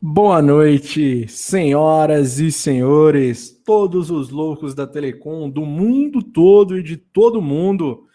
Boa 0.00 0.40
noite, 0.40 1.26
senhoras 1.26 2.38
e 2.38 2.52
senhores, 2.52 3.50
todos 3.66 4.12
os 4.12 4.30
loucos 4.30 4.72
da 4.72 4.86
Telecom, 4.86 5.50
do 5.50 5.62
mundo 5.62 6.22
todo 6.22 6.78
e 6.78 6.84
de 6.84 6.96
todo 6.96 7.42
mundo. 7.42 8.06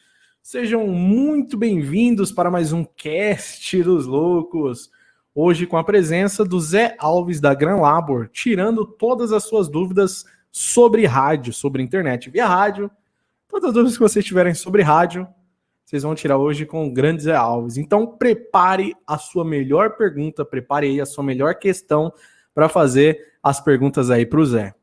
Sejam 0.41 0.88
muito 0.88 1.57
bem-vindos 1.57 2.31
para 2.31 2.49
mais 2.49 2.71
um 2.71 2.85
cast 2.85 3.83
dos 3.83 4.05
loucos. 4.05 4.89
Hoje 5.35 5.67
com 5.67 5.75
a 5.75 5.83
presença 5.83 6.45
do 6.45 6.57
Zé 6.57 6.95
Alves 6.97 7.41
da 7.41 7.53
Gran 7.53 7.75
Labor, 7.75 8.29
tirando 8.29 8.85
todas 8.85 9.33
as 9.33 9.44
suas 9.44 9.67
dúvidas 9.67 10.23
sobre 10.50 11.05
rádio, 11.05 11.51
sobre 11.51 11.83
internet 11.83 12.29
via 12.29 12.47
rádio. 12.47 12.89
Todas 13.50 13.67
as 13.67 13.73
dúvidas 13.73 13.97
que 13.97 14.03
vocês 14.03 14.23
tiverem 14.23 14.53
sobre 14.53 14.83
rádio, 14.83 15.27
vocês 15.85 16.03
vão 16.03 16.16
tirar 16.16 16.38
hoje 16.38 16.66
com 16.66 16.88
o 16.88 16.91
grande 16.91 17.23
Zé 17.23 17.35
Alves. 17.35 17.77
Então, 17.77 18.07
prepare 18.07 18.95
a 19.05 19.17
sua 19.17 19.44
melhor 19.44 19.97
pergunta, 19.97 20.45
prepare 20.45 20.88
aí 20.88 21.01
a 21.01 21.05
sua 21.05 21.23
melhor 21.23 21.55
questão 21.55 22.11
para 22.53 22.69
fazer 22.69 23.33
as 23.41 23.59
perguntas 23.59 24.09
aí 24.09 24.25
para 24.25 24.39
o 24.39 24.45
Zé. 24.45 24.73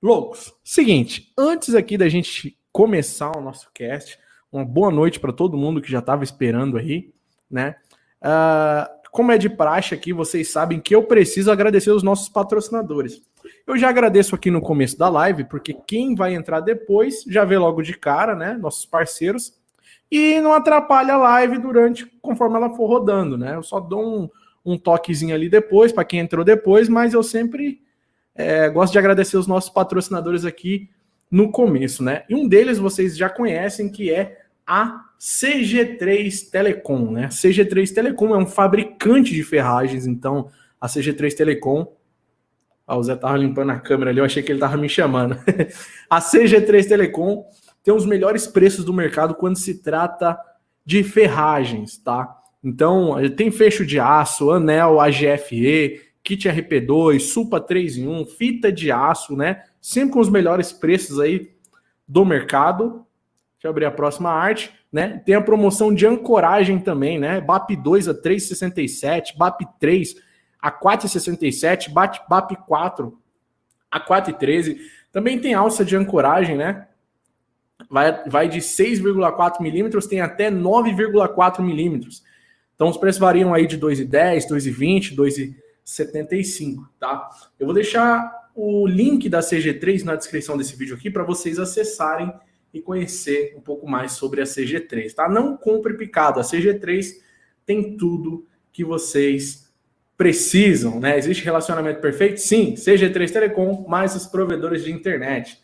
Loucos, 0.00 0.54
seguinte, 0.62 1.32
antes 1.36 1.74
aqui 1.74 1.98
da 1.98 2.08
gente 2.08 2.56
começar 2.70 3.36
o 3.36 3.40
nosso 3.40 3.68
cast, 3.74 4.18
uma 4.52 4.64
boa 4.64 4.90
noite 4.90 5.18
para 5.18 5.32
todo 5.32 5.56
mundo 5.56 5.80
que 5.80 5.90
já 5.90 5.98
estava 5.98 6.22
esperando 6.22 6.78
aí, 6.78 7.12
né? 7.50 7.74
Uh, 8.22 8.98
como 9.10 9.32
é 9.32 9.38
de 9.38 9.50
praxe 9.50 9.94
aqui, 9.94 10.12
vocês 10.12 10.52
sabem 10.52 10.78
que 10.78 10.94
eu 10.94 11.02
preciso 11.02 11.50
agradecer 11.50 11.90
os 11.90 12.04
nossos 12.04 12.28
patrocinadores. 12.28 13.20
Eu 13.66 13.76
já 13.76 13.88
agradeço 13.88 14.34
aqui 14.34 14.50
no 14.50 14.60
começo 14.60 14.96
da 14.96 15.08
live, 15.08 15.44
porque 15.44 15.74
quem 15.74 16.14
vai 16.14 16.34
entrar 16.34 16.60
depois 16.60 17.24
já 17.26 17.44
vê 17.44 17.58
logo 17.58 17.82
de 17.82 17.94
cara, 17.94 18.36
né? 18.36 18.56
Nossos 18.60 18.86
parceiros 18.86 19.57
e 20.10 20.40
não 20.40 20.52
atrapalha 20.52 21.14
a 21.14 21.18
live 21.18 21.58
durante, 21.58 22.06
conforme 22.22 22.56
ela 22.56 22.70
for 22.70 22.86
rodando, 22.86 23.36
né? 23.36 23.54
Eu 23.54 23.62
só 23.62 23.78
dou 23.78 24.04
um, 24.04 24.28
um 24.64 24.78
toquezinho 24.78 25.34
ali 25.34 25.48
depois, 25.48 25.92
para 25.92 26.04
quem 26.04 26.20
entrou 26.20 26.44
depois, 26.44 26.88
mas 26.88 27.12
eu 27.12 27.22
sempre 27.22 27.82
é, 28.34 28.68
gosto 28.68 28.92
de 28.92 28.98
agradecer 28.98 29.36
os 29.36 29.46
nossos 29.46 29.70
patrocinadores 29.70 30.44
aqui 30.44 30.88
no 31.30 31.50
começo, 31.50 32.02
né? 32.02 32.24
E 32.28 32.34
um 32.34 32.48
deles 32.48 32.78
vocês 32.78 33.16
já 33.16 33.28
conhecem, 33.28 33.90
que 33.90 34.10
é 34.10 34.38
a 34.66 35.04
CG3 35.18 36.50
Telecom, 36.50 37.10
né? 37.10 37.28
CG3 37.28 37.92
Telecom 37.92 38.34
é 38.34 38.38
um 38.38 38.46
fabricante 38.46 39.34
de 39.34 39.42
ferragens, 39.42 40.06
então 40.06 40.48
a 40.80 40.86
CG3 40.86 41.34
Telecom. 41.34 41.94
Ah, 42.86 42.96
o 42.96 43.02
Zé 43.02 43.16
tava 43.16 43.36
limpando 43.36 43.70
a 43.70 43.78
câmera 43.78 44.10
ali, 44.10 44.20
eu 44.20 44.24
achei 44.24 44.42
que 44.42 44.50
ele 44.50 44.60
tava 44.60 44.78
me 44.78 44.88
chamando. 44.88 45.36
a 46.08 46.20
CG3 46.20 46.88
Telecom 46.88 47.44
tem 47.88 47.96
os 47.96 48.04
melhores 48.04 48.46
preços 48.46 48.84
do 48.84 48.92
mercado 48.92 49.34
quando 49.34 49.56
se 49.56 49.82
trata 49.82 50.38
de 50.84 51.02
ferragens, 51.02 51.96
tá? 51.96 52.36
Então, 52.62 53.14
tem 53.34 53.50
fecho 53.50 53.86
de 53.86 53.98
aço, 53.98 54.50
anel 54.50 55.00
AGFE, 55.00 55.98
kit 56.22 56.46
RP2, 56.46 57.18
Supa 57.18 57.58
3 57.58 57.96
em 57.96 58.06
1, 58.06 58.26
fita 58.26 58.70
de 58.70 58.92
aço, 58.92 59.34
né? 59.34 59.64
Sempre 59.80 60.12
com 60.12 60.20
os 60.20 60.28
melhores 60.28 60.70
preços 60.70 61.18
aí 61.18 61.50
do 62.06 62.26
mercado. 62.26 63.06
Deixa 63.54 63.68
eu 63.68 63.70
abrir 63.70 63.86
a 63.86 63.90
próxima 63.90 64.28
arte, 64.28 64.70
né? 64.92 65.22
Tem 65.24 65.34
a 65.34 65.40
promoção 65.40 65.94
de 65.94 66.06
ancoragem 66.06 66.78
também, 66.78 67.18
né? 67.18 67.40
BAP 67.40 67.70
2 67.70 68.06
a 68.06 68.14
3,67, 68.14 69.34
BAP 69.34 69.62
3 69.80 70.14
a 70.60 70.70
4,67, 70.70 71.90
BAP 71.90 72.54
4 72.66 73.18
a 73.90 73.98
4,13. 73.98 74.76
Também 75.10 75.38
tem 75.38 75.54
alça 75.54 75.86
de 75.86 75.96
ancoragem, 75.96 76.54
né? 76.54 76.86
Vai, 77.88 78.24
vai 78.28 78.48
de 78.48 78.58
6,4 78.58 79.60
milímetros, 79.60 80.06
tem 80.06 80.20
até 80.20 80.50
9,4 80.50 81.60
milímetros. 81.60 82.22
Então 82.74 82.88
os 82.88 82.96
preços 82.96 83.20
variam 83.20 83.52
aí 83.52 83.66
de 83.66 83.78
2,10, 83.78 84.48
2,20, 84.48 85.16
2,75, 85.16 86.86
tá? 86.98 87.28
Eu 87.58 87.66
vou 87.66 87.74
deixar 87.74 88.50
o 88.54 88.86
link 88.86 89.28
da 89.28 89.40
CG3 89.40 90.04
na 90.04 90.16
descrição 90.16 90.56
desse 90.56 90.76
vídeo 90.76 90.96
aqui 90.96 91.10
para 91.10 91.24
vocês 91.24 91.58
acessarem 91.58 92.32
e 92.72 92.80
conhecer 92.80 93.54
um 93.56 93.60
pouco 93.60 93.88
mais 93.88 94.12
sobre 94.12 94.40
a 94.40 94.44
CG3, 94.44 95.14
tá? 95.14 95.28
Não 95.28 95.56
compre 95.56 95.94
picado, 95.94 96.38
a 96.38 96.42
CG3 96.42 97.14
tem 97.64 97.96
tudo 97.96 98.46
que 98.72 98.84
vocês 98.84 99.72
precisam, 100.16 100.98
né? 100.98 101.16
Existe 101.16 101.44
relacionamento 101.44 102.00
perfeito? 102.00 102.40
Sim, 102.40 102.74
CG3 102.74 103.32
Telecom, 103.32 103.86
mais 103.88 104.14
os 104.14 104.26
provedores 104.26 104.84
de 104.84 104.92
internet. 104.92 105.60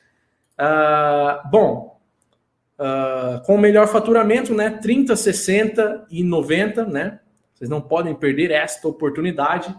Uh, 0.58 1.48
bom, 1.50 1.93
uh, 2.78 3.44
com 3.44 3.56
o 3.56 3.60
melhor 3.60 3.88
faturamento, 3.88 4.54
né? 4.54 4.70
30, 4.70 5.16
60 5.16 6.06
e 6.10 6.22
90, 6.22 6.86
né? 6.86 7.20
Vocês 7.54 7.70
não 7.70 7.80
podem 7.80 8.14
perder 8.14 8.50
esta 8.50 8.86
oportunidade. 8.88 9.74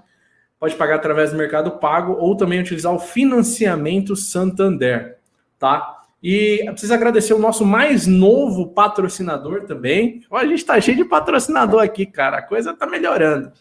Pode 0.59 0.75
pagar 0.75 0.95
através 0.95 1.31
do 1.31 1.37
Mercado 1.37 1.71
Pago 1.71 2.13
ou 2.13 2.35
também 2.35 2.59
utilizar 2.59 2.93
o 2.93 2.99
financiamento 2.99 4.15
Santander, 4.15 5.19
tá? 5.59 6.05
E 6.23 6.63
preciso 6.71 6.93
agradecer 6.93 7.33
o 7.33 7.39
nosso 7.39 7.63
mais 7.63 8.07
novo 8.07 8.69
patrocinador 8.69 9.65
também. 9.65 10.23
a 10.31 10.43
gente 10.45 10.55
está 10.55 10.79
cheio 10.81 10.97
de 10.97 11.05
patrocinador 11.05 11.83
aqui, 11.83 12.05
cara. 12.05 12.37
A 12.37 12.41
coisa 12.41 12.71
está 12.71 12.87
melhorando. 12.87 13.51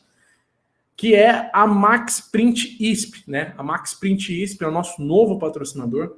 Que 0.96 1.14
é 1.14 1.50
a 1.52 1.66
Max 1.66 2.20
Print 2.20 2.76
ISP, 2.80 3.24
né? 3.26 3.52
A 3.58 3.62
Max 3.62 3.92
Print 3.92 4.32
ISP 4.42 4.64
é 4.64 4.68
o 4.68 4.70
nosso 4.70 5.02
novo 5.02 5.38
patrocinador. 5.38 6.16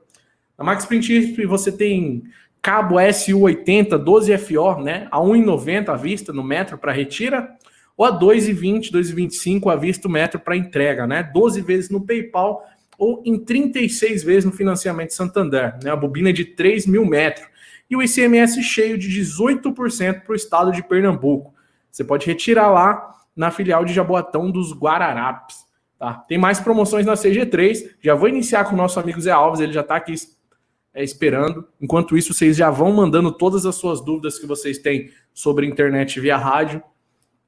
A 0.56 0.62
Max 0.62 0.86
Print 0.86 1.12
ISP 1.12 1.46
você 1.46 1.72
tem 1.72 2.22
cabo 2.66 2.96
SU80 2.96 3.90
12FO, 3.90 4.82
né, 4.82 5.06
a 5.12 5.20
1,90 5.20 5.88
à 5.88 5.94
vista 5.94 6.32
no 6.32 6.42
metro 6.42 6.76
para 6.76 6.90
retira, 6.90 7.54
ou 7.96 8.04
a 8.04 8.10
2,20, 8.10 8.90
2,25 8.90 9.72
à 9.72 9.76
vista 9.76 10.08
o 10.08 10.10
metro 10.10 10.40
para 10.40 10.56
entrega, 10.56 11.06
né, 11.06 11.22
12 11.32 11.60
vezes 11.60 11.90
no 11.90 12.04
PayPal 12.04 12.66
ou 12.98 13.22
em 13.24 13.38
36 13.38 14.24
vezes 14.24 14.44
no 14.44 14.50
financiamento 14.50 15.14
Santander, 15.14 15.78
né, 15.80 15.92
a 15.92 15.96
bobina 15.96 16.30
é 16.30 16.32
de 16.32 16.44
3 16.44 16.88
mil 16.88 17.06
metros, 17.06 17.46
e 17.88 17.94
o 17.94 18.02
ICMS 18.02 18.60
cheio 18.64 18.98
de 18.98 19.08
18% 19.08 20.22
para 20.22 20.32
o 20.32 20.34
estado 20.34 20.72
de 20.72 20.82
Pernambuco. 20.82 21.54
Você 21.92 22.02
pode 22.02 22.26
retirar 22.26 22.68
lá 22.72 23.14
na 23.36 23.52
filial 23.52 23.84
de 23.84 23.94
Jaboatão 23.94 24.50
dos 24.50 24.72
Guararapes. 24.72 25.64
Tá? 25.96 26.14
Tem 26.26 26.36
mais 26.36 26.58
promoções 26.58 27.06
na 27.06 27.14
CG3. 27.14 27.90
Já 28.02 28.16
vou 28.16 28.28
iniciar 28.28 28.64
com 28.64 28.74
o 28.74 28.76
nosso 28.76 28.98
amigo 28.98 29.20
Zé 29.20 29.30
Alves, 29.30 29.60
ele 29.60 29.72
já 29.72 29.82
está 29.82 29.94
aqui 29.94 30.14
é, 30.96 31.04
esperando. 31.04 31.68
Enquanto 31.78 32.16
isso, 32.16 32.32
vocês 32.32 32.56
já 32.56 32.70
vão 32.70 32.90
mandando 32.90 33.30
todas 33.30 33.66
as 33.66 33.74
suas 33.74 34.02
dúvidas 34.02 34.38
que 34.38 34.46
vocês 34.46 34.78
têm 34.78 35.10
sobre 35.34 35.66
internet 35.66 36.18
via 36.18 36.38
rádio. 36.38 36.82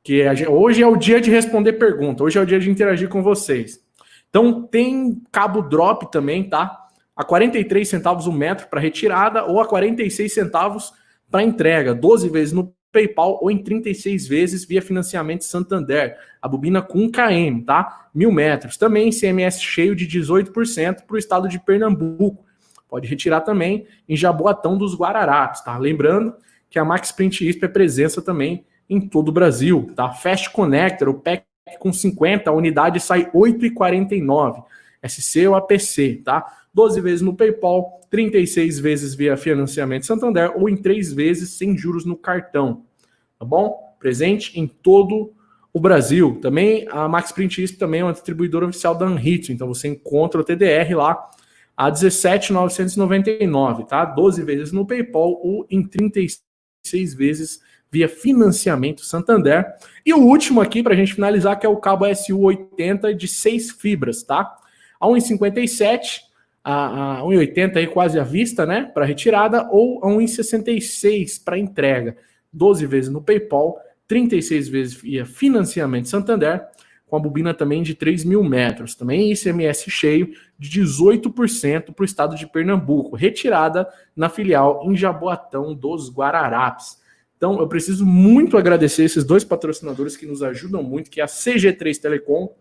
Que 0.05 0.23
hoje 0.47 0.83
é 0.83 0.87
o 0.87 0.97
dia 0.97 1.19
de 1.19 1.31
responder 1.31 1.73
pergunta, 1.73 2.23
hoje 2.23 2.39
é 2.39 2.43
o 2.43 2.47
dia 2.47 2.61
de 2.61 2.71
interagir 2.71 3.09
com 3.09 3.23
vocês. 3.23 3.83
Então 4.29 4.62
tem 4.62 5.23
cabo 5.33 5.62
drop 5.62 6.11
também, 6.12 6.47
tá? 6.49 6.89
A 7.17 7.25
43 7.25 7.89
centavos 7.89 8.27
o 8.27 8.33
metro 8.33 8.69
para 8.69 8.81
retirada 8.81 9.45
ou 9.45 9.61
a 9.61 9.67
46 9.67 10.33
centavos 10.33 10.93
para 11.31 11.43
entrega, 11.43 11.95
12 11.95 12.29
vezes 12.29 12.53
no 12.53 12.75
PayPal 12.93 13.39
ou 13.43 13.50
em 13.50 13.62
36 13.62 14.29
vezes 14.29 14.65
via 14.67 14.83
financiamento 14.83 15.45
Santander. 15.45 16.17
A 16.41 16.47
bobina 16.49 16.83
com 16.83 17.00
1 17.00 17.11
km, 17.11 17.65
tá? 17.65 18.09
Mil 18.15 18.31
metros. 18.31 18.77
Também 18.77 19.11
CMS 19.11 19.61
cheio 19.62 19.97
de 19.97 20.06
18% 20.06 21.06
para 21.06 21.15
o 21.15 21.19
estado 21.19 21.49
de 21.49 21.59
Pernambuco. 21.59 22.47
Pode 22.88 23.06
retirar 23.06 23.43
também 23.43 23.87
em 24.08 24.17
Jaboatão 24.17 24.79
dos 24.79 24.94
Guararapes, 24.94 25.61
tá? 25.61 25.76
Lembrando 25.76 26.35
que 26.70 26.79
a 26.79 26.85
Max 26.85 27.12
Print 27.12 27.46
ISP 27.49 27.64
é 27.64 27.69
presença 27.69 28.23
também 28.23 28.64
em 28.88 29.00
todo 29.00 29.29
o 29.29 29.32
Brasil, 29.32 29.90
tá? 29.94 30.11
Fast 30.11 30.50
Connector, 30.50 31.08
o 31.08 31.14
pack 31.14 31.44
com 31.79 31.93
50, 31.93 32.49
a 32.49 32.52
unidade 32.52 32.99
sai 33.00 33.31
8,49. 33.31 34.64
SC 35.06 35.46
ou 35.46 35.55
APC, 35.55 36.23
tá? 36.25 36.44
12 36.73 37.00
vezes 37.00 37.23
no 37.23 37.35
PayPal, 37.35 38.00
36 38.11 38.79
vezes 38.79 39.14
via 39.14 39.37
financiamento 39.37 40.06
Santander 40.06 40.52
ou 40.56 40.69
em 40.69 40.76
3 40.76 41.12
vezes 41.12 41.50
sem 41.50 41.76
juros 41.76 42.05
no 42.05 42.17
cartão, 42.17 42.85
tá 43.38 43.44
bom? 43.44 43.79
Presente 43.99 44.58
em 44.58 44.67
todo 44.67 45.32
o 45.73 45.81
Brasil. 45.81 46.38
Também 46.40 46.87
a 46.90 47.06
Max 47.08 47.32
Print 47.32 47.62
ISP 47.62 47.79
também 47.79 48.00
é 48.00 48.05
uma 48.05 48.12
distribuidora 48.12 48.67
oficial 48.67 48.94
da 48.94 49.06
Anritsu, 49.06 49.52
então 49.52 49.69
você 49.69 49.88
encontra 49.88 50.40
o 50.40 50.44
TDR 50.44 50.96
lá 50.96 51.29
a 51.79 51.91
17,999, 51.91 53.85
tá? 53.85 54.05
12 54.05 54.43
vezes 54.43 54.73
no 54.73 54.85
PayPal 54.85 55.39
ou 55.41 55.65
em 55.71 55.87
36 55.87 56.43
vezes 57.15 57.61
via 57.89 58.09
financiamento 58.09 59.05
Santander. 59.05 59.65
E 60.05 60.13
o 60.13 60.19
último 60.19 60.61
aqui 60.61 60.83
para 60.83 60.95
a 60.95 60.97
gente 60.97 61.15
finalizar 61.15 61.57
que 61.57 61.65
é 61.65 61.69
o 61.69 61.77
cabo 61.77 62.05
SU80 62.05 63.15
de 63.15 63.29
6 63.29 63.71
fibras, 63.71 64.25
tá? 64.25 64.57
A 64.99 65.07
1,57 65.07 66.23
a, 66.65 67.21
a 67.21 67.23
1,80 67.23 67.77
aí 67.77 67.87
quase 67.87 68.19
à 68.19 68.25
vista, 68.25 68.67
né, 68.67 68.91
para 68.93 69.05
retirada 69.05 69.69
ou 69.71 70.05
a 70.05 70.09
1,66 70.09 71.41
para 71.45 71.57
entrega. 71.57 72.17
12 72.53 72.87
vezes 72.87 73.09
no 73.09 73.23
PayPal, 73.23 73.79
36 74.09 74.69
vezes 74.69 74.95
via 74.95 75.25
financiamento 75.25 76.09
Santander 76.09 76.67
com 77.09 77.17
a 77.17 77.21
bobina 77.21 77.55
também 77.55 77.83
de 77.83 77.95
3 77.95 78.25
mil 78.25 78.45
metros. 78.45 78.95
Também 78.95 79.33
ICMS 79.33 79.91
cheio 79.91 80.33
de 80.59 80.81
18% 80.81 81.93
para 81.93 82.03
o 82.03 82.05
estado 82.05 82.37
de 82.37 82.47
Pernambuco, 82.47 83.17
retirada 83.17 83.89
na 84.15 84.29
filial 84.29 84.83
em 84.85 84.97
Jaboatão 84.97 85.75
dos 85.75 86.11
Guararapes. 86.11 86.99
Então, 87.37 87.59
eu 87.61 87.69
preciso 87.69 88.05
muito 88.05 88.59
agradecer 88.59 89.05
esses 89.05 89.25
dois 89.25 89.45
patrocinadores 89.45 90.17
que 90.17 90.27
nos 90.27 90.43
ajudam 90.43 90.83
muito, 90.83 91.09
que 91.09 91.21
é 91.21 91.25
a 91.25 91.29
CG3 91.29 91.99
Telecom, 91.99 92.53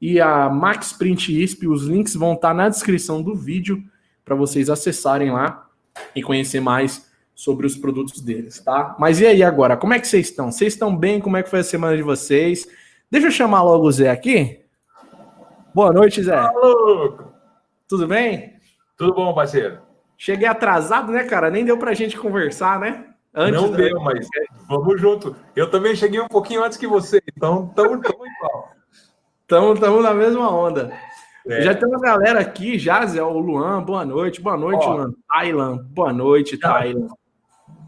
e 0.00 0.20
a 0.20 0.48
Max 0.48 0.92
Print 0.92 1.42
ISP. 1.42 1.68
Os 1.68 1.84
links 1.84 2.14
vão 2.14 2.32
estar 2.32 2.52
na 2.52 2.68
descrição 2.68 3.22
do 3.22 3.34
vídeo 3.34 3.82
para 4.24 4.34
vocês 4.34 4.68
acessarem 4.68 5.30
lá 5.30 5.68
e 6.14 6.22
conhecer 6.22 6.60
mais 6.60 7.08
sobre 7.34 7.66
os 7.66 7.76
produtos 7.76 8.20
deles, 8.20 8.60
tá? 8.60 8.96
Mas 8.98 9.20
e 9.20 9.26
aí 9.26 9.42
agora, 9.42 9.76
como 9.76 9.94
é 9.94 9.98
que 9.98 10.06
vocês 10.06 10.28
estão? 10.28 10.50
Vocês 10.50 10.74
estão 10.74 10.94
bem? 10.94 11.20
Como 11.20 11.36
é 11.36 11.42
que 11.42 11.48
foi 11.48 11.60
a 11.60 11.64
semana 11.64 11.96
de 11.96 12.02
vocês? 12.02 12.68
Deixa 13.10 13.26
eu 13.26 13.32
chamar 13.32 13.62
logo 13.62 13.86
o 13.86 13.92
Zé 13.92 14.08
aqui. 14.08 14.60
Boa 15.74 15.92
noite, 15.92 16.22
Zé. 16.22 16.36
Alô. 16.36 17.18
Tudo 17.88 18.06
bem? 18.06 18.54
Tudo 18.96 19.12
bom, 19.12 19.34
parceiro? 19.34 19.78
Cheguei 20.16 20.46
atrasado, 20.46 21.10
né, 21.10 21.24
cara? 21.24 21.50
Nem 21.50 21.64
deu 21.64 21.76
pra 21.76 21.92
gente 21.92 22.16
conversar, 22.16 22.78
né? 22.78 23.06
Antes 23.34 23.60
Não 23.60 23.70
deu, 23.72 24.00
mas 24.00 24.28
vamos 24.68 25.00
junto. 25.00 25.34
Eu 25.56 25.68
também 25.68 25.96
cheguei 25.96 26.20
um 26.20 26.28
pouquinho 26.28 26.62
antes 26.62 26.78
que 26.78 26.86
você, 26.86 27.20
então 27.36 27.66
estamos 27.68 27.98
igual. 27.98 28.70
Estamos 29.42 30.02
na 30.02 30.14
mesma 30.14 30.48
onda. 30.48 30.92
É. 31.48 31.62
Já 31.62 31.74
tem 31.74 31.88
uma 31.88 32.00
galera 32.00 32.38
aqui, 32.38 32.78
já, 32.78 33.04
Zé, 33.06 33.22
o 33.22 33.38
Luan, 33.38 33.82
boa 33.82 34.04
noite, 34.04 34.40
boa 34.40 34.56
noite, 34.56 34.84
Ó, 34.84 34.94
Luan. 34.94 35.14
Thailand, 35.28 35.82
boa 35.88 36.12
noite, 36.12 36.58
Thailand. 36.58 37.08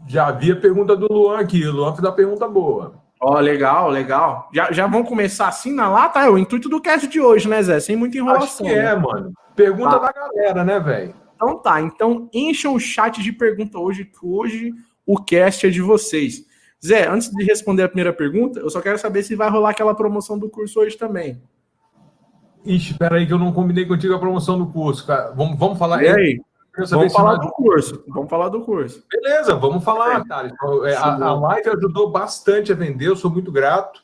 Já 0.07 0.27
havia 0.27 0.55
pergunta 0.59 0.97
do 0.97 1.07
Luan 1.11 1.39
aqui, 1.39 1.63
o 1.65 1.71
Luan 1.71 1.93
fez 1.93 2.03
a 2.03 2.11
pergunta 2.11 2.47
boa. 2.47 3.02
Ó, 3.25 3.39
legal, 3.39 3.89
legal. 3.89 4.49
Já, 4.53 4.69
já 4.73 4.85
vão 4.85 5.01
começar 5.01 5.47
assim 5.47 5.73
na 5.73 5.89
lata? 5.89 6.19
É 6.19 6.29
o 6.29 6.37
intuito 6.37 6.67
do 6.67 6.81
cast 6.81 7.07
de 7.07 7.21
hoje, 7.21 7.47
né, 7.47 7.63
Zé? 7.63 7.79
Sem 7.79 7.95
muita 7.95 8.17
enrolação. 8.17 8.43
Acho 8.43 8.75
que 8.75 8.79
é, 8.79 8.83
né? 8.83 8.95
mano. 8.95 9.31
Pergunta 9.55 9.97
tá. 9.97 10.07
da 10.07 10.11
galera, 10.11 10.63
né, 10.65 10.79
velho? 10.79 11.15
Então 11.35 11.57
tá, 11.57 11.81
então 11.81 12.29
encham 12.33 12.73
o 12.73 12.79
chat 12.79 13.21
de 13.21 13.31
pergunta 13.31 13.79
hoje, 13.79 14.05
que 14.05 14.25
hoje 14.25 14.73
o 15.05 15.17
cast 15.17 15.65
é 15.65 15.69
de 15.69 15.81
vocês. 15.81 16.45
Zé, 16.85 17.07
antes 17.07 17.29
de 17.29 17.43
responder 17.45 17.83
a 17.83 17.87
primeira 17.87 18.11
pergunta, 18.11 18.59
eu 18.59 18.69
só 18.69 18.81
quero 18.81 18.97
saber 18.97 19.23
se 19.23 19.35
vai 19.35 19.49
rolar 19.49 19.69
aquela 19.69 19.95
promoção 19.95 20.37
do 20.37 20.49
curso 20.49 20.81
hoje 20.81 20.97
também. 20.97 21.41
Ixi, 22.65 22.97
peraí 22.97 23.25
que 23.25 23.33
eu 23.33 23.39
não 23.39 23.53
combinei 23.53 23.85
contigo 23.85 24.13
a 24.13 24.19
promoção 24.19 24.57
do 24.57 24.67
curso, 24.67 25.07
cara. 25.07 25.31
Vamos, 25.31 25.57
vamos 25.57 25.77
falar 25.77 26.03
e 26.03 26.07
aí. 26.07 26.41
Vamos 26.75 27.13
falar 27.13 27.35
do 27.35 27.49
curso. 27.51 28.03
Vamos 28.07 28.29
falar 28.29 28.49
do 28.49 28.61
curso. 28.61 29.03
Beleza, 29.11 29.55
vamos 29.55 29.83
falar, 29.83 30.21
é. 30.21 30.23
Thales. 30.25 30.53
É, 30.85 30.95
a, 30.95 31.13
a 31.13 31.33
live 31.35 31.69
ajudou 31.69 32.09
bastante 32.09 32.71
a 32.71 32.75
vender, 32.75 33.07
eu 33.07 33.15
sou 33.15 33.29
muito 33.29 33.51
grato. 33.51 34.03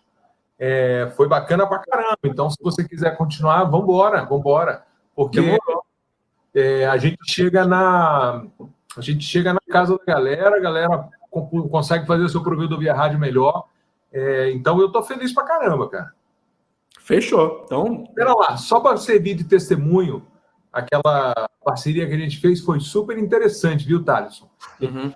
É, 0.58 1.12
foi 1.16 1.28
bacana 1.28 1.66
pra 1.66 1.80
caramba. 1.80 2.18
Então, 2.24 2.50
se 2.50 2.58
você 2.62 2.88
quiser 2.88 3.18
continuar, 3.18 3.64
vamos 3.64 3.86
embora, 3.86 4.24
vamos 4.24 4.40
embora. 4.40 4.86
Porque 5.16 5.58
é, 6.54 6.86
a 6.86 6.98
gente 6.98 7.20
chega 7.26 7.66
na 7.66 8.46
a 8.98 9.02
gente 9.02 9.24
chega 9.24 9.54
na 9.54 9.62
casa 9.70 9.98
da 9.98 10.14
galera, 10.14 10.58
a 10.58 10.60
galera 10.60 11.10
consegue 11.72 12.06
fazer 12.06 12.24
o 12.24 12.30
seu 12.30 12.42
programa 12.42 12.68
do 12.68 12.78
Via 12.78 12.94
Rádio 12.94 13.20
melhor. 13.20 13.66
É, 14.12 14.52
então, 14.52 14.80
eu 14.80 14.92
tô 14.92 15.02
feliz 15.04 15.34
pra 15.34 15.44
caramba, 15.44 15.90
cara. 15.90 16.14
Fechou. 17.00 17.64
Então. 17.66 18.06
Pera 18.14 18.34
lá, 18.34 18.58
só 18.58 18.80
para 18.80 18.98
servir 18.98 19.36
de 19.36 19.44
testemunho, 19.44 20.26
aquela 20.72 21.50
parceria 21.64 22.08
que 22.08 22.14
a 22.14 22.18
gente 22.18 22.38
fez 22.38 22.62
foi 22.62 22.80
super 22.80 23.18
interessante, 23.18 23.86
viu, 23.86 24.04
Thaleson? 24.04 24.50
Uhum. 24.82 25.12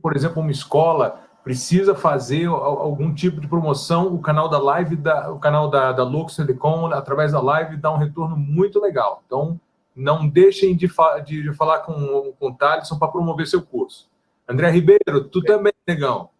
Por 0.00 0.16
exemplo, 0.16 0.42
uma 0.42 0.50
escola 0.50 1.20
precisa 1.44 1.94
fazer 1.94 2.46
algum 2.46 3.12
tipo 3.12 3.38
de 3.40 3.46
promoção, 3.46 4.14
o 4.14 4.18
canal 4.18 4.48
da 4.48 4.58
live, 4.58 4.96
da, 4.96 5.30
o 5.30 5.38
canal 5.38 5.68
da, 5.68 5.92
da 5.92 6.02
Lux 6.02 6.36
Telecom, 6.36 6.86
através 6.86 7.32
da 7.32 7.40
live, 7.40 7.76
dá 7.76 7.92
um 7.92 7.98
retorno 7.98 8.34
muito 8.34 8.80
legal. 8.80 9.22
Então, 9.26 9.60
não 9.94 10.26
deixem 10.26 10.74
de, 10.74 10.88
fa 10.88 11.18
de, 11.18 11.42
de 11.42 11.52
falar 11.52 11.80
com, 11.80 12.32
com 12.40 12.48
o 12.48 12.54
Thaleson 12.54 12.98
para 12.98 13.12
promover 13.12 13.46
seu 13.46 13.60
curso. 13.60 14.10
André 14.48 14.70
Ribeiro, 14.70 15.24
tu 15.30 15.40
é. 15.40 15.46
também, 15.46 15.72
negão. 15.86 16.30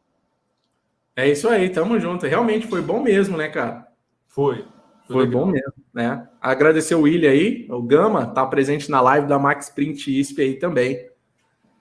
É 1.15 1.29
isso 1.29 1.49
aí, 1.49 1.69
tamo 1.69 2.01
junto. 2.01 2.27
Realmente 2.27 2.67
foi 2.67 2.81
bom 2.81 3.01
mesmo, 3.03 3.37
né, 3.37 3.49
cara? 3.49 3.87
Foi. 4.27 4.67
Foi 5.07 5.27
bom 5.27 5.47
mesmo, 5.47 5.75
né? 5.93 6.27
Agradecer 6.45 6.95
o 6.95 7.01
William 7.01 7.31
aí, 7.31 7.67
o 7.71 7.81
Gama, 7.81 8.27
tá 8.27 8.45
presente 8.45 8.91
na 8.91 9.01
live 9.01 9.27
da 9.27 9.39
Max 9.39 9.71
Print 9.71 10.21
ISP 10.21 10.43
aí 10.43 10.59
também. 10.59 11.09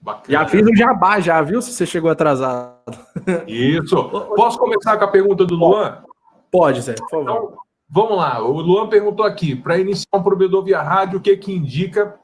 Bacana. 0.01 0.39
Já 0.39 0.47
fiz 0.47 0.65
o 0.65 0.73
jabá, 0.73 1.19
já, 1.19 1.41
viu? 1.41 1.61
Se 1.61 1.73
você 1.73 1.85
chegou 1.85 2.09
atrasado. 2.09 2.77
Isso. 3.45 4.09
Posso 4.37 4.57
começar 4.57 4.95
com 4.95 5.03
a 5.03 5.09
pergunta 5.09 5.43
do 5.43 5.55
Luan? 5.55 6.01
Pode, 6.49 6.79
Zé, 6.79 6.93
por 6.93 7.09
favor. 7.09 7.23
Então, 7.23 7.57
vamos 7.89 8.15
lá. 8.15 8.41
O 8.41 8.61
Luan 8.61 8.87
perguntou 8.87 9.25
aqui: 9.25 9.53
para 9.53 9.77
iniciar 9.77 10.17
um 10.17 10.23
provedor 10.23 10.63
via 10.63 10.81
rádio, 10.81 11.19
o 11.19 11.21
que, 11.21 11.35
que 11.35 11.51
indica 11.51 12.17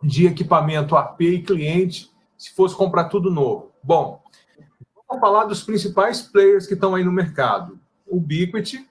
de 0.00 0.26
equipamento 0.26 0.94
AP 0.94 1.22
e 1.22 1.42
cliente 1.42 2.08
se 2.38 2.54
fosse 2.54 2.76
comprar 2.76 3.06
tudo 3.06 3.32
novo? 3.32 3.72
Bom, 3.82 4.22
vamos 5.08 5.20
falar 5.20 5.46
dos 5.46 5.64
principais 5.64 6.22
players 6.22 6.68
que 6.68 6.74
estão 6.74 6.94
aí 6.94 7.02
no 7.02 7.10
mercado. 7.10 7.80
O 8.06 8.18
Ubiquiti, 8.18 8.88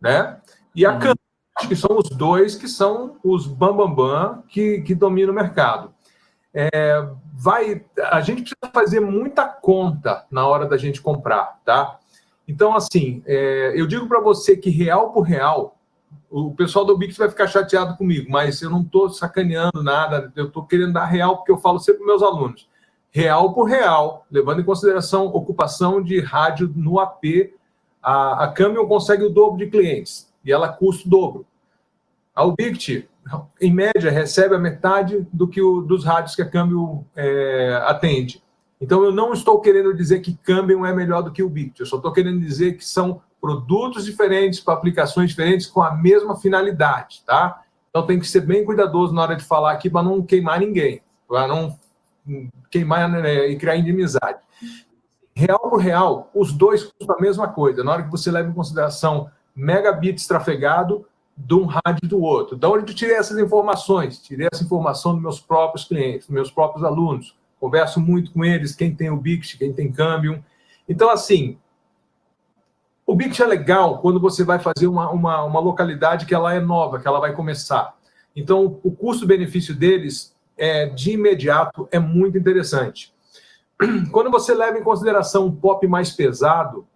né? 0.00 0.40
E 0.76 0.86
a 0.86 0.92
uhum. 0.92 1.14
Que 1.66 1.74
são 1.74 1.96
os 1.98 2.08
dois 2.10 2.54
que 2.54 2.68
são 2.68 3.16
os 3.24 3.46
bambambam 3.46 3.94
bam, 3.94 4.34
bam, 4.34 4.42
que, 4.48 4.82
que 4.82 4.94
dominam 4.94 5.32
o 5.32 5.34
mercado. 5.34 5.92
É, 6.52 7.08
vai, 7.34 7.84
a 8.10 8.20
gente 8.20 8.42
precisa 8.42 8.72
fazer 8.72 9.00
muita 9.00 9.46
conta 9.46 10.24
na 10.30 10.46
hora 10.46 10.66
da 10.66 10.76
gente 10.76 11.00
comprar, 11.00 11.58
tá? 11.64 11.98
Então, 12.46 12.74
assim, 12.74 13.22
é, 13.26 13.72
eu 13.74 13.86
digo 13.86 14.06
para 14.06 14.20
você 14.20 14.56
que 14.56 14.70
real 14.70 15.12
por 15.12 15.22
real, 15.22 15.76
o 16.30 16.54
pessoal 16.54 16.84
do 16.84 16.96
Bix 16.96 17.16
vai 17.16 17.28
ficar 17.28 17.46
chateado 17.46 17.96
comigo, 17.96 18.30
mas 18.30 18.62
eu 18.62 18.70
não 18.70 18.80
estou 18.80 19.10
sacaneando 19.10 19.82
nada, 19.82 20.32
eu 20.36 20.46
estou 20.46 20.64
querendo 20.64 20.92
dar 20.92 21.06
real, 21.06 21.36
porque 21.36 21.52
eu 21.52 21.58
falo 21.58 21.78
sempre 21.78 21.98
para 21.98 22.08
meus 22.08 22.22
alunos. 22.22 22.68
Real 23.10 23.52
por 23.52 23.64
real, 23.64 24.26
levando 24.30 24.60
em 24.60 24.64
consideração 24.64 25.26
ocupação 25.26 26.02
de 26.02 26.20
rádio 26.20 26.72
no 26.74 26.98
AP 26.98 27.24
a, 28.02 28.44
a 28.44 28.52
Cambium 28.52 28.86
consegue 28.86 29.24
o 29.24 29.30
dobro 29.30 29.58
de 29.58 29.70
clientes 29.70 30.32
e 30.44 30.52
ela 30.52 30.68
custa 30.68 31.06
o 31.06 31.10
dobro. 31.10 31.46
A 32.38 32.44
Ubiquiti, 32.44 33.08
em 33.60 33.74
média, 33.74 34.12
recebe 34.12 34.54
a 34.54 34.58
metade 34.60 35.26
do 35.32 35.48
que 35.48 35.60
o, 35.60 35.82
dos 35.82 36.04
rádios 36.04 36.36
que 36.36 36.42
a 36.42 36.48
Cambium 36.48 37.04
é, 37.16 37.82
atende. 37.84 38.40
Então, 38.80 39.02
eu 39.02 39.10
não 39.10 39.32
estou 39.32 39.60
querendo 39.60 39.92
dizer 39.92 40.20
que 40.20 40.36
Cambium 40.36 40.86
é 40.86 40.94
melhor 40.94 41.20
do 41.22 41.32
que 41.32 41.42
o 41.42 41.46
Ubiquiti, 41.46 41.80
eu 41.80 41.86
só 41.86 41.96
estou 41.96 42.12
querendo 42.12 42.38
dizer 42.38 42.76
que 42.76 42.84
são 42.84 43.20
produtos 43.40 44.04
diferentes 44.04 44.60
para 44.60 44.74
aplicações 44.74 45.30
diferentes 45.30 45.66
com 45.66 45.82
a 45.82 45.92
mesma 45.92 46.36
finalidade, 46.36 47.24
tá? 47.26 47.64
Então, 47.90 48.06
tem 48.06 48.20
que 48.20 48.28
ser 48.28 48.42
bem 48.42 48.64
cuidadoso 48.64 49.12
na 49.12 49.22
hora 49.22 49.34
de 49.34 49.42
falar 49.42 49.72
aqui 49.72 49.90
para 49.90 50.04
não 50.04 50.22
queimar 50.22 50.60
ninguém, 50.60 51.02
para 51.26 51.48
não 51.48 51.76
queimar 52.70 53.08
né, 53.08 53.48
e 53.48 53.56
criar 53.56 53.74
inimizade 53.74 54.38
real 55.34 55.70
por 55.70 55.78
real, 55.78 56.30
os 56.34 56.52
dois 56.52 56.82
custam 56.82 57.16
a 57.16 57.20
mesma 57.20 57.46
coisa. 57.46 57.84
Na 57.84 57.92
hora 57.92 58.02
que 58.02 58.10
você 58.10 58.28
leva 58.28 58.48
em 58.48 58.52
consideração 58.52 59.30
megabits 59.54 60.26
trafegado 60.26 61.06
de 61.38 61.54
um 61.54 61.66
rádio 61.66 62.08
do 62.08 62.20
outro. 62.20 62.56
Da 62.56 62.68
onde 62.68 62.90
eu 62.90 62.96
tirei 62.96 63.14
essas 63.14 63.38
informações? 63.38 64.20
Tirei 64.20 64.48
essa 64.52 64.64
informação 64.64 65.12
dos 65.12 65.22
meus 65.22 65.40
próprios 65.40 65.86
clientes, 65.86 66.26
dos 66.26 66.34
meus 66.34 66.50
próprios 66.50 66.84
alunos. 66.84 67.36
Converso 67.60 68.00
muito 68.00 68.32
com 68.32 68.44
eles, 68.44 68.74
quem 68.74 68.94
tem 68.94 69.08
o 69.08 69.16
Bix, 69.16 69.54
quem 69.54 69.72
tem 69.72 69.92
Cambium. 69.92 70.42
Então, 70.88 71.08
assim, 71.08 71.56
o 73.06 73.14
Bix 73.14 73.38
é 73.38 73.46
legal 73.46 73.98
quando 73.98 74.18
você 74.18 74.42
vai 74.42 74.58
fazer 74.58 74.88
uma, 74.88 75.10
uma, 75.10 75.44
uma 75.44 75.60
localidade 75.60 76.26
que 76.26 76.34
ela 76.34 76.52
é 76.52 76.60
nova, 76.60 76.98
que 76.98 77.06
ela 77.06 77.20
vai 77.20 77.32
começar. 77.32 77.96
Então, 78.34 78.80
o 78.82 78.90
custo-benefício 78.90 79.74
deles, 79.74 80.36
é, 80.56 80.86
de 80.86 81.12
imediato, 81.12 81.88
é 81.92 81.98
muito 81.98 82.36
interessante. 82.36 83.14
Quando 84.10 84.30
você 84.30 84.54
leva 84.54 84.76
em 84.76 84.82
consideração 84.82 85.46
um 85.46 85.54
pop 85.54 85.86
mais 85.86 86.10
pesado, 86.10 86.86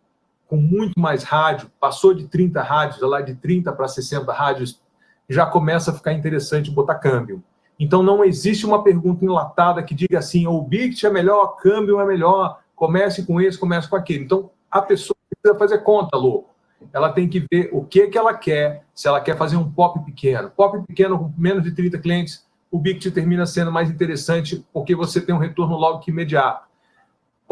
com 0.52 0.58
muito 0.58 1.00
mais 1.00 1.22
rádio, 1.22 1.72
passou 1.80 2.12
de 2.12 2.28
30 2.28 2.60
rádios, 2.60 3.00
lá 3.00 3.22
de 3.22 3.34
30 3.34 3.72
para 3.72 3.88
60 3.88 4.30
rádios, 4.34 4.82
já 5.26 5.46
começa 5.46 5.90
a 5.90 5.94
ficar 5.94 6.12
interessante 6.12 6.70
botar 6.70 6.96
câmbio. 6.96 7.42
Então 7.80 8.02
não 8.02 8.22
existe 8.22 8.66
uma 8.66 8.84
pergunta 8.84 9.24
enlatada 9.24 9.82
que 9.82 9.94
diga 9.94 10.18
assim, 10.18 10.46
o 10.46 10.60
Bict 10.60 11.06
é 11.06 11.10
melhor, 11.10 11.56
câmbio 11.56 11.98
é 11.98 12.04
melhor, 12.04 12.60
comece 12.76 13.24
com 13.24 13.40
esse, 13.40 13.56
comece 13.56 13.88
com 13.88 13.96
aquele. 13.96 14.24
Então 14.24 14.50
a 14.70 14.82
pessoa 14.82 15.16
precisa 15.30 15.58
fazer 15.58 15.78
conta, 15.78 16.18
louco. 16.18 16.50
Ela 16.92 17.10
tem 17.10 17.26
que 17.30 17.46
ver 17.50 17.70
o 17.72 17.82
que, 17.82 18.08
que 18.08 18.18
ela 18.18 18.34
quer, 18.34 18.84
se 18.94 19.08
ela 19.08 19.22
quer 19.22 19.38
fazer 19.38 19.56
um 19.56 19.72
pop 19.72 20.04
pequeno. 20.04 20.50
Pop 20.50 20.86
pequeno 20.86 21.18
com 21.18 21.32
menos 21.34 21.62
de 21.62 21.72
30 21.74 21.96
clientes, 21.96 22.46
o 22.70 22.78
Bict 22.78 23.10
termina 23.10 23.46
sendo 23.46 23.72
mais 23.72 23.90
interessante 23.90 24.62
porque 24.70 24.94
você 24.94 25.18
tem 25.18 25.34
um 25.34 25.38
retorno 25.38 25.76
logo 25.78 26.00
que 26.00 26.10
imediato. 26.10 26.70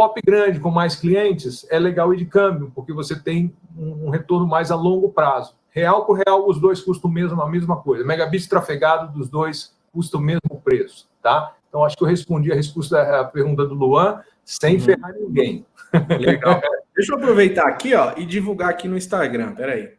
Pop 0.00 0.18
grande 0.24 0.58
com 0.58 0.70
mais 0.70 0.96
clientes 0.96 1.66
é 1.68 1.78
legal 1.78 2.14
ir 2.14 2.16
de 2.16 2.24
câmbio, 2.24 2.72
porque 2.74 2.90
você 2.90 3.14
tem 3.14 3.54
um, 3.76 4.08
retorno 4.08 4.46
mais 4.46 4.70
a 4.70 4.74
longo 4.74 5.10
prazo. 5.10 5.54
Real 5.68 6.06
por 6.06 6.14
real, 6.14 6.48
os 6.48 6.58
dois 6.58 6.80
custam 6.80 7.10
mesmo 7.10 7.38
a 7.42 7.46
mesma 7.46 7.76
coisa. 7.76 8.02
Megabits 8.02 8.46
trafegado 8.46 9.12
dos 9.12 9.28
dois 9.28 9.76
custa 9.92 10.16
o 10.16 10.20
mesmo 10.20 10.58
preço, 10.64 11.06
tá? 11.22 11.54
Então, 11.68 11.84
acho 11.84 11.98
que 11.98 12.02
eu 12.02 12.08
respondi 12.08 12.50
a 12.50 12.54
resposta 12.54 13.20
à 13.20 13.24
pergunta 13.24 13.66
do 13.66 13.74
Luan 13.74 14.22
sem 14.42 14.76
uhum. 14.76 14.80
ferrar 14.80 15.12
ninguém. 15.12 15.66
Legal. 16.18 16.62
Deixa 16.96 17.12
eu 17.12 17.18
aproveitar 17.18 17.68
aqui 17.68 17.94
ó, 17.94 18.14
e 18.16 18.24
divulgar 18.24 18.70
aqui 18.70 18.88
no 18.88 18.96
Instagram. 18.96 19.54
Peraí. 19.54 19.92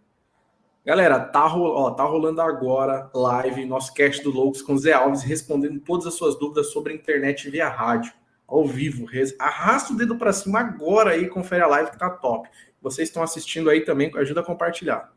Galera, 0.84 1.20
tá, 1.20 1.46
ó, 1.46 1.91
tá 1.91 2.05
rolando 2.05 2.41
agora 2.41 3.08
live, 3.13 3.65
nosso 3.65 3.93
cast 3.93 4.24
do 4.24 4.31
Loucos 4.31 4.63
com 4.63 4.75
Zé 4.75 4.93
Alves, 4.93 5.22
respondendo 5.22 5.79
todas 5.79 6.08
as 6.08 6.15
suas 6.15 6.39
dúvidas 6.39 6.72
sobre 6.72 6.91
internet 6.91 7.48
via 7.51 7.70
rádio 7.70 8.12
ao 8.51 8.67
vivo. 8.67 9.08
Arrasta 9.39 9.93
o 9.93 9.96
dedo 9.96 10.17
para 10.17 10.34
cima 10.34 10.60
agora 10.60 11.12
aí, 11.12 11.27
confere 11.27 11.63
a 11.63 11.67
live 11.67 11.91
que 11.91 11.98
tá 11.98 12.10
top. 12.10 12.50
Vocês 12.81 13.08
estão 13.08 13.24
assistindo 13.24 13.70
aí 13.70 13.81
também, 13.81 14.12
ajuda 14.17 14.41
a 14.41 14.43
compartilhar. 14.43 15.12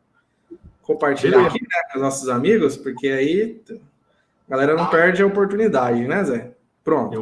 compartilhar 0.81 1.37
Beleza. 1.37 1.55
aqui 1.55 1.61
né, 1.61 1.81
com 1.91 1.97
os 1.97 2.03
nossos 2.03 2.29
amigos, 2.29 2.77
porque 2.77 3.09
aí 3.09 3.61
a 3.69 4.51
galera 4.51 4.75
não 4.75 4.87
perde 4.87 5.21
a 5.21 5.27
oportunidade, 5.27 6.07
né, 6.07 6.23
Zé? 6.23 6.51
Pronto, 6.83 7.19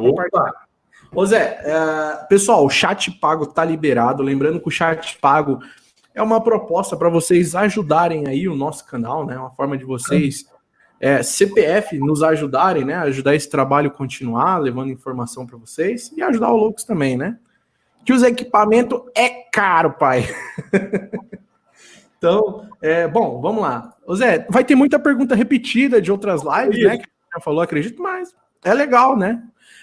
Ô 1.12 1.24
Zé, 1.26 1.60
uh, 1.62 2.28
pessoal, 2.28 2.64
o 2.64 2.70
chat 2.70 3.10
pago 3.12 3.46
tá 3.46 3.64
liberado. 3.64 4.22
Lembrando 4.22 4.60
que 4.60 4.68
o 4.68 4.70
chat 4.70 5.16
pago 5.18 5.60
é 6.12 6.22
uma 6.22 6.42
proposta 6.42 6.96
para 6.96 7.08
vocês 7.08 7.54
ajudarem 7.54 8.26
aí 8.26 8.48
o 8.48 8.56
nosso 8.56 8.84
canal, 8.86 9.24
né? 9.24 9.38
Uma 9.38 9.50
forma 9.50 9.78
de 9.78 9.84
vocês, 9.84 10.44
é, 11.04 11.22
CPF, 11.22 11.98
nos 11.98 12.22
ajudarem, 12.22 12.82
né? 12.82 12.94
Ajudar 12.94 13.34
esse 13.34 13.50
trabalho 13.50 13.90
continuar, 13.90 14.56
levando 14.56 14.90
informação 14.90 15.46
para 15.46 15.58
vocês 15.58 16.10
e 16.16 16.22
ajudar 16.22 16.50
o 16.50 16.56
Loucos 16.56 16.82
também, 16.82 17.14
né? 17.14 17.38
Que 18.06 18.12
os 18.14 18.22
equipamentos 18.22 19.02
é 19.14 19.28
caro, 19.52 19.92
pai. 19.92 20.26
então, 22.16 22.70
é, 22.80 23.06
bom, 23.06 23.38
vamos 23.42 23.60
lá. 23.60 23.92
Ô 24.06 24.16
Zé, 24.16 24.46
vai 24.48 24.64
ter 24.64 24.74
muita 24.74 24.98
pergunta 24.98 25.34
repetida 25.34 26.00
de 26.00 26.10
outras 26.10 26.40
lives, 26.42 26.78
Isso. 26.78 26.88
né? 26.88 26.96
Que 26.96 27.04
já 27.34 27.40
falou, 27.42 27.60
acredito, 27.60 28.02
mas 28.02 28.34
é 28.64 28.72
legal, 28.72 29.14
né? 29.14 29.42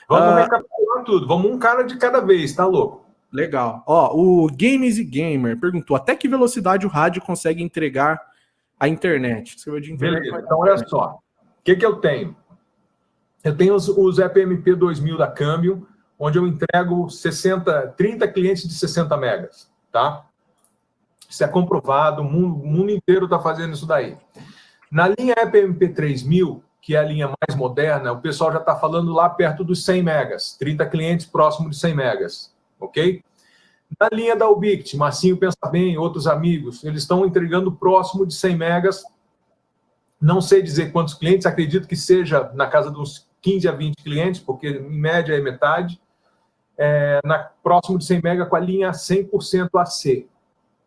Vamos 0.09 0.33
uh, 0.33 0.37
recapitular 0.37 1.03
tudo. 1.05 1.27
Vamos 1.27 1.51
um 1.51 1.59
cara 1.59 1.83
de 1.83 1.99
cada 1.99 2.19
vez, 2.19 2.55
tá 2.55 2.65
louco? 2.65 3.05
Legal. 3.31 3.83
Ó, 3.85 4.17
o 4.17 4.47
Games 4.47 4.97
e 4.97 5.03
Gamer 5.03 5.55
perguntou: 5.59 5.95
até 5.95 6.15
que 6.15 6.27
velocidade 6.27 6.87
o 6.87 6.89
rádio 6.89 7.21
consegue 7.21 7.61
entregar 7.61 8.19
a 8.81 8.87
internet? 8.87 9.55
De 9.57 9.93
internet 9.93 10.21
Beleza, 10.23 10.43
então 10.43 10.57
olha 10.57 10.77
só. 10.87 11.19
O 11.59 11.63
que, 11.63 11.75
que 11.75 11.85
eu 11.85 11.97
tenho? 11.97 12.35
Eu 13.43 13.55
tenho 13.55 13.75
os, 13.75 13.87
os 13.87 14.17
EPMP 14.17 14.73
2000 14.73 15.17
da 15.17 15.27
Câmbio, 15.27 15.87
onde 16.17 16.39
eu 16.39 16.47
entrego 16.47 17.09
60, 17.09 17.89
30 17.95 18.27
clientes 18.27 18.67
de 18.67 18.73
60 18.73 19.15
megas, 19.17 19.71
tá? 19.91 20.25
Isso 21.29 21.43
é 21.43 21.47
comprovado, 21.47 22.23
o 22.23 22.25
mundo, 22.25 22.55
o 22.61 22.67
mundo 22.67 22.89
inteiro 22.89 23.25
está 23.25 23.39
fazendo 23.39 23.73
isso 23.73 23.85
daí. 23.85 24.17
Na 24.91 25.07
linha 25.07 25.35
EPMP 25.37 25.89
3000, 25.89 26.63
que 26.81 26.95
é 26.95 26.99
a 26.99 27.03
linha 27.03 27.27
mais 27.27 27.57
moderna, 27.57 28.11
o 28.11 28.19
pessoal 28.19 28.51
já 28.51 28.59
está 28.59 28.75
falando 28.75 29.13
lá 29.13 29.29
perto 29.29 29.63
dos 29.63 29.85
100 29.85 30.03
megas, 30.03 30.57
30 30.57 30.85
clientes 30.87 31.25
próximo 31.27 31.69
de 31.69 31.77
100 31.77 31.95
megas 31.95 32.51
ok? 32.81 33.23
Na 33.99 34.09
linha 34.11 34.35
da 34.35 34.49
Ubiquiti, 34.49 34.97
Massinho 34.97 35.37
pensa 35.37 35.57
bem, 35.69 35.97
outros 35.97 36.27
amigos, 36.27 36.83
eles 36.83 37.01
estão 37.01 37.25
entregando 37.25 37.71
próximo 37.71 38.25
de 38.25 38.33
100 38.33 38.55
megas. 38.55 39.03
Não 40.19 40.39
sei 40.39 40.61
dizer 40.61 40.91
quantos 40.91 41.13
clientes, 41.13 41.45
acredito 41.45 41.87
que 41.87 41.95
seja 41.95 42.51
na 42.53 42.67
casa 42.67 42.89
dos 42.89 43.27
15 43.41 43.67
a 43.67 43.71
20 43.71 43.95
clientes, 44.03 44.41
porque 44.41 44.67
em 44.67 44.99
média 44.99 45.33
é 45.33 45.41
metade. 45.41 45.99
É, 46.77 47.19
na, 47.23 47.49
próximo 47.61 47.97
de 47.97 48.05
100 48.05 48.21
mega 48.23 48.45
com 48.45 48.55
a 48.55 48.59
linha 48.59 48.91
100% 48.91 49.69
AC, 49.75 50.25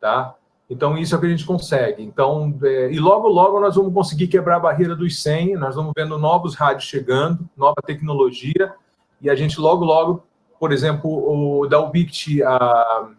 tá? 0.01 0.35
Então, 0.69 0.97
isso 0.97 1.15
é 1.15 1.19
o 1.19 1.21
que 1.21 1.27
a 1.27 1.31
gente 1.31 1.45
consegue. 1.45 2.03
Então, 2.03 2.59
é, 2.63 2.91
e 2.91 2.99
logo, 2.99 3.29
logo 3.29 3.61
nós 3.61 3.77
vamos 3.77 3.93
conseguir 3.93 4.29
quebrar 4.29 4.57
a 4.57 4.61
barreira 4.61 4.97
dos 4.97 5.23
100, 5.23 5.57
nós 5.57 5.77
vamos 5.77 5.93
vendo 5.95 6.19
novos 6.19 6.55
rádios 6.55 6.85
chegando, 6.85 7.49
nova 7.57 7.81
tecnologia, 7.85 8.75
e 9.21 9.29
a 9.29 9.35
gente 9.35 9.61
logo, 9.61 9.85
logo 9.85 10.25
por 10.65 10.73
exemplo, 10.73 11.11
o 11.11 11.67
da 11.67 11.79
Ubiquiti, 11.79 12.43
a, 12.43 13.11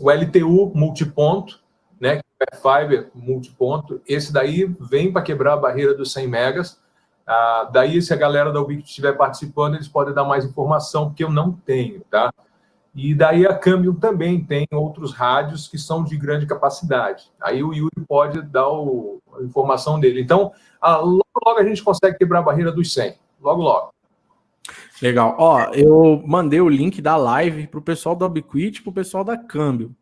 o 0.00 0.10
LTU 0.10 0.72
multiponto, 0.74 1.60
né, 2.00 2.18
é 2.40 2.56
Fiber 2.56 3.12
multiponto, 3.14 4.00
esse 4.08 4.32
daí 4.32 4.64
vem 4.80 5.12
para 5.12 5.22
quebrar 5.22 5.52
a 5.52 5.56
barreira 5.56 5.94
dos 5.94 6.12
100 6.12 6.26
megas. 6.26 6.80
Ah, 7.24 7.70
daí, 7.72 8.02
se 8.02 8.12
a 8.12 8.16
galera 8.16 8.50
da 8.50 8.60
Ubiquiti 8.60 8.88
estiver 8.88 9.12
participando, 9.12 9.76
eles 9.76 9.86
podem 9.86 10.12
dar 10.12 10.24
mais 10.24 10.44
informação, 10.44 11.06
porque 11.06 11.22
eu 11.22 11.30
não 11.30 11.52
tenho, 11.52 12.00
tá? 12.10 12.34
E 12.92 13.14
daí 13.14 13.46
a 13.46 13.56
Cambium 13.56 13.94
também 13.94 14.44
tem 14.44 14.66
outros 14.72 15.12
rádios 15.12 15.68
que 15.68 15.78
são 15.78 16.02
de 16.02 16.16
grande 16.16 16.44
capacidade. 16.44 17.30
Aí 17.40 17.62
o 17.62 17.72
Yuri 17.72 18.04
pode 18.08 18.42
dar 18.42 18.68
o, 18.68 19.22
a 19.38 19.44
informação 19.44 20.00
dele. 20.00 20.20
Então, 20.20 20.50
a, 20.80 20.96
logo, 20.96 21.24
logo 21.46 21.60
a 21.60 21.64
gente 21.64 21.84
consegue 21.84 22.18
quebrar 22.18 22.40
a 22.40 22.42
barreira 22.42 22.72
dos 22.72 22.92
100. 22.92 23.14
Logo, 23.40 23.62
logo. 23.62 23.99
Legal. 25.00 25.34
Ó, 25.38 25.70
eu 25.72 26.22
mandei 26.26 26.60
o 26.60 26.68
link 26.68 27.00
da 27.00 27.16
live 27.16 27.66
pro 27.66 27.80
pessoal 27.80 28.14
do 28.14 28.24
Ubiquit 28.24 28.78
e 28.78 28.82
pro 28.82 28.92
pessoal 28.92 29.24
da 29.24 29.36
Câmbio. 29.36 29.94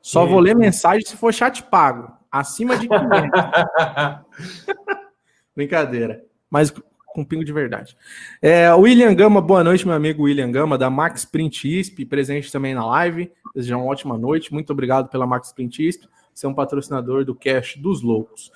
Só 0.00 0.26
vou 0.26 0.38
ler 0.38 0.54
mensagem 0.54 1.04
se 1.06 1.16
for 1.16 1.32
chat 1.32 1.62
pago. 1.62 2.12
Acima 2.30 2.76
de 2.76 2.86
500. 2.88 3.08
Brincadeira. 5.56 6.22
Mas 6.50 6.72
com 7.14 7.24
pingo 7.24 7.44
de 7.44 7.52
verdade. 7.52 7.96
É, 8.42 8.74
William 8.74 9.14
Gama, 9.14 9.40
boa 9.40 9.62
noite, 9.62 9.86
meu 9.86 9.94
amigo 9.94 10.24
William 10.24 10.50
Gama, 10.50 10.76
da 10.76 10.90
Max 10.90 11.24
Print 11.24 11.78
ISP, 11.78 12.04
presente 12.04 12.50
também 12.50 12.74
na 12.74 12.84
live. 12.84 13.30
Desejar 13.54 13.76
uma 13.76 13.86
ótima 13.86 14.18
noite. 14.18 14.52
Muito 14.52 14.72
obrigado 14.72 15.08
pela 15.08 15.26
Max 15.26 15.52
Print 15.52 15.86
ISP, 15.86 16.08
ser 16.34 16.48
um 16.48 16.54
patrocinador 16.54 17.24
do 17.24 17.34
Cash 17.34 17.76
dos 17.76 18.02
Loucos. 18.02 18.50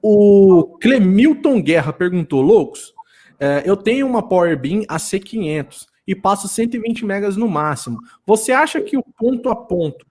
O 0.00 0.78
Clemilton 0.80 1.60
Guerra 1.60 1.92
perguntou: 1.92 2.40
Loucos, 2.40 2.94
é, 3.40 3.62
eu 3.64 3.74
tenho 3.74 4.06
uma 4.06 4.22
Powerbeam 4.22 4.82
AC500 4.82 5.86
e 6.06 6.14
passo 6.14 6.46
120 6.46 7.06
megas 7.06 7.38
no 7.38 7.48
máximo. 7.48 7.98
Você 8.26 8.52
acha 8.52 8.82
que 8.82 8.98
o 8.98 9.02
ponto 9.02 9.48
a 9.48 9.56
ponto 9.56 10.06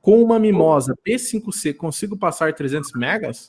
com 0.00 0.22
uma 0.22 0.38
Mimosa 0.38 0.96
P5C 1.04 1.74
consigo 1.76 2.16
passar 2.16 2.54
300 2.54 2.92
megas? 2.92 3.48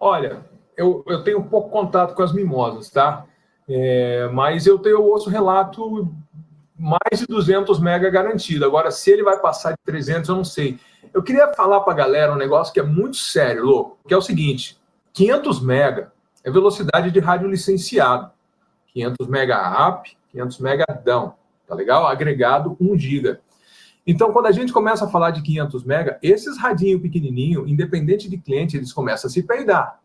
Olha, 0.00 0.44
eu, 0.76 1.04
eu 1.06 1.22
tenho 1.22 1.44
pouco 1.44 1.70
contato 1.70 2.14
com 2.14 2.22
as 2.22 2.32
mimosas, 2.32 2.90
tá? 2.90 3.24
É, 3.68 4.28
mas 4.32 4.66
eu 4.66 4.78
tenho 4.78 5.02
outro 5.02 5.30
relato 5.30 6.12
mais 6.76 7.20
de 7.20 7.26
200 7.26 7.78
mega 7.78 8.10
garantido. 8.10 8.64
Agora, 8.64 8.90
se 8.90 9.10
ele 9.10 9.22
vai 9.22 9.38
passar 9.40 9.72
de 9.72 9.78
300, 9.84 10.28
eu 10.28 10.36
não 10.36 10.44
sei. 10.44 10.78
Eu 11.14 11.22
queria 11.22 11.52
falar 11.54 11.80
para 11.80 11.92
a 11.92 11.96
galera 11.96 12.32
um 12.32 12.36
negócio 12.36 12.72
que 12.72 12.80
é 12.80 12.84
muito 12.84 13.16
sério, 13.16 13.64
louco, 13.64 13.98
que 14.06 14.14
é 14.14 14.16
o 14.16 14.22
seguinte: 14.22 14.78
500 15.12 15.60
mega 15.60 16.12
é 16.48 16.50
velocidade 16.50 17.10
de 17.10 17.20
rádio 17.20 17.48
licenciado. 17.48 18.30
500 18.92 19.28
mega 19.28 19.88
up, 19.88 20.16
500 20.32 20.58
mega 20.58 20.84
down, 21.04 21.34
tá 21.66 21.74
legal? 21.74 22.06
Agregado 22.06 22.76
1 22.80 22.98
giga. 22.98 23.40
Então, 24.06 24.32
quando 24.32 24.46
a 24.46 24.52
gente 24.52 24.72
começa 24.72 25.04
a 25.04 25.08
falar 25.08 25.30
de 25.30 25.42
500 25.42 25.84
mega, 25.84 26.18
esses 26.22 26.58
radinho 26.58 26.98
pequenininho, 26.98 27.68
independente 27.68 28.28
de 28.28 28.38
cliente, 28.38 28.76
eles 28.76 28.92
começam 28.92 29.28
a 29.28 29.30
se 29.30 29.42
peidar. 29.42 30.00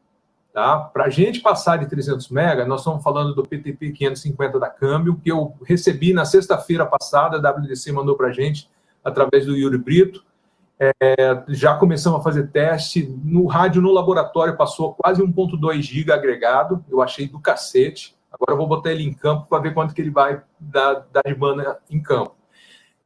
Tá? 0.52 0.78
Para 0.78 1.06
a 1.06 1.10
gente 1.10 1.40
passar 1.40 1.78
de 1.78 1.88
300 1.88 2.30
mega, 2.30 2.66
nós 2.66 2.82
estamos 2.82 3.02
falando 3.02 3.34
do 3.34 3.44
PTP 3.44 3.92
550 3.92 4.60
da 4.60 4.70
Câmbio, 4.70 5.16
que 5.16 5.32
eu 5.32 5.56
recebi 5.66 6.14
na 6.14 6.26
sexta-feira 6.26 6.86
passada, 6.86 7.38
a 7.38 7.52
WDC 7.52 7.92
mandou 7.94 8.16
para 8.16 8.28
a 8.28 8.34
gente 8.34 8.70
através 9.04 9.46
do 9.46 9.56
Yuri 9.56 9.78
Brito. 9.78 10.24
É, 10.80 11.44
já 11.50 11.76
começamos 11.76 12.20
a 12.20 12.24
fazer 12.24 12.48
teste. 12.48 13.08
No 13.24 13.46
rádio, 13.46 13.82
no 13.82 13.92
laboratório, 13.92 14.58
passou 14.58 14.94
quase 14.94 15.22
1,2 15.22 15.82
GB 15.82 16.12
agregado. 16.12 16.84
Eu 16.90 17.02
achei 17.02 17.28
do 17.28 17.40
cacete. 17.40 18.16
Agora 18.32 18.54
eu 18.54 18.58
vou 18.58 18.68
botar 18.68 18.92
ele 18.92 19.04
em 19.04 19.14
campo 19.14 19.48
para 19.48 19.62
ver 19.62 19.74
quanto 19.74 19.94
que 19.94 20.02
ele 20.02 20.10
vai 20.10 20.42
dar, 20.60 21.06
dar 21.12 21.24
de 21.26 21.36
banda 21.36 21.80
em 21.90 22.02
campo. 22.02 22.36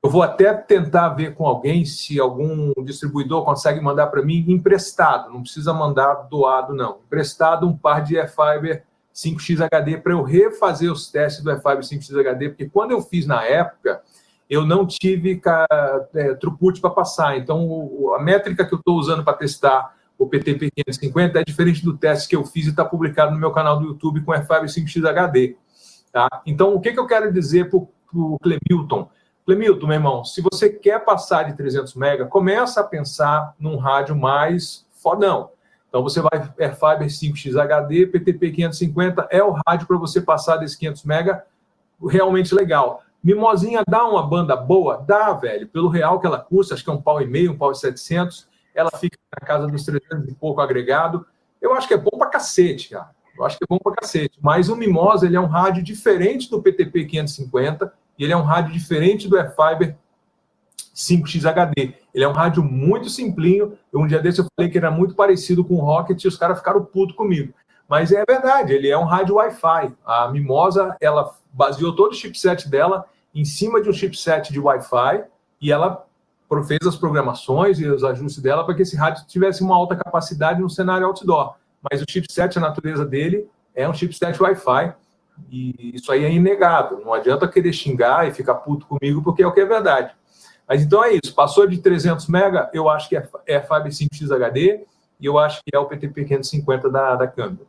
Eu 0.02 0.10
vou 0.10 0.24
até 0.24 0.54
tentar 0.54 1.10
ver 1.10 1.34
com 1.36 1.46
alguém 1.46 1.84
se 1.84 2.20
algum 2.20 2.72
distribuidor 2.84 3.44
consegue 3.44 3.82
mandar 3.82 4.08
para 4.08 4.22
mim 4.22 4.46
emprestado. 4.48 5.34
Não 5.34 5.42
precisa 5.42 5.74
mandar 5.74 6.14
doado, 6.30 6.74
não. 6.74 7.00
Emprestado 7.06 7.68
um 7.68 7.76
par 7.76 8.04
de 8.04 8.18
E-Fiber 8.18 8.86
5X 9.14 9.60
HD 9.62 9.98
para 9.98 10.14
eu 10.14 10.22
refazer 10.22 10.92
os 10.92 11.10
testes 11.10 11.44
do 11.44 11.52
E-Fiber 11.52 11.80
5X 11.80 12.20
HD, 12.20 12.50
porque 12.50 12.70
quando 12.70 12.92
eu 12.92 13.02
fiz 13.02 13.26
na 13.26 13.44
época 13.44 14.02
eu 14.50 14.66
não 14.66 14.86
tive 14.86 15.42
é, 16.14 16.34
throughput 16.36 16.80
para 16.80 16.90
passar. 16.90 17.38
Então, 17.38 17.68
o, 17.68 18.14
a 18.14 18.22
métrica 18.22 18.66
que 18.66 18.74
eu 18.74 18.80
estou 18.80 18.98
usando 18.98 19.24
para 19.24 19.34
testar 19.34 19.96
o 20.18 20.26
PTP 20.26 20.72
550 20.72 21.40
é 21.40 21.44
diferente 21.44 21.84
do 21.84 21.96
teste 21.96 22.28
que 22.28 22.36
eu 22.36 22.44
fiz 22.44 22.66
e 22.66 22.70
está 22.70 22.84
publicado 22.84 23.32
no 23.32 23.40
meu 23.40 23.52
canal 23.52 23.80
do 23.80 23.86
YouTube 23.86 24.22
com 24.22 24.32
F5 24.32 24.64
5X 24.64 25.08
HD. 25.08 25.56
Tá? 26.12 26.28
Então, 26.46 26.74
o 26.74 26.82
que, 26.82 26.92
que 26.92 27.00
eu 27.00 27.06
quero 27.06 27.32
dizer 27.32 27.70
para 27.70 27.78
o 27.78 28.40
Clemilton? 28.42 29.10
Clemilton, 29.46 29.86
meu 29.86 29.96
irmão, 29.96 30.26
se 30.26 30.42
você 30.42 30.70
quer 30.70 31.06
passar 31.06 31.44
de 31.44 31.56
300 31.56 31.96
MB, 31.96 32.26
começa 32.30 32.82
a 32.82 32.84
pensar 32.84 33.54
num 33.60 33.78
rádio 33.78 34.16
mais 34.16 34.86
fodão. 34.92 35.52
Então, 35.88 36.02
você 36.02 36.20
vai 36.20 36.52
Airfiber 36.60 37.08
5X 37.08 37.58
HD, 37.58 38.08
PTP 38.08 38.52
550 38.52 39.28
é 39.30 39.44
o 39.44 39.56
rádio 39.66 39.88
para 39.88 39.98
você 39.98 40.20
passar 40.20 40.58
desses 40.58 40.76
500 40.76 41.06
MB 41.06 41.42
realmente 42.10 42.54
legal. 42.54 43.04
Mimosinha 43.24 43.84
dá 43.88 44.06
uma 44.06 44.26
banda 44.26 44.56
boa? 44.56 45.04
Dá, 45.06 45.34
velho. 45.34 45.68
Pelo 45.68 45.90
real 45.90 46.20
que 46.20 46.28
ela 46.28 46.40
custa, 46.40 46.74
acho 46.74 46.84
que 46.84 46.90
é 46.90 46.94
um 46.94 47.02
pau 47.02 47.22
e 47.22 47.28
meio, 47.28 47.52
um 47.52 47.58
pau 47.58 47.72
e 47.72 47.76
setecentos. 47.76 48.48
Ela 48.74 48.92
fica 48.92 49.18
na 49.40 49.46
casa 49.46 49.68
dos 49.68 49.84
300 49.84 50.30
e 50.30 50.36
pouco 50.36 50.62
agregado. 50.62 51.26
Eu 51.62 51.74
acho 51.74 51.88
que 51.88 51.94
é 51.94 51.98
bom 51.98 52.18
pra 52.18 52.28
cacete, 52.28 52.90
cara. 52.90 53.10
Eu 53.38 53.46
acho 53.46 53.58
que 53.58 53.64
é 53.64 53.68
bom 53.68 53.80
pra 53.80 53.94
cacete. 53.94 54.38
Mas 54.42 54.70
o 54.70 54.76
Mimosa, 54.76 55.26
ele 55.26 55.36
é 55.36 55.40
um 55.40 55.48
rádio 55.48 55.84
diferente 55.84 56.50
do 56.50 56.62
PTP 56.62 57.06
550 57.06 57.92
e 58.18 58.24
ele 58.24 58.34
é 58.34 58.38
um 58.38 58.44
rádio 58.44 58.74
diferente 58.74 59.28
do 59.28 59.38
E-Fiber 59.38 59.96
5X 60.96 61.46
HD. 61.46 61.94
Ele 62.14 62.24
é 62.24 62.28
um 62.28 62.34
rádio 62.34 62.64
muito 62.64 63.10
simplinho. 63.10 63.78
Um 63.94 64.08
dia 64.08 64.20
desse 64.20 64.40
eu 64.40 64.48
falei 64.56 64.72
que 64.72 64.78
era 64.78 64.90
muito 64.90 65.14
parecido 65.14 65.64
com 65.64 65.76
o 65.76 65.82
Rocket 65.82 66.24
e 66.24 66.28
os 66.28 66.38
caras 66.38 66.58
ficaram 66.58 66.84
putos 66.84 67.16
comigo. 67.16 67.54
Mas 67.88 68.12
é 68.12 68.24
verdade, 68.28 68.74
ele 68.74 68.90
é 68.90 68.98
um 68.98 69.06
rádio 69.06 69.36
Wi-Fi. 69.36 69.94
A 70.06 70.28
Mimosa, 70.28 70.96
ela 71.00 71.34
baseou 71.54 71.96
todo 71.96 72.12
o 72.12 72.16
chipset 72.16 72.70
dela 72.70 73.06
em 73.34 73.46
cima 73.46 73.82
de 73.82 73.90
um 73.90 73.94
chipset 73.94 74.52
de 74.52 74.60
Wi-Fi 74.60 75.24
e 75.62 75.72
ela 75.72 76.06
fez 76.68 76.86
as 76.86 76.96
programações 76.96 77.80
e 77.80 77.88
os 77.88 78.04
ajustes 78.04 78.42
dela 78.42 78.66
para 78.66 78.74
que 78.74 78.82
esse 78.82 78.96
rádio 78.96 79.26
tivesse 79.28 79.64
uma 79.64 79.76
alta 79.76 79.96
capacidade 79.96 80.62
no 80.62 80.70
cenário 80.70 81.08
outdoor. 81.08 81.56
Mas 81.90 82.02
o 82.02 82.06
chipset, 82.10 82.58
a 82.58 82.62
natureza 82.62 83.06
dele, 83.06 83.48
é 83.76 83.88
um 83.88 83.94
chipset 83.94 84.42
Wi-Fi. 84.42 84.94
E 85.52 85.92
isso 85.96 86.12
aí 86.12 86.26
é 86.26 86.32
inegável. 86.32 87.02
Não 87.06 87.14
adianta 87.14 87.48
querer 87.48 87.72
xingar 87.72 88.28
e 88.28 88.34
ficar 88.34 88.56
puto 88.56 88.88
comigo, 88.88 89.22
porque 89.24 89.44
é 89.44 89.48
o 89.48 89.52
que 89.52 89.62
é 89.62 89.66
verdade. 89.66 90.14
Mas 90.68 90.82
então 90.82 91.04
é 91.04 91.14
isso. 91.14 91.34
Passou 91.34 91.68
de 91.68 91.78
300 91.78 92.28
mega, 92.28 92.70
eu 92.74 92.90
acho 92.90 93.08
que 93.08 93.16
é, 93.16 93.28
é 93.46 93.62
Fiber 93.62 93.92
5X 93.92 94.32
HD 94.32 94.86
e 95.20 95.26
eu 95.26 95.38
acho 95.38 95.62
que 95.64 95.74
é 95.74 95.80
o 95.80 95.86
PTP 95.86 96.26
550 96.26 96.90
da, 96.90 97.16
da 97.16 97.28
câmera. 97.28 97.66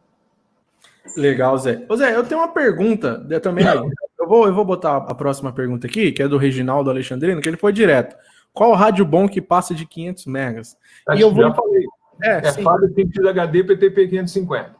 Legal, 1.16 1.56
Zé. 1.58 1.84
Ô, 1.88 1.96
Zé, 1.96 2.14
eu 2.14 2.24
tenho 2.24 2.40
uma 2.40 2.48
pergunta 2.48 3.26
eu 3.28 3.40
também. 3.40 3.64
Eu 3.66 4.26
vou, 4.26 4.46
eu 4.46 4.54
vou 4.54 4.64
botar 4.64 4.96
a 4.96 5.14
próxima 5.14 5.52
pergunta 5.52 5.86
aqui, 5.86 6.12
que 6.12 6.22
é 6.22 6.28
do 6.28 6.36
Reginaldo 6.36 6.90
Alexandrino, 6.90 7.40
que 7.40 7.48
ele 7.48 7.56
foi 7.56 7.72
direto. 7.72 8.16
Qual 8.52 8.72
rádio 8.74 9.04
bom 9.04 9.28
que 9.28 9.40
passa 9.40 9.74
de 9.74 9.86
500 9.86 10.26
megas? 10.26 10.76
Acho 11.06 11.18
e 11.18 11.22
eu 11.22 11.32
vou... 11.32 11.44
já 11.44 11.54
falei. 11.54 11.84
É, 12.22 12.48
é 12.48 12.52
Fábio 12.52 12.92
5X 12.92 13.28
HD 13.28 13.62
PTP 13.62 14.08
550. 14.08 14.70
A 14.70 14.74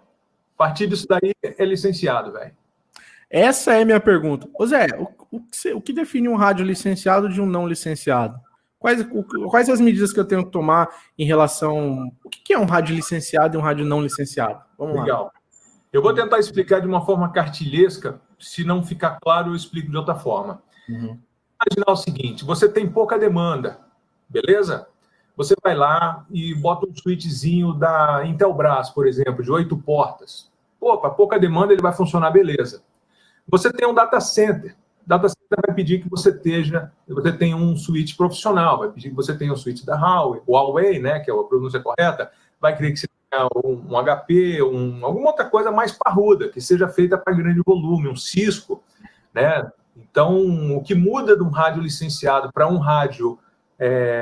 partir 0.56 0.88
disso 0.88 1.06
daí 1.08 1.32
é 1.42 1.64
licenciado, 1.64 2.32
velho. 2.32 2.50
Essa 3.30 3.74
é 3.74 3.82
a 3.82 3.84
minha 3.84 4.00
pergunta. 4.00 4.48
Ô 4.58 4.66
Zé, 4.66 4.86
o, 4.98 5.08
o, 5.30 5.40
que, 5.40 5.72
o 5.72 5.80
que 5.80 5.92
define 5.92 6.28
um 6.28 6.34
rádio 6.34 6.64
licenciado 6.64 7.28
de 7.28 7.40
um 7.40 7.46
não 7.46 7.68
licenciado? 7.68 8.40
Quais, 8.78 9.00
o, 9.00 9.24
quais 9.48 9.68
as 9.68 9.80
medidas 9.80 10.12
que 10.12 10.20
eu 10.20 10.24
tenho 10.24 10.44
que 10.44 10.52
tomar 10.52 10.88
em 11.18 11.24
relação. 11.24 12.10
O 12.24 12.28
que, 12.28 12.40
que 12.40 12.52
é 12.52 12.58
um 12.58 12.64
rádio 12.64 12.94
licenciado 12.94 13.56
e 13.56 13.58
um 13.58 13.62
rádio 13.62 13.84
não 13.84 14.00
licenciado? 14.00 14.60
Vamos 14.78 15.00
Legal. 15.00 15.24
lá. 15.24 15.37
Eu 15.92 16.02
vou 16.02 16.14
tentar 16.14 16.38
explicar 16.38 16.80
de 16.80 16.86
uma 16.86 17.04
forma 17.04 17.30
cartilhesca. 17.32 18.20
Se 18.38 18.64
não 18.64 18.82
ficar 18.82 19.18
claro, 19.20 19.50
eu 19.50 19.56
explico 19.56 19.90
de 19.90 19.96
outra 19.96 20.14
forma. 20.14 20.62
Uhum. 20.88 21.18
Imaginar 21.66 21.92
o 21.92 21.96
seguinte: 21.96 22.44
você 22.44 22.68
tem 22.68 22.88
pouca 22.88 23.18
demanda, 23.18 23.80
beleza? 24.28 24.86
Você 25.36 25.54
vai 25.62 25.74
lá 25.74 26.26
e 26.30 26.54
bota 26.54 26.86
um 26.86 26.94
switchzinho 26.94 27.72
da 27.72 28.26
Intelbras, 28.26 28.90
por 28.90 29.06
exemplo, 29.06 29.42
de 29.42 29.50
oito 29.50 29.76
portas. 29.78 30.50
Para 30.80 31.10
pouca 31.10 31.38
demanda 31.38 31.72
ele 31.72 31.82
vai 31.82 31.92
funcionar 31.92 32.30
beleza. 32.30 32.82
Você 33.46 33.72
tem 33.72 33.86
um 33.86 33.94
data 33.94 34.20
center. 34.20 34.76
O 35.04 35.08
data 35.08 35.28
center 35.28 35.58
vai 35.66 35.74
pedir 35.74 36.02
que 36.02 36.08
você 36.08 36.30
esteja, 36.30 36.92
você 37.08 37.32
tenha 37.32 37.56
um 37.56 37.76
switch 37.76 38.16
profissional, 38.16 38.78
vai 38.78 38.90
pedir 38.90 39.10
que 39.10 39.14
você 39.16 39.36
tenha 39.36 39.52
um 39.52 39.56
switch 39.56 39.84
da 39.84 39.96
Huawei, 39.96 40.42
Huawei, 40.46 40.98
né, 40.98 41.20
que 41.20 41.30
é 41.30 41.34
a 41.34 41.44
pronúncia 41.44 41.80
correta, 41.80 42.30
vai 42.60 42.76
querer 42.76 42.92
que 42.92 42.98
você 42.98 43.08
um, 43.64 43.86
um 43.90 44.04
HP, 44.04 44.62
um, 44.62 45.04
alguma 45.04 45.28
outra 45.28 45.44
coisa 45.44 45.70
mais 45.70 45.92
parruda, 45.92 46.48
que 46.48 46.60
seja 46.60 46.88
feita 46.88 47.18
para 47.18 47.34
grande 47.34 47.60
volume, 47.64 48.08
um 48.08 48.16
Cisco, 48.16 48.82
né? 49.34 49.70
Então, 49.96 50.76
o 50.76 50.82
que 50.82 50.94
muda 50.94 51.36
de 51.36 51.42
um 51.42 51.50
rádio 51.50 51.82
licenciado 51.82 52.52
para 52.52 52.68
um 52.68 52.78
rádio 52.78 53.38
é, 53.78 54.20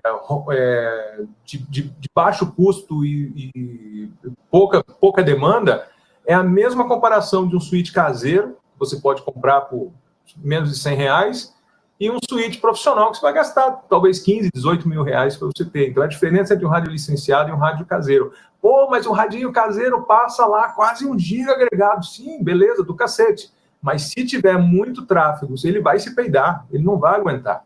é, 0.50 1.24
de, 1.44 1.58
de, 1.58 1.82
de, 1.82 2.10
baixo 2.14 2.50
custo 2.52 3.04
e, 3.04 3.50
e, 3.54 4.10
pouca, 4.50 4.82
pouca 4.82 5.22
demanda 5.22 5.86
é 6.26 6.34
a 6.34 6.42
mesma 6.42 6.88
comparação 6.88 7.46
de 7.46 7.56
um 7.56 7.60
switch 7.60 7.92
caseiro 7.92 8.56
você 8.78 8.96
pode 8.96 9.22
comprar 9.22 9.62
por 9.62 9.92
menos 10.36 10.70
de 10.70 10.78
100 10.78 10.96
reais, 10.96 11.55
e 11.98 12.10
um 12.10 12.18
suíte 12.28 12.58
profissional 12.58 13.10
que 13.10 13.16
você 13.16 13.22
vai 13.22 13.32
gastar 13.32 13.70
talvez 13.88 14.18
15, 14.20 14.50
18 14.54 14.88
mil 14.88 15.02
reais 15.02 15.36
para 15.36 15.48
você 15.48 15.64
ter. 15.64 15.88
Então 15.88 16.02
a 16.02 16.06
diferença 16.06 16.54
entre 16.54 16.66
um 16.66 16.68
rádio 16.68 16.92
licenciado 16.92 17.48
e 17.48 17.52
um 17.52 17.56
rádio 17.56 17.86
caseiro. 17.86 18.32
Pô, 18.60 18.88
mas 18.90 19.06
o 19.06 19.12
radinho 19.12 19.52
caseiro 19.52 20.02
passa 20.02 20.44
lá 20.46 20.70
quase 20.70 21.06
um 21.06 21.18
giga 21.18 21.52
agregado. 21.52 22.04
Sim, 22.04 22.42
beleza, 22.42 22.82
do 22.82 22.94
cacete. 22.94 23.50
Mas 23.80 24.02
se 24.02 24.26
tiver 24.26 24.58
muito 24.58 25.06
tráfego, 25.06 25.54
ele 25.64 25.80
vai 25.80 25.98
se 25.98 26.14
peidar, 26.14 26.66
ele 26.70 26.84
não 26.84 26.98
vai 26.98 27.14
aguentar. 27.18 27.64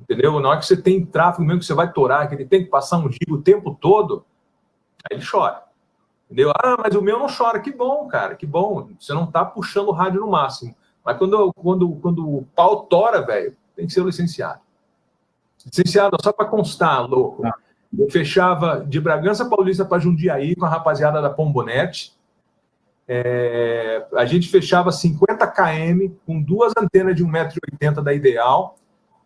Entendeu? 0.00 0.40
Na 0.40 0.48
hora 0.48 0.58
que 0.58 0.66
você 0.66 0.76
tem 0.76 1.04
tráfego 1.04 1.44
mesmo 1.44 1.60
que 1.60 1.66
você 1.66 1.74
vai 1.74 1.92
torar, 1.92 2.28
que 2.28 2.34
ele 2.34 2.46
tem 2.46 2.64
que 2.64 2.70
passar 2.70 2.98
um 2.98 3.10
giga 3.10 3.34
o 3.34 3.42
tempo 3.42 3.76
todo, 3.78 4.24
aí 5.04 5.16
ele 5.16 5.26
chora. 5.26 5.62
Entendeu? 6.26 6.52
Ah, 6.56 6.76
mas 6.82 6.94
o 6.94 7.02
meu 7.02 7.18
não 7.18 7.26
chora. 7.28 7.60
Que 7.60 7.70
bom, 7.70 8.08
cara, 8.08 8.34
que 8.34 8.46
bom. 8.46 8.88
Você 8.98 9.12
não 9.12 9.26
tá 9.26 9.44
puxando 9.44 9.88
o 9.88 9.92
rádio 9.92 10.20
no 10.20 10.28
máximo. 10.28 10.74
Mas 11.04 11.18
quando, 11.18 11.52
quando, 11.54 11.90
quando 11.96 12.28
o 12.28 12.46
pau 12.54 12.84
tora, 12.84 13.20
velho, 13.20 13.56
tem 13.80 13.86
que 13.86 13.94
ser 13.94 14.02
o 14.02 14.06
licenciado. 14.06 14.60
Licenciado, 15.64 16.16
só 16.22 16.32
para 16.32 16.46
constar, 16.46 17.06
louco. 17.06 17.46
Ah. 17.46 17.54
Eu 17.98 18.10
fechava 18.10 18.84
de 18.86 19.00
Bragança 19.00 19.48
Paulista 19.48 19.84
para 19.84 19.98
Jundiaí 19.98 20.54
com 20.54 20.66
a 20.66 20.68
rapaziada 20.68 21.20
da 21.20 21.30
Pombonete. 21.30 22.12
É, 23.08 24.06
a 24.14 24.24
gente 24.26 24.48
fechava 24.48 24.92
50 24.92 25.46
km 25.48 26.14
com 26.24 26.40
duas 26.40 26.72
antenas 26.78 27.16
de 27.16 27.24
1,80m 27.24 28.02
da 28.02 28.12
Ideal. 28.12 28.76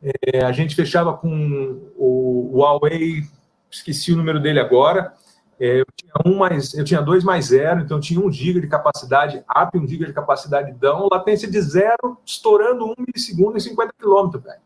É, 0.03 0.45
a 0.45 0.53
gente 0.53 0.75
fechava 0.75 1.15
com 1.15 1.91
o, 1.97 2.53
Huawei, 2.55 3.25
esqueci 3.71 4.13
o 4.13 4.17
número 4.17 4.41
dele 4.41 4.61
agora, 4.61 5.13
eu, 5.59 5.87
tinha 5.95 6.13
um 6.27 6.37
mais, 6.37 6.75
eu 6.75 6.85
tinha 6.85 7.01
dois 7.01 7.23
mais 7.23 7.47
zero, 7.47 7.81
então 7.81 8.01
tinha 8.01 8.21
um 8.21 8.31
giga 8.31 8.61
de 8.61 8.67
capacidade 8.67 9.45
up, 9.57 9.79
um 9.79 9.87
giga 9.87 10.07
de 10.07 10.13
capacidade 10.13 10.73
down, 10.73 11.09
latência 11.11 11.49
de 11.51 11.61
zero, 11.61 12.19
estourando 12.25 12.87
um 12.87 12.95
milissegundo 12.99 13.57
em 13.57 13.61
50 13.61 13.93
km, 13.99 14.39
velho. 14.39 14.61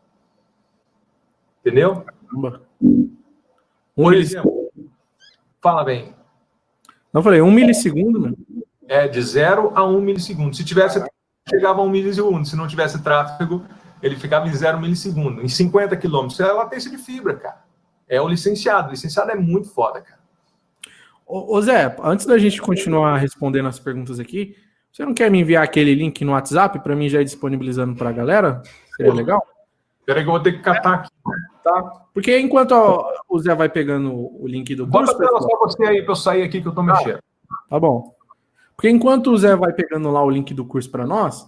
Entendeu? 1.61 2.05
Um 2.33 4.03
Por 4.03 4.13
exemplo, 4.13 4.71
fala 5.61 5.83
bem. 5.83 6.15
Não 7.13 7.21
falei, 7.21 7.41
um 7.41 7.51
milissegundo, 7.51 8.19
mano. 8.19 8.37
É, 8.87 9.07
de 9.07 9.21
zero 9.21 9.71
a 9.75 9.83
um 9.83 10.01
milissegundo. 10.01 10.55
Se 10.55 10.63
tivesse, 10.63 11.03
chegava 11.47 11.81
a 11.81 11.83
um 11.83 11.89
milissegundo. 11.89 12.47
Se 12.47 12.55
não 12.55 12.67
tivesse 12.67 13.01
tráfego, 13.03 13.63
ele 14.01 14.15
ficava 14.15 14.47
em 14.47 14.53
zero 14.53 14.79
milissegundo. 14.79 15.41
Em 15.41 15.47
50 15.47 15.95
quilômetros. 15.97 16.33
Isso 16.33 16.43
é 16.43 16.51
latência 16.51 16.89
de 16.89 16.97
fibra, 16.97 17.35
cara. 17.35 17.63
É 18.07 18.21
o 18.21 18.27
licenciado. 18.27 18.87
O 18.89 18.91
licenciado 18.91 19.31
é 19.31 19.35
muito 19.35 19.69
foda, 19.69 20.01
cara. 20.01 20.18
Ô, 21.31 21.61
Zé, 21.61 21.95
antes 22.01 22.25
da 22.25 22.39
gente 22.39 22.59
continuar 22.59 23.15
respondendo 23.17 23.67
as 23.67 23.77
perguntas 23.77 24.19
aqui, 24.19 24.55
você 24.91 25.05
não 25.05 25.13
quer 25.13 25.29
me 25.29 25.39
enviar 25.39 25.63
aquele 25.63 25.93
link 25.93 26.25
no 26.25 26.31
WhatsApp 26.31 26.79
para 26.79 26.95
mim 26.95 27.07
já 27.07 27.21
ir 27.21 27.25
disponibilizando 27.25 27.95
para 27.95 28.09
a 28.09 28.11
galera? 28.11 28.63
Seria 28.97 29.13
legal? 29.13 29.45
Peraí 30.07 30.23
que 30.23 30.27
eu 30.27 30.33
vou 30.33 30.41
ter 30.41 30.53
que 30.53 30.63
catar 30.63 30.93
aqui. 30.95 31.11
Tá. 31.63 31.83
Porque 32.15 32.39
enquanto 32.39 32.73
o 33.29 33.39
Zé 33.39 33.53
vai 33.53 33.69
pegando 33.69 34.11
o 34.11 34.47
link 34.47 34.73
do 34.73 34.87
curso... 34.87 35.15
Bota 35.15 35.37
a 35.37 35.41
só 35.41 35.57
você 35.59 35.83
aí 35.83 36.01
para 36.01 36.13
eu 36.13 36.15
sair 36.15 36.41
aqui 36.41 36.61
que 36.61 36.67
eu 36.67 36.71
estou 36.71 36.83
mexendo. 36.83 37.19
Tá 37.69 37.79
bom. 37.79 38.11
Porque 38.75 38.89
enquanto 38.89 39.27
o 39.27 39.37
Zé 39.37 39.55
vai 39.55 39.71
pegando 39.71 40.09
lá 40.09 40.23
o 40.23 40.31
link 40.31 40.51
do 40.51 40.65
curso 40.65 40.89
para 40.89 41.05
nós, 41.05 41.47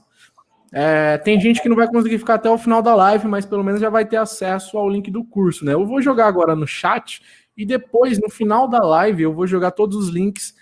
é, 0.72 1.18
tem 1.18 1.40
gente 1.40 1.60
que 1.60 1.68
não 1.68 1.76
vai 1.76 1.88
conseguir 1.88 2.20
ficar 2.20 2.36
até 2.36 2.52
o 2.52 2.58
final 2.58 2.84
da 2.84 2.94
live, 2.94 3.28
mas 3.28 3.48
pelo 3.48 3.64
menos 3.64 3.82
já 3.82 3.90
vai 3.90 4.06
ter 4.06 4.18
acesso 4.18 4.78
ao 4.78 4.88
link 4.88 5.10
do 5.10 5.24
curso, 5.24 5.66
né? 5.66 5.74
Eu 5.74 5.88
vou 5.88 6.04
jogar 6.04 6.28
agora 6.28 6.56
no 6.56 6.68
chat 6.68 7.20
e 7.56 7.66
depois, 7.66 8.20
no 8.20 8.30
final 8.30 8.68
da 8.68 8.80
live, 8.80 9.24
eu 9.24 9.34
vou 9.34 9.46
jogar 9.46 9.72
todos 9.72 9.98
os 9.98 10.10
links 10.10 10.56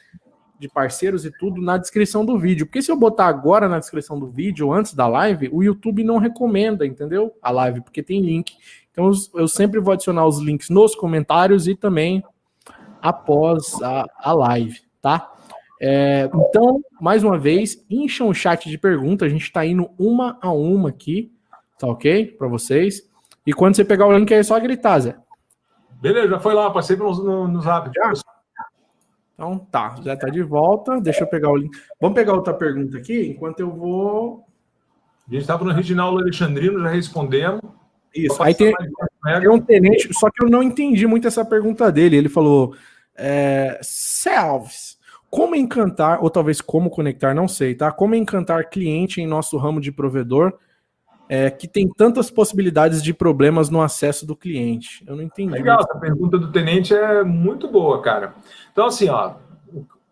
de 0.59 0.67
parceiros 0.67 1.23
e 1.23 1.31
tudo 1.31 1.61
na 1.61 1.77
descrição 1.77 2.25
do 2.25 2.37
vídeo. 2.37 2.65
Porque 2.65 2.81
se 2.81 2.91
eu 2.91 2.97
botar 2.97 3.27
agora 3.27 3.69
na 3.69 3.79
descrição 3.79 4.19
do 4.19 4.27
vídeo, 4.27 4.73
antes 4.73 4.93
da 4.93 5.07
live, 5.07 5.49
o 5.53 5.63
YouTube 5.63 6.03
não 6.03 6.17
recomenda, 6.17 6.85
entendeu? 6.85 7.33
A 7.41 7.49
live, 7.49 7.81
porque 7.81 8.03
tem 8.03 8.21
link. 8.21 8.53
Então 8.91 9.09
eu 9.35 9.47
sempre 9.47 9.79
vou 9.79 9.93
adicionar 9.93 10.27
os 10.27 10.39
links 10.39 10.69
nos 10.69 10.93
comentários 10.95 11.67
e 11.67 11.75
também 11.75 12.21
após 13.01 13.81
a, 13.81 14.05
a 14.17 14.33
live, 14.33 14.81
tá? 15.01 15.31
É, 15.81 16.29
então, 16.33 16.81
mais 16.99 17.23
uma 17.23 17.37
vez, 17.37 17.85
encham 17.89 18.27
o 18.27 18.33
chat 18.33 18.69
de 18.69 18.77
perguntas. 18.77 19.27
A 19.27 19.29
gente 19.29 19.43
está 19.43 19.65
indo 19.65 19.89
uma 19.97 20.37
a 20.41 20.51
uma 20.51 20.89
aqui, 20.89 21.31
tá 21.77 21.87
ok? 21.87 22.25
Para 22.25 22.49
vocês. 22.49 23.09
E 23.45 23.53
quando 23.53 23.77
você 23.77 23.85
pegar 23.85 24.05
o 24.05 24.17
link, 24.17 24.29
é 24.33 24.43
só 24.43 24.59
gritar, 24.59 24.99
Zé. 24.99 25.15
Beleza, 26.01 26.29
já 26.29 26.39
foi 26.39 26.53
lá, 26.53 26.71
passei 26.71 26.95
no, 26.95 27.11
no, 27.23 27.47
no 27.47 27.61
zap. 27.61 27.91
Então 29.33 29.57
tá, 29.57 29.95
já 30.03 30.15
tá 30.15 30.29
de 30.29 30.41
volta. 30.41 30.99
Deixa 30.99 31.23
eu 31.23 31.27
pegar 31.27 31.49
o 31.49 31.57
link. 31.57 31.77
Vamos 31.99 32.15
pegar 32.15 32.33
outra 32.33 32.53
pergunta 32.53 32.97
aqui, 32.97 33.27
enquanto 33.27 33.59
eu 33.59 33.71
vou. 33.71 34.45
A 35.27 35.31
gente 35.31 35.41
estava 35.41 35.63
no 35.63 35.71
Reginaldo 35.71 36.19
Alexandrino, 36.19 36.81
já 36.81 36.89
respondemos. 36.89 37.61
Isso. 38.15 38.41
Aí 38.41 38.55
tem, 38.55 38.73
tem, 39.23 39.49
um 39.49 39.59
tenente, 39.59 40.09
só 40.13 40.29
que 40.31 40.43
eu 40.43 40.49
não 40.49 40.63
entendi 40.63 41.05
muito 41.05 41.27
essa 41.27 41.45
pergunta 41.45 41.91
dele. 41.91 42.17
Ele 42.17 42.29
falou: 42.29 42.73
é, 43.15 43.79
Selves, 43.81 44.97
como 45.29 45.55
encantar, 45.55 46.23
ou 46.23 46.29
talvez 46.29 46.61
como 46.61 46.89
conectar, 46.89 47.33
não 47.33 47.47
sei, 47.47 47.75
tá? 47.75 47.91
Como 47.91 48.15
encantar 48.15 48.69
cliente 48.69 49.21
em 49.21 49.27
nosso 49.27 49.57
ramo 49.57 49.79
de 49.79 49.91
provedor 49.91 50.57
é, 51.29 51.51
que 51.51 51.67
tem 51.67 51.87
tantas 51.87 52.31
possibilidades 52.31 53.03
de 53.03 53.13
problemas 53.13 53.69
no 53.69 53.81
acesso 53.81 54.25
do 54.25 54.35
cliente? 54.35 55.03
Eu 55.05 55.15
não 55.15 55.21
entendi. 55.21 55.51
Legal, 55.51 55.79
essa 55.79 55.99
pergunta 55.99 56.39
do 56.39 56.51
tenente 56.51 56.91
é 56.91 57.23
muito 57.23 57.67
boa, 57.67 58.01
cara. 58.01 58.33
Então, 58.71 58.87
assim, 58.87 59.07
ó, 59.09 59.35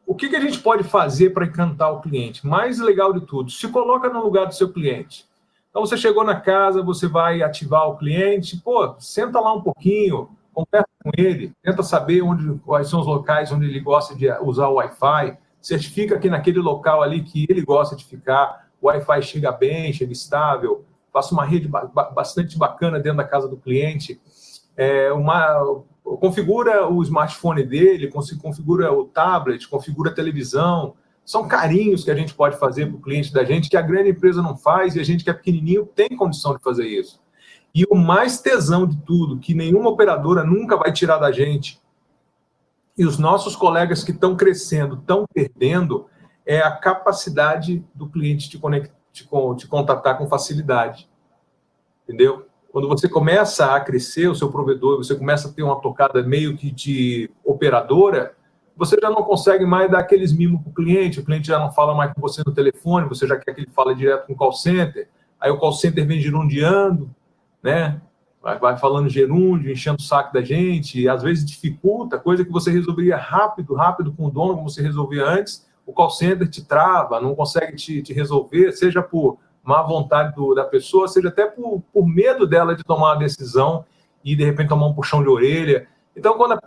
o 0.06 0.14
que, 0.14 0.30
que 0.30 0.36
a 0.36 0.40
gente 0.40 0.60
pode 0.60 0.84
fazer 0.84 1.32
para 1.32 1.48
encantar 1.48 1.92
o 1.92 2.02
cliente? 2.02 2.46
Mais 2.46 2.80
legal 2.80 3.12
de 3.12 3.22
tudo, 3.22 3.50
se 3.50 3.68
coloca 3.70 4.08
no 4.10 4.24
lugar 4.24 4.46
do 4.46 4.54
seu 4.54 4.72
cliente. 4.72 5.26
Então, 5.72 5.84
você 5.84 5.98
chegou 5.98 6.24
na 6.24 6.40
casa, 6.40 6.84
você 6.84 7.08
vai 7.08 7.42
ativar 7.42 7.90
o 7.90 7.98
cliente, 7.98 8.58
pô, 8.58 8.96
senta 9.00 9.40
lá 9.40 9.54
um 9.54 9.62
pouquinho, 9.62 10.30
conversa 10.54 10.88
com 11.04 11.12
ele, 11.18 11.52
tenta 11.64 11.82
saber 11.82 12.22
onde, 12.22 12.60
quais 12.60 12.90
são 12.90 13.00
os 13.00 13.08
locais 13.08 13.52
onde 13.52 13.66
ele 13.66 13.80
gosta 13.80 14.16
de 14.16 14.30
usar 14.44 14.68
o 14.68 14.76
Wi-Fi, 14.76 15.38
certifica 15.60 16.20
que 16.20 16.30
naquele 16.30 16.60
local 16.60 17.02
ali 17.02 17.24
que 17.24 17.48
ele 17.50 17.64
gosta 17.64 17.96
de 17.96 18.06
ficar, 18.06 18.68
o 18.80 18.88
Wi-Fi 18.88 19.22
chega 19.24 19.52
bem, 19.52 19.92
chega 19.92 20.14
estável, 20.14 20.86
faço 21.18 21.34
uma 21.34 21.44
rede 21.46 21.68
bastante 22.14 22.58
bacana 22.58 23.00
dentro 23.00 23.18
da 23.18 23.24
casa 23.24 23.48
do 23.48 23.58
cliente. 23.58 24.22
é, 24.76 25.12
uma, 25.12 25.84
configura 26.04 26.88
o 26.88 27.02
smartphone 27.02 27.64
dele, 27.64 28.12
configura 28.42 28.94
o 28.94 29.06
tablet, 29.06 29.68
configura 29.68 30.12
a 30.12 30.14
televisão. 30.14 30.94
São 31.26 31.48
carinhos 31.48 32.04
que 32.04 32.12
a 32.12 32.16
gente 32.16 32.36
pode 32.36 32.58
fazer 32.58 32.86
para 32.86 32.96
o 32.96 33.02
cliente 33.02 33.34
da 33.34 33.44
gente 33.44 33.70
que 33.70 33.76
a 33.76 33.82
grande 33.82 34.12
empresa 34.12 34.42
não 34.42 34.56
faz 34.56 34.96
e 34.96 35.00
a 35.00 35.04
gente 35.04 35.24
que 35.24 35.30
é 35.30 35.34
pequenininho 35.34 35.86
tem 35.86 36.10
condição 36.10 36.56
de 36.56 36.62
fazer 36.62 36.86
isso. 36.86 37.20
E 37.74 37.84
o 37.90 37.96
mais 37.96 38.40
tesão 38.40 38.86
de 38.86 38.98
tudo, 38.98 39.40
que 39.40 39.56
nenhuma 39.56 39.90
operadora 39.90 40.44
nunca 40.44 40.78
vai 40.78 40.92
tirar 40.92 41.18
da 41.18 41.32
gente, 41.32 41.82
e 42.98 43.06
os 43.06 43.18
nossos 43.18 43.56
colegas 43.56 44.04
que 44.04 44.12
estão 44.12 44.36
crescendo, 44.36 44.96
estão 44.96 45.26
perdendo, 45.34 46.08
é 46.46 46.60
a 46.60 46.72
capacidade 46.72 47.84
do 47.94 48.08
cliente 48.08 48.50
de, 48.50 48.58
conect, 48.58 48.92
de, 49.24 49.58
de 49.58 49.68
contatar 49.68 50.18
com 50.18 50.28
facilidade. 50.28 51.10
Entendeu? 52.04 52.48
Quando 52.72 52.88
você 52.88 53.08
começa 53.08 53.74
a 53.74 53.80
crescer 53.80 54.28
o 54.28 54.36
seu 54.36 54.52
provedor, 54.52 54.98
você 54.98 55.16
começa 55.16 55.48
a 55.48 55.52
ter 55.52 55.64
uma 55.64 55.80
tocada 55.82 56.22
meio 56.24 56.56
que 56.56 56.72
de 56.72 57.30
operadora, 57.44 58.36
você 58.76 58.98
já 59.02 59.10
não 59.10 59.24
consegue 59.24 59.66
mais 59.66 59.90
dar 59.90 60.00
aqueles 60.00 60.32
mimos 60.32 60.62
para 60.62 60.70
o 60.70 60.74
cliente, 60.74 61.20
o 61.20 61.26
cliente 61.26 61.48
já 61.48 61.58
não 61.58 61.72
fala 61.72 61.96
mais 61.96 62.14
com 62.14 62.22
você 62.22 62.44
no 62.46 62.54
telefone, 62.54 63.10
você 63.10 63.26
já 63.26 63.38
quer 63.38 63.54
que 63.54 63.62
ele 63.62 63.72
fale 63.72 63.96
direto 63.96 64.28
com 64.28 64.34
o 64.34 64.36
call 64.36 64.54
center, 64.54 65.10
aí 65.40 65.50
o 65.50 65.58
call 65.58 65.74
center 65.74 66.06
vem 66.06 66.20
gerundiando, 66.20 67.10
né? 67.64 68.00
vai, 68.48 68.58
vai 68.58 68.78
falando 68.78 69.10
gerúndio, 69.10 69.72
enchendo 69.72 69.98
o 70.00 70.02
saco 70.02 70.34
da 70.34 70.42
gente, 70.42 71.08
às 71.10 71.22
vezes 71.22 71.46
dificulta, 71.46 72.18
coisa 72.18 72.46
que 72.46 72.52
você 72.52 72.72
resolveria 72.72 73.18
rápido, 73.18 73.74
rápido 73.74 74.14
com 74.14 74.26
o 74.26 74.32
dono, 74.32 74.56
como 74.56 74.70
você 74.70 74.82
resolvia 74.82 75.26
antes, 75.26 75.68
o 75.88 75.94
call 75.94 76.10
center 76.10 76.48
te 76.50 76.64
trava, 76.64 77.22
não 77.22 77.34
consegue 77.34 77.78
te, 77.78 78.04
te 78.04 78.14
resolver, 78.14 78.74
seja 78.74 79.02
por 79.02 79.40
má 79.64 79.82
vontade 79.82 80.36
do, 80.36 80.54
da 80.54 80.66
pessoa, 80.66 81.08
seja 81.08 81.30
até 81.30 81.46
por, 81.46 81.82
por 81.94 82.06
medo 82.06 82.46
dela 82.46 82.76
de 82.76 82.84
tomar 82.84 83.14
uma 83.14 83.16
decisão 83.16 83.86
e 84.24 84.36
de 84.36 84.44
repente 84.44 84.68
tomar 84.68 84.88
um 84.88 84.94
puxão 84.94 85.24
de 85.24 85.30
orelha. 85.30 85.88
Então, 86.16 86.36
quando 86.36 86.54
a, 86.54 86.60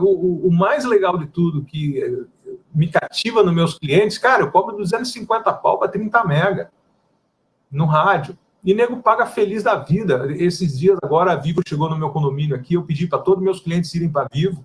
o, 0.00 0.46
o, 0.46 0.52
mais 0.52 0.84
legal 0.84 1.18
de 1.18 1.26
tudo 1.26 1.64
que 1.64 2.00
eh, 2.00 2.52
me 2.72 2.88
cativa 2.88 3.42
nos 3.42 3.54
meus 3.54 3.78
clientes, 3.78 4.18
cara, 4.18 4.42
eu 4.42 4.50
cobro 4.50 4.76
250 4.76 5.52
pau 5.54 5.78
para 5.78 5.88
30 5.88 6.24
mega 6.24 6.70
no 7.70 7.86
rádio. 7.86 8.38
E 8.62 8.74
nego 8.74 8.98
paga 8.98 9.26
feliz 9.26 9.62
da 9.62 9.76
vida. 9.76 10.26
Esses 10.36 10.78
dias 10.78 10.98
agora 11.02 11.32
a 11.32 11.36
Vivo 11.36 11.62
chegou 11.66 11.88
no 11.88 11.98
meu 11.98 12.10
condomínio 12.10 12.54
aqui, 12.54 12.74
eu 12.74 12.82
pedi 12.82 13.06
para 13.06 13.18
todos 13.18 13.42
meus 13.42 13.60
clientes 13.60 13.94
irem 13.94 14.10
para 14.10 14.28
Vivo. 14.30 14.64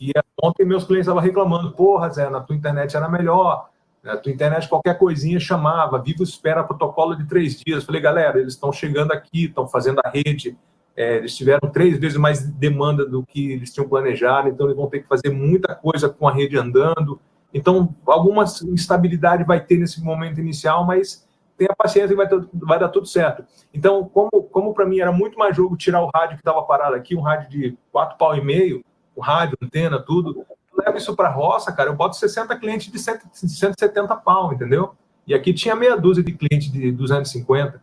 E 0.00 0.12
ontem 0.42 0.64
meus 0.64 0.84
clientes 0.84 1.06
estavam 1.06 1.22
reclamando: 1.22 1.72
porra, 1.72 2.08
Zé, 2.10 2.28
na 2.30 2.40
tua 2.40 2.56
internet 2.56 2.96
era 2.96 3.08
melhor. 3.08 3.68
Na 4.02 4.16
tua 4.16 4.32
internet 4.32 4.68
qualquer 4.68 4.96
coisinha 4.96 5.40
chamava. 5.40 6.00
Vivo 6.00 6.22
espera 6.22 6.62
protocolo 6.62 7.16
de 7.16 7.26
três 7.26 7.60
dias. 7.60 7.84
falei, 7.84 8.00
galera, 8.00 8.38
eles 8.38 8.54
estão 8.54 8.72
chegando 8.72 9.12
aqui, 9.12 9.46
estão 9.46 9.66
fazendo 9.66 10.00
a 10.04 10.08
rede. 10.08 10.56
É, 10.96 11.16
eles 11.16 11.36
tiveram 11.36 11.70
três 11.70 11.98
vezes 11.98 12.16
mais 12.16 12.42
demanda 12.42 13.06
do 13.06 13.24
que 13.24 13.52
eles 13.52 13.72
tinham 13.72 13.88
planejado, 13.88 14.48
então 14.48 14.66
eles 14.66 14.76
vão 14.76 14.88
ter 14.88 15.00
que 15.00 15.06
fazer 15.06 15.30
muita 15.30 15.72
coisa 15.74 16.08
com 16.08 16.26
a 16.26 16.32
rede 16.32 16.58
andando. 16.58 17.20
Então, 17.54 17.94
alguma 18.04 18.42
instabilidade 18.42 19.44
vai 19.44 19.60
ter 19.60 19.78
nesse 19.78 20.02
momento 20.02 20.40
inicial, 20.40 20.84
mas 20.84 21.26
tenha 21.56 21.74
paciência 21.76 22.12
e 22.12 22.16
vai, 22.16 22.26
vai 22.52 22.78
dar 22.78 22.88
tudo 22.88 23.06
certo. 23.06 23.44
Então, 23.72 24.08
como, 24.08 24.30
como 24.50 24.74
para 24.74 24.86
mim 24.86 25.00
era 25.00 25.12
muito 25.12 25.38
mais 25.38 25.56
jogo 25.56 25.76
tirar 25.76 26.02
o 26.02 26.10
rádio 26.14 26.36
que 26.36 26.40
estava 26.40 26.62
parado 26.62 26.94
aqui, 26.94 27.16
um 27.16 27.20
rádio 27.20 27.48
de 27.48 27.78
quatro 27.92 28.18
pau 28.18 28.34
e 28.36 28.44
meio, 28.44 28.84
o 29.18 29.20
rádio, 29.20 29.58
antena, 29.60 30.00
tudo, 30.00 30.46
leva 30.72 30.96
isso 30.96 31.14
para 31.16 31.28
roça, 31.28 31.72
cara, 31.72 31.90
eu 31.90 31.96
boto 31.96 32.16
60 32.16 32.56
clientes 32.56 32.90
de 32.90 32.98
170 32.98 34.14
pau, 34.16 34.52
entendeu? 34.52 34.94
E 35.26 35.34
aqui 35.34 35.52
tinha 35.52 35.74
meia 35.74 35.96
dúzia 35.96 36.22
de 36.22 36.32
clientes 36.32 36.70
de 36.70 36.92
250. 36.92 37.82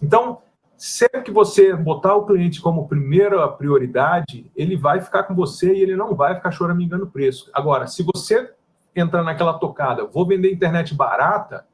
Então, 0.00 0.38
sempre 0.76 1.22
que 1.22 1.30
você 1.30 1.74
botar 1.74 2.14
o 2.14 2.26
cliente 2.26 2.60
como 2.60 2.86
primeira 2.86 3.48
prioridade, 3.48 4.50
ele 4.54 4.76
vai 4.76 5.00
ficar 5.00 5.22
com 5.24 5.34
você 5.34 5.74
e 5.74 5.80
ele 5.80 5.96
não 5.96 6.14
vai 6.14 6.34
ficar 6.34 6.50
choramingando 6.50 7.04
o 7.04 7.10
preço. 7.10 7.50
Agora, 7.52 7.86
se 7.86 8.02
você 8.02 8.52
entrar 8.94 9.24
naquela 9.24 9.54
tocada, 9.54 10.04
vou 10.04 10.26
vender 10.26 10.52
internet 10.52 10.94
barata, 10.94 11.66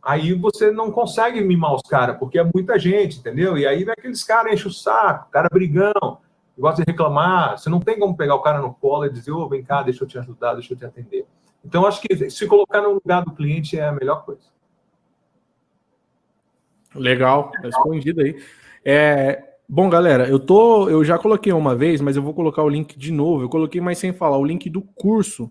aí 0.00 0.32
você 0.32 0.70
não 0.70 0.90
consegue 0.90 1.40
mimar 1.42 1.74
os 1.74 1.82
caras, 1.82 2.16
porque 2.16 2.38
é 2.38 2.44
muita 2.44 2.78
gente, 2.78 3.18
entendeu? 3.18 3.58
E 3.58 3.66
aí 3.66 3.84
vem 3.84 3.92
aqueles 3.92 4.22
caras 4.22 4.52
enchem 4.52 4.68
o 4.68 4.72
saco, 4.72 5.30
cara 5.30 5.48
brigão, 5.52 6.18
gosta 6.58 6.84
de 6.84 6.90
reclamar, 6.90 7.58
você 7.58 7.68
não 7.68 7.80
tem 7.80 7.98
como 7.98 8.16
pegar 8.16 8.34
o 8.34 8.42
cara 8.42 8.60
no 8.60 8.72
colo 8.74 9.06
e 9.06 9.10
dizer, 9.10 9.32
ô, 9.32 9.42
oh, 9.42 9.48
vem 9.48 9.62
cá, 9.62 9.82
deixa 9.82 10.04
eu 10.04 10.08
te 10.08 10.18
ajudar, 10.18 10.54
deixa 10.54 10.72
eu 10.72 10.78
te 10.78 10.84
atender. 10.84 11.26
Então, 11.64 11.86
acho 11.86 12.00
que 12.00 12.30
se 12.30 12.46
colocar 12.46 12.82
no 12.82 12.94
lugar 12.94 13.24
do 13.24 13.32
cliente 13.32 13.78
é 13.78 13.86
a 13.86 13.92
melhor 13.92 14.24
coisa. 14.24 14.42
Legal, 16.94 17.50
respondido 17.62 18.20
aí. 18.20 18.40
É, 18.84 19.42
bom, 19.68 19.88
galera, 19.88 20.28
eu 20.28 20.38
tô, 20.38 20.88
eu 20.88 21.02
já 21.04 21.18
coloquei 21.18 21.52
uma 21.52 21.74
vez, 21.74 22.00
mas 22.00 22.16
eu 22.16 22.22
vou 22.22 22.34
colocar 22.34 22.62
o 22.62 22.68
link 22.68 22.96
de 22.98 23.10
novo. 23.10 23.42
Eu 23.42 23.48
coloquei, 23.48 23.80
mas 23.80 23.98
sem 23.98 24.12
falar, 24.12 24.38
o 24.38 24.44
link 24.44 24.68
do 24.70 24.82
curso, 24.82 25.50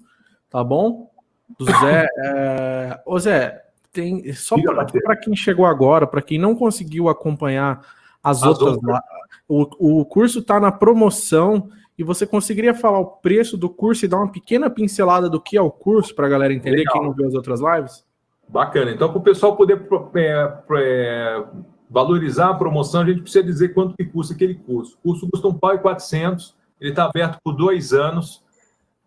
tá 0.49 0.63
bom? 0.63 1.09
Do 1.57 1.65
Zé. 1.65 2.07
É... 2.25 3.01
Ô 3.05 3.19
Zé, 3.19 3.63
tem 3.91 4.31
só 4.33 4.55
para 5.03 5.17
quem 5.17 5.35
chegou 5.35 5.65
agora, 5.65 6.07
para 6.07 6.21
quem 6.21 6.39
não 6.39 6.55
conseguiu 6.55 7.09
acompanhar 7.09 7.79
as, 8.23 8.37
as 8.37 8.43
outras, 8.43 8.75
outras. 8.75 8.99
O, 9.47 10.01
o 10.01 10.05
curso 10.05 10.39
está 10.39 10.59
na 10.59 10.71
promoção 10.71 11.69
e 11.97 12.03
você 12.03 12.25
conseguiria 12.25 12.73
falar 12.73 12.99
o 12.99 13.05
preço 13.05 13.55
do 13.55 13.69
curso 13.69 14.05
e 14.05 14.07
dar 14.07 14.17
uma 14.17 14.31
pequena 14.31 14.69
pincelada 14.69 15.29
do 15.29 15.39
que 15.39 15.55
é 15.55 15.61
o 15.61 15.71
curso 15.71 16.15
para 16.15 16.25
a 16.25 16.29
galera 16.29 16.53
entender 16.53 16.77
Legal. 16.77 16.93
quem 16.93 17.03
não 17.03 17.13
viu 17.13 17.27
as 17.27 17.33
outras 17.33 17.59
lives? 17.61 18.03
Bacana. 18.47 18.91
Então, 18.91 19.09
para 19.09 19.19
o 19.19 19.23
pessoal 19.23 19.55
poder 19.55 19.85
é, 20.15 20.57
é, 20.77 21.43
valorizar 21.89 22.49
a 22.49 22.53
promoção, 22.53 23.01
a 23.01 23.05
gente 23.05 23.21
precisa 23.21 23.43
dizer 23.43 23.69
quanto 23.69 23.95
que 23.95 24.05
custa 24.05 24.33
aquele 24.33 24.55
curso. 24.55 24.97
O 25.03 25.09
curso 25.09 25.29
custa 25.29 25.47
um 25.47 25.53
pau 25.53 25.75
e 25.75 25.79
400, 25.79 26.55
ele 26.81 26.89
está 26.89 27.05
aberto 27.05 27.39
por 27.43 27.53
dois 27.53 27.93
anos. 27.93 28.43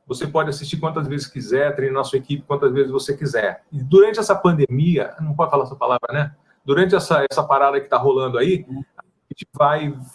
Você 0.07 0.27
pode 0.27 0.51
assistir 0.51 0.77
quantas 0.77 1.09
vezes 1.09 1.27
quiser, 1.27 1.75
treinar 1.75 2.05
sua 2.05 2.19
equipe 2.19 2.45
quantas 2.47 2.73
vezes 2.73 2.91
você 2.91 3.17
quiser. 3.17 3.65
E 3.73 3.83
durante 3.83 4.21
essa 4.21 4.37
pandemia, 4.37 5.15
não 5.21 5.35
pode 5.35 5.51
falar 5.51 5.65
essa 5.65 5.75
palavra, 5.75 6.13
né? 6.13 6.33
Durante 6.65 6.95
essa, 6.95 7.25
essa 7.31 7.43
parada 7.43 7.79
que 7.79 7.87
está 7.87 7.97
rolando 7.97 8.39
aí, 8.39 8.65
gente 9.37 9.49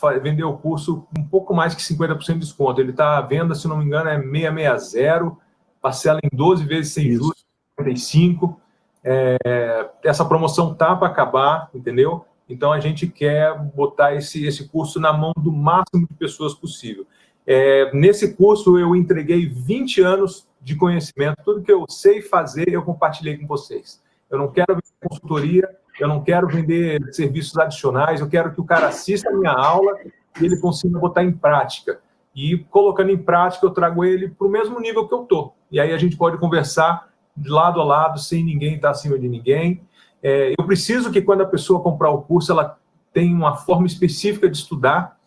vai 0.02 0.20
vender 0.20 0.44
o 0.44 0.58
curso 0.58 1.08
um 1.18 1.24
pouco 1.24 1.54
mais 1.54 1.76
que 1.76 1.82
50% 1.82 2.34
de 2.34 2.40
desconto. 2.40 2.82
Ele 2.82 2.90
está 2.90 3.18
à 3.18 3.22
venda, 3.22 3.54
se 3.54 3.68
não 3.68 3.78
me 3.78 3.86
engano, 3.86 4.10
é 4.10 4.20
660, 4.20 5.38
parcela 5.80 6.20
em 6.24 6.36
12 6.36 6.66
vezes 6.66 6.94
sem 6.94 7.12
juros, 7.12 7.46
55. 7.78 8.60
É, 9.04 9.90
essa 10.04 10.26
promoção 10.26 10.74
tá 10.74 10.96
para 10.96 11.08
acabar, 11.08 11.70
entendeu? 11.74 12.26
Então 12.50 12.74
a 12.74 12.80
gente 12.80 13.08
quer 13.08 13.58
botar 13.60 14.16
esse, 14.16 14.46
esse 14.46 14.68
curso 14.68 15.00
na 15.00 15.14
mão 15.14 15.34
do 15.38 15.52
máximo 15.52 16.08
de 16.08 16.16
pessoas 16.16 16.54
possível. 16.54 17.06
É, 17.46 17.92
nesse 17.94 18.36
curso 18.36 18.78
eu 18.78 18.96
entreguei 18.96 19.48
20 19.48 20.02
anos 20.02 20.48
de 20.60 20.76
conhecimento, 20.76 21.38
tudo 21.44 21.62
que 21.62 21.72
eu 21.72 21.86
sei 21.90 22.22
fazer 22.22 22.70
eu 22.70 22.84
compartilhei 22.84 23.38
com 23.38 23.48
vocês. 23.48 24.02
Eu 24.30 24.38
não 24.38 24.52
quero 24.52 24.80
consultoria, 25.02 25.68
eu 26.00 26.08
não 26.08 26.24
quero 26.24 26.48
vender 26.48 27.02
serviços 27.14 27.58
adicionais, 27.58 28.22
eu 28.22 28.30
quero 28.30 28.54
que 28.54 28.62
o 28.62 28.66
cara 28.66 28.88
assista 28.88 29.30
a 29.30 29.34
minha 29.34 29.52
aula 29.52 29.98
e 30.40 30.46
ele 30.46 30.60
consiga 30.60 30.98
botar 31.00 31.24
em 31.24 31.32
prática. 31.32 32.00
E 32.36 32.58
colocando 32.70 33.12
em 33.12 33.18
prática, 33.18 33.66
eu 33.66 33.72
trago 33.72 34.06
ele 34.06 34.30
para 34.30 34.48
o 34.48 34.50
mesmo 34.50 34.80
nível 34.80 35.08
que 35.08 35.14
eu 35.14 35.24
estou. 35.24 35.54
E 35.72 35.80
aí 35.80 35.92
a 35.92 35.98
gente 35.98 36.16
pode 36.16 36.38
conversar 36.38 37.10
de 37.36 37.50
lado 37.50 37.82
a 37.82 37.84
lado, 37.84 38.20
sem 38.20 38.44
ninguém 38.44 38.76
estar 38.76 38.92
acima 38.92 39.18
de 39.20 39.28
ninguém. 39.28 39.82
É, 40.24 40.54
eu 40.58 40.66
preciso 40.66 41.12
que 41.12 41.22
quando 41.22 41.42
a 41.42 41.46
pessoa 41.46 41.82
comprar 41.82 42.10
o 42.10 42.22
curso, 42.22 42.52
ela 42.52 42.78
tenha 43.14 43.36
uma 43.36 43.56
forma 43.56 43.86
específica 43.86 44.50
de 44.50 44.58
estudar, 44.58 45.18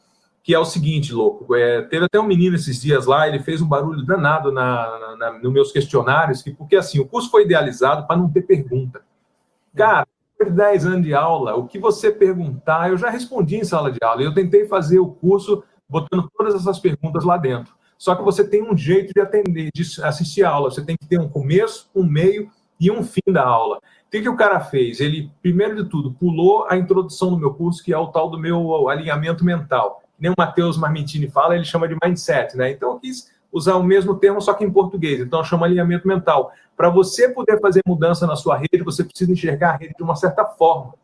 que 0.42 0.54
é 0.54 0.58
o 0.58 0.64
seguinte, 0.64 1.12
louco. 1.12 1.54
É, 1.54 1.82
teve 1.82 2.04
até 2.04 2.18
um 2.18 2.26
menino 2.26 2.56
esses 2.56 2.80
dias 2.80 3.06
lá, 3.06 3.28
ele 3.28 3.40
fez 3.40 3.60
um 3.60 3.68
barulho 3.68 4.04
danado 4.04 4.52
na, 4.52 5.16
na, 5.18 5.38
nos 5.38 5.52
meus 5.52 5.72
questionários, 5.72 6.42
que, 6.42 6.52
porque 6.52 6.76
assim, 6.76 7.00
o 7.00 7.06
curso 7.06 7.30
foi 7.30 7.44
idealizado 7.44 8.06
para 8.06 8.16
não 8.16 8.30
ter 8.30 8.42
pergunta. 8.42 9.02
Cara, 9.74 10.06
de 10.44 10.52
10 10.52 10.86
anos 10.86 11.02
de 11.02 11.14
aula, 11.14 11.54
o 11.54 11.66
que 11.66 11.78
você 11.78 12.10
perguntar, 12.10 12.90
eu 12.90 12.96
já 12.96 13.10
respondi 13.10 13.56
em 13.56 13.64
sala 13.64 13.90
de 13.90 13.98
aula. 14.02 14.22
Eu 14.22 14.34
tentei 14.34 14.66
fazer 14.66 14.98
o 14.98 15.08
curso 15.08 15.62
botando 15.88 16.28
todas 16.36 16.54
essas 16.54 16.78
perguntas 16.78 17.24
lá 17.24 17.36
dentro. 17.36 17.74
Só 17.96 18.14
que 18.14 18.22
você 18.22 18.46
tem 18.46 18.62
um 18.62 18.76
jeito 18.76 19.12
de 19.14 19.20
atender, 19.20 19.70
de 19.74 19.82
assistir 20.02 20.44
a 20.44 20.50
aula. 20.50 20.70
Você 20.70 20.84
tem 20.84 20.96
que 20.96 21.06
ter 21.06 21.18
um 21.18 21.28
começo, 21.28 21.88
um 21.94 22.04
meio 22.04 22.50
e 22.78 22.90
um 22.90 23.02
fim 23.02 23.32
da 23.32 23.44
aula. 23.44 23.76
O 23.76 24.10
que, 24.10 24.20
que 24.20 24.28
o 24.28 24.36
cara 24.36 24.60
fez? 24.60 25.00
Ele, 25.00 25.30
primeiro 25.40 25.82
de 25.82 25.88
tudo, 25.88 26.12
pulou 26.12 26.66
a 26.68 26.76
introdução 26.76 27.30
do 27.30 27.38
meu 27.38 27.54
curso, 27.54 27.82
que 27.82 27.92
é 27.92 27.98
o 27.98 28.08
tal 28.08 28.30
do 28.30 28.38
meu 28.38 28.88
alinhamento 28.88 29.44
mental 29.44 30.02
nem 30.18 30.30
o 30.30 30.34
Matheus 30.36 30.76
Marmitini 30.76 31.28
fala, 31.28 31.54
ele 31.54 31.64
chama 31.64 31.88
de 31.88 31.96
mindset, 32.02 32.56
né? 32.56 32.70
Então 32.70 32.92
eu 32.92 32.98
quis 32.98 33.30
usar 33.54 33.76
o 33.76 33.84
mesmo 33.84 34.16
termo, 34.16 34.40
só 34.40 34.52
que 34.52 34.64
em 34.64 34.70
português. 34.70 35.20
Então 35.20 35.38
eu 35.38 35.44
chamo 35.44 35.64
alinhamento 35.64 36.08
mental. 36.08 36.52
Para 36.76 36.90
você 36.90 37.28
poder 37.28 37.60
fazer 37.60 37.80
mudança 37.86 38.26
na 38.26 38.34
sua 38.34 38.56
rede, 38.56 38.82
você 38.82 39.04
precisa 39.04 39.30
enxergar 39.30 39.70
a 39.70 39.76
rede 39.76 39.94
de 39.96 40.02
uma 40.02 40.16
certa 40.16 40.44
forma. 40.44 40.94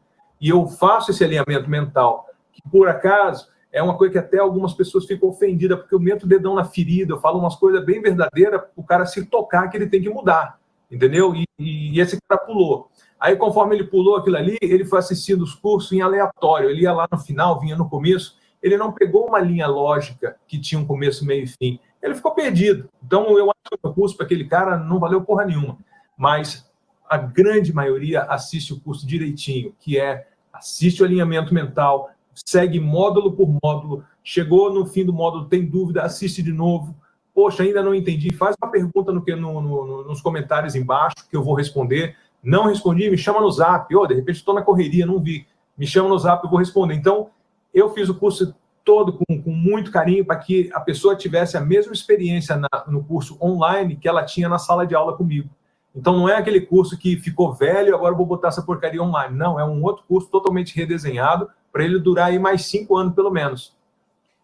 E 0.40 0.48
eu 0.48 0.66
faço 0.66 1.12
esse 1.12 1.22
alinhamento 1.22 1.70
mental, 1.70 2.26
que 2.52 2.60
por 2.68 2.88
acaso 2.88 3.46
é 3.72 3.80
uma 3.80 3.96
coisa 3.96 4.12
que 4.12 4.18
até 4.18 4.38
algumas 4.38 4.74
pessoas 4.74 5.06
ficam 5.06 5.28
ofendidas, 5.28 5.78
porque 5.78 5.94
eu 5.94 6.00
meto 6.00 6.24
o 6.24 6.26
dedão 6.26 6.56
na 6.56 6.64
ferida, 6.64 7.12
eu 7.12 7.20
falo 7.20 7.38
umas 7.38 7.54
coisas 7.54 7.84
bem 7.84 8.02
verdadeiras, 8.02 8.62
o 8.74 8.82
cara 8.82 9.06
se 9.06 9.24
tocar 9.26 9.68
que 9.68 9.76
ele 9.76 9.86
tem 9.86 10.02
que 10.02 10.08
mudar, 10.08 10.58
entendeu? 10.90 11.32
E, 11.36 11.46
e, 11.56 12.00
esse 12.00 12.18
cara 12.28 12.40
pulou. 12.40 12.90
Aí, 13.20 13.36
conforme 13.36 13.76
ele 13.76 13.84
pulou 13.84 14.16
aquilo 14.16 14.36
ali, 14.36 14.58
ele 14.60 14.84
foi 14.84 14.98
assistindo 14.98 15.42
os 15.42 15.54
cursos 15.54 15.92
em 15.92 16.00
aleatório. 16.00 16.70
Ele 16.70 16.82
ia 16.82 16.92
lá 16.92 17.06
no 17.12 17.18
final, 17.18 17.60
vinha 17.60 17.76
no 17.76 17.88
começo, 17.88 18.36
ele 18.60 18.76
não 18.76 18.90
pegou 18.90 19.26
uma 19.26 19.38
linha 19.38 19.68
lógica 19.68 20.36
que 20.48 20.58
tinha 20.58 20.80
um 20.80 20.86
começo, 20.86 21.24
meio 21.24 21.44
e 21.44 21.46
fim. 21.46 21.78
Ele 22.02 22.14
ficou 22.14 22.32
perdido. 22.34 22.88
Então, 23.04 23.36
eu 23.38 23.50
acho 23.50 23.80
que 23.80 23.88
o 23.88 23.92
curso 23.92 24.16
para 24.16 24.26
aquele 24.26 24.44
cara 24.44 24.76
não 24.76 24.98
valeu 24.98 25.22
porra 25.22 25.44
nenhuma. 25.44 25.78
Mas 26.16 26.70
a 27.08 27.16
grande 27.16 27.72
maioria 27.72 28.22
assiste 28.22 28.72
o 28.72 28.80
curso 28.80 29.06
direitinho, 29.06 29.74
que 29.80 29.98
é 29.98 30.28
assiste 30.52 31.02
o 31.02 31.04
alinhamento 31.04 31.52
mental, 31.52 32.10
segue 32.34 32.78
módulo 32.78 33.32
por 33.32 33.48
módulo, 33.62 34.04
chegou 34.22 34.72
no 34.72 34.86
fim 34.86 35.04
do 35.04 35.12
módulo, 35.12 35.46
tem 35.46 35.64
dúvida, 35.64 36.02
assiste 36.02 36.42
de 36.42 36.52
novo. 36.52 36.94
Poxa, 37.34 37.62
ainda 37.62 37.82
não 37.82 37.94
entendi. 37.94 38.32
Faz 38.34 38.54
uma 38.62 38.70
pergunta 38.70 39.12
no, 39.12 39.22
no, 39.22 39.60
no, 39.60 40.04
nos 40.04 40.20
comentários 40.20 40.74
embaixo 40.74 41.16
que 41.28 41.36
eu 41.36 41.42
vou 41.42 41.54
responder. 41.54 42.16
Não 42.42 42.66
respondi, 42.66 43.10
me 43.10 43.18
chama 43.18 43.40
no 43.40 43.50
zap. 43.50 43.94
Oh, 43.94 44.06
de 44.06 44.14
repente 44.14 44.36
estou 44.36 44.54
na 44.54 44.62
correria, 44.62 45.06
não 45.06 45.18
vi. 45.18 45.46
Me 45.76 45.86
chama 45.86 46.08
no 46.08 46.18
zap, 46.18 46.42
eu 46.44 46.50
vou 46.50 46.58
responder. 46.58 46.94
Então, 46.94 47.30
eu 47.72 47.90
fiz 47.90 48.08
o 48.08 48.14
curso 48.14 48.54
todo 48.90 49.12
com, 49.12 49.40
com 49.40 49.52
muito 49.52 49.92
carinho 49.92 50.24
para 50.24 50.34
que 50.34 50.68
a 50.74 50.80
pessoa 50.80 51.14
tivesse 51.14 51.56
a 51.56 51.60
mesma 51.60 51.92
experiência 51.92 52.56
na, 52.56 52.68
no 52.88 53.04
curso 53.04 53.38
online 53.40 53.94
que 53.94 54.08
ela 54.08 54.24
tinha 54.24 54.48
na 54.48 54.58
sala 54.58 54.84
de 54.84 54.96
aula 54.96 55.16
comigo. 55.16 55.48
Então, 55.94 56.16
não 56.16 56.28
é 56.28 56.34
aquele 56.34 56.60
curso 56.60 56.98
que 56.98 57.16
ficou 57.16 57.52
velho, 57.52 57.94
agora 57.94 58.16
vou 58.16 58.26
botar 58.26 58.48
essa 58.48 58.62
porcaria 58.62 59.00
online. 59.00 59.36
Não, 59.36 59.60
é 59.60 59.64
um 59.64 59.80
outro 59.84 60.02
curso 60.08 60.28
totalmente 60.28 60.74
redesenhado 60.74 61.48
para 61.72 61.84
ele 61.84 62.00
durar 62.00 62.30
aí 62.30 62.38
mais 62.40 62.66
cinco 62.66 62.96
anos, 62.96 63.14
pelo 63.14 63.30
menos. 63.30 63.76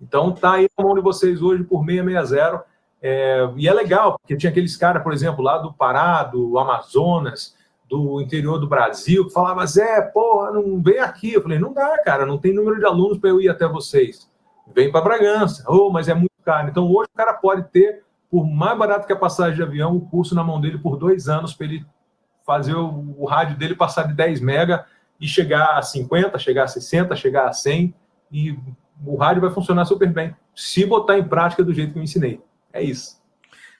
Então, 0.00 0.30
tá 0.30 0.52
aí 0.52 0.68
na 0.78 0.84
mão 0.84 0.94
de 0.94 1.00
vocês 1.00 1.42
hoje 1.42 1.64
por 1.64 1.84
660. 1.84 2.64
É, 3.02 3.50
e 3.56 3.66
é 3.66 3.72
legal, 3.72 4.16
porque 4.16 4.36
tinha 4.36 4.50
aqueles 4.50 4.76
caras, 4.76 5.02
por 5.02 5.12
exemplo, 5.12 5.42
lá 5.42 5.58
do 5.58 5.72
Pará, 5.72 6.22
do 6.22 6.56
Amazonas, 6.56 7.56
do 7.88 8.20
interior 8.20 8.60
do 8.60 8.68
Brasil, 8.68 9.26
que 9.26 9.32
falava, 9.32 9.66
Zé, 9.66 10.02
porra, 10.02 10.52
não 10.52 10.80
vem 10.80 11.00
aqui. 11.00 11.32
Eu 11.32 11.42
falei, 11.42 11.58
não 11.58 11.72
dá, 11.72 12.00
cara, 12.04 12.24
não 12.24 12.38
tem 12.38 12.54
número 12.54 12.78
de 12.78 12.86
alunos 12.86 13.18
para 13.18 13.30
eu 13.30 13.40
ir 13.40 13.48
até 13.48 13.66
vocês. 13.66 14.30
Vem 14.74 14.90
para 14.90 15.00
Bragança. 15.00 15.64
Oh, 15.68 15.90
mas 15.90 16.08
é 16.08 16.14
muito 16.14 16.32
caro. 16.44 16.68
Então, 16.68 16.84
hoje 16.90 17.08
o 17.12 17.16
cara 17.16 17.34
pode 17.34 17.70
ter, 17.70 18.02
por 18.30 18.46
mais 18.46 18.78
barato 18.78 19.06
que 19.06 19.12
a 19.12 19.16
passagem 19.16 19.56
de 19.56 19.62
avião, 19.62 19.96
o 19.96 20.00
curso 20.00 20.34
na 20.34 20.44
mão 20.44 20.60
dele 20.60 20.78
por 20.78 20.96
dois 20.96 21.28
anos 21.28 21.54
para 21.54 21.66
ele 21.66 21.86
fazer 22.44 22.74
o, 22.74 23.14
o, 23.18 23.26
rádio 23.26 23.56
dele 23.56 23.74
passar 23.74 24.04
de 24.04 24.14
10 24.14 24.40
mega 24.40 24.86
e 25.20 25.26
chegar 25.26 25.76
a 25.76 25.82
50, 25.82 26.38
chegar 26.38 26.64
a 26.64 26.68
60, 26.68 27.16
chegar 27.16 27.48
a 27.48 27.52
100 27.52 27.92
e 28.30 28.56
o 29.04 29.16
rádio 29.16 29.42
vai 29.42 29.50
funcionar 29.50 29.84
super 29.84 30.12
bem, 30.12 30.34
se 30.54 30.86
botar 30.86 31.18
em 31.18 31.24
prática 31.24 31.64
do 31.64 31.72
jeito 31.72 31.92
que 31.92 31.98
eu 31.98 32.02
ensinei. 32.02 32.40
É 32.72 32.82
isso. 32.82 33.20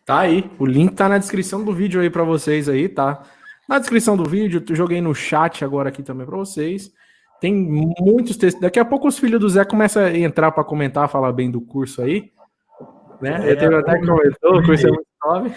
Tá 0.05 0.21
aí, 0.21 0.51
o 0.59 0.67
link 0.67 0.95
tá 0.95 1.09
na 1.09 1.19
descrição 1.19 1.65
do 1.65 1.73
vídeo 1.73 2.01
aí 2.01 2.11
para 2.11 2.25
vocês 2.25 2.69
aí, 2.69 2.89
tá? 2.89 3.23
Na 3.69 3.79
descrição 3.79 4.17
do 4.17 4.25
vídeo, 4.25 4.63
joguei 4.71 5.01
no 5.01 5.15
chat 5.15 5.65
agora 5.65 5.89
aqui 5.89 6.03
também 6.03 6.27
para 6.27 6.37
vocês. 6.37 6.93
Tem 7.41 7.55
muitos 7.55 8.37
textos. 8.37 8.61
Daqui 8.61 8.79
a 8.79 8.85
pouco 8.85 9.09
os 9.09 9.19
filhos 9.19 9.41
do 9.41 9.49
Zé 9.49 9.65
começam 9.65 10.03
a 10.03 10.17
entrar 10.17 10.51
para 10.53 10.65
comentar, 10.65 11.09
falar 11.09 11.33
bem 11.33 11.51
do 11.51 11.61
curso 11.61 12.03
aí. 12.03 12.33
Né? 13.21 13.49
É, 13.49 13.53
eu 13.53 13.59
tenho 13.59 13.77
até 13.79 13.99
que 13.99 14.07
comentou, 14.07 14.59
o 14.59 14.65
curso 14.65 14.87
é 14.87 14.91
muito 14.91 15.07
top. 15.21 15.51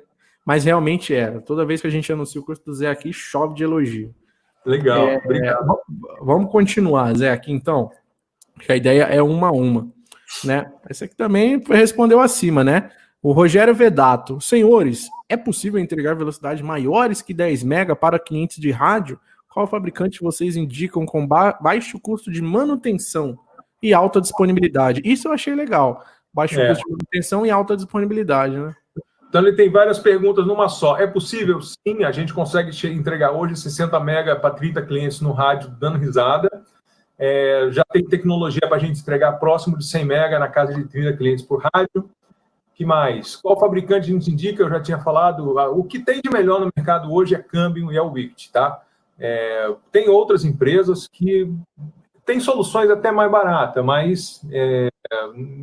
Mas 0.44 0.64
realmente 0.64 1.12
era. 1.12 1.40
Toda 1.40 1.64
vez 1.64 1.80
que 1.80 1.86
a 1.86 1.90
gente 1.90 2.12
anuncia 2.12 2.40
o 2.40 2.44
curso 2.44 2.64
do 2.64 2.74
Zé 2.74 2.88
aqui, 2.88 3.12
chove 3.12 3.54
de 3.54 3.64
elogio. 3.64 4.14
Legal, 4.64 5.08
é, 5.08 5.16
obrigado. 5.18 5.78
Vamos 6.20 6.50
continuar, 6.50 7.16
Zé, 7.16 7.30
aqui 7.30 7.52
então. 7.52 7.90
Que 8.60 8.72
a 8.72 8.76
ideia 8.76 9.02
é 9.04 9.22
uma 9.22 9.48
a 9.48 9.52
uma. 9.52 9.88
Né? 10.44 10.70
Esse 10.88 11.04
aqui 11.04 11.16
também 11.16 11.62
respondeu 11.68 12.20
acima, 12.20 12.64
né? 12.64 12.90
O 13.22 13.32
Rogério 13.32 13.74
Vedato. 13.74 14.40
Senhores, 14.40 15.08
é 15.28 15.36
possível 15.36 15.80
entregar 15.80 16.14
velocidades 16.14 16.62
maiores 16.62 17.22
que 17.22 17.34
10 17.34 17.64
MB 17.64 17.96
para 17.96 18.18
clientes 18.18 18.58
de 18.58 18.70
rádio? 18.70 19.18
Qual 19.56 19.66
fabricante 19.66 20.20
vocês 20.20 20.54
indicam 20.54 21.06
com 21.06 21.26
ba 21.26 21.56
baixo 21.58 21.98
custo 21.98 22.30
de 22.30 22.42
manutenção 22.42 23.38
e 23.82 23.94
alta 23.94 24.20
disponibilidade? 24.20 25.00
Isso 25.02 25.28
eu 25.28 25.32
achei 25.32 25.54
legal. 25.54 26.04
Baixo 26.30 26.60
é. 26.60 26.68
custo 26.68 26.84
de 26.84 26.90
manutenção 26.90 27.46
e 27.46 27.50
alta 27.50 27.74
disponibilidade, 27.74 28.54
né? 28.54 28.76
Então 29.26 29.40
ele 29.40 29.56
tem 29.56 29.70
várias 29.70 29.98
perguntas 29.98 30.46
numa 30.46 30.68
só. 30.68 30.98
É 30.98 31.06
possível? 31.06 31.58
Sim, 31.62 32.04
a 32.04 32.12
gente 32.12 32.34
consegue 32.34 32.70
entregar 32.88 33.32
hoje 33.32 33.56
60 33.56 33.98
MB 33.98 34.40
para 34.42 34.50
30 34.50 34.82
clientes 34.82 35.22
no 35.22 35.32
rádio 35.32 35.70
dando 35.70 35.96
risada. 35.96 36.50
É, 37.18 37.70
já 37.70 37.84
tem 37.90 38.04
tecnologia 38.04 38.68
para 38.68 38.76
a 38.76 38.80
gente 38.80 39.00
entregar 39.00 39.38
próximo 39.38 39.78
de 39.78 39.86
100 39.86 40.04
MB 40.04 40.38
na 40.38 40.48
casa 40.48 40.74
de 40.74 40.84
30 40.84 41.16
clientes 41.16 41.42
por 41.42 41.66
rádio. 41.72 42.10
que 42.74 42.84
mais? 42.84 43.36
Qual 43.36 43.58
fabricante 43.58 44.10
a 44.10 44.12
gente 44.12 44.30
indica? 44.30 44.62
Eu 44.62 44.68
já 44.68 44.80
tinha 44.80 44.98
falado. 44.98 45.56
O 45.74 45.82
que 45.82 45.98
tem 45.98 46.20
de 46.20 46.28
melhor 46.28 46.60
no 46.60 46.70
mercado 46.76 47.10
hoje 47.10 47.34
é 47.34 47.38
Cambium 47.38 47.90
e 47.90 47.96
é 47.96 48.02
o 48.02 48.10
Wicked, 48.10 48.52
tá? 48.52 48.82
É, 49.18 49.74
tem 49.90 50.08
outras 50.08 50.44
empresas 50.44 51.08
que 51.08 51.50
têm 52.24 52.40
soluções 52.40 52.90
até 52.90 53.10
mais 53.10 53.30
baratas, 53.30 53.84
mas 53.84 54.42
é, 54.50 54.88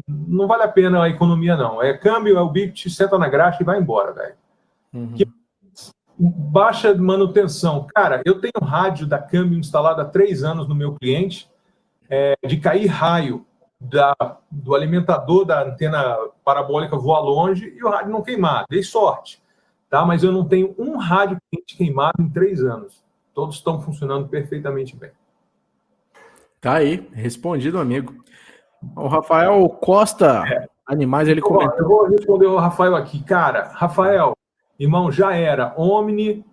não 0.07 0.47
vale 0.47 0.63
a 0.63 0.67
pena 0.67 1.03
a 1.03 1.09
economia, 1.09 1.55
não. 1.55 1.81
É 1.81 1.95
câmbio, 1.95 2.37
é 2.37 2.41
o 2.41 2.49
Bict, 2.49 2.89
senta 2.89 3.17
na 3.17 3.27
graxa 3.27 3.61
e 3.61 3.65
vai 3.65 3.79
embora, 3.79 4.13
velho. 4.13 4.35
Uhum. 4.93 5.15
baixa 6.17 6.93
manutenção. 6.93 7.87
Cara, 7.93 8.21
eu 8.25 8.39
tenho 8.39 8.53
rádio 8.61 9.07
da 9.07 9.17
câmbio 9.17 9.57
instalado 9.57 10.01
há 10.01 10.05
três 10.05 10.43
anos 10.43 10.67
no 10.67 10.75
meu 10.75 10.93
cliente, 10.93 11.49
é, 12.09 12.35
de 12.45 12.57
cair 12.57 12.87
raio 12.87 13.45
da, 13.79 14.15
do 14.49 14.73
alimentador 14.73 15.45
da 15.45 15.63
antena 15.63 16.15
parabólica 16.45 16.95
voar 16.95 17.19
longe 17.19 17.73
e 17.75 17.83
o 17.83 17.89
rádio 17.89 18.11
não 18.11 18.21
queimar. 18.21 18.65
Dei 18.69 18.83
sorte, 18.83 19.41
tá? 19.89 20.05
Mas 20.05 20.23
eu 20.23 20.31
não 20.31 20.47
tenho 20.47 20.73
um 20.77 20.97
rádio 20.97 21.37
queimado 21.67 22.21
em 22.21 22.29
três 22.29 22.63
anos. 22.63 23.02
Todos 23.33 23.55
estão 23.55 23.81
funcionando 23.81 24.27
perfeitamente 24.27 24.95
bem. 24.95 25.11
Tá 26.61 26.75
aí, 26.75 27.09
respondido, 27.11 27.79
amigo. 27.79 28.23
O 28.95 29.07
Rafael 29.07 29.67
Costa 29.69 30.43
é. 30.47 30.67
Animais, 30.85 31.27
ele 31.27 31.41
comentou. 31.41 31.77
Eu 31.77 31.87
vou 31.87 32.07
responder 32.07 32.45
o 32.45 32.57
Rafael 32.57 32.95
aqui. 32.95 33.23
Cara, 33.23 33.71
Rafael, 33.73 34.35
irmão, 34.77 35.11
já 35.11 35.33
era. 35.33 35.73
Omni, 35.77 36.45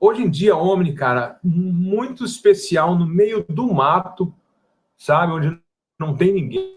hoje 0.00 0.22
em 0.22 0.30
dia, 0.30 0.56
Omni, 0.56 0.92
cara, 0.92 1.38
muito 1.42 2.24
especial 2.24 2.96
no 2.96 3.06
meio 3.06 3.44
do 3.48 3.72
mato, 3.72 4.34
sabe? 4.96 5.32
Onde 5.32 5.60
não 5.98 6.16
tem 6.16 6.32
ninguém. 6.32 6.76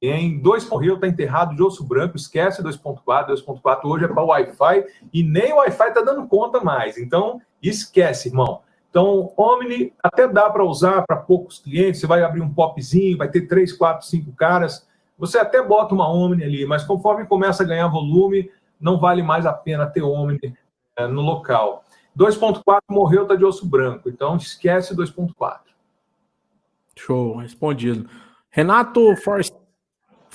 Em 0.00 0.42
2.0 0.42 0.94
está 0.94 1.06
enterrado 1.06 1.54
de 1.54 1.62
osso 1.62 1.84
branco, 1.84 2.16
esquece 2.16 2.62
2.4, 2.62 3.28
2.4 3.28 3.84
hoje 3.84 4.04
é 4.04 4.08
para 4.08 4.24
Wi-Fi 4.24 4.84
e 5.12 5.22
nem 5.22 5.52
o 5.52 5.56
Wi-Fi 5.56 5.88
está 5.88 6.02
dando 6.02 6.26
conta 6.26 6.60
mais. 6.60 6.98
Então, 6.98 7.40
esquece, 7.62 8.28
irmão. 8.28 8.62
Então, 8.92 9.32
Omni 9.38 9.90
até 10.02 10.28
dá 10.28 10.50
para 10.50 10.62
usar 10.62 11.02
para 11.06 11.16
poucos 11.16 11.58
clientes. 11.58 11.98
Você 11.98 12.06
vai 12.06 12.22
abrir 12.22 12.42
um 12.42 12.52
popzinho, 12.52 13.16
vai 13.16 13.26
ter 13.26 13.48
três, 13.48 13.72
quatro, 13.72 14.06
cinco 14.06 14.32
caras. 14.32 14.86
Você 15.18 15.38
até 15.38 15.62
bota 15.62 15.94
uma 15.94 16.06
Omni 16.12 16.44
ali, 16.44 16.66
mas 16.66 16.84
conforme 16.84 17.24
começa 17.24 17.62
a 17.62 17.66
ganhar 17.66 17.88
volume, 17.88 18.50
não 18.78 19.00
vale 19.00 19.22
mais 19.22 19.46
a 19.46 19.52
pena 19.54 19.86
ter 19.86 20.02
Omni 20.02 20.54
é, 20.94 21.06
no 21.06 21.22
local. 21.22 21.84
2.4 22.14 22.80
morreu, 22.90 23.26
tá 23.26 23.34
de 23.34 23.46
osso 23.46 23.64
branco. 23.64 24.10
Então, 24.10 24.36
esquece 24.36 24.94
2.4. 24.94 25.60
Show, 26.94 27.36
respondido. 27.38 28.10
Renato 28.50 29.16
Forst 29.16 29.54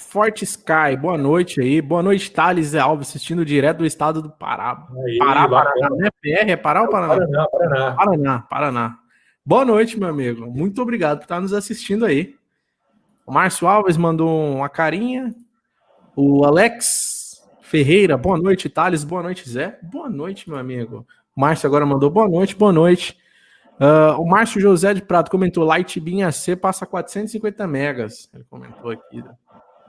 Forte 0.08 0.46
Sky, 0.46 0.96
boa 0.98 1.18
noite 1.18 1.60
aí. 1.60 1.82
Boa 1.82 2.02
noite, 2.02 2.32
Thales 2.32 2.74
Alves, 2.76 3.10
assistindo 3.10 3.44
direto 3.44 3.80
do 3.80 3.86
estado 3.86 4.22
do 4.22 4.30
Pará. 4.30 4.88
Aí, 5.06 5.18
Pará, 5.18 5.50
Paraná, 5.50 5.90
né? 5.98 6.10
PR, 6.22 6.50
é 6.50 6.56
Pará 6.56 6.84
ou 6.84 6.88
Paraná? 6.88 7.16
Paraná, 7.16 7.48
Paraná. 7.48 7.92
Paraná, 7.92 8.40
Paraná. 8.40 9.00
Boa 9.46 9.66
noite, 9.66 10.00
meu 10.00 10.08
amigo. 10.08 10.48
Muito 10.48 10.82
obrigado 10.82 11.18
por 11.18 11.24
estar 11.24 11.42
nos 11.42 11.52
assistindo 11.52 12.06
aí. 12.06 12.36
O 13.26 13.34
Márcio 13.34 13.68
Alves 13.68 13.98
mandou 13.98 14.56
uma 14.56 14.70
carinha. 14.70 15.36
O 16.16 16.46
Alex 16.46 17.46
Ferreira, 17.62 18.18
boa 18.18 18.38
noite, 18.38 18.70
Thales. 18.70 19.04
Boa 19.04 19.22
noite, 19.22 19.50
Zé. 19.50 19.78
Boa 19.84 20.10
noite, 20.10 20.50
meu 20.50 20.58
amigo. 20.58 21.06
O 21.36 21.42
Márcio 21.42 21.68
agora 21.68 21.86
mandou 21.86 22.10
boa 22.10 22.30
noite, 22.30 22.56
boa 22.56 22.72
noite. 22.72 23.18
Uh, 23.80 24.20
o 24.20 24.26
Márcio 24.26 24.62
José 24.62 24.94
de 24.94 25.02
Prato 25.02 25.30
comentou: 25.30 25.66
Light 25.66 26.00
Beam 26.00 26.26
AC 26.26 26.56
passa 26.56 26.86
450 26.86 27.68
megas. 27.68 28.30
Ele 28.34 28.46
comentou 28.50 28.90
aqui. 28.90 29.18
Né? 29.18 29.32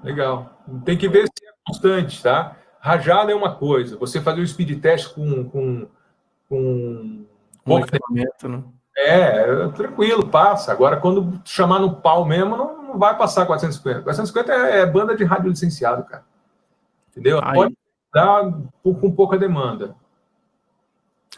Legal. 0.03 0.63
Tem 0.85 0.97
que 0.97 1.09
ver 1.09 1.27
se 1.27 1.47
é 1.47 1.53
constante, 1.67 2.23
tá? 2.23 2.57
Rajada 2.81 3.33
é 3.33 3.35
uma 3.35 3.55
coisa. 3.55 3.97
Você 3.99 4.21
fazer 4.21 4.41
o 4.41 4.47
speed 4.47 4.81
test 4.81 5.15
com, 5.15 5.45
com, 5.49 5.89
com 6.49 7.27
pouco 7.65 7.87
tempo, 7.87 8.49
né? 8.49 8.63
É, 8.97 9.69
tranquilo, 9.69 10.29
passa. 10.29 10.73
Agora, 10.73 10.97
quando 10.97 11.41
chamar 11.45 11.79
no 11.79 11.97
pau 11.97 12.25
mesmo, 12.25 12.57
não, 12.57 12.83
não 12.83 12.99
vai 12.99 13.17
passar 13.17 13.47
450. 13.47 14.03
450 14.03 14.53
é, 14.53 14.81
é 14.81 14.87
banda 14.87 15.17
de 15.17 15.25
rádio 15.25 15.51
licenciado, 15.51 16.05
cara. 16.05 16.25
Entendeu? 17.11 17.41
Aí. 17.43 17.55
Pode 17.55 17.77
dar 18.13 18.53
com 18.83 19.13
pouca 19.13 19.39
demanda. 19.39 19.95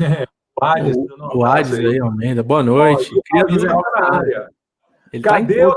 É, 0.03 0.25
o 0.59 0.65
Ades, 0.65 0.97
o, 0.97 1.39
o 1.39 1.45
Ades 1.45 1.75
aí, 1.75 1.99
Almeida. 1.99 2.43
Boa 2.43 2.63
noite. 2.63 3.11
Ele 5.13 5.23
tá 5.23 5.31
cadê, 5.31 5.61
tá 5.61 5.69
os, 5.69 5.75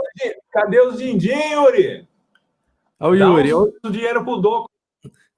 cadê 0.52 0.82
os 0.82 0.98
dindim, 0.98 1.52
Yuri? 1.52 2.08
Olha 3.04 3.28
o 3.28 3.38
Yuri. 3.38 3.50
Eu... 3.50 3.74
O 3.84 3.90
dinheiro 3.90 4.24
pro 4.24 4.38
Doco. 4.38 4.70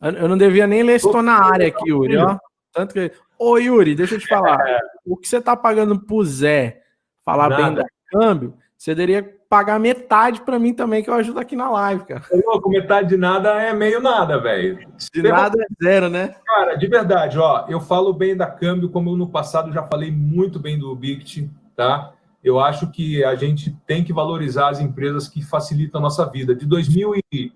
Eu 0.02 0.28
não 0.28 0.38
devia 0.38 0.68
nem 0.68 0.84
ler 0.84 0.98
estou 0.98 1.24
na 1.24 1.44
área 1.44 1.68
aqui, 1.68 1.90
Yuri, 1.90 2.18
ó. 2.18 2.38
Tanto 2.72 2.94
que. 2.94 3.12
Ô, 3.40 3.58
Yuri, 3.58 3.96
deixa 3.96 4.16
eu 4.16 4.20
te 4.20 4.28
falar. 4.28 4.60
É. 4.68 4.80
O 5.04 5.18
que 5.18 5.28
você 5.28 5.42
tá 5.42 5.56
pagando 5.56 6.00
pro 6.00 6.24
Zé 6.24 6.82
falar 7.24 7.50
Nada. 7.50 7.64
bem 7.64 7.74
da 7.74 7.86
câmbio, 8.12 8.54
você 8.78 8.94
deveria 8.94 9.24
pagar 9.50 9.80
metade 9.80 10.42
para 10.42 10.60
mim 10.60 10.74
também, 10.74 11.04
que 11.04 11.10
eu 11.10 11.14
ajudo 11.16 11.40
aqui 11.40 11.56
na 11.56 11.70
live, 11.72 12.04
cara. 12.06 12.24
Com 12.62 12.70
metade 12.70 13.10
de 13.10 13.18
nada 13.18 13.62
é 13.62 13.74
meio 13.74 14.00
nada, 14.00 14.40
velho. 14.40 14.80
De 15.14 15.24
nada 15.24 15.58
é 15.60 15.84
zero, 15.84 16.10
né? 16.10 16.36
Cara, 16.46 16.76
de 16.76 16.88
verdade, 16.88 17.40
ó, 17.40 17.66
eu 17.68 17.80
falo 17.80 18.14
bem 18.14 18.36
da 18.36 18.46
câmbio, 18.46 18.90
como 18.90 19.10
eu 19.12 19.18
no 19.18 19.30
passado 19.30 19.72
já 19.72 19.82
falei 19.84 20.12
muito 20.12 20.60
bem 20.60 20.78
do 20.78 20.96
Bict, 20.96 21.50
tá? 21.76 22.14
Eu 22.46 22.60
acho 22.60 22.92
que 22.92 23.24
a 23.24 23.34
gente 23.34 23.76
tem 23.88 24.04
que 24.04 24.14
valorizar 24.14 24.70
as 24.70 24.80
empresas 24.80 25.28
que 25.28 25.42
facilitam 25.42 26.00
a 26.00 26.04
nossa 26.04 26.24
vida. 26.30 26.54
De 26.54 26.64
2000 26.64 27.16
e 27.34 27.52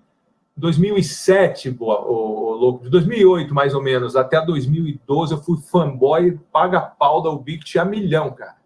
2007, 0.56 1.70
boa, 1.70 2.00
o, 2.00 2.54
louco, 2.54 2.82
de 2.82 2.90
2008 2.90 3.54
mais 3.54 3.72
ou 3.72 3.80
menos 3.80 4.16
até 4.16 4.44
2012 4.44 5.32
eu 5.32 5.38
fui 5.40 5.58
fanboy, 5.58 6.36
paga 6.52 6.80
pau 6.80 7.22
da 7.22 7.30
Ubiquiti 7.30 7.78
a 7.78 7.84
milhão, 7.84 8.32
cara. 8.32 8.56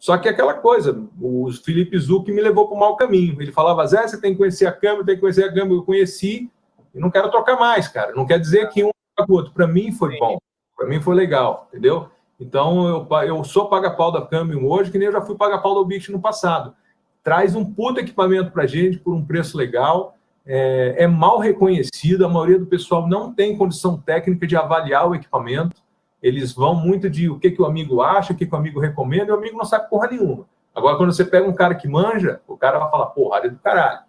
Só 0.00 0.18
que 0.18 0.28
aquela 0.28 0.54
coisa, 0.54 1.00
o 1.20 1.48
Felipe 1.64 1.96
Zuc 1.96 2.28
me 2.32 2.42
levou 2.42 2.66
para 2.66 2.76
o 2.76 2.80
mau 2.80 2.96
caminho. 2.96 3.40
Ele 3.40 3.52
falava, 3.52 3.86
Zé, 3.86 4.02
você 4.06 4.20
tem 4.20 4.32
que 4.32 4.38
conhecer 4.38 4.66
a 4.66 4.72
câmera, 4.72 5.06
tem 5.06 5.14
que 5.14 5.20
conhecer 5.20 5.44
a 5.44 5.52
câmera. 5.52 5.74
Eu 5.74 5.84
conheci 5.84 6.50
e 6.92 6.98
não 6.98 7.08
quero 7.08 7.30
trocar 7.30 7.56
mais, 7.56 7.86
cara. 7.86 8.12
Não 8.16 8.26
quer 8.26 8.40
dizer 8.40 8.68
que 8.70 8.82
um 8.82 8.90
é 9.16 9.22
o 9.28 9.32
outro. 9.32 9.52
Para 9.52 9.68
mim 9.68 9.92
foi 9.92 10.18
bom, 10.18 10.38
para 10.76 10.88
mim 10.88 11.00
foi 11.00 11.14
legal, 11.14 11.68
entendeu? 11.68 12.10
Então 12.40 12.86
eu, 12.86 13.08
eu 13.26 13.44
sou 13.44 13.68
paga-pau 13.68 14.12
da 14.12 14.24
câmera 14.24 14.58
hoje, 14.60 14.90
que 14.90 14.98
nem 14.98 15.06
eu 15.06 15.12
já 15.12 15.20
fui 15.20 15.36
paga-pau 15.36 15.74
da 15.74 15.80
Ubiquiti 15.80 16.12
no 16.12 16.20
passado. 16.20 16.74
Traz 17.22 17.54
um 17.54 17.64
puto 17.64 18.00
equipamento 18.00 18.52
para 18.52 18.66
gente 18.66 18.98
por 18.98 19.14
um 19.14 19.24
preço 19.24 19.56
legal 19.56 20.14
é, 20.48 21.04
é 21.04 21.06
mal 21.06 21.38
reconhecido, 21.38 22.24
a 22.24 22.28
maioria 22.28 22.58
do 22.58 22.64
pessoal 22.64 23.06
não 23.06 23.34
tem 23.34 23.54
condição 23.54 24.00
técnica 24.00 24.46
de 24.46 24.56
avaliar 24.56 25.06
o 25.06 25.14
equipamento, 25.14 25.76
eles 26.22 26.54
vão 26.54 26.74
muito 26.74 27.10
de 27.10 27.28
o 27.28 27.38
que, 27.38 27.50
que 27.50 27.60
o 27.60 27.66
amigo 27.66 28.00
acha, 28.00 28.32
o 28.32 28.36
que, 28.36 28.46
que 28.46 28.54
o 28.54 28.56
amigo 28.56 28.80
recomenda, 28.80 29.26
e 29.26 29.30
o 29.30 29.36
amigo 29.36 29.58
não 29.58 29.66
sabe 29.66 29.90
porra 29.90 30.08
nenhuma. 30.08 30.46
Agora, 30.74 30.96
quando 30.96 31.12
você 31.12 31.24
pega 31.24 31.46
um 31.46 31.54
cara 31.54 31.74
que 31.74 31.86
manja, 31.86 32.40
o 32.48 32.56
cara 32.56 32.78
vai 32.78 32.90
falar, 32.90 33.06
porra, 33.06 33.40
é 33.44 33.50
do 33.50 33.58
caralho. 33.58 34.00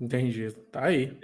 Entendi. 0.00 0.52
Tá 0.70 0.84
aí. 0.84 1.18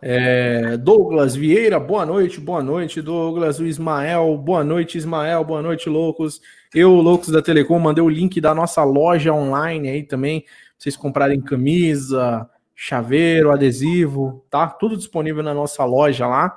É, 0.00 0.76
Douglas 0.76 1.34
Vieira, 1.34 1.80
boa 1.80 2.04
noite, 2.04 2.40
boa 2.40 2.62
noite, 2.62 3.00
Douglas. 3.00 3.58
O 3.58 3.66
Ismael, 3.66 4.36
boa 4.36 4.62
noite, 4.62 4.98
Ismael, 4.98 5.42
boa 5.44 5.62
noite, 5.62 5.88
loucos. 5.88 6.40
Eu, 6.74 6.92
loucos 6.94 7.28
da 7.28 7.40
Telecom, 7.40 7.78
mandei 7.78 8.04
o 8.04 8.08
link 8.08 8.40
da 8.40 8.54
nossa 8.54 8.84
loja 8.84 9.32
online 9.32 9.88
aí 9.88 10.02
também, 10.02 10.42
pra 10.42 10.50
vocês 10.78 10.96
comprarem 10.96 11.40
camisa, 11.40 12.48
chaveiro, 12.74 13.50
adesivo, 13.50 14.44
tá? 14.50 14.66
Tudo 14.66 14.96
disponível 14.96 15.42
na 15.42 15.54
nossa 15.54 15.84
loja 15.84 16.26
lá. 16.26 16.56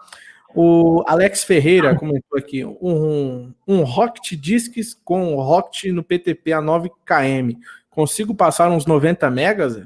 O 0.54 1.04
Alex 1.08 1.44
Ferreira 1.44 1.96
comentou 1.96 2.38
aqui 2.38 2.66
um, 2.66 3.54
um 3.68 3.84
Rocket 3.84 4.34
Discs 4.34 4.94
com 5.06 5.36
Rocket 5.36 5.86
no 5.94 6.04
PTP 6.04 6.54
a 6.54 6.62
9km. 6.62 7.56
Consigo 7.90 8.36
passar 8.36 8.70
uns 8.70 8.86
90 8.86 9.30
megas? 9.30 9.82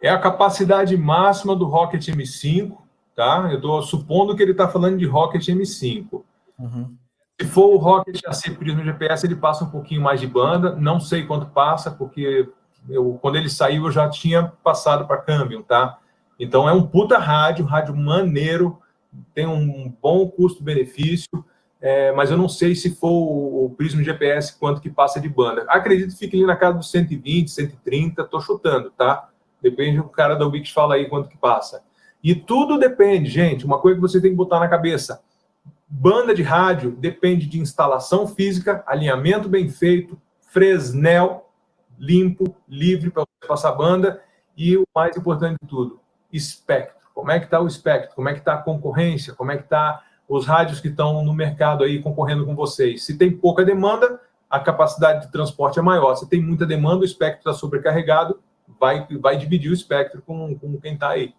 É 0.00 0.10
a 0.10 0.18
capacidade 0.18 0.96
máxima 0.96 1.56
do 1.56 1.64
Rocket 1.64 2.08
M5, 2.08 2.76
tá? 3.14 3.48
Eu 3.50 3.56
estou 3.56 3.82
supondo 3.82 4.36
que 4.36 4.42
ele 4.42 4.52
está 4.52 4.68
falando 4.68 4.98
de 4.98 5.06
Rocket 5.06 5.46
M5. 5.48 6.22
Uhum. 6.58 6.96
Se 7.40 7.46
for 7.48 7.74
o 7.74 7.76
Rocket 7.76 8.20
AC 8.26 8.56
Prisma 8.56 8.84
GPS, 8.84 9.26
ele 9.26 9.36
passa 9.36 9.64
um 9.64 9.70
pouquinho 9.70 10.00
mais 10.00 10.20
de 10.20 10.26
banda. 10.26 10.76
Não 10.76 11.00
sei 11.00 11.26
quanto 11.26 11.46
passa, 11.46 11.90
porque 11.90 12.48
eu, 12.88 13.18
quando 13.20 13.36
ele 13.36 13.48
saiu, 13.48 13.86
eu 13.86 13.90
já 13.90 14.08
tinha 14.08 14.52
passado 14.62 15.06
para 15.06 15.18
câmbio, 15.18 15.62
tá? 15.62 15.98
Então 16.38 16.68
é 16.68 16.72
um 16.72 16.86
puta 16.86 17.18
rádio, 17.18 17.64
rádio 17.64 17.96
maneiro, 17.96 18.78
tem 19.34 19.46
um 19.46 19.92
bom 20.00 20.28
custo-benefício, 20.28 21.44
é, 21.80 22.12
mas 22.12 22.30
eu 22.30 22.36
não 22.36 22.48
sei 22.48 22.74
se 22.74 22.94
for 22.94 23.10
o, 23.10 23.66
o 23.66 23.70
Prisma 23.70 24.02
GPS 24.02 24.58
quanto 24.58 24.80
que 24.80 24.90
passa 24.90 25.20
de 25.20 25.28
banda. 25.28 25.64
Acredito 25.68 26.12
que 26.12 26.18
fique 26.18 26.36
ali 26.36 26.46
na 26.46 26.56
casa 26.56 26.78
dos 26.78 26.90
120, 26.90 27.50
130, 27.50 28.24
tô 28.24 28.40
chutando, 28.40 28.90
tá? 28.90 29.28
Depende 29.60 29.98
do 29.98 30.08
cara 30.08 30.34
da 30.34 30.46
Ubix 30.46 30.70
fala 30.70 30.94
aí 30.94 31.08
quanto 31.08 31.28
que 31.28 31.36
passa. 31.36 31.82
E 32.22 32.34
tudo 32.34 32.78
depende, 32.78 33.28
gente, 33.28 33.66
uma 33.66 33.80
coisa 33.80 33.96
que 33.96 34.02
você 34.02 34.20
tem 34.20 34.30
que 34.30 34.36
botar 34.36 34.60
na 34.60 34.68
cabeça. 34.68 35.22
Banda 35.88 36.34
de 36.34 36.42
rádio 36.42 36.92
depende 36.92 37.46
de 37.46 37.58
instalação 37.58 38.26
física, 38.26 38.82
alinhamento 38.86 39.48
bem 39.48 39.68
feito, 39.68 40.20
Fresnel, 40.40 41.50
limpo, 41.98 42.54
livre 42.68 43.10
para 43.10 43.26
passar 43.46 43.72
banda 43.72 44.22
e 44.56 44.76
o 44.76 44.84
mais 44.94 45.16
importante 45.16 45.56
de 45.62 45.68
tudo, 45.68 46.00
espectro. 46.32 47.08
Como 47.14 47.30
é 47.30 47.38
que 47.38 47.46
está 47.46 47.60
o 47.60 47.66
espectro? 47.66 48.14
Como 48.14 48.28
é 48.28 48.32
que 48.32 48.38
está 48.38 48.54
a 48.54 48.62
concorrência? 48.62 49.34
Como 49.34 49.50
é 49.50 49.56
que 49.56 49.64
está 49.64 50.02
os 50.28 50.46
rádios 50.46 50.80
que 50.80 50.88
estão 50.88 51.24
no 51.24 51.34
mercado 51.34 51.84
aí 51.84 52.00
concorrendo 52.02 52.46
com 52.46 52.54
vocês? 52.54 53.04
Se 53.04 53.18
tem 53.18 53.30
pouca 53.30 53.64
demanda, 53.64 54.20
a 54.48 54.60
capacidade 54.60 55.26
de 55.26 55.32
transporte 55.32 55.78
é 55.78 55.82
maior. 55.82 56.14
Se 56.14 56.28
tem 56.28 56.40
muita 56.40 56.66
demanda, 56.66 57.02
o 57.02 57.04
espectro 57.04 57.38
está 57.38 57.52
sobrecarregado, 57.52 58.40
vai, 58.80 59.06
vai 59.20 59.36
dividir 59.36 59.70
o 59.70 59.74
espectro 59.74 60.22
com, 60.22 60.56
com 60.58 60.80
quem 60.80 60.94
está 60.94 61.10
aí. 61.10 61.34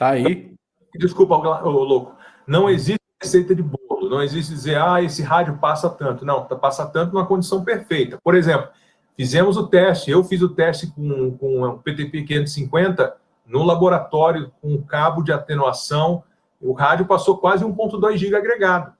Tá 0.00 0.12
aí. 0.12 0.54
Desculpa, 0.94 1.36
louco. 1.36 2.16
Não 2.46 2.70
existe 2.70 3.02
receita 3.22 3.54
de 3.54 3.62
bolo. 3.62 4.08
Não 4.08 4.22
existe 4.22 4.50
dizer, 4.50 4.80
ah, 4.80 5.02
esse 5.02 5.22
rádio 5.22 5.58
passa 5.58 5.90
tanto. 5.90 6.24
Não, 6.24 6.42
passa 6.46 6.86
tanto 6.86 7.12
numa 7.12 7.26
condição 7.26 7.62
perfeita. 7.62 8.16
Por 8.24 8.34
exemplo, 8.34 8.70
fizemos 9.14 9.58
o 9.58 9.66
teste, 9.66 10.10
eu 10.10 10.24
fiz 10.24 10.40
o 10.40 10.48
teste 10.48 10.86
com, 10.86 11.36
com 11.36 11.64
o 11.64 11.78
PTP 11.80 12.22
550 12.22 13.14
no 13.46 13.62
laboratório 13.62 14.50
com 14.62 14.82
cabo 14.82 15.22
de 15.22 15.32
atenuação. 15.32 16.24
O 16.58 16.72
rádio 16.72 17.04
passou 17.04 17.36
quase 17.36 17.62
1.2 17.62 18.16
GB 18.16 18.36
agregado. 18.36 18.94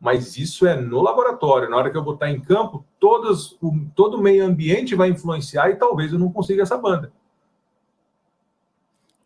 Mas 0.00 0.36
isso 0.36 0.68
é 0.68 0.80
no 0.80 1.02
laboratório. 1.02 1.68
Na 1.68 1.78
hora 1.78 1.90
que 1.90 1.96
eu 1.96 2.04
botar 2.04 2.30
em 2.30 2.40
campo, 2.40 2.84
todos, 3.00 3.58
o, 3.60 3.72
todo 3.92 4.16
o 4.16 4.22
meio 4.22 4.46
ambiente 4.46 4.94
vai 4.94 5.08
influenciar 5.08 5.68
e 5.70 5.74
talvez 5.74 6.12
eu 6.12 6.18
não 6.20 6.30
consiga 6.30 6.62
essa 6.62 6.78
banda. 6.78 7.12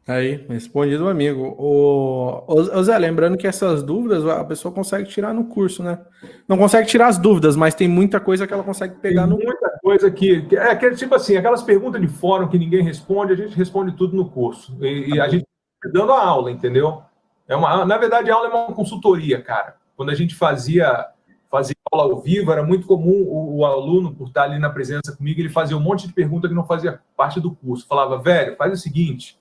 Aí, 0.07 0.45
respondido, 0.49 1.09
amigo. 1.09 1.55
O, 1.57 2.45
o, 2.49 2.83
Zé, 2.83 2.99
lembrando 2.99 3.39
que 3.39 3.47
essas 3.47 3.85
dúvidas 3.85 4.27
a 4.27 4.45
pessoa 4.45 4.75
consegue 4.75 5.09
tirar 5.09 5.33
no 5.33 5.45
curso, 5.45 5.83
né? 5.83 6.01
Não 6.49 6.59
consegue 6.59 6.89
tirar 6.89 7.07
as 7.07 7.19
dúvidas, 7.19 7.55
mas 7.55 7.75
tem 7.75 7.87
muita 7.87 8.19
coisa 8.19 8.45
que 8.45 8.53
ela 8.53 8.65
consegue 8.65 8.97
pegar 8.97 9.29
tem 9.29 9.31
no. 9.31 9.39
Muita 9.39 9.79
coisa 9.81 10.11
que. 10.11 10.49
É 10.53 10.73
aquele 10.73 10.97
tipo 10.97 11.15
assim, 11.15 11.37
aquelas 11.37 11.63
perguntas 11.63 12.01
de 12.01 12.09
fórum 12.09 12.49
que 12.49 12.59
ninguém 12.59 12.83
responde, 12.83 13.33
a 13.33 13.37
gente 13.37 13.57
responde 13.57 13.93
tudo 13.93 14.17
no 14.17 14.29
curso. 14.29 14.77
E, 14.81 15.15
e 15.15 15.21
a 15.21 15.29
gente 15.29 15.47
dando 15.93 16.13
a 16.13 16.21
aula, 16.21 16.51
entendeu? 16.51 17.03
É 17.47 17.55
uma, 17.55 17.85
na 17.85 17.97
verdade, 17.97 18.29
a 18.29 18.35
aula 18.35 18.49
é 18.49 18.51
uma 18.51 18.75
consultoria, 18.75 19.41
cara. 19.41 19.77
Quando 19.97 20.11
a 20.11 20.15
gente 20.17 20.35
fazia, 20.35 21.07
fazia 21.49 21.77
aula 21.93 22.13
ao 22.13 22.21
vivo, 22.21 22.51
era 22.51 22.65
muito 22.65 22.89
comum 22.89 23.23
o, 23.23 23.59
o 23.59 23.65
aluno, 23.65 24.13
por 24.13 24.27
estar 24.27 24.45
ali 24.45 24.59
na 24.59 24.71
presença 24.71 25.15
comigo, 25.17 25.41
ele 25.41 25.49
fazia 25.49 25.77
um 25.77 25.81
monte 25.81 26.09
de 26.09 26.13
pergunta 26.13 26.49
que 26.49 26.55
não 26.55 26.67
fazia 26.67 26.99
parte 27.17 27.41
do 27.41 27.53
curso. 27.53 27.87
Falava, 27.87 28.19
velho, 28.19 28.57
faz 28.57 28.73
o 28.73 28.77
seguinte 28.77 29.41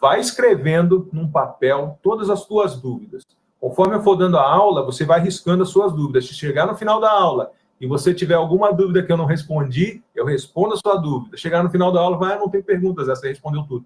vai 0.00 0.20
escrevendo 0.20 1.08
num 1.12 1.30
papel 1.30 1.98
todas 2.02 2.30
as 2.30 2.40
suas 2.40 2.80
dúvidas. 2.80 3.26
Conforme 3.60 3.96
eu 3.96 4.02
for 4.02 4.16
dando 4.16 4.38
a 4.38 4.48
aula, 4.48 4.84
você 4.84 5.04
vai 5.04 5.20
riscando 5.20 5.62
as 5.62 5.68
suas 5.68 5.92
dúvidas. 5.92 6.26
Se 6.26 6.34
chegar 6.34 6.66
no 6.66 6.76
final 6.76 7.00
da 7.00 7.10
aula 7.10 7.50
e 7.80 7.86
você 7.86 8.14
tiver 8.14 8.34
alguma 8.34 8.72
dúvida 8.72 9.02
que 9.02 9.12
eu 9.12 9.16
não 9.16 9.24
respondi, 9.24 10.02
eu 10.14 10.24
respondo 10.24 10.74
a 10.74 10.76
sua 10.76 10.96
dúvida. 10.96 11.36
Chegar 11.36 11.62
no 11.62 11.70
final 11.70 11.92
da 11.92 12.00
aula, 12.00 12.16
vai, 12.16 12.34
ah, 12.34 12.38
não 12.38 12.48
tem 12.48 12.62
perguntas, 12.62 13.08
essa 13.08 13.26
respondeu 13.26 13.64
tudo. 13.64 13.84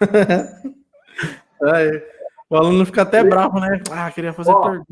o 2.50 2.56
aluno 2.56 2.84
fica 2.84 3.02
até 3.02 3.24
bravo, 3.24 3.58
né? 3.58 3.80
Ah, 3.90 4.10
queria 4.10 4.32
fazer 4.32 4.50
ó, 4.50 4.60
pergunta. 4.60 4.86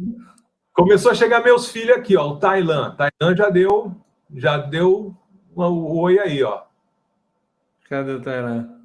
Começou 0.73 1.12
a 1.12 1.14
chegar 1.14 1.43
meus 1.43 1.68
filhos 1.68 1.97
aqui, 1.97 2.16
ó. 2.16 2.29
O 2.29 2.37
Tailan. 2.37 2.97
Tailan 2.97 3.37
já 3.37 3.51
deu, 3.51 3.95
já 4.35 4.57
deu 4.57 5.14
o 5.55 6.01
oi 6.01 6.18
aí, 6.18 6.43
ó. 6.43 6.62
Cadê 7.89 8.12
o 8.12 8.23
Tailan? 8.23 8.82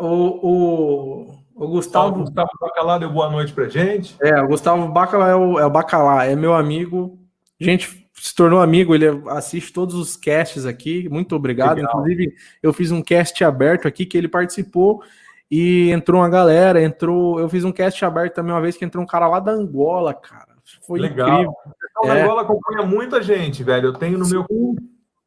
O, 0.00 0.06
o, 0.42 1.38
o 1.54 1.68
Gustavo. 1.68 2.20
O 2.20 2.24
Gustavo 2.24 2.50
Bacalá 2.60 2.98
deu 2.98 3.10
boa 3.10 3.30
noite 3.30 3.52
pra 3.52 3.68
gente. 3.68 4.16
É, 4.22 4.40
o 4.40 4.48
Gustavo 4.48 4.88
Bacalá 4.88 5.30
é 5.30 5.34
o, 5.34 5.58
é 5.58 5.66
o 5.66 5.70
Bacalá, 5.70 6.24
é 6.24 6.34
meu 6.34 6.54
amigo. 6.54 7.18
A 7.60 7.64
gente 7.64 8.06
se 8.14 8.34
tornou 8.34 8.60
amigo, 8.60 8.94
ele 8.94 9.06
assiste 9.28 9.72
todos 9.72 9.94
os 9.94 10.16
casts 10.16 10.64
aqui. 10.64 11.08
Muito 11.08 11.36
obrigado. 11.36 11.76
Legal. 11.76 11.90
Inclusive, 11.90 12.34
eu 12.62 12.72
fiz 12.72 12.90
um 12.90 13.02
cast 13.02 13.42
aberto 13.44 13.86
aqui 13.86 14.06
que 14.06 14.16
ele 14.16 14.28
participou 14.28 15.02
e 15.50 15.90
entrou 15.90 16.20
uma 16.20 16.28
galera. 16.28 16.82
Entrou. 16.82 17.38
Eu 17.38 17.48
fiz 17.48 17.64
um 17.64 17.72
cast 17.72 18.04
aberto 18.04 18.34
também 18.34 18.52
uma 18.52 18.60
vez 18.60 18.76
que 18.76 18.84
entrou 18.84 19.02
um 19.04 19.06
cara 19.06 19.28
lá 19.28 19.40
da 19.40 19.52
Angola, 19.52 20.14
cara. 20.14 20.56
Foi 20.86 20.98
Legal. 20.98 21.28
incrível. 21.28 21.54
Então, 21.90 22.12
é. 22.12 22.22
Angola 22.22 22.42
acompanha 22.42 22.86
muita 22.86 23.22
gente, 23.22 23.62
velho. 23.62 23.88
Eu 23.88 23.92
tenho 23.92 24.18
no 24.18 24.24
Sim. 24.24 24.32
meu 24.32 24.76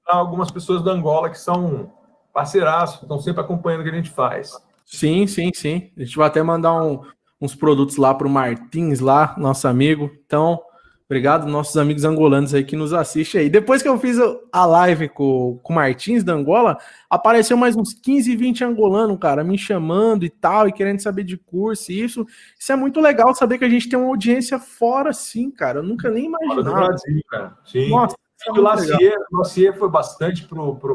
algumas 0.05 0.49
pessoas 0.49 0.83
da 0.83 0.91
Angola 0.91 1.29
que 1.29 1.39
são 1.39 1.91
parceiraço, 2.39 3.01
estão 3.01 3.19
sempre 3.19 3.41
acompanhando 3.41 3.81
o 3.81 3.83
que 3.83 3.89
a 3.89 3.95
gente 3.95 4.09
faz. 4.09 4.53
Sim, 4.85 5.27
sim, 5.27 5.51
sim. 5.53 5.91
A 5.97 6.03
gente 6.03 6.15
vai 6.15 6.27
até 6.27 6.41
mandar 6.41 6.81
um, 6.81 7.01
uns 7.41 7.53
produtos 7.53 7.97
lá 7.97 8.13
para 8.13 8.27
o 8.27 8.29
Martins, 8.29 9.01
lá, 9.01 9.35
nosso 9.37 9.67
amigo. 9.67 10.09
Então, 10.25 10.57
obrigado, 11.05 11.45
nossos 11.47 11.75
amigos 11.75 12.05
angolanos 12.05 12.53
aí 12.53 12.63
que 12.63 12.77
nos 12.77 12.93
assistem 12.93 13.41
aí. 13.41 13.49
Depois 13.49 13.81
que 13.81 13.89
eu 13.89 13.99
fiz 13.99 14.17
a 14.53 14.65
live 14.65 15.09
com, 15.09 15.59
com 15.61 15.73
o 15.73 15.75
Martins 15.75 16.23
da 16.23 16.31
Angola, 16.31 16.77
apareceu 17.09 17.57
mais 17.57 17.75
uns 17.75 17.93
15, 17.93 18.33
20 18.37 18.63
angolanos, 18.63 19.19
cara, 19.19 19.43
me 19.43 19.57
chamando 19.57 20.23
e 20.23 20.29
tal, 20.29 20.65
e 20.65 20.71
querendo 20.71 21.01
saber 21.01 21.25
de 21.25 21.35
curso 21.35 21.91
e 21.91 22.01
isso. 22.01 22.25
Isso 22.57 22.71
é 22.71 22.75
muito 22.75 23.01
legal 23.01 23.35
saber 23.35 23.57
que 23.57 23.65
a 23.65 23.69
gente 23.69 23.89
tem 23.89 23.99
uma 23.99 24.07
audiência 24.07 24.57
fora, 24.57 25.11
sim, 25.11 25.51
cara. 25.51 25.79
Eu 25.79 25.83
nunca 25.83 26.09
nem 26.09 26.27
imaginava. 26.27 26.63
Fora 26.63 26.63
do 26.63 26.87
Brasil, 26.87 27.21
cara. 27.29 27.57
Sim. 27.65 27.89
Nossa, 27.89 28.15
o 28.47 28.61
Lacier, 28.61 29.15
Lacier 29.31 29.77
foi 29.77 29.89
bastante 29.89 30.47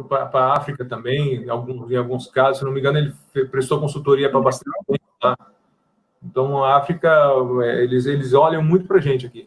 para 0.08 0.40
a 0.40 0.56
África 0.56 0.84
também, 0.84 1.44
em 1.44 1.50
alguns, 1.50 1.90
em 1.90 1.96
alguns 1.96 2.26
casos, 2.26 2.58
se 2.58 2.64
não 2.64 2.72
me 2.72 2.80
engano, 2.80 2.98
ele 2.98 3.44
prestou 3.46 3.78
consultoria 3.78 4.30
para 4.30 4.40
bastante 4.40 4.74
tempo 4.86 5.04
lá. 5.22 5.36
Então, 6.22 6.64
a 6.64 6.76
África, 6.76 7.10
é, 7.62 7.82
eles, 7.84 8.06
eles 8.06 8.32
olham 8.32 8.62
muito 8.62 8.86
para 8.86 8.96
a 8.96 9.00
gente 9.00 9.26
aqui. 9.26 9.46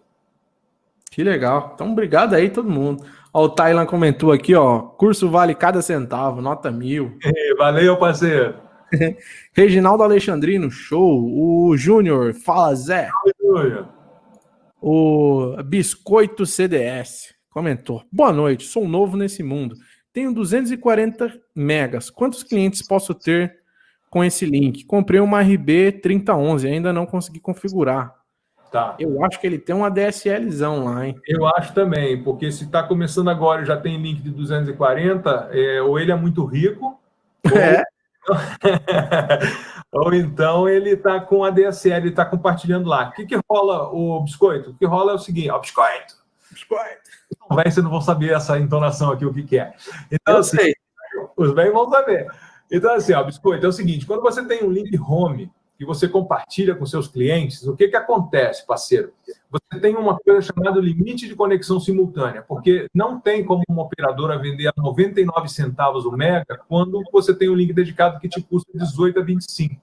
Que 1.10 1.24
legal. 1.24 1.72
Então, 1.74 1.92
obrigado 1.92 2.36
aí, 2.36 2.50
todo 2.50 2.70
mundo. 2.70 3.04
Ó, 3.34 3.46
o 3.46 3.50
Thailand 3.50 3.90
comentou 3.90 4.32
aqui, 4.32 4.54
ó. 4.54 4.80
Curso 4.80 5.30
vale 5.30 5.56
cada 5.56 5.82
centavo, 5.82 6.40
nota 6.40 6.70
mil. 6.70 7.18
Valeu, 7.58 7.98
parceiro. 7.98 8.56
Reginaldo 9.54 10.04
Alexandrino, 10.04 10.70
show. 10.70 11.24
O 11.34 11.76
Júnior, 11.76 12.36
fala 12.36 12.76
Zé. 12.76 13.10
O 14.80 15.56
Biscoito 15.64 16.46
CDS 16.46 17.37
comentou. 17.58 18.04
Boa 18.12 18.32
noite, 18.32 18.66
sou 18.66 18.88
novo 18.88 19.18
nesse 19.18 19.42
mundo. 19.42 19.76
Tenho 20.14 20.32
240 20.32 21.42
megas. 21.56 22.08
Quantos 22.08 22.44
clientes 22.44 22.86
posso 22.86 23.16
ter 23.16 23.58
com 24.12 24.24
esse 24.24 24.46
link? 24.46 24.86
Comprei 24.86 25.20
uma 25.20 25.42
RB 25.42 25.94
3011, 25.94 26.68
ainda 26.68 26.94
não 26.94 27.08
consegui 27.08 27.40
configurar. 27.40 28.14
Tá. 28.72 28.96
Eu 29.00 29.26
acho 29.26 29.42
que 29.42 29.48
ele 29.48 29.58
tem 29.58 29.76
uma 29.76 29.90
DSLzão 29.90 30.86
lá, 30.86 31.08
hein? 31.08 31.16
Eu 31.26 31.48
acho 31.48 31.74
também, 31.74 32.22
porque 32.22 32.52
se 32.52 32.66
está 32.66 32.84
começando 32.84 33.32
agora 33.32 33.64
e 33.64 33.66
já 33.66 33.76
tem 33.76 34.00
link 34.00 34.22
de 34.22 34.30
240, 34.30 35.50
é, 35.52 35.82
ou 35.82 35.98
ele 35.98 36.12
é 36.12 36.16
muito 36.16 36.46
rico, 36.46 37.02
é. 37.56 37.82
ou 39.92 40.14
então 40.14 40.70
ele 40.70 40.92
está 40.92 41.20
com 41.22 41.44
a 41.44 41.50
DSL, 41.50 42.02
ele 42.02 42.10
está 42.10 42.24
compartilhando 42.24 42.88
lá. 42.88 43.10
O 43.10 43.14
que, 43.14 43.26
que 43.26 43.40
rola, 43.50 43.90
o 43.92 44.22
biscoito? 44.22 44.70
O 44.70 44.74
que 44.76 44.86
rola 44.86 45.14
é 45.14 45.16
o 45.16 45.20
seguinte, 45.20 45.50
ó, 45.50 45.58
biscoito, 45.58 46.14
biscoito. 46.52 47.17
Vai, 47.50 47.70
você 47.70 47.82
não 47.82 47.90
vão 47.90 48.02
saber 48.02 48.34
essa 48.34 48.60
entonação 48.60 49.12
aqui, 49.12 49.26
o 49.26 49.34
que, 49.34 49.44
que 49.44 49.58
é. 49.58 49.74
Então, 50.12 50.36
Eu 50.36 50.40
assim, 50.42 50.58
sei. 50.58 50.74
Os 51.36 51.54
bem 51.54 51.72
vão 51.72 51.90
saber. 51.90 52.28
Então, 52.72 52.94
assim, 52.94 53.14
ó, 53.14 53.24
biscoito, 53.24 53.66
é 53.66 53.70
o 53.70 53.74
seguinte: 53.74 54.06
quando 54.06 54.22
você 54.22 54.46
tem 54.46 54.64
um 54.64 54.72
link 54.72 54.98
home 55.00 55.52
que 55.78 55.86
você 55.86 56.08
compartilha 56.08 56.76
com 56.76 56.86
seus 56.86 57.08
clientes, 57.08 57.66
o 57.68 57.76
que, 57.76 57.88
que 57.88 57.96
acontece, 57.96 58.66
parceiro? 58.66 59.14
Você 59.50 59.80
tem 59.80 59.96
uma 59.96 60.18
coisa 60.18 60.42
chamada 60.42 60.80
limite 60.80 61.28
de 61.28 61.36
conexão 61.36 61.80
simultânea, 61.80 62.42
porque 62.42 62.88
não 62.94 63.20
tem 63.20 63.46
como 63.46 63.64
uma 63.70 63.84
operadora 63.84 64.40
vender 64.40 64.68
a 64.68 64.74
99 64.76 65.48
centavos 65.48 66.04
o 66.04 66.12
mega 66.12 66.60
quando 66.68 67.02
você 67.12 67.34
tem 67.34 67.50
um 67.50 67.54
link 67.54 67.74
dedicado 67.74 68.20
que 68.20 68.28
te 68.28 68.42
custa 68.42 68.72
18 68.74 69.20
a 69.20 69.24
25. 69.24 69.80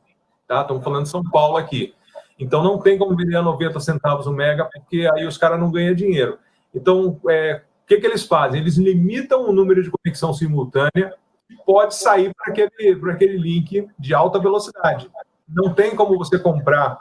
Tá? 0.49 0.63
Estamos 0.63 0.83
falando 0.83 1.05
de 1.05 1.11
São 1.11 1.23
Paulo 1.23 1.57
aqui. 1.57 1.95
Então 2.39 2.63
não 2.63 2.79
tem 2.79 2.99
como 2.99 3.17
vender 3.17 3.37
a 3.37 3.43
90 3.43 3.79
centavos 3.79 4.27
o 4.27 4.33
mega, 4.33 4.65
porque 4.65 5.09
aí 5.15 5.25
os 5.25 5.39
caras 5.39 5.61
não 5.61 5.71
ganham 5.71 5.95
dinheiro. 5.95 6.39
Então, 6.75 7.21
é, 7.29 7.63
o 7.85 7.87
que, 7.87 7.99
que 7.99 8.07
eles 8.07 8.25
fazem? 8.27 8.61
Eles 8.61 8.77
limitam 8.77 9.49
o 9.49 9.53
número 9.53 9.83
de 9.83 9.91
conexão 9.91 10.33
simultânea 10.33 11.15
e 11.49 11.57
pode 11.65 11.95
sair 11.95 12.33
para 12.35 12.53
aquele, 12.53 13.11
aquele 13.11 13.37
link 13.37 13.89
de 13.99 14.15
alta 14.15 14.39
velocidade 14.39 15.11
não 15.49 15.75
tem 15.75 15.95
como 15.95 16.17
você 16.17 16.39
comprar 16.39 16.99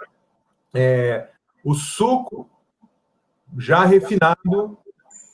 é, 0.74 1.28
o 1.64 1.74
suco 1.74 2.50
já 3.58 3.86
refinado 3.86 4.78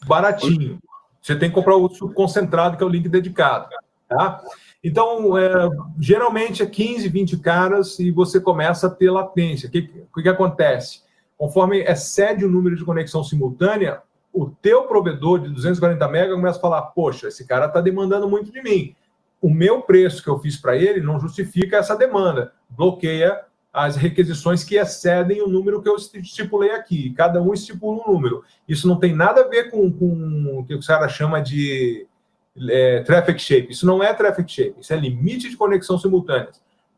baratinho. 0.05 0.79
Você 1.21 1.35
tem 1.35 1.49
que 1.49 1.55
comprar 1.55 1.75
o 1.75 1.89
suco 1.89 2.13
concentrado, 2.13 2.77
que 2.77 2.83
é 2.83 2.85
o 2.85 2.89
link 2.89 3.07
dedicado. 3.09 3.69
Tá? 4.07 4.41
Então, 4.83 5.37
é, 5.37 5.69
geralmente 5.99 6.63
é 6.63 6.65
15, 6.65 7.07
20 7.09 7.37
caras 7.37 7.99
e 7.99 8.11
você 8.11 8.39
começa 8.39 8.87
a 8.87 8.89
ter 8.89 9.09
latência. 9.09 9.67
O 9.67 9.71
que, 9.71 10.05
o 10.15 10.21
que 10.21 10.29
acontece? 10.29 11.01
Conforme 11.37 11.79
excede 11.83 12.45
o 12.45 12.51
número 12.51 12.75
de 12.75 12.85
conexão 12.85 13.23
simultânea, 13.23 14.01
o 14.33 14.49
teu 14.49 14.83
provedor 14.83 15.39
de 15.39 15.49
240 15.49 16.07
MB 16.07 16.35
começa 16.35 16.57
a 16.57 16.61
falar: 16.61 16.81
Poxa, 16.81 17.27
esse 17.27 17.45
cara 17.45 17.65
está 17.65 17.81
demandando 17.81 18.29
muito 18.29 18.51
de 18.51 18.61
mim 18.61 18.95
o 19.41 19.49
meu 19.49 19.81
preço 19.81 20.21
que 20.21 20.29
eu 20.29 20.39
fiz 20.39 20.57
para 20.57 20.75
ele 20.75 21.01
não 21.01 21.19
justifica 21.19 21.77
essa 21.77 21.95
demanda, 21.95 22.53
bloqueia 22.69 23.41
as 23.71 23.95
requisições 23.95 24.63
que 24.63 24.75
excedem 24.75 25.41
o 25.41 25.47
número 25.47 25.81
que 25.81 25.87
eu 25.87 25.95
estipulei 25.95 26.71
aqui. 26.71 27.11
Cada 27.11 27.41
um 27.41 27.53
estipula 27.53 28.01
um 28.03 28.11
número. 28.11 28.43
Isso 28.67 28.87
não 28.87 28.97
tem 28.97 29.15
nada 29.15 29.41
a 29.41 29.47
ver 29.47 29.69
com, 29.69 29.91
com 29.91 30.59
o 30.59 30.65
que 30.65 30.73
o 30.73 30.79
cara 30.85 31.07
chama 31.07 31.39
de 31.39 32.07
é, 32.69 33.01
traffic 33.01 33.39
shape. 33.39 33.71
Isso 33.71 33.85
não 33.85 34.03
é 34.03 34.13
traffic 34.13 34.51
shape, 34.51 34.81
isso 34.81 34.91
é 34.91 34.97
limite 34.97 35.49
de 35.49 35.55
conexão 35.55 35.97
simultânea. 35.97 36.49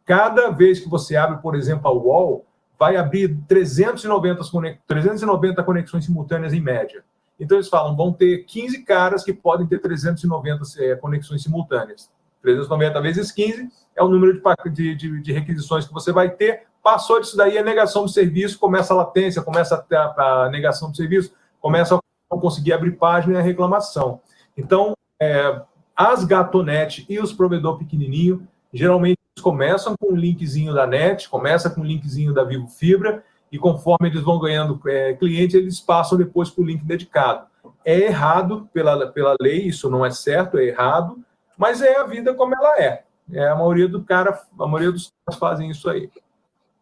Cada 0.05 0.49
vez 0.49 0.79
que 0.79 0.89
você 0.89 1.15
abre, 1.15 1.41
por 1.41 1.55
exemplo, 1.55 1.87
a 1.87 1.93
wall, 1.93 2.45
vai 2.79 2.95
abrir 2.95 3.37
390, 3.47 4.41
390 4.87 5.63
conexões 5.63 6.05
simultâneas 6.05 6.53
em 6.53 6.61
média. 6.61 7.03
Então 7.41 7.57
eles 7.57 7.67
falam, 7.67 7.95
vão 7.95 8.13
ter 8.13 8.45
15 8.45 8.83
caras 8.83 9.23
que 9.23 9.33
podem 9.33 9.65
ter 9.65 9.79
390 9.79 10.61
é, 10.77 10.95
conexões 10.95 11.41
simultâneas. 11.41 12.07
390 12.43 13.01
vezes 13.01 13.31
15 13.31 13.67
é 13.95 14.03
o 14.03 14.07
número 14.07 14.39
de, 14.71 14.95
de, 14.95 15.21
de, 15.21 15.33
requisições 15.33 15.87
que 15.87 15.93
você 15.93 16.11
vai 16.11 16.29
ter. 16.29 16.63
Passou 16.83 17.19
disso 17.19 17.35
daí, 17.35 17.57
a 17.57 17.63
negação 17.63 18.05
de 18.05 18.13
serviço, 18.13 18.59
começa 18.59 18.93
a 18.93 18.97
latência, 18.97 19.41
começa 19.41 19.83
a, 19.91 20.43
a 20.45 20.49
negação 20.49 20.91
de 20.91 20.97
serviço, 20.97 21.33
começa 21.59 21.95
a 21.95 21.99
não 22.31 22.39
conseguir 22.39 22.73
abrir 22.73 22.91
página 22.91 23.33
e 23.33 23.37
a 23.37 23.41
reclamação. 23.41 24.21
Então, 24.55 24.93
é, 25.19 25.61
as 25.95 26.23
Gatonet 26.23 27.05
e 27.09 27.19
os 27.19 27.33
provedor 27.33 27.77
pequenininho, 27.77 28.47
geralmente 28.71 29.17
começam 29.41 29.95
com 29.99 30.13
um 30.13 30.15
linkzinho 30.15 30.73
da 30.73 30.85
NET, 30.85 31.27
começa 31.27 31.69
com 31.69 31.81
um 31.81 31.85
linkzinho 31.85 32.33
da 32.33 32.43
Vivo 32.43 32.67
Fibra, 32.67 33.23
e 33.51 33.59
conforme 33.59 34.07
eles 34.07 34.21
vão 34.21 34.39
ganhando 34.39 34.79
é, 34.87 35.13
cliente, 35.13 35.57
eles 35.57 35.79
passam 35.79 36.17
depois 36.17 36.49
para 36.49 36.63
o 36.63 36.65
link 36.65 36.83
dedicado. 36.85 37.45
É 37.83 37.99
errado 37.99 38.69
pela, 38.73 39.07
pela 39.07 39.35
lei, 39.41 39.67
isso 39.67 39.89
não 39.89 40.05
é 40.05 40.11
certo, 40.11 40.57
é 40.57 40.65
errado, 40.65 41.19
mas 41.57 41.81
é 41.81 41.97
a 41.97 42.03
vida 42.03 42.33
como 42.33 42.55
ela 42.55 42.79
é. 42.79 43.03
É 43.31 43.47
a 43.47 43.55
maioria 43.55 43.87
do 43.87 44.03
cara, 44.03 44.39
a 44.59 44.65
maioria 44.65 44.91
dos 44.91 45.13
caras 45.25 45.39
fazem 45.39 45.69
isso 45.69 45.89
aí. 45.89 46.09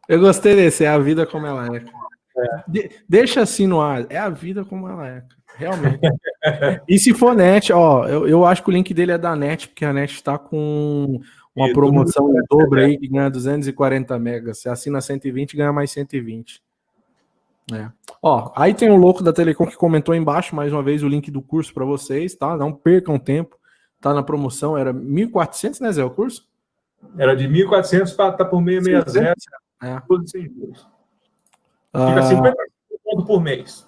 Eu 0.07 0.19
gostei 0.19 0.55
desse, 0.55 0.85
é 0.85 0.89
a 0.89 0.97
vida 0.97 1.25
como 1.25 1.45
ela 1.45 1.75
é. 1.75 1.83
é. 2.37 2.63
De, 2.67 2.89
deixa 3.07 3.41
assim 3.41 3.67
no 3.67 3.81
ar, 3.81 4.05
é 4.09 4.17
a 4.17 4.29
vida 4.29 4.63
como 4.63 4.87
ela 4.87 5.07
é, 5.07 5.23
realmente. 5.55 5.99
e 6.87 6.97
se 6.99 7.13
for 7.13 7.35
net, 7.35 7.71
ó, 7.73 8.07
eu, 8.07 8.27
eu 8.27 8.45
acho 8.45 8.63
que 8.63 8.69
o 8.69 8.73
link 8.73 8.93
dele 8.93 9.11
é 9.11 9.17
da 9.17 9.35
net, 9.35 9.67
porque 9.67 9.85
a 9.85 9.93
net 9.93 10.13
está 10.13 10.37
com 10.37 11.19
uma 11.59 11.73
promoção 11.73 12.29
em 12.31 12.43
dobro 12.49 12.79
aí 12.79 12.97
que 12.97 13.07
ganha 13.07 13.29
240 13.29 14.17
megas. 14.19 14.59
Você 14.59 14.69
assina 14.69 15.01
120 15.01 15.57
ganha 15.57 15.73
mais 15.73 15.91
120. 15.91 16.61
É. 17.71 17.89
Ó, 18.21 18.51
aí 18.55 18.73
tem 18.73 18.89
o 18.89 18.95
louco 18.95 19.23
da 19.23 19.31
Telecom 19.31 19.67
que 19.67 19.75
comentou 19.75 20.15
embaixo 20.15 20.55
mais 20.55 20.73
uma 20.73 20.81
vez 20.81 21.03
o 21.03 21.07
link 21.07 21.29
do 21.29 21.41
curso 21.41 21.73
para 21.73 21.85
vocês, 21.85 22.33
tá? 22.35 22.57
Não 22.57 22.73
percam 22.73 23.19
tempo 23.19 23.59
tá 24.01 24.13
na 24.13 24.23
promoção, 24.23 24.77
era 24.77 24.93
1.400, 24.93 25.81
né, 25.81 25.91
Zé, 25.91 26.03
o 26.03 26.09
curso? 26.09 26.47
Era 27.17 27.35
de 27.35 27.47
1.400 27.47 28.15
para 28.15 28.31
tá 28.33 28.45
por 28.45 28.63
660. 28.63 29.35
É. 29.81 29.99
Fica 31.91 32.23
50 32.23 32.55
ah. 32.55 33.25
por 33.25 33.41
mês. 33.41 33.85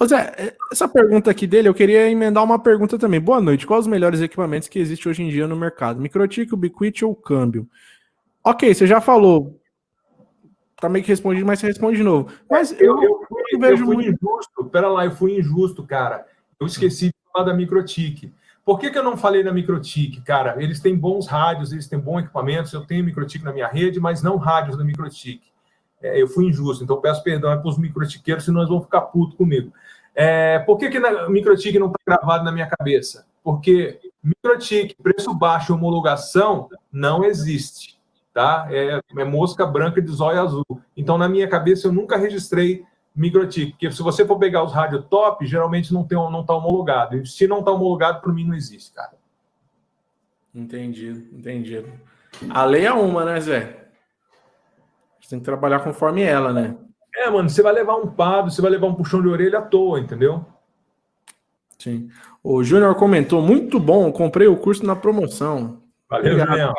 Ô 0.00 0.06
Zé, 0.06 0.54
essa 0.70 0.86
pergunta 0.86 1.28
aqui 1.28 1.44
dele, 1.44 1.68
eu 1.68 1.74
queria 1.74 2.08
emendar 2.08 2.44
uma 2.44 2.58
pergunta 2.58 2.96
também. 2.96 3.20
Boa 3.20 3.40
noite. 3.40 3.66
Quais 3.66 3.80
os 3.80 3.90
melhores 3.90 4.20
equipamentos 4.20 4.68
que 4.68 4.78
existem 4.78 5.10
hoje 5.10 5.24
em 5.24 5.28
dia 5.28 5.48
no 5.48 5.56
mercado? 5.56 6.00
Microtik, 6.00 6.54
Ubiquiti 6.54 7.04
ou 7.04 7.16
câmbio? 7.16 7.68
Ok, 8.44 8.72
você 8.72 8.86
já 8.86 9.00
falou. 9.00 9.60
Tá 10.80 10.88
meio 10.88 11.04
que 11.04 11.10
respondido, 11.10 11.44
mas 11.44 11.58
você 11.58 11.66
responde 11.66 11.96
de 11.96 12.04
novo. 12.04 12.30
Mas 12.48 12.70
eu, 12.80 12.94
eu, 12.94 13.02
eu, 13.02 13.26
fui, 13.28 13.42
eu 13.50 13.58
vejo 13.58 13.82
eu 13.82 13.86
fui 13.86 13.96
muito... 13.96 14.10
injusto. 14.10 14.64
Pera 14.70 14.88
lá, 14.88 15.04
eu 15.04 15.10
fui 15.10 15.36
injusto, 15.36 15.84
cara. 15.84 16.24
Eu 16.60 16.68
esqueci 16.68 17.06
de 17.06 17.14
falar 17.32 17.46
da 17.46 17.54
Microtik. 17.54 18.32
Por 18.64 18.78
que, 18.78 18.90
que 18.90 18.98
eu 18.98 19.02
não 19.02 19.16
falei 19.16 19.42
na 19.42 19.52
Microtik, 19.52 20.20
cara? 20.20 20.62
Eles 20.62 20.78
têm 20.78 20.94
bons 20.94 21.26
rádios, 21.26 21.72
eles 21.72 21.88
têm 21.88 21.98
bons 21.98 22.20
equipamentos, 22.20 22.72
eu 22.72 22.86
tenho 22.86 23.04
Microtik 23.04 23.44
na 23.44 23.52
minha 23.52 23.66
rede, 23.66 23.98
mas 23.98 24.22
não 24.22 24.36
rádios 24.36 24.76
da 24.78 24.84
Microtik. 24.84 25.40
É, 26.02 26.20
eu 26.20 26.28
fui 26.28 26.46
injusto, 26.46 26.84
então 26.84 27.00
peço 27.00 27.22
perdão 27.22 27.52
é 27.52 27.56
para 27.56 27.68
os 27.68 27.78
microtiqueiros, 27.78 28.44
senão 28.44 28.60
eles 28.60 28.70
vão 28.70 28.80
ficar 28.80 29.02
putos 29.02 29.36
comigo. 29.36 29.72
É, 30.14 30.58
por 30.60 30.78
que, 30.78 30.90
que 30.90 30.98
a 30.98 31.28
Microtik 31.28 31.78
não 31.78 31.86
está 31.86 31.98
gravado 32.06 32.44
na 32.44 32.50
minha 32.50 32.66
cabeça? 32.66 33.26
Porque 33.42 34.00
Microtik, 34.22 34.96
preço 35.00 35.32
baixo 35.32 35.74
homologação, 35.74 36.68
não 36.92 37.24
existe. 37.24 37.98
Tá? 38.34 38.68
É, 38.70 39.00
é 39.16 39.24
mosca 39.24 39.66
branca 39.66 40.02
de 40.02 40.10
zóio 40.10 40.40
azul. 40.40 40.80
Então, 40.96 41.18
na 41.18 41.28
minha 41.28 41.48
cabeça, 41.48 41.86
eu 41.86 41.92
nunca 41.92 42.16
registrei 42.16 42.84
microchip, 43.18 43.72
porque 43.72 43.90
se 43.90 44.00
você 44.00 44.24
for 44.24 44.38
pegar 44.38 44.62
os 44.62 44.72
rádios 44.72 45.04
top, 45.06 45.44
geralmente 45.44 45.92
não 45.92 46.04
tem 46.04 46.16
não 46.16 46.40
está 46.40 46.54
homologado. 46.54 47.16
E 47.16 47.26
se 47.26 47.48
não 47.48 47.58
está 47.58 47.72
homologado, 47.72 48.20
para 48.20 48.32
mim 48.32 48.46
não 48.46 48.54
existe, 48.54 48.92
cara. 48.92 49.12
Entendido, 50.54 51.36
entendido. 51.36 51.92
A 52.50 52.64
lei 52.64 52.86
é 52.86 52.92
uma, 52.92 53.24
né, 53.24 53.40
Zé? 53.40 53.87
Você 55.28 55.34
tem 55.34 55.40
que 55.40 55.44
trabalhar 55.44 55.80
conforme 55.80 56.22
ela, 56.22 56.54
né? 56.54 56.74
É, 57.14 57.28
mano, 57.28 57.50
você 57.50 57.60
vai 57.60 57.74
levar 57.74 57.96
um 57.96 58.06
pado, 58.06 58.50
você 58.50 58.62
vai 58.62 58.70
levar 58.70 58.86
um 58.86 58.94
puxão 58.94 59.20
de 59.20 59.28
orelha 59.28 59.58
à 59.58 59.62
toa, 59.62 60.00
entendeu? 60.00 60.42
Sim. 61.78 62.08
O 62.42 62.64
Júnior 62.64 62.94
comentou, 62.94 63.42
muito 63.42 63.78
bom, 63.78 64.10
comprei 64.10 64.48
o 64.48 64.56
curso 64.56 64.86
na 64.86 64.96
promoção. 64.96 65.82
Valeu, 66.08 66.38
Júnior. 66.38 66.72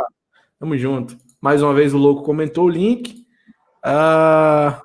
Tamo 0.58 0.76
junto. 0.80 1.16
Mais 1.40 1.62
uma 1.62 1.76
vez 1.76 1.94
o 1.94 2.00
louco 2.00 2.24
comentou 2.24 2.66
o 2.66 2.70
link. 2.70 3.24
Uh, 3.86 4.82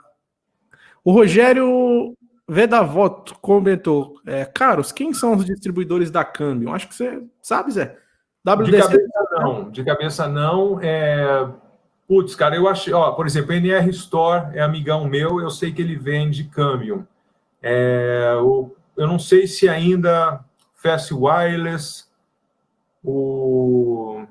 o 1.02 1.10
Rogério 1.12 2.14
Vedavoto 2.46 3.34
comentou, 3.40 4.20
é, 4.26 4.44
Caros, 4.44 4.92
quem 4.92 5.14
são 5.14 5.36
os 5.36 5.44
distribuidores 5.46 6.10
da 6.10 6.22
Câmbio? 6.22 6.70
Acho 6.70 6.86
que 6.86 6.94
você 6.94 7.22
sabe, 7.40 7.72
Zé. 7.72 7.96
WDC... 8.46 8.70
De 8.70 8.78
cabeça 8.78 9.38
não, 9.38 9.70
de 9.70 9.84
cabeça 9.84 10.28
não. 10.28 10.80
É... 10.82 11.63
Putz, 12.06 12.34
cara, 12.34 12.54
eu 12.54 12.68
achei, 12.68 12.92
ó, 12.92 13.12
por 13.12 13.26
exemplo, 13.26 13.52
NR 13.52 13.88
Store 13.90 14.56
é 14.56 14.60
amigão 14.60 15.06
meu, 15.06 15.40
eu 15.40 15.50
sei 15.50 15.72
que 15.72 15.80
ele 15.80 15.96
vende 15.96 16.44
Câmbio. 16.44 17.06
É, 17.62 18.34
o, 18.42 18.74
eu 18.96 19.06
não 19.06 19.18
sei 19.18 19.46
se 19.46 19.68
ainda 19.68 20.44
Fast 20.74 21.14
Wireless, 21.14 22.04
o 23.02 24.24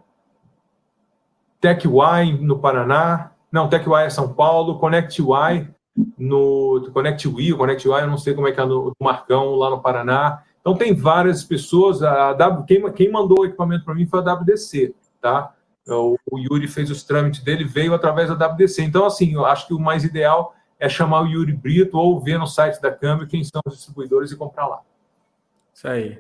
TechY 1.60 2.38
no 2.42 2.60
Paraná, 2.60 3.32
não, 3.52 3.68
TechY 3.68 4.06
é 4.06 4.10
São 4.10 4.34
Paulo, 4.34 4.78
ConnectY 4.80 5.68
no 6.18 6.90
ConnectWi, 6.92 7.54
o 7.54 7.58
ConnectY, 7.58 7.88
eu 7.88 8.08
não 8.08 8.18
sei 8.18 8.34
como 8.34 8.48
é 8.48 8.52
que 8.52 8.60
é 8.60 8.66
no, 8.66 8.94
Marcão 9.00 9.56
lá 9.56 9.70
no 9.70 9.82
Paraná. 9.82 10.44
Então 10.60 10.76
tem 10.76 10.94
várias 10.94 11.44
pessoas, 11.44 12.02
a 12.02 12.34
w, 12.34 12.66
quem, 12.66 12.92
quem 12.94 13.12
mandou 13.12 13.42
o 13.42 13.46
equipamento 13.46 13.86
para 13.86 13.94
mim 13.94 14.08
foi 14.08 14.20
a 14.20 14.34
WDC, 14.34 14.96
tá? 15.22 15.54
O, 15.88 16.18
o, 16.32 16.40
Yuri 16.40 16.68
fez 16.68 16.90
os 16.90 17.04
trâmites 17.04 17.44
dele, 17.44 17.64
veio 17.64 17.94
através 17.94 18.30
da 18.30 18.48
WDC. 18.48 18.84
Então, 18.84 19.06
assim, 19.06 19.34
eu 19.34 19.46
acho 19.46 19.68
que 19.68 19.74
o 19.74 19.80
mais 19.80 20.04
ideal 20.04 20.56
é 20.80 20.88
chamar 20.88 21.24
o 21.24 21.28
Yuri 21.28 21.54
Brito 21.54 21.98
ou 21.98 22.20
ver 22.20 22.38
no 22.38 22.48
site 22.48 22.82
da 22.82 22.92
Câmbio 22.92 23.28
quem 23.28 23.44
são 23.44 23.62
os 23.66 23.76
distribuidores 23.76 24.32
e 24.32 24.38
comprar 24.38 24.68
lá. 24.68 24.82
Isso 25.74 25.88
aí. 25.88 26.20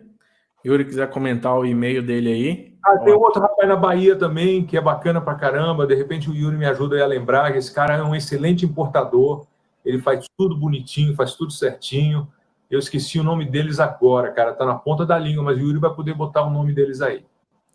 Yuri 0.65 0.85
quiser 0.85 1.09
comentar 1.09 1.57
o 1.57 1.65
e-mail 1.65 2.01
dele 2.01 2.31
aí. 2.31 2.73
Ah, 2.85 2.97
tem 2.99 3.13
outro 3.13 3.41
rapaz 3.41 3.67
na 3.67 3.75
Bahia 3.75 4.15
também, 4.15 4.65
que 4.65 4.77
é 4.77 4.81
bacana 4.81 5.19
pra 5.19 5.35
caramba. 5.35 5.85
De 5.85 5.95
repente 5.95 6.29
o 6.29 6.35
Yuri 6.35 6.57
me 6.57 6.65
ajuda 6.65 7.01
a 7.01 7.07
lembrar 7.07 7.51
que 7.51 7.57
esse 7.57 7.73
cara 7.73 7.95
é 7.95 8.03
um 8.03 8.15
excelente 8.15 8.65
importador. 8.65 9.45
Ele 9.85 9.99
faz 9.99 10.25
tudo 10.37 10.57
bonitinho, 10.57 11.15
faz 11.15 11.35
tudo 11.35 11.51
certinho. 11.51 12.27
Eu 12.71 12.79
esqueci 12.79 13.19
o 13.19 13.23
nome 13.23 13.45
deles 13.45 13.79
agora, 13.79 14.31
cara. 14.31 14.53
Tá 14.53 14.65
na 14.65 14.75
ponta 14.75 15.05
da 15.05 15.17
língua, 15.19 15.43
mas 15.43 15.57
o 15.57 15.61
Yuri 15.61 15.79
vai 15.79 15.93
poder 15.93 16.13
botar 16.13 16.43
o 16.43 16.49
nome 16.49 16.73
deles 16.73 17.01
aí. 17.01 17.25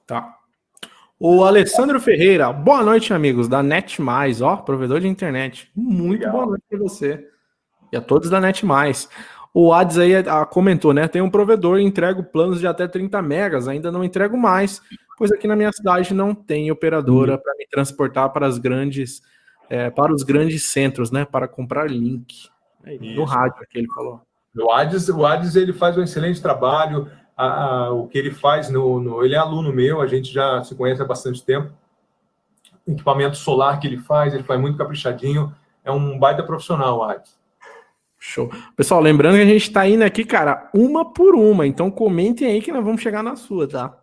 Tá. 0.07 0.38
O 1.21 1.43
Alessandro 1.43 1.99
Ferreira, 1.99 2.53
boa 2.53 2.81
noite, 2.85 3.13
amigos 3.13 3.49
da 3.49 3.61
Net 3.61 4.01
Mais, 4.01 4.41
ó, 4.41 4.57
provedor 4.57 5.01
de 5.01 5.09
internet. 5.09 5.69
Muito 5.75 6.21
Legal. 6.21 6.33
boa 6.33 6.47
noite 6.47 6.63
para 6.71 6.79
você 6.79 7.27
e 7.93 7.97
a 7.97 8.01
todos 8.01 8.31
da 8.31 8.41
Net 8.41 8.65
Mais. 8.65 9.09
O 9.53 9.73
Ades 9.73 9.99
aí 9.99 10.15
ah, 10.15 10.47
comentou, 10.47 10.95
né? 10.95 11.09
Tem 11.09 11.21
um 11.21 11.29
provedor 11.29 11.81
e 11.81 11.83
entrego 11.83 12.23
planos 12.23 12.61
de 12.61 12.69
até 12.69 12.87
30 12.87 13.21
megas, 13.21 13.67
ainda 13.67 13.91
não 13.91 14.05
entrego 14.05 14.37
mais, 14.37 14.81
pois 15.17 15.33
aqui 15.33 15.49
na 15.49 15.57
minha 15.57 15.73
cidade 15.73 16.15
não 16.15 16.33
tem 16.33 16.71
operadora 16.71 17.33
uhum. 17.33 17.39
para 17.39 17.55
me 17.57 17.67
transportar 17.67 18.33
para 18.33 18.47
as 18.47 18.57
grandes, 18.57 19.21
é, 19.69 19.91
para 19.91 20.15
os 20.15 20.23
grandes 20.23 20.67
centros, 20.67 21.11
né? 21.11 21.25
Para 21.25 21.49
comprar 21.49 21.91
link. 21.91 22.49
No 23.01 23.25
rádio 23.25 23.67
que 23.69 23.77
ele 23.77 23.89
falou. 23.93 24.21
O 24.57 24.71
Ades, 24.71 25.09
o 25.09 25.27
Ades 25.27 25.57
ele 25.57 25.73
faz 25.73 25.99
um 25.99 26.03
excelente 26.05 26.41
trabalho. 26.41 27.11
A, 27.41 27.93
o 27.93 28.09
que 28.09 28.19
ele 28.19 28.33
faz 28.33 28.69
no, 28.69 29.01
no, 29.01 29.25
Ele 29.25 29.37
é 29.37 29.39
aluno 29.39 29.73
meu, 29.73 30.01
a 30.01 30.09
gente 30.09 30.33
já 30.33 30.65
se 30.65 30.75
conhece 30.75 31.01
há 31.01 31.05
bastante 31.05 31.45
tempo. 31.45 31.71
equipamento 32.87 33.37
solar 33.37 33.79
que 33.79 33.87
ele 33.87 33.99
faz, 33.99 34.35
ele 34.35 34.43
faz 34.43 34.61
muito 34.61 34.77
caprichadinho. 34.77 35.55
É 35.85 35.93
um 35.93 36.19
baita 36.19 36.43
profissional, 36.43 36.99
o 36.99 37.03
Ades. 37.05 37.39
Show. 38.19 38.51
Pessoal, 38.77 39.01
lembrando 39.01 39.37
que 39.37 39.43
a 39.43 39.47
gente 39.47 39.73
tá 39.73 39.87
indo 39.87 40.03
aqui, 40.03 40.25
cara, 40.25 40.69
uma 40.75 41.13
por 41.13 41.37
uma. 41.37 41.65
Então 41.65 41.89
comentem 41.91 42.49
aí 42.49 42.61
que 42.61 42.73
nós 42.73 42.85
vamos 42.85 43.01
chegar 43.01 43.23
na 43.23 43.37
sua, 43.37 43.69
tá? 43.69 43.97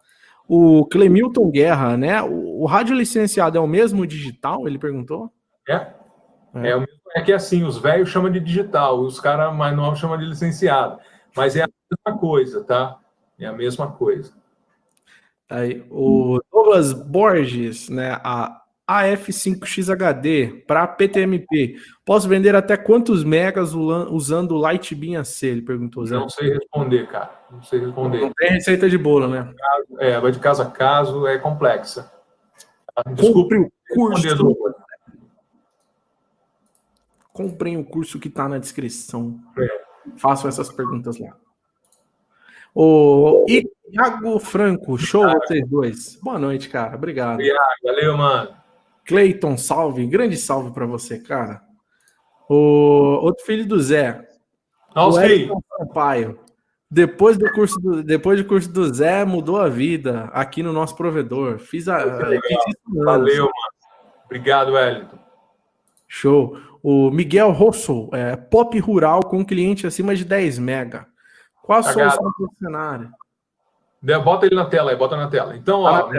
O 0.47 0.85
Clemilton 0.85 1.51
Guerra, 1.51 1.97
né? 1.97 2.21
O, 2.21 2.61
o 2.61 2.65
rádio 2.65 2.95
licenciado 2.95 3.57
é 3.57 3.61
o 3.61 3.67
mesmo 3.67 4.07
digital? 4.07 4.65
Ele 4.67 4.79
perguntou? 4.79 5.29
É. 5.67 5.87
É, 6.55 6.69
é, 6.69 6.85
é 7.17 7.21
que 7.21 7.33
assim, 7.33 7.63
os 7.63 7.77
velhos 7.77 8.09
chamam 8.09 8.31
de 8.31 8.39
digital, 8.39 9.01
os 9.01 9.19
caras 9.19 9.53
mais 9.53 9.75
novos 9.75 9.99
chamam 9.99 10.17
de 10.17 10.25
licenciado. 10.25 10.99
Mas 11.35 11.57
é 11.57 11.63
a 11.63 11.69
mesma 12.07 12.19
coisa, 12.19 12.63
tá? 12.63 12.97
É 13.39 13.45
a 13.45 13.53
mesma 13.53 13.91
coisa. 13.91 14.33
Aí, 15.49 15.85
o 15.89 16.39
Douglas 16.51 16.93
Borges, 16.93 17.89
né? 17.89 18.19
A 18.23 18.61
AF5XHD 18.87 20.65
para 20.65 20.87
PTMP. 20.87 21.75
Posso 22.05 22.27
vender 22.27 22.55
até 22.55 22.77
quantos 22.77 23.23
megas 23.23 23.73
usando 23.73 24.51
o 24.51 24.57
Lightbeam 24.57 25.19
AC? 25.19 25.43
Ele 25.43 25.61
perguntou. 25.61 26.05
Zé. 26.05 26.15
Não 26.15 26.29
sei 26.29 26.53
responder, 26.53 27.07
cara. 27.07 27.31
Não 27.51 27.63
sei 27.63 27.79
responder. 27.79 28.21
Não 28.21 28.31
tem 28.33 28.51
receita 28.51 28.89
de 28.89 28.97
bolo, 28.97 29.27
né? 29.27 29.51
É, 29.99 30.19
vai 30.19 30.31
de 30.31 30.39
caso 30.39 30.61
a 30.61 30.69
caso, 30.69 31.25
é 31.25 31.37
complexa. 31.37 32.11
Desculpe 33.13 33.55
o 33.55 33.71
curso. 33.93 34.55
Comprem 37.33 37.77
o 37.77 37.83
curso 37.83 38.19
que 38.19 38.29
está 38.29 38.47
na 38.47 38.57
descrição. 38.57 39.39
É. 39.57 39.81
Façam 40.17 40.47
essas 40.47 40.71
perguntas 40.71 41.19
lá. 41.19 41.35
O 42.75 43.45
Iago 43.89 44.37
Franco, 44.37 44.97
show 44.97 45.23
vocês 45.23 45.65
dois. 45.65 46.19
Boa 46.21 46.37
noite, 46.37 46.67
cara. 46.67 46.97
Obrigado. 46.97 47.41
Iago, 47.41 47.61
valeu, 47.81 48.17
mano. 48.17 48.49
Cleiton, 49.05 49.55
salve. 49.55 50.05
Grande 50.05 50.35
salve 50.35 50.71
para 50.71 50.85
você, 50.85 51.17
cara. 51.17 51.61
O 52.49 53.19
outro 53.21 53.45
filho 53.45 53.65
do 53.65 53.79
Zé. 53.81 54.27
Nossa, 54.93 55.25
o 55.25 55.63
Sampaio. 55.77 56.37
Depois 56.91 57.37
do 57.37 57.49
curso 57.53 57.79
do, 57.79 58.03
depois 58.03 58.41
do 58.41 58.47
curso 58.47 58.69
do 58.69 58.93
Zé, 58.93 59.23
mudou 59.23 59.57
a 59.57 59.69
vida 59.69 60.29
aqui 60.33 60.61
no 60.61 60.73
nosso 60.73 60.97
provedor. 60.97 61.59
Fiz 61.59 61.87
a. 61.87 61.99
Fiz 61.99 62.75
Valeu, 63.05 63.43
mano. 63.43 63.51
Obrigado, 64.25 64.73
Wellington. 64.73 65.17
Show. 66.09 66.57
O 66.83 67.09
Miguel 67.09 67.51
Rosso, 67.51 68.09
é, 68.13 68.35
pop 68.35 68.77
rural 68.79 69.21
com 69.21 69.45
cliente 69.45 69.87
acima 69.87 70.13
de 70.13 70.25
10 70.25 70.59
mega. 70.59 71.07
Qual 71.65 71.79
a 71.79 71.83
tá 71.83 71.93
solução 71.93 72.31
para 72.31 72.45
o 72.45 72.51
cenário? 72.59 73.11
Bota 74.23 74.45
ele 74.45 74.55
na 74.55 74.65
tela 74.65 74.91
aí, 74.91 74.95
bota 74.95 75.17
na 75.17 75.27
tela. 75.27 75.57
Então, 75.57 75.83
tá 75.83 76.05
ó, 76.05 76.11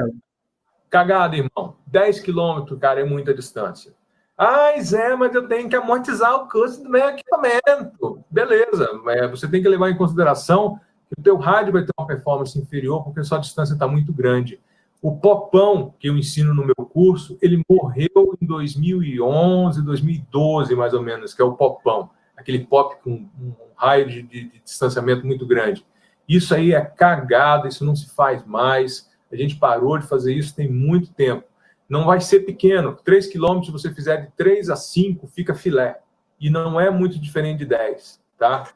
Cagada, 0.91 1.37
irmão. 1.37 1.77
10 1.87 2.21
quilômetros, 2.21 2.79
cara, 2.79 3.01
é 3.01 3.05
muita 3.05 3.33
distância. 3.33 3.93
Ai, 4.37 4.81
Zé, 4.83 5.17
mas 5.17 5.35
eu 5.35 5.47
tenho 5.49 5.69
que 5.69 5.77
amortizar 5.77 6.35
o 6.35 6.49
custo 6.49 6.83
do 6.83 6.91
meu 6.91 7.09
equipamento. 7.09 8.25
Beleza, 8.31 8.89
você 9.31 9.49
tem 9.49 9.63
que 9.63 9.69
levar 9.69 9.89
em 9.89 9.97
consideração 9.97 10.79
que 11.09 11.19
o 11.19 11.23
teu 11.23 11.37
rádio 11.37 11.73
vai 11.73 11.85
ter 11.85 11.93
uma 11.99 12.07
performance 12.07 12.59
inferior 12.59 13.03
porque 13.05 13.21
a 13.21 13.25
sua 13.25 13.39
distância 13.39 13.75
está 13.75 13.87
muito 13.87 14.13
grande. 14.13 14.61
O 15.01 15.17
popão 15.17 15.95
que 15.99 16.09
eu 16.09 16.17
ensino 16.17 16.53
no 16.53 16.65
meu 16.65 16.87
curso, 16.87 17.39
ele 17.41 17.63
morreu 17.69 18.37
em 18.41 18.47
2011, 18.47 19.83
2012, 19.83 20.75
mais 20.75 20.93
ou 20.93 21.03
menos, 21.03 21.33
que 21.33 21.41
é 21.41 21.45
o 21.45 21.55
popão. 21.55 22.11
Aquele 22.47 22.65
pop 22.65 22.95
com 23.03 23.29
um 23.41 23.53
raio 23.75 24.09
de, 24.09 24.23
de, 24.23 24.45
de 24.45 24.61
distanciamento 24.61 25.27
muito 25.27 25.45
grande. 25.45 25.85
Isso 26.29 26.55
aí 26.55 26.73
é 26.73 26.81
cagada, 26.81 27.67
isso 27.67 27.85
não 27.85 27.97
se 27.97 28.09
faz 28.15 28.47
mais. 28.47 29.11
A 29.33 29.35
gente 29.35 29.57
parou 29.57 29.99
de 29.99 30.07
fazer 30.07 30.33
isso 30.33 30.55
tem 30.55 30.71
muito 30.71 31.13
tempo. 31.13 31.43
Não 31.89 32.05
vai 32.05 32.21
ser 32.21 32.41
pequeno. 32.47 32.97
3 33.05 33.27
quilômetros, 33.27 33.73
você 33.73 33.93
fizer 33.93 34.19
de 34.19 34.31
3 34.37 34.71
a 34.71 34.77
5, 34.77 35.27
fica 35.27 35.57
filé. 35.57 35.99
E 36.41 36.49
não 36.49 36.81
é 36.81 36.89
muito 36.89 37.19
diferente 37.19 37.59
de 37.59 37.67
10, 37.67 38.21
tá? 38.39 38.69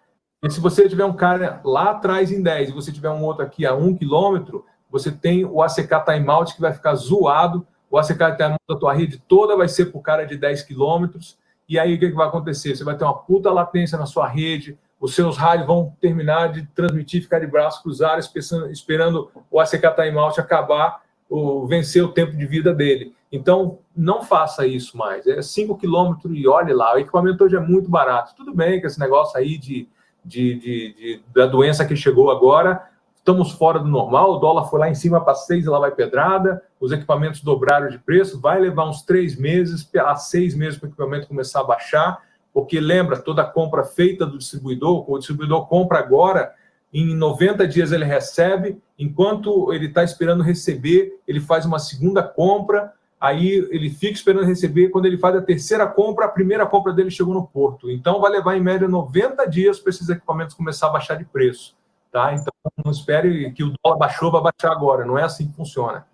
E 0.42 0.50
se 0.50 0.58
você 0.58 0.88
tiver 0.88 1.04
um 1.04 1.12
cara 1.12 1.60
lá 1.64 1.90
atrás 1.90 2.32
em 2.32 2.42
10 2.42 2.70
e 2.70 2.72
você 2.72 2.90
tiver 2.90 3.10
um 3.10 3.22
outro 3.22 3.44
aqui 3.44 3.64
a 3.64 3.72
1 3.72 3.96
quilômetro, 3.98 4.66
você 4.90 5.12
tem 5.12 5.44
o 5.44 5.62
ACK 5.62 6.04
timeout 6.04 6.56
que 6.56 6.60
vai 6.60 6.72
ficar 6.72 6.96
zoado. 6.96 7.64
O 7.88 7.96
ACK 7.96 8.36
timeout 8.36 8.64
da 8.68 8.76
tua 8.76 8.92
rede 8.92 9.22
toda 9.28 9.56
vai 9.56 9.68
ser 9.68 9.86
para 9.86 9.98
o 9.98 10.02
cara 10.02 10.24
de 10.24 10.36
10 10.36 10.62
quilômetros. 10.62 11.38
E 11.70 11.78
aí 11.78 11.94
o 11.94 12.00
que, 12.00 12.08
que 12.10 12.16
vai 12.16 12.26
acontecer? 12.26 12.74
Você 12.74 12.82
vai 12.82 12.96
ter 12.96 13.04
uma 13.04 13.16
puta 13.16 13.48
latência 13.52 13.96
na 13.96 14.04
sua 14.04 14.26
rede, 14.26 14.76
os 15.00 15.14
seus 15.14 15.36
rádios 15.36 15.68
vão 15.68 15.96
terminar 16.00 16.48
de 16.48 16.66
transmitir, 16.74 17.22
ficar 17.22 17.38
de 17.38 17.46
braços 17.46 17.80
cruzados, 17.80 18.28
esperando 18.72 19.30
o 19.48 19.60
ACK 19.60 19.94
Timeout 19.94 20.40
acabar, 20.40 21.00
ou 21.28 21.68
vencer 21.68 22.02
o 22.02 22.08
tempo 22.08 22.36
de 22.36 22.44
vida 22.44 22.74
dele. 22.74 23.14
Então, 23.30 23.78
não 23.96 24.20
faça 24.20 24.66
isso 24.66 24.98
mais. 24.98 25.24
É 25.28 25.40
5 25.40 25.78
quilômetros 25.78 26.36
e 26.36 26.48
olhe 26.48 26.72
lá. 26.72 26.92
O 26.96 26.98
equipamento 26.98 27.44
hoje 27.44 27.54
é 27.54 27.60
muito 27.60 27.88
barato. 27.88 28.34
Tudo 28.34 28.52
bem 28.52 28.80
que 28.80 28.88
esse 28.88 28.98
negócio 28.98 29.38
aí 29.38 29.56
de, 29.56 29.88
de, 30.24 30.54
de, 30.56 30.94
de 30.94 31.22
da 31.32 31.46
doença 31.46 31.84
que 31.86 31.94
chegou 31.94 32.32
agora, 32.32 32.84
estamos 33.20 33.52
fora 33.52 33.78
do 33.78 33.88
normal. 33.88 34.32
O 34.32 34.38
dólar 34.38 34.64
foi 34.64 34.80
lá 34.80 34.90
em 34.90 34.94
cima 34.94 35.20
para 35.20 35.34
6 35.34 35.64
e 35.64 35.68
lá 35.68 35.78
vai 35.78 35.92
pedrada. 35.92 36.62
Os 36.80 36.90
equipamentos 36.90 37.40
dobraram 37.40 37.88
de 37.88 37.98
preço. 37.98 38.40
Vai 38.40 38.60
levar 38.60 38.88
uns 38.88 39.02
três 39.02 39.38
meses, 39.38 39.88
a 39.96 40.16
seis 40.16 40.54
meses 40.54 40.78
para 40.78 40.88
o 40.88 40.90
equipamento 40.90 41.28
começar 41.28 41.60
a 41.60 41.64
baixar 41.64 42.30
porque 42.52 42.80
lembra, 42.80 43.16
toda 43.18 43.44
compra 43.44 43.84
feita 43.84 44.26
do 44.26 44.38
distribuidor, 44.38 45.08
o 45.10 45.18
distribuidor 45.18 45.66
compra 45.66 45.98
agora, 45.98 46.52
em 46.92 47.14
90 47.14 47.66
dias 47.68 47.92
ele 47.92 48.04
recebe, 48.04 48.80
enquanto 48.98 49.72
ele 49.72 49.86
está 49.86 50.02
esperando 50.02 50.42
receber, 50.42 51.18
ele 51.26 51.40
faz 51.40 51.64
uma 51.64 51.78
segunda 51.78 52.22
compra, 52.22 52.92
aí 53.20 53.68
ele 53.70 53.90
fica 53.90 54.14
esperando 54.14 54.46
receber, 54.46 54.88
quando 54.88 55.06
ele 55.06 55.18
faz 55.18 55.36
a 55.36 55.42
terceira 55.42 55.86
compra, 55.86 56.24
a 56.24 56.28
primeira 56.28 56.66
compra 56.66 56.92
dele 56.92 57.10
chegou 57.10 57.32
no 57.32 57.46
porto. 57.46 57.88
Então 57.88 58.20
vai 58.20 58.32
levar 58.32 58.56
em 58.56 58.60
média 58.60 58.88
90 58.88 59.46
dias 59.46 59.78
para 59.78 59.90
esses 59.90 60.08
equipamentos 60.08 60.54
começar 60.54 60.88
a 60.88 60.90
baixar 60.90 61.14
de 61.14 61.24
preço. 61.24 61.76
Tá? 62.10 62.34
Então 62.34 62.52
não 62.84 62.90
espere 62.90 63.52
que 63.52 63.62
o 63.62 63.72
dólar 63.82 63.98
baixou, 63.98 64.32
vai 64.32 64.42
baixar 64.42 64.72
agora, 64.72 65.04
não 65.04 65.16
é 65.18 65.22
assim 65.22 65.48
que 65.48 65.54
funciona. 65.54 66.04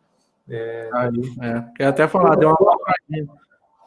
É... 0.48 0.90
É. 1.78 1.86
Até 1.86 2.06
falar, 2.06 2.36
deu 2.36 2.50
uma 2.50 2.78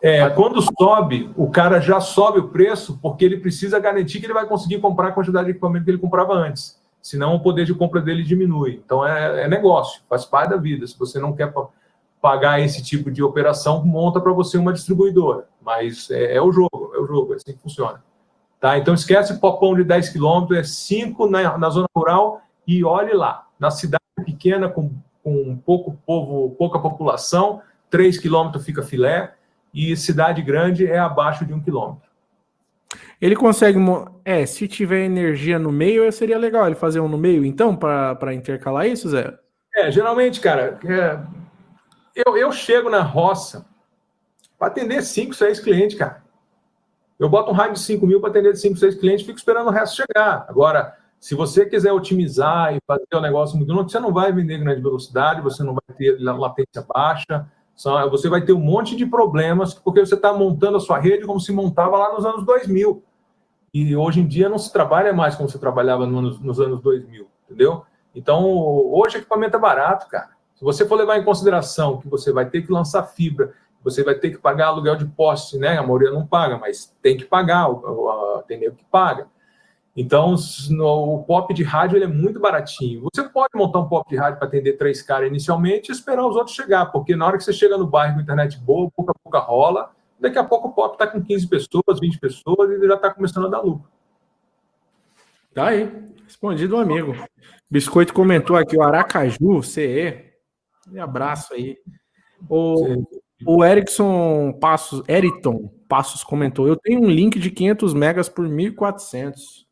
É, 0.02 0.30
quando 0.30 0.62
sobe, 0.62 1.32
o 1.36 1.50
cara 1.50 1.80
já 1.80 2.00
sobe 2.00 2.40
o 2.40 2.50
preço 2.50 2.98
porque 3.02 3.24
ele 3.24 3.38
precisa 3.38 3.80
garantir 3.80 4.20
que 4.20 4.26
ele 4.26 4.34
vai 4.34 4.48
conseguir 4.48 4.80
comprar 4.80 5.10
a 5.10 5.12
quantidade 5.12 5.46
de 5.46 5.52
equipamento 5.52 5.86
que 5.86 5.92
ele 5.92 5.98
comprava 5.98 6.34
antes. 6.34 6.80
Senão 7.02 7.36
o 7.36 7.40
poder 7.40 7.66
de 7.66 7.74
compra 7.74 8.02
dele 8.02 8.24
diminui. 8.24 8.82
Então 8.84 9.06
é, 9.06 9.44
é 9.44 9.48
negócio, 9.48 10.02
faz 10.10 10.26
parte 10.26 10.50
da 10.50 10.58
vida. 10.58 10.86
Se 10.86 10.98
você 10.98 11.20
não 11.20 11.34
quer 11.34 11.54
pagar 12.22 12.60
esse 12.60 12.84
tipo 12.84 13.10
de 13.10 13.24
operação, 13.24 13.86
monta 13.86 14.20
para 14.20 14.34
você 14.34 14.58
uma 14.58 14.74
distribuidora. 14.74 15.48
Mas 15.62 16.10
é, 16.10 16.36
é, 16.36 16.42
o 16.42 16.52
jogo, 16.52 16.92
é 16.94 17.00
o 17.00 17.06
jogo, 17.06 17.34
é 17.34 17.36
assim 17.38 17.54
que 17.54 17.60
funciona. 17.60 18.04
Tá? 18.60 18.78
Então 18.78 18.94
esquece 18.94 19.34
o 19.34 19.40
popão 19.40 19.76
de 19.76 19.84
10 19.84 20.10
quilômetros, 20.10 20.58
é 20.58 20.64
5 20.64 21.30
na, 21.30 21.58
na 21.58 21.70
zona 21.70 21.88
rural 21.96 22.42
e 22.68 22.84
olhe 22.84 23.14
lá. 23.14 23.48
Na 23.58 23.72
cidade 23.72 24.04
pequena, 24.26 24.68
com, 24.68 24.92
com 25.24 25.58
pouco 25.66 25.98
povo, 26.06 26.56
pouca 26.58 26.80
população, 26.80 27.62
3 27.90 28.18
quilômetros 28.18 28.66
fica 28.66 28.84
filé 28.84 29.34
e 29.74 29.96
cidade 29.96 30.42
grande 30.42 30.86
é 30.86 30.98
abaixo 30.98 31.46
de 31.46 31.54
um 31.54 31.62
quilômetro. 31.62 32.10
Ele 33.22 33.36
consegue. 33.36 33.78
É, 34.26 34.46
se 34.46 34.68
tiver 34.68 35.06
energia 35.06 35.60
no 35.60 35.72
meio, 35.72 36.10
seria 36.12 36.38
legal 36.38 36.66
ele 36.66 36.76
fazer 36.76 37.00
um 37.00 37.08
no 37.08 37.18
meio, 37.18 37.46
então, 37.46 37.76
para 37.76 38.34
intercalar 38.34 38.88
isso, 38.88 39.10
Zé? 39.10 39.38
É, 39.76 39.92
geralmente, 39.92 40.40
cara, 40.40 40.80
é, 40.86 41.20
eu, 42.16 42.36
eu 42.36 42.52
chego 42.52 42.90
na 42.90 43.02
roça 43.02 43.66
para 44.58 44.68
atender 44.68 45.02
5, 45.02 45.34
6 45.34 45.60
clientes, 45.60 45.98
cara. 45.98 46.24
Eu 47.20 47.28
boto 47.28 47.52
um 47.52 47.54
raio 47.54 47.74
de 47.74 47.80
5 47.80 48.08
mil 48.08 48.22
para 48.22 48.30
atender 48.30 48.56
5, 48.56 48.78
6 48.78 48.96
clientes 48.96 49.26
fico 49.26 49.38
esperando 49.38 49.68
o 49.68 49.72
resto 49.72 49.98
chegar. 49.98 50.46
Agora, 50.48 50.96
se 51.20 51.36
você 51.36 51.66
quiser 51.66 51.92
otimizar 51.92 52.74
e 52.74 52.80
fazer 52.88 53.04
o 53.14 53.20
negócio 53.20 53.58
muito 53.58 53.74
longo, 53.74 53.90
você 53.90 54.00
não 54.00 54.14
vai 54.14 54.32
vender 54.32 54.58
grande 54.58 54.82
velocidade, 54.82 55.42
você 55.42 55.62
não 55.62 55.74
vai 55.74 55.98
ter 55.98 56.18
latência 56.22 56.86
baixa, 56.88 57.46
você 58.10 58.30
vai 58.30 58.42
ter 58.42 58.54
um 58.54 58.60
monte 58.60 58.96
de 58.96 59.06
problemas, 59.06 59.74
porque 59.74 60.00
você 60.00 60.16
está 60.16 60.32
montando 60.32 60.78
a 60.78 60.80
sua 60.80 60.98
rede 60.98 61.26
como 61.26 61.42
se 61.42 61.52
montava 61.52 61.98
lá 61.98 62.14
nos 62.14 62.26
anos 62.26 62.46
2000. 62.46 63.04
E 63.74 63.96
hoje 63.96 64.22
em 64.22 64.28
dia 64.28 64.48
não 64.48 64.58
se 64.58 64.72
trabalha 64.72 65.14
mais 65.14 65.36
como 65.36 65.50
se 65.50 65.60
trabalhava 65.60 66.06
nos, 66.06 66.40
nos 66.40 66.60
anos 66.60 66.82
2000, 66.82 67.28
entendeu? 67.46 67.84
Então, 68.16 68.44
hoje 68.46 69.18
o 69.18 69.20
equipamento 69.20 69.58
é 69.58 69.60
barato, 69.60 70.08
cara. 70.08 70.30
Se 70.56 70.64
você 70.64 70.86
for 70.86 70.96
levar 70.96 71.18
em 71.18 71.24
consideração 71.24 72.00
que 72.00 72.08
você 72.08 72.34
vai 72.34 72.50
ter 72.50 72.64
que 72.64 72.72
lançar 72.72 73.04
fibra, 73.04 73.54
você 73.84 74.04
vai 74.04 74.16
ter 74.16 74.32
que 74.32 74.38
pagar 74.38 74.68
aluguel 74.68 74.96
de 74.96 75.06
poste, 75.06 75.58
né? 75.58 75.78
A 75.78 75.84
maioria 75.84 76.12
não 76.12 76.26
paga, 76.26 76.58
mas 76.58 76.96
tem 77.02 77.18
que 77.18 77.26
pagar, 77.26 77.68
tem 78.48 78.60
nego 78.60 78.76
que 78.76 78.86
paga. 78.86 79.28
Então, 79.96 80.36
o 80.36 81.24
pop 81.24 81.54
de 81.54 81.64
rádio 81.64 81.98
ele 81.98 82.06
é 82.06 82.08
muito 82.08 82.40
baratinho. 82.40 83.06
Você 83.12 83.24
pode 83.28 83.50
montar 83.56 83.80
um 83.80 83.88
pop 83.90 84.10
de 84.10 84.16
rádio 84.16 84.40
para 84.40 84.48
atender 84.48 84.78
três 84.78 85.02
caras 85.02 85.28
inicialmente 85.28 85.90
e 85.90 85.92
esperar 85.94 86.26
os 86.26 86.36
outros 86.36 86.56
chegar, 86.56 86.86
porque 86.88 87.16
na 87.16 87.26
hora 87.26 87.38
que 87.38 87.44
você 87.44 87.52
chega 87.52 87.78
no 87.78 87.88
bairro 87.88 88.16
com 88.16 88.22
internet 88.22 88.58
boa, 88.60 88.90
pouco 88.96 89.12
a 89.12 89.16
pouco 89.16 89.38
rola, 89.40 89.92
daqui 90.20 90.38
a 90.38 90.44
pouco 90.44 90.70
o 90.70 90.72
pop 90.72 90.94
está 90.94 91.08
com 91.08 91.22
15 91.22 91.48
pessoas, 91.48 92.00
20 92.00 92.20
pessoas 92.20 92.70
e 92.70 92.74
ele 92.76 92.88
já 92.88 92.96
está 92.96 93.14
começando 93.14 93.48
a 93.48 93.50
dar 93.50 93.62
lucro. 93.62 93.90
Tá 95.54 95.68
aí, 95.68 95.92
respondido 96.24 96.78
um 96.78 96.80
amigo. 96.80 97.14
Biscoito 97.70 98.14
comentou 98.14 98.56
aqui, 98.56 98.78
o 98.78 98.84
Aracaju, 98.84 99.62
CE. 99.64 100.32
Um 100.92 101.04
abraço 101.04 101.54
aí. 101.54 101.78
O, 102.48 103.04
o 103.46 103.64
Erickson 103.64 104.54
Passos, 104.54 105.04
Eriton 105.08 105.72
Passos 105.88 106.24
comentou: 106.24 106.68
Eu 106.68 106.76
tenho 106.76 107.02
um 107.02 107.10
link 107.10 107.40
de 107.40 107.50
500 107.50 107.94
megas 107.94 108.30
por 108.30 108.48
1.400. 108.48 109.68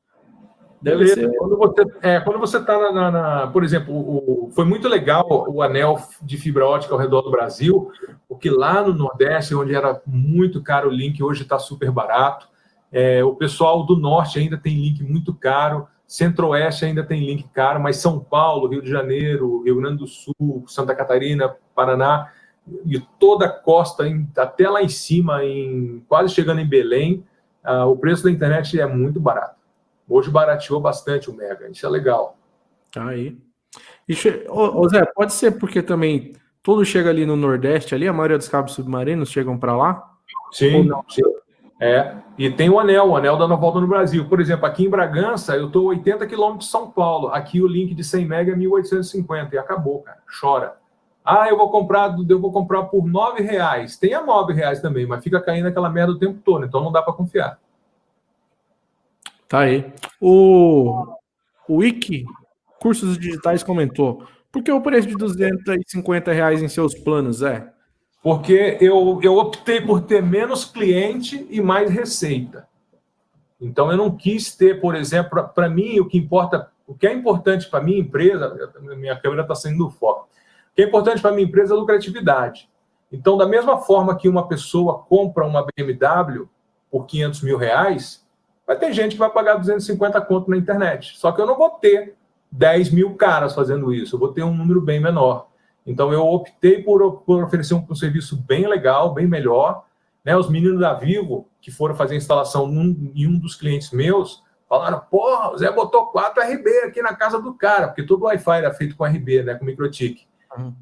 Deve 0.82 0.98
Beleza. 0.98 1.16
ser. 1.16 1.38
Quando 1.38 1.58
você 1.58 1.84
é, 2.02 2.20
quando 2.20 2.40
você 2.40 2.58
está 2.58 2.78
na, 2.78 2.92
na, 2.92 3.12
na, 3.12 3.48
por 3.48 3.64
exemplo, 3.64 3.94
o, 3.94 4.52
foi 4.54 4.64
muito 4.64 4.88
legal 4.88 5.26
o 5.50 5.62
anel 5.62 6.00
de 6.22 6.38
fibra 6.38 6.66
ótica 6.66 6.94
ao 6.94 7.00
redor 7.00 7.22
do 7.22 7.32
Brasil, 7.32 7.92
porque 8.28 8.50
lá 8.50 8.84
no 8.84 8.94
Nordeste, 8.94 9.56
onde 9.56 9.74
era 9.74 10.02
muito 10.06 10.62
caro 10.62 10.90
o 10.90 10.94
link, 10.94 11.22
hoje 11.22 11.42
está 11.42 11.58
super 11.58 11.92
barato. 11.92 12.48
É, 12.92 13.24
o 13.24 13.36
pessoal 13.36 13.86
do 13.86 13.98
Norte 13.98 14.40
ainda 14.40 14.58
tem 14.58 14.76
link 14.76 15.04
muito 15.04 15.34
caro, 15.34 15.88
Centro-Oeste 16.08 16.86
ainda 16.86 17.04
tem 17.04 17.26
link 17.26 17.46
caro, 17.50 17.82
mas 17.82 17.98
São 17.98 18.20
Paulo, 18.20 18.70
Rio 18.70 18.82
de 18.82 18.90
Janeiro, 18.90 19.64
Rio 19.64 19.76
Grande 19.76 19.98
do 19.98 20.08
Sul, 20.08 20.64
Santa 20.68 20.96
Catarina, 20.96 21.54
Paraná 21.76 22.32
e 22.86 23.00
toda 23.20 23.46
a 23.46 23.50
costa, 23.50 24.04
até 24.36 24.70
lá 24.70 24.82
em 24.82 24.90
cima, 24.90 25.44
em 25.44 26.04
quase 26.08 26.34
chegando 26.34 26.62
em 26.62 26.68
Belém, 26.68 27.24
uh, 27.66 27.86
o 27.86 27.98
preço 27.98 28.24
da 28.24 28.32
internet 28.32 28.80
é 28.80 28.86
muito 28.86 29.20
barato. 29.20 29.58
Hoje 30.10 30.30
barateou 30.30 30.80
bastante 30.80 31.30
o 31.30 31.34
Mega, 31.34 31.70
isso 31.70 31.86
é 31.86 31.90
legal. 31.90 32.38
Tá 32.92 33.10
aí. 33.10 33.38
Isso, 34.08 34.30
ô, 34.50 34.82
ô 34.82 34.90
Zé, 34.90 35.06
pode 35.06 35.34
ser 35.34 35.52
porque 35.52 35.82
também 35.82 36.34
tudo 36.64 36.84
chega 36.86 37.10
ali 37.10 37.26
no 37.26 37.36
Nordeste, 37.36 37.94
ali, 37.94 38.08
a 38.08 38.14
maioria 38.14 38.38
dos 38.38 38.48
cabos 38.48 38.74
submarinos 38.74 39.30
chegam 39.30 39.58
para 39.58 39.76
lá? 39.76 40.14
Sim, 40.52 40.90
sim. 41.10 41.22
É, 41.80 42.16
e 42.38 42.50
tem 42.50 42.70
o 42.70 42.80
anel, 42.80 43.10
o 43.10 43.16
anel 43.16 43.38
dando 43.38 43.54
a 43.54 43.58
volta 43.58 43.80
no 43.80 43.88
Brasil. 43.88 44.28
Por 44.28 44.42
exemplo, 44.42 44.66
aqui 44.66 44.86
em 44.86 44.90
Bragança, 44.90 45.56
eu 45.56 45.68
estou 45.68 45.86
80 45.86 46.26
quilômetros 46.26 46.66
de 46.66 46.72
São 46.72 46.90
Paulo. 46.90 47.28
Aqui 47.28 47.62
o 47.62 47.68
link 47.68 47.94
de 47.94 48.04
100 48.04 48.26
mega 48.26 48.52
é 48.52 48.56
1.850 48.56 49.54
e 49.54 49.58
acabou, 49.58 50.02
cara. 50.02 50.18
Chora. 50.40 50.78
Ah, 51.30 51.50
eu 51.50 51.58
vou 51.58 51.70
comprar, 51.70 52.16
eu 52.30 52.40
vou 52.40 52.54
comprar 52.54 52.84
por 52.84 53.06
nove 53.06 53.44
reais. 53.44 53.98
Tem 53.98 54.14
a 54.14 54.26
nove 54.26 54.54
reais 54.54 54.80
também, 54.80 55.06
mas 55.06 55.22
fica 55.22 55.42
caindo 55.42 55.68
aquela 55.68 55.90
merda 55.90 56.14
o 56.14 56.18
tempo 56.18 56.40
todo, 56.42 56.66
então 56.66 56.82
não 56.82 56.90
dá 56.90 57.02
para 57.02 57.12
confiar. 57.12 57.60
Tá 59.46 59.60
aí. 59.60 59.92
O, 60.22 61.06
o 61.68 61.76
Wiki 61.80 62.24
Cursos 62.80 63.18
Digitais 63.18 63.62
comentou: 63.62 64.24
por 64.50 64.64
que 64.64 64.72
o 64.72 64.80
preço 64.80 65.10
de 65.10 65.18
250 65.18 66.32
reais 66.32 66.64
em 66.64 66.70
seus 66.70 66.96
planos 66.96 67.42
é? 67.42 67.74
Porque 68.24 68.78
eu, 68.80 69.20
eu 69.22 69.38
optei 69.38 69.82
por 69.82 70.00
ter 70.00 70.24
menos 70.24 70.64
cliente 70.64 71.46
e 71.50 71.60
mais 71.60 71.90
receita. 71.90 72.70
Então 73.60 73.92
eu 73.92 73.98
não 73.98 74.16
quis 74.16 74.56
ter, 74.56 74.80
por 74.80 74.96
exemplo, 74.96 75.46
para 75.54 75.68
mim, 75.68 76.00
o 76.00 76.08
que 76.08 76.18
importa, 76.18 76.72
o 76.88 76.96
que 76.96 77.06
é 77.06 77.12
importante 77.12 77.70
para 77.70 77.84
minha 77.84 78.00
empresa, 78.00 78.72
minha 78.96 79.20
câmera 79.20 79.42
está 79.42 79.56
saindo 79.56 79.80
do 79.80 79.90
foco. 79.90 80.30
Que 80.78 80.84
é 80.84 80.86
importante 80.86 81.22
para 81.22 81.34
minha 81.34 81.46
empresa 81.46 81.74
é 81.74 81.76
a 81.76 81.80
lucratividade. 81.80 82.70
Então, 83.12 83.38
da 83.38 83.46
mesma 83.46 83.80
forma 83.80 84.16
que 84.16 84.30
uma 84.30 84.48
pessoa 84.48 85.00
compra 85.00 85.46
uma 85.46 85.66
BMW 85.76 86.48
por 86.90 87.06
500 87.06 87.42
mil 87.42 87.58
reais, 87.58 88.26
Vai 88.68 88.78
ter 88.78 88.92
gente 88.92 89.14
que 89.14 89.20
vai 89.20 89.30
pagar 89.30 89.56
250 89.56 90.20
conto 90.22 90.52
na 90.52 90.58
internet. 90.58 91.18
Só 91.18 91.32
que 91.32 91.40
eu 91.40 91.46
não 91.46 91.58
vou 91.58 91.70
ter 91.70 92.16
10 92.52 92.92
mil 92.92 93.16
caras 93.16 93.56
fazendo 93.56 93.94
isso, 93.94 94.16
eu 94.16 94.20
vou 94.20 94.34
ter 94.34 94.44
um 94.44 94.54
número 94.54 94.82
bem 94.82 95.00
menor. 95.00 95.48
Então 95.86 96.12
eu 96.12 96.28
optei 96.28 96.84
por, 96.84 97.22
por 97.22 97.42
oferecer 97.42 97.74
um, 97.74 97.86
um, 97.90 97.96
serviço 97.96 98.36
bem 98.36 98.68
legal, 98.68 99.14
bem 99.14 99.26
melhor. 99.26 99.86
Né? 100.24 100.36
Os 100.36 100.50
meninos 100.50 100.82
da 100.82 100.94
Vivo, 100.94 101.48
que 101.62 101.72
foram 101.72 101.96
fazer 101.96 102.16
a 102.16 102.18
instalação 102.18 102.70
em 103.16 103.26
um 103.26 103.40
dos 103.40 103.56
clientes 103.56 103.92
meus, 103.92 104.44
falaram: 104.68 105.00
porra, 105.10 105.54
o 105.54 105.58
Zé 105.58 105.72
botou 105.72 106.08
4 106.08 106.44
RB 106.44 106.70
aqui 106.80 107.02
na 107.02 107.16
casa 107.16 107.42
do 107.42 107.54
cara, 107.54 107.88
porque 107.88 108.04
todo 108.04 108.24
o 108.24 108.26
Wi-Fi 108.26 108.58
era 108.58 108.74
feito 108.74 108.98
com 108.98 109.06
RB, 109.06 109.44
né? 109.44 109.56
com 109.56 109.64
microtik. 109.64 110.28
Uhum. 110.58 110.74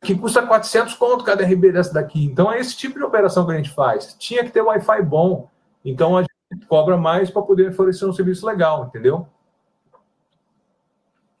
Que 0.00 0.16
custa 0.16 0.44
400 0.44 0.94
conto 0.94 1.24
cada 1.24 1.44
RB 1.44 1.72
dessa 1.72 1.94
daqui. 1.94 2.24
Então 2.24 2.52
é 2.52 2.58
esse 2.58 2.76
tipo 2.76 2.98
de 2.98 3.04
operação 3.04 3.46
que 3.46 3.52
a 3.52 3.56
gente 3.56 3.70
faz. 3.70 4.14
Tinha 4.18 4.44
que 4.44 4.50
ter 4.50 4.60
Wi-Fi 4.60 5.02
bom. 5.02 5.48
Então 5.84 6.18
a 6.18 6.24
cobra 6.68 6.96
mais 6.96 7.30
para 7.30 7.42
poder 7.42 7.70
oferecer 7.70 8.04
um 8.04 8.12
serviço 8.12 8.46
legal, 8.46 8.86
entendeu? 8.86 9.26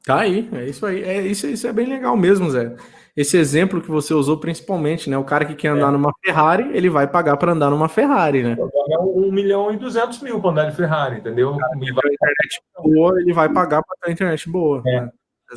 Tá 0.04 0.20
aí, 0.20 0.48
é 0.52 0.64
isso 0.64 0.84
aí. 0.84 1.02
É, 1.02 1.22
isso, 1.22 1.46
isso 1.46 1.66
é 1.66 1.72
bem 1.72 1.86
legal 1.86 2.16
mesmo, 2.16 2.50
Zé. 2.50 2.74
Esse 3.16 3.36
exemplo 3.36 3.80
que 3.80 3.90
você 3.90 4.14
usou 4.14 4.38
principalmente, 4.38 5.08
né? 5.08 5.18
O 5.18 5.24
cara 5.24 5.44
que 5.44 5.54
quer 5.54 5.68
andar 5.68 5.88
é. 5.88 5.90
numa 5.90 6.12
Ferrari, 6.24 6.70
ele 6.72 6.88
vai 6.88 7.06
pagar 7.06 7.36
para 7.36 7.52
andar 7.52 7.70
numa 7.70 7.88
Ferrari, 7.88 8.42
né? 8.42 8.56
Um 9.00 9.30
milhão 9.30 9.70
e 9.70 9.76
duzentos 9.76 10.20
mil 10.20 10.40
para 10.40 10.50
andar 10.50 10.70
de 10.70 10.76
Ferrari, 10.76 11.18
entendeu? 11.18 11.56
Cara, 11.56 11.76
ele 11.76 11.92
vai... 11.92 12.12
internet 12.12 12.62
boa, 12.82 13.20
ele 13.20 13.32
vai 13.32 13.48
pagar 13.52 13.82
para 13.82 13.96
ter 14.02 14.12
internet 14.12 14.48
boa. 14.48 14.82
É. 14.86 15.00
Né? 15.02 15.10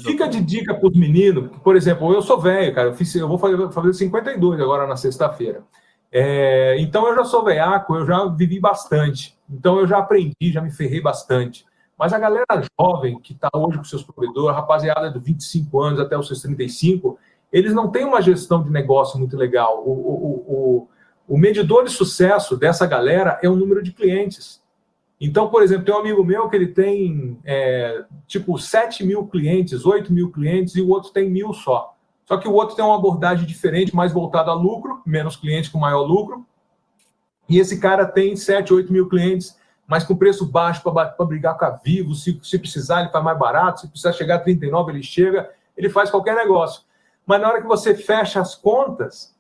Fica 0.04 0.28
de 0.28 0.42
dica 0.42 0.74
para 0.74 0.90
os 0.90 0.98
meninos, 0.98 1.50
por 1.64 1.76
exemplo, 1.76 2.14
eu 2.14 2.22
sou 2.22 2.40
velho, 2.40 2.74
cara, 2.74 2.90
eu, 2.90 2.94
fiz, 2.94 3.14
eu 3.16 3.28
vou 3.28 3.38
fazer, 3.38 3.72
fazer 3.72 3.94
52 3.94 4.60
agora 4.60 4.86
na 4.86 4.98
sexta-feira. 4.98 5.64
É, 6.12 6.76
então 6.80 7.08
eu 7.08 7.16
já 7.16 7.24
sou 7.26 7.44
veiaco, 7.44 7.96
eu 7.96 8.06
já 8.06 8.26
vivi 8.26 8.60
bastante. 8.60 9.38
Então 9.50 9.80
eu 9.80 9.88
já 9.88 9.98
aprendi, 10.00 10.52
já 10.52 10.62
me 10.62 10.72
ferrei 10.72 11.02
bastante. 11.02 11.66
Mas 11.98 12.14
a 12.14 12.20
galera 12.20 12.46
jovem 12.80 13.20
que 13.20 13.34
está 13.34 13.50
hoje 13.54 13.78
com 13.78 13.84
seus 13.84 14.04
provedores, 14.04 14.56
rapaziada 14.56 15.10
de 15.10 15.20
25 15.20 15.82
anos 15.82 16.00
até 16.00 16.18
os 16.18 16.28
seus 16.28 16.42
35, 16.42 17.18
eles 17.52 17.74
não 17.74 17.90
têm 17.90 18.04
uma 18.06 18.22
gestão 18.22 18.62
de 18.62 18.70
negócio 18.70 19.18
muito 19.18 19.38
legal. 19.38 19.82
O, 19.86 19.92
o, 19.92 20.46
o, 20.48 20.90
o 21.28 21.38
medidor 21.38 21.86
de 21.86 21.92
sucesso 21.92 22.58
dessa 22.58 22.86
galera 22.86 23.40
é 23.42 23.50
o 23.50 23.56
número 23.56 23.82
de 23.82 23.94
clientes. 23.94 24.62
Então, 25.26 25.50
por 25.50 25.64
exemplo, 25.64 25.84
tem 25.84 25.96
um 25.96 26.00
amigo 26.00 26.24
meu 26.24 26.48
que 26.48 26.56
ele 26.56 26.68
tem 26.68 27.40
é, 27.44 28.06
tipo 28.28 28.60
7 28.60 29.04
mil 29.04 29.26
clientes, 29.26 29.84
8 29.84 30.14
mil 30.14 30.32
clientes, 30.32 30.76
e 30.76 30.82
o 30.82 30.90
outro 30.90 31.12
tem 31.12 31.28
mil 31.28 31.52
só. 31.52 31.96
Só 32.26 32.38
que 32.38 32.48
o 32.48 32.54
outro 32.54 32.76
tem 32.76 32.86
uma 32.86 32.96
abordagem 32.96 33.46
diferente, 33.46 33.96
mais 33.96 34.14
voltada 34.14 34.52
a 34.52 34.54
lucro, 34.54 35.02
menos 35.04 35.36
clientes 35.36 35.70
com 35.70 35.80
maior 35.80 36.04
lucro. 36.04 36.46
E 37.50 37.58
esse 37.58 37.80
cara 37.80 38.06
tem 38.06 38.36
7, 38.36 38.72
8 38.72 38.94
mil 38.94 39.10
clientes, 39.10 39.58
mas 39.88 40.04
com 40.04 40.16
preço 40.16 40.46
baixo 40.46 40.84
para 40.84 41.26
brigar 41.26 41.58
com 41.58 41.66
a 41.66 41.72
Vivo. 41.72 42.14
Se, 42.14 42.40
se 42.44 42.60
precisar, 42.60 43.02
ele 43.02 43.12
faz 43.12 43.24
mais 43.24 43.38
barato. 43.38 43.82
Se 43.82 43.88
precisar 43.88 44.14
chegar 44.14 44.36
a 44.36 44.40
39, 44.40 44.92
ele 44.92 45.04
chega. 45.04 45.50
Ele 45.76 45.90
faz 45.90 46.12
qualquer 46.12 46.36
negócio. 46.36 46.84
Mas 47.26 47.42
na 47.42 47.50
hora 47.50 47.62
que 47.62 47.68
você 47.68 47.96
fecha 47.96 48.40
as 48.40 48.54
contas, 48.54 49.35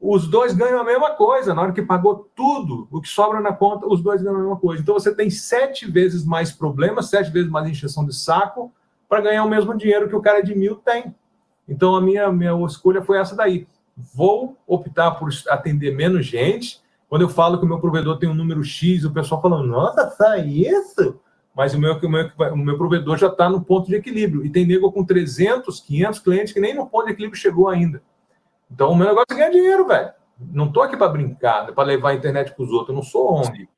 os 0.00 0.28
dois 0.28 0.54
ganham 0.54 0.80
a 0.80 0.84
mesma 0.84 1.10
coisa. 1.10 1.52
Na 1.52 1.62
hora 1.62 1.72
que 1.72 1.82
pagou 1.82 2.30
tudo, 2.34 2.86
o 2.90 3.00
que 3.00 3.08
sobra 3.08 3.40
na 3.40 3.52
conta, 3.52 3.86
os 3.86 4.00
dois 4.00 4.22
ganham 4.22 4.36
a 4.36 4.40
mesma 4.40 4.56
coisa. 4.56 4.82
Então 4.82 4.94
você 4.94 5.14
tem 5.14 5.28
sete 5.28 5.90
vezes 5.90 6.24
mais 6.24 6.52
problemas, 6.52 7.10
sete 7.10 7.30
vezes 7.30 7.50
mais 7.50 7.68
injeção 7.68 8.04
de 8.06 8.14
saco 8.14 8.72
para 9.08 9.20
ganhar 9.20 9.44
o 9.44 9.48
mesmo 9.48 9.76
dinheiro 9.76 10.08
que 10.08 10.14
o 10.14 10.22
cara 10.22 10.40
de 10.40 10.54
mil 10.54 10.76
tem. 10.76 11.14
Então 11.68 11.96
a 11.96 12.00
minha, 12.00 12.30
minha 12.30 12.54
escolha 12.64 13.02
foi 13.02 13.18
essa 13.18 13.34
daí. 13.34 13.66
Vou 14.14 14.56
optar 14.66 15.12
por 15.12 15.30
atender 15.48 15.94
menos 15.94 16.24
gente. 16.24 16.80
Quando 17.08 17.22
eu 17.22 17.28
falo 17.28 17.58
que 17.58 17.64
o 17.64 17.68
meu 17.68 17.80
provedor 17.80 18.18
tem 18.18 18.28
um 18.28 18.34
número 18.34 18.62
X, 18.62 19.04
o 19.04 19.10
pessoal 19.10 19.42
fala, 19.42 19.62
nossa, 19.62 20.10
só 20.10 20.36
isso? 20.36 21.18
Mas 21.56 21.74
o 21.74 21.78
meu, 21.80 21.94
o 21.94 22.08
meu, 22.08 22.30
o 22.52 22.56
meu 22.56 22.78
provedor 22.78 23.16
já 23.16 23.26
está 23.26 23.48
no 23.48 23.60
ponto 23.60 23.88
de 23.88 23.96
equilíbrio. 23.96 24.46
E 24.46 24.50
tem 24.50 24.64
nego 24.64 24.92
com 24.92 25.04
300, 25.04 25.80
500 25.80 26.18
clientes 26.20 26.52
que 26.52 26.60
nem 26.60 26.74
no 26.74 26.86
ponto 26.86 27.06
de 27.06 27.12
equilíbrio 27.12 27.40
chegou 27.40 27.68
ainda. 27.68 28.00
Então, 28.70 28.90
o 28.90 28.96
meu 28.96 29.06
negócio 29.06 29.26
é 29.30 29.34
ganhar 29.34 29.50
dinheiro, 29.50 29.86
velho. 29.86 30.12
Não 30.38 30.70
tô 30.70 30.82
aqui 30.82 30.96
para 30.96 31.08
brincar, 31.08 31.72
para 31.72 31.84
levar 31.84 32.10
a 32.10 32.14
internet 32.14 32.54
para 32.54 32.64
os 32.64 32.70
outros. 32.70 32.90
Eu 32.90 32.94
não 32.94 33.02
sou 33.02 33.34
ONG. 33.34 33.68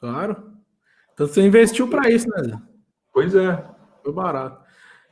Claro. 0.00 0.52
Então, 1.12 1.26
você 1.26 1.42
investiu 1.42 1.88
para 1.88 2.10
isso, 2.10 2.28
né? 2.28 2.60
Pois 3.12 3.34
é. 3.34 3.64
Foi 4.02 4.12
barato. 4.12 4.64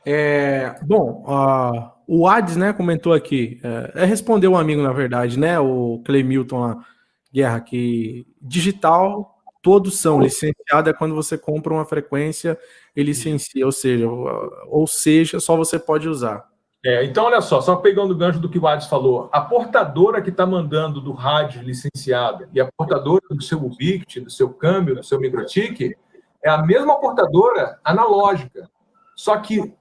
É, 0.05 0.75
bom, 0.83 1.23
uh, 1.27 1.91
o 2.07 2.27
Ades, 2.27 2.55
né, 2.55 2.71
comentou 2.71 3.11
aqui, 3.11 3.59
é, 3.63 4.03
é, 4.03 4.05
respondeu 4.05 4.51
um 4.51 4.57
amigo, 4.57 4.83
na 4.83 4.93
verdade, 4.93 5.39
né, 5.39 5.59
o 5.59 5.99
Clay 6.05 6.23
Milton 6.23 6.59
lá, 6.59 6.85
Guerra, 7.33 7.59
que 7.59 8.27
digital 8.39 9.35
todos 9.63 9.99
são, 9.99 10.21
licenciado 10.21 10.91
é 10.91 10.93
quando 10.93 11.15
você 11.15 11.39
compra 11.39 11.73
uma 11.73 11.85
frequência 11.85 12.55
e 12.95 13.01
licencia, 13.01 13.65
ou 13.65 13.71
seja, 13.71 14.07
ou 14.07 14.85
seja, 14.85 15.39
só 15.39 15.57
você 15.57 15.79
pode 15.79 16.07
usar. 16.07 16.47
É, 16.85 17.03
então, 17.03 17.25
olha 17.25 17.41
só, 17.41 17.61
só 17.61 17.77
pegando 17.77 18.11
o 18.11 18.15
gancho 18.15 18.39
do 18.39 18.47
que 18.47 18.59
o 18.59 18.67
Ades 18.67 18.85
falou, 18.85 19.27
a 19.31 19.41
portadora 19.41 20.21
que 20.21 20.29
está 20.29 20.45
mandando 20.45 21.01
do 21.01 21.13
rádio 21.13 21.63
licenciada 21.63 22.47
e 22.53 22.61
a 22.61 22.69
portadora 22.77 23.23
do 23.31 23.41
seu 23.41 23.57
Ubiquiti, 23.57 24.19
do 24.19 24.29
seu 24.29 24.53
câmbio, 24.53 24.93
do 24.93 25.03
seu 25.03 25.19
Microtik, 25.19 25.95
é 26.43 26.49
a 26.49 26.59
mesma 26.59 26.99
portadora 26.99 27.79
analógica, 27.83 28.69
só 29.15 29.35
que 29.37 29.73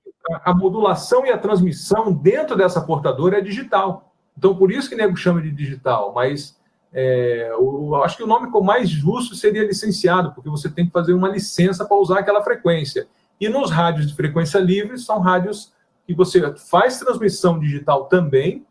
a 0.43 0.55
modulação 0.55 1.27
e 1.27 1.31
a 1.31 1.37
transmissão 1.37 2.11
dentro 2.11 2.57
dessa 2.57 2.81
portadora 2.81 3.37
é 3.37 3.43
digital. 3.43 4.15
Então, 4.39 4.57
por 4.57 4.73
isso 4.73 4.89
que 4.89 4.95
o 4.95 4.99
nego 4.99 5.15
chama 5.15 5.43
de 5.43 5.51
digital, 5.51 6.11
mas 6.15 6.59
é, 6.91 7.51
eu 7.51 7.97
acho 7.97 8.17
que 8.17 8.23
o 8.23 8.27
nome 8.27 8.49
mais 8.63 8.89
justo 8.89 9.35
seria 9.35 9.67
licenciado, 9.67 10.33
porque 10.33 10.49
você 10.49 10.71
tem 10.71 10.87
que 10.87 10.93
fazer 10.93 11.13
uma 11.13 11.29
licença 11.29 11.85
para 11.85 11.99
usar 11.99 12.21
aquela 12.21 12.43
frequência. 12.43 13.07
E 13.39 13.47
nos 13.47 13.71
rádios 13.71 14.07
de 14.07 14.15
frequência 14.15 14.59
livre, 14.59 14.97
são 14.97 15.21
rádios 15.21 15.75
que 16.07 16.15
você 16.15 16.55
faz 16.57 16.99
transmissão 16.99 17.59
digital 17.59 18.07
também, 18.07 18.65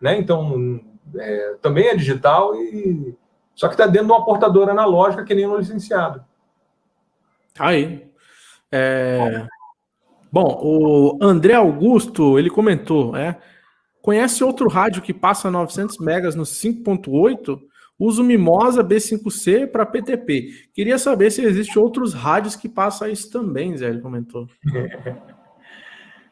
né? 0.00 0.18
Então, 0.18 0.80
é, 1.16 1.56
também 1.60 1.88
é 1.88 1.96
digital, 1.96 2.54
e 2.54 3.14
só 3.54 3.68
que 3.68 3.74
está 3.74 3.86
dentro 3.86 4.06
de 4.06 4.12
uma 4.12 4.24
portadora 4.24 4.72
analógica 4.72 5.24
que 5.24 5.34
nem 5.34 5.46
no 5.46 5.56
licenciado. 5.56 6.24
Aí. 7.58 8.08
É... 8.70 9.46
Bom, 10.30 10.60
o 10.62 11.18
André 11.20 11.54
Augusto, 11.54 12.38
ele 12.38 12.50
comentou, 12.50 13.16
é, 13.16 13.38
conhece 14.02 14.44
outro 14.44 14.68
rádio 14.68 15.00
que 15.00 15.14
passa 15.14 15.50
900 15.50 15.98
megas 15.98 16.34
no 16.34 16.42
5.8? 16.42 17.58
Uso 17.98 18.22
Mimosa 18.22 18.84
B5C 18.84 19.66
para 19.66 19.84
PTP. 19.84 20.68
Queria 20.72 20.98
saber 20.98 21.32
se 21.32 21.42
existe 21.42 21.78
outros 21.78 22.14
rádios 22.14 22.54
que 22.54 22.68
passam 22.68 23.08
isso 23.08 23.28
também, 23.30 23.76
Zé, 23.76 23.88
ele 23.88 24.00
comentou. 24.00 24.46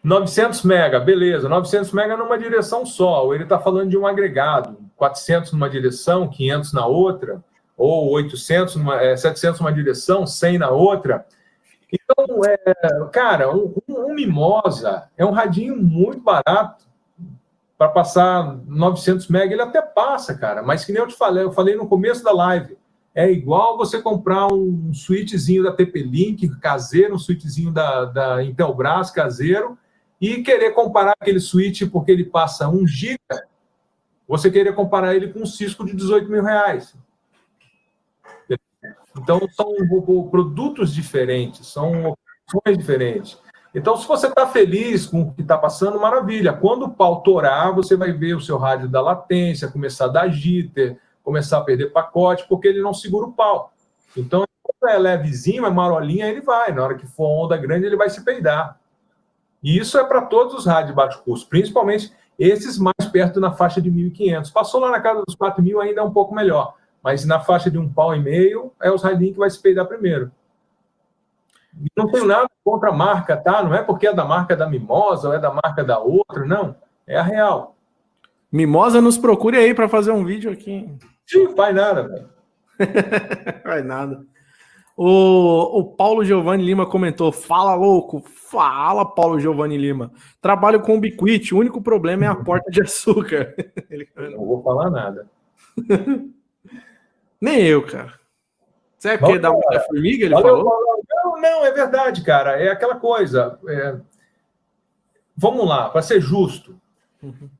900 0.06 0.62
mega, 0.62 1.00
beleza. 1.00 1.48
900 1.48 1.90
mega 1.90 2.16
numa 2.16 2.38
direção 2.38 2.86
só. 2.86 3.24
Ou 3.24 3.34
ele 3.34 3.42
está 3.42 3.58
falando 3.58 3.90
de 3.90 3.98
um 3.98 4.06
agregado. 4.06 4.78
400 4.94 5.50
numa 5.52 5.68
direção, 5.68 6.28
500 6.28 6.72
na 6.72 6.86
outra. 6.86 7.44
Ou 7.76 8.12
800, 8.12 8.76
numa, 8.76 9.02
é, 9.02 9.16
700 9.16 9.60
numa 9.60 9.72
direção, 9.72 10.24
100 10.24 10.58
na 10.58 10.70
outra. 10.70 11.26
Então, 11.92 12.40
é, 12.44 13.08
cara, 13.12 13.52
um, 13.52 13.74
um, 13.88 14.14
Mimosa 14.14 15.08
é 15.18 15.26
um 15.26 15.32
radinho 15.32 15.76
muito 15.76 16.20
barato 16.20 16.84
para 17.76 17.88
passar 17.88 18.60
900 18.64 19.26
mega. 19.26 19.52
Ele 19.52 19.62
até 19.62 19.82
passa, 19.82 20.38
cara. 20.38 20.62
Mas 20.62 20.84
que 20.84 20.92
nem 20.92 21.02
eu 21.02 21.08
te 21.08 21.16
falei, 21.16 21.42
eu 21.42 21.50
falei 21.50 21.74
no 21.74 21.88
começo 21.88 22.22
da 22.22 22.30
live. 22.30 22.78
É 23.12 23.28
igual 23.28 23.76
você 23.76 24.00
comprar 24.00 24.46
um 24.52 24.94
switchzinho 24.94 25.64
da 25.64 25.72
TP-Link 25.72 26.48
caseiro, 26.60 27.16
um 27.16 27.18
switchzinho 27.18 27.72
da, 27.72 28.04
da 28.04 28.44
Intelbras 28.44 29.10
caseiro, 29.10 29.76
e 30.20 30.42
querer 30.42 30.72
comparar 30.72 31.14
aquele 31.20 31.40
switch 31.40 31.82
porque 31.90 32.10
ele 32.10 32.24
passa 32.24 32.68
1 32.68 32.86
giga, 32.86 33.46
você 34.26 34.50
querer 34.50 34.74
comparar 34.74 35.14
ele 35.14 35.32
com 35.32 35.40
um 35.40 35.46
Cisco 35.46 35.84
de 35.84 35.94
18 35.94 36.30
mil 36.30 36.42
reais. 36.42 36.94
Então, 39.18 39.40
são 39.50 39.72
produtos 40.30 40.92
diferentes, 40.92 41.66
são 41.68 42.14
opções 42.44 42.76
diferentes. 42.76 43.38
Então, 43.74 43.96
se 43.96 44.06
você 44.06 44.26
está 44.26 44.46
feliz 44.46 45.06
com 45.06 45.22
o 45.22 45.32
que 45.32 45.42
está 45.42 45.56
passando, 45.56 46.00
maravilha. 46.00 46.52
Quando 46.52 46.84
o 46.84 46.90
pau 46.90 47.22
torar, 47.22 47.74
você 47.74 47.96
vai 47.96 48.12
ver 48.12 48.34
o 48.34 48.40
seu 48.40 48.56
rádio 48.56 48.88
da 48.88 49.00
latência, 49.00 49.70
começar 49.70 50.06
a 50.06 50.08
dar 50.08 50.28
jitter, 50.28 50.98
começar 51.22 51.58
a 51.58 51.64
perder 51.64 51.92
pacote, 51.92 52.46
porque 52.48 52.68
ele 52.68 52.80
não 52.80 52.94
segura 52.94 53.26
o 53.26 53.32
pau. 53.32 53.72
Então, 54.16 54.44
quando 54.62 54.90
é 54.90 54.98
levezinho, 54.98 55.66
é 55.66 55.70
marolinha, 55.70 56.28
ele 56.28 56.40
vai. 56.40 56.72
Na 56.72 56.84
hora 56.84 56.94
que 56.94 57.06
for 57.06 57.44
onda 57.44 57.56
grande, 57.56 57.86
ele 57.86 57.96
vai 57.96 58.08
se 58.08 58.24
peidar. 58.24 58.78
E 59.66 59.78
isso 59.78 59.98
é 59.98 60.04
para 60.04 60.22
todos 60.22 60.54
os 60.54 60.64
rádios 60.64 60.90
de 60.90 60.94
baixo 60.94 61.20
custo, 61.24 61.48
principalmente 61.48 62.12
esses 62.38 62.78
mais 62.78 63.10
perto 63.10 63.40
na 63.40 63.50
faixa 63.50 63.82
de 63.82 63.90
1.500. 63.90 64.52
Passou 64.52 64.80
lá 64.80 64.92
na 64.92 65.00
casa 65.00 65.24
dos 65.26 65.34
4.000 65.34 65.82
ainda 65.82 66.02
é 66.02 66.04
um 66.04 66.12
pouco 66.12 66.32
melhor, 66.32 66.74
mas 67.02 67.24
na 67.24 67.40
faixa 67.40 67.68
de 67.68 67.76
um 67.76 67.92
pau 67.92 68.14
e 68.14 68.22
meio 68.22 68.72
é 68.80 68.92
os 68.92 69.02
radinhos 69.02 69.32
que 69.32 69.40
vai 69.40 69.50
se 69.50 69.60
peidar 69.60 69.84
primeiro. 69.86 70.30
Não 71.96 72.08
tenho 72.08 72.26
nada 72.26 72.48
contra 72.64 72.90
a 72.90 72.92
marca, 72.92 73.36
tá? 73.36 73.60
Não 73.60 73.74
é 73.74 73.82
porque 73.82 74.06
é 74.06 74.14
da 74.14 74.24
marca 74.24 74.54
da 74.54 74.68
Mimosa 74.68 75.28
ou 75.28 75.34
é 75.34 75.38
da 75.40 75.50
marca 75.52 75.82
da 75.82 75.98
outra, 75.98 76.44
não. 76.44 76.76
É 77.04 77.16
a 77.16 77.22
real. 77.22 77.74
Mimosa 78.52 79.00
nos 79.00 79.18
procure 79.18 79.56
aí 79.56 79.74
para 79.74 79.88
fazer 79.88 80.12
um 80.12 80.24
vídeo 80.24 80.48
aqui. 80.48 80.96
Sim, 81.26 81.56
faz 81.56 81.74
nada, 81.74 82.06
velho. 82.06 82.28
faz 83.64 83.84
nada. 83.84 84.24
O, 84.96 85.80
o 85.80 85.84
Paulo 85.84 86.24
Giovanni 86.24 86.64
Lima 86.64 86.86
comentou: 86.86 87.30
Fala 87.30 87.74
louco, 87.74 88.22
fala 88.26 89.04
Paulo 89.04 89.38
Giovanni 89.38 89.76
Lima. 89.76 90.10
Trabalho 90.40 90.80
com 90.80 90.96
o 90.96 91.00
Biquit, 91.00 91.54
o 91.54 91.58
único 91.58 91.82
problema 91.82 92.24
é 92.24 92.28
a 92.28 92.34
porta 92.34 92.70
de 92.70 92.80
açúcar. 92.80 93.54
Não 94.16 94.46
vou 94.46 94.62
falar 94.62 94.90
nada. 94.90 95.28
Nem 97.38 97.62
eu, 97.62 97.84
cara. 97.84 98.14
Você 98.96 99.10
é 99.10 99.18
porque 99.18 99.38
dá 99.38 99.50
uma 99.50 99.80
formiga? 99.80 100.24
Ele 100.24 100.34
Valeu, 100.34 100.56
falou? 100.56 101.04
Não, 101.08 101.40
não, 101.40 101.66
é 101.66 101.70
verdade, 101.70 102.24
cara. 102.24 102.58
É 102.58 102.70
aquela 102.70 102.96
coisa. 102.96 103.58
É... 103.68 104.00
Vamos 105.36 105.68
lá, 105.68 105.90
para 105.90 106.00
ser 106.00 106.18
justo. 106.18 106.80
Uhum. 107.22 107.50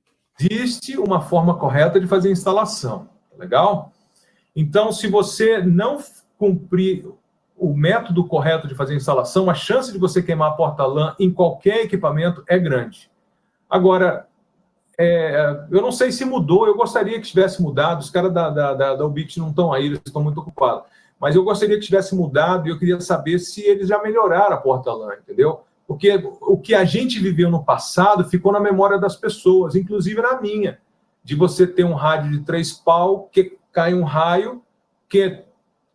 Existe 0.41 0.97
uma 0.97 1.20
forma 1.20 1.59
correta 1.59 2.01
de 2.01 2.07
fazer 2.07 2.30
a 2.30 2.32
instalação. 2.32 3.11
Tá 3.30 3.37
legal? 3.39 3.93
Então, 4.55 4.91
se 4.91 5.07
você 5.09 5.61
não 5.62 5.99
cumprir 6.39 7.07
o 7.57 7.74
método 7.74 8.26
correto 8.26 8.68
de 8.68 8.74
fazer 8.74 8.94
a 8.94 8.96
instalação, 8.96 9.48
a 9.48 9.54
chance 9.54 9.92
de 9.92 9.98
você 9.98 10.22
queimar 10.22 10.50
a 10.50 10.54
porta 10.54 10.84
LAN 10.84 11.14
em 11.18 11.30
qualquer 11.30 11.84
equipamento 11.84 12.44
é 12.46 12.59
grande. 12.59 13.11
Agora, 13.68 14.26
é, 14.98 15.66
eu 15.70 15.80
não 15.82 15.92
sei 15.92 16.12
se 16.12 16.24
mudou, 16.24 16.66
eu 16.66 16.76
gostaria 16.76 17.20
que 17.20 17.26
tivesse 17.26 17.62
mudado, 17.62 18.00
os 18.00 18.11
caras 18.11 18.32
da, 18.32 18.50
da, 18.50 18.74
da, 18.74 18.94
da 18.94 19.07
Ubit 19.07 19.38
não 19.38 19.50
estão 19.50 19.72
aí, 19.72 19.86
eles 19.86 20.00
estão 20.04 20.22
muito 20.22 20.40
ocupados, 20.40 20.84
mas 21.18 21.34
eu 21.34 21.44
gostaria 21.44 21.78
que 21.78 21.84
tivesse 21.84 22.14
mudado 22.14 22.66
e 22.66 22.70
eu 22.70 22.78
queria 22.78 23.00
saber 23.00 23.38
se 23.38 23.62
eles 23.62 23.88
já 23.88 24.02
melhoraram 24.02 24.54
a 24.54 24.61
porta 24.61 24.92
LAN, 24.92 25.14
entendeu? 25.14 25.62
Porque 25.86 26.12
o 26.40 26.59
que 26.59 26.74
a 26.74 26.84
gente 26.84 27.20
viveu 27.20 27.50
no 27.50 27.64
passado 27.64 28.24
ficou 28.24 28.52
na 28.52 28.61
memória 28.61 28.98
das 28.98 29.16
pessoas, 29.16 29.74
inclusive 29.74 30.20
na 30.20 30.40
minha, 30.40 30.78
de 31.22 31.34
você 31.34 31.66
ter 31.66 31.84
um 31.84 31.94
rádio 31.94 32.32
de 32.32 32.40
três 32.40 32.72
pau, 32.72 33.28
que 33.30 33.57
cai 33.72 33.94
um 33.94 34.02
raio, 34.02 34.62
que 35.09 35.44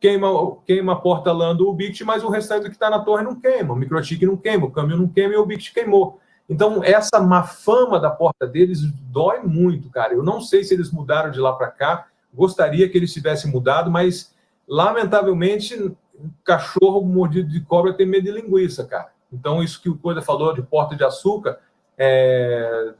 queima, 0.02 0.28
queima 0.66 0.94
a 0.94 0.96
porta 0.96 1.32
LAN 1.32 1.56
do 1.56 1.70
Ubiquiti, 1.70 2.04
mas 2.04 2.24
o 2.24 2.30
restante 2.30 2.66
que 2.66 2.72
está 2.72 2.90
na 2.90 3.00
torre 3.00 3.24
não 3.24 3.40
queima, 3.40 3.74
o 3.74 3.78
microchip 3.78 4.26
não 4.26 4.36
queima, 4.36 4.66
o 4.66 4.72
câmbio 4.72 4.98
não 4.98 5.08
queima 5.08 5.36
e 5.36 5.38
o 5.38 5.44
Ubiquiti 5.44 5.72
queimou. 5.72 6.20
Então, 6.50 6.84
essa 6.84 7.20
má 7.20 7.44
fama 7.44 8.00
da 8.00 8.10
porta 8.10 8.48
deles 8.48 8.82
dói 8.82 9.42
muito, 9.44 9.90
cara. 9.90 10.14
Eu 10.14 10.24
não 10.24 10.42
sei 10.42 10.64
se 10.64 10.74
eles 10.74 10.92
mudaram 10.92 11.30
de 11.30 11.40
lá 11.40 11.54
para 11.54 11.68
cá, 11.68 12.08
gostaria 12.34 12.90
que 12.90 12.98
eles 12.98 13.14
tivessem 13.14 13.52
mudado, 13.52 13.92
mas, 13.92 14.36
lamentavelmente, 14.68 15.96
cachorro 16.44 17.02
mordido 17.06 17.50
de 17.50 17.62
cobra 17.62 17.94
tem 17.94 18.08
medo 18.08 18.26
de 18.26 18.32
linguiça, 18.32 18.84
cara. 18.84 19.12
Então, 19.32 19.64
isso 19.64 19.82
que 19.82 19.88
o 19.88 19.98
Coisa 19.98 20.22
falou 20.22 20.54
de 20.54 20.64
porta 20.64 20.96
de 20.96 21.04
açúcar, 21.04 21.60
é... 21.96 22.94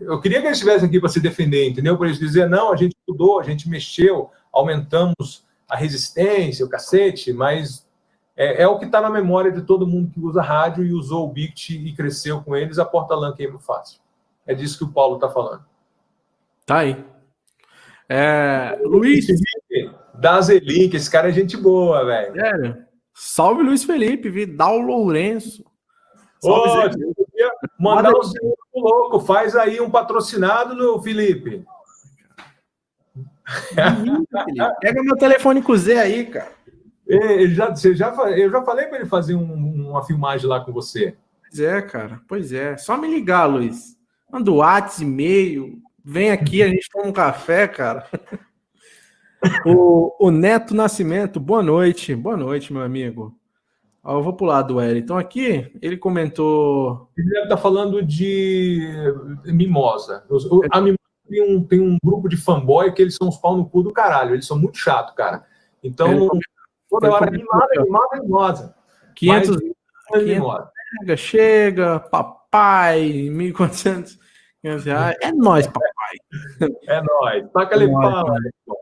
eu 0.00 0.20
queria 0.20 0.40
que 0.40 0.46
eles 0.46 0.58
estivessem 0.58 0.88
aqui 0.88 1.00
para 1.00 1.08
se 1.08 1.20
defender, 1.20 1.68
entendeu? 1.68 1.98
Para 1.98 2.06
eles 2.06 2.20
dizer, 2.20 2.48
não, 2.48 2.72
a 2.72 2.76
gente 2.76 2.96
mudou, 3.06 3.40
a 3.40 3.42
gente 3.42 3.68
mexeu, 3.68 4.30
aumentamos 4.52 5.44
a 5.70 5.76
resistência, 5.76 6.66
o 6.66 6.68
cacete, 6.68 7.32
mas 7.32 7.86
é, 8.36 8.62
é 8.62 8.68
o 8.68 8.78
que 8.78 8.86
está 8.86 9.00
na 9.00 9.08
memória 9.08 9.52
de 9.52 9.62
todo 9.62 9.86
mundo 9.86 10.10
que 10.10 10.20
usa 10.20 10.42
rádio 10.42 10.84
e 10.84 10.92
usou 10.92 11.28
o 11.28 11.32
Bict 11.32 11.76
e 11.76 11.92
cresceu 11.94 12.42
com 12.42 12.56
eles, 12.56 12.78
a 12.78 12.84
porta 12.84 13.14
LAN 13.14 13.34
queima 13.34 13.58
fácil. 13.58 14.00
É 14.46 14.54
disso 14.54 14.78
que 14.78 14.84
o 14.84 14.92
Paulo 14.92 15.14
está 15.14 15.28
falando. 15.28 15.64
Tá 16.66 16.78
aí. 16.78 17.04
É, 18.08 18.78
Luiz. 18.82 19.26
Da 20.14 20.40
Zelink, 20.40 20.96
esse 20.96 21.10
cara 21.10 21.28
é 21.28 21.32
gente 21.32 21.56
boa, 21.56 22.04
velho. 22.04 22.34
Sério. 22.34 22.84
Salve 23.14 23.62
Luiz 23.62 23.84
Felipe, 23.84 24.28
Vidal 24.28 24.78
Lourenço. 24.78 25.64
Salve, 26.42 26.96
Ô, 26.96 27.12
mandar 27.78 28.12
o 28.12 28.22
seu 28.22 28.56
louco, 28.74 29.20
faz 29.20 29.54
aí 29.54 29.80
um 29.80 29.90
patrocinado 29.90 30.74
no 30.74 31.00
Felipe. 31.00 31.64
Pega 34.80 35.02
meu 35.02 35.16
telefone 35.16 35.62
com 35.62 35.72
o 35.72 35.76
Zé 35.76 35.98
aí, 35.98 36.26
cara. 36.26 36.52
Ele 37.06 37.54
já, 37.54 37.70
você 37.70 37.94
já, 37.94 38.12
eu 38.30 38.50
já 38.50 38.62
falei 38.62 38.86
para 38.86 38.98
ele 38.98 39.08
fazer 39.08 39.34
um, 39.34 39.90
uma 39.90 40.04
filmagem 40.04 40.46
lá 40.46 40.60
com 40.60 40.72
você. 40.72 41.16
Pois 41.42 41.58
é, 41.58 41.82
cara. 41.82 42.20
Pois 42.28 42.52
é. 42.52 42.76
Só 42.76 42.96
me 42.96 43.08
ligar, 43.08 43.46
Luiz. 43.46 43.96
Manda 44.30 44.50
o 44.50 44.56
WhatsApp, 44.56 45.02
e-mail. 45.02 45.82
Vem 46.04 46.30
aqui, 46.30 46.62
a 46.62 46.68
gente 46.68 46.88
toma 46.90 47.08
um 47.08 47.12
café, 47.12 47.66
cara. 47.66 48.06
o, 49.66 50.14
o 50.20 50.30
Neto 50.30 50.74
Nascimento, 50.74 51.40
boa 51.40 51.62
noite. 51.62 52.14
Boa 52.14 52.36
noite, 52.36 52.72
meu 52.72 52.82
amigo. 52.82 53.36
eu 54.04 54.22
vou 54.22 54.32
pular 54.32 54.62
do 54.62 54.76
Wellington 54.76 55.18
aqui. 55.18 55.72
Ele 55.82 55.96
comentou. 55.96 57.10
Ele 57.18 57.28
deve 57.28 57.42
estar 57.42 57.56
tá 57.56 57.62
falando 57.62 58.00
de 58.04 58.88
mimosa. 59.46 60.24
A 60.70 60.80
mimosa 60.80 60.99
tem 61.30 61.42
um, 61.42 61.64
tem 61.64 61.80
um 61.80 61.96
grupo 62.02 62.28
de 62.28 62.36
fanboy 62.36 62.92
que 62.92 63.00
eles 63.00 63.14
são 63.14 63.28
os 63.28 63.36
pau 63.36 63.56
no 63.56 63.68
cu 63.68 63.82
do 63.82 63.92
caralho. 63.92 64.34
Eles 64.34 64.46
são 64.46 64.58
muito 64.58 64.76
chato, 64.76 65.14
cara. 65.14 65.46
Então, 65.82 66.28
toda 66.88 67.10
hora 67.10 67.30
mimada, 67.30 67.82
mimada, 67.82 68.20
mimosa. 68.20 68.74
500, 69.14 69.56
500 70.12 70.70
chega, 70.98 71.16
chega, 71.16 72.00
papai, 72.00 73.28
1.400 73.30 74.18
reais. 74.84 75.16
É 75.22 75.32
nóis, 75.32 75.66
papai. 75.66 75.88
É 76.86 77.02
nóis. 77.02 77.50
Taca 77.52 77.74
ali 77.74 77.90
pau. 77.90 78.34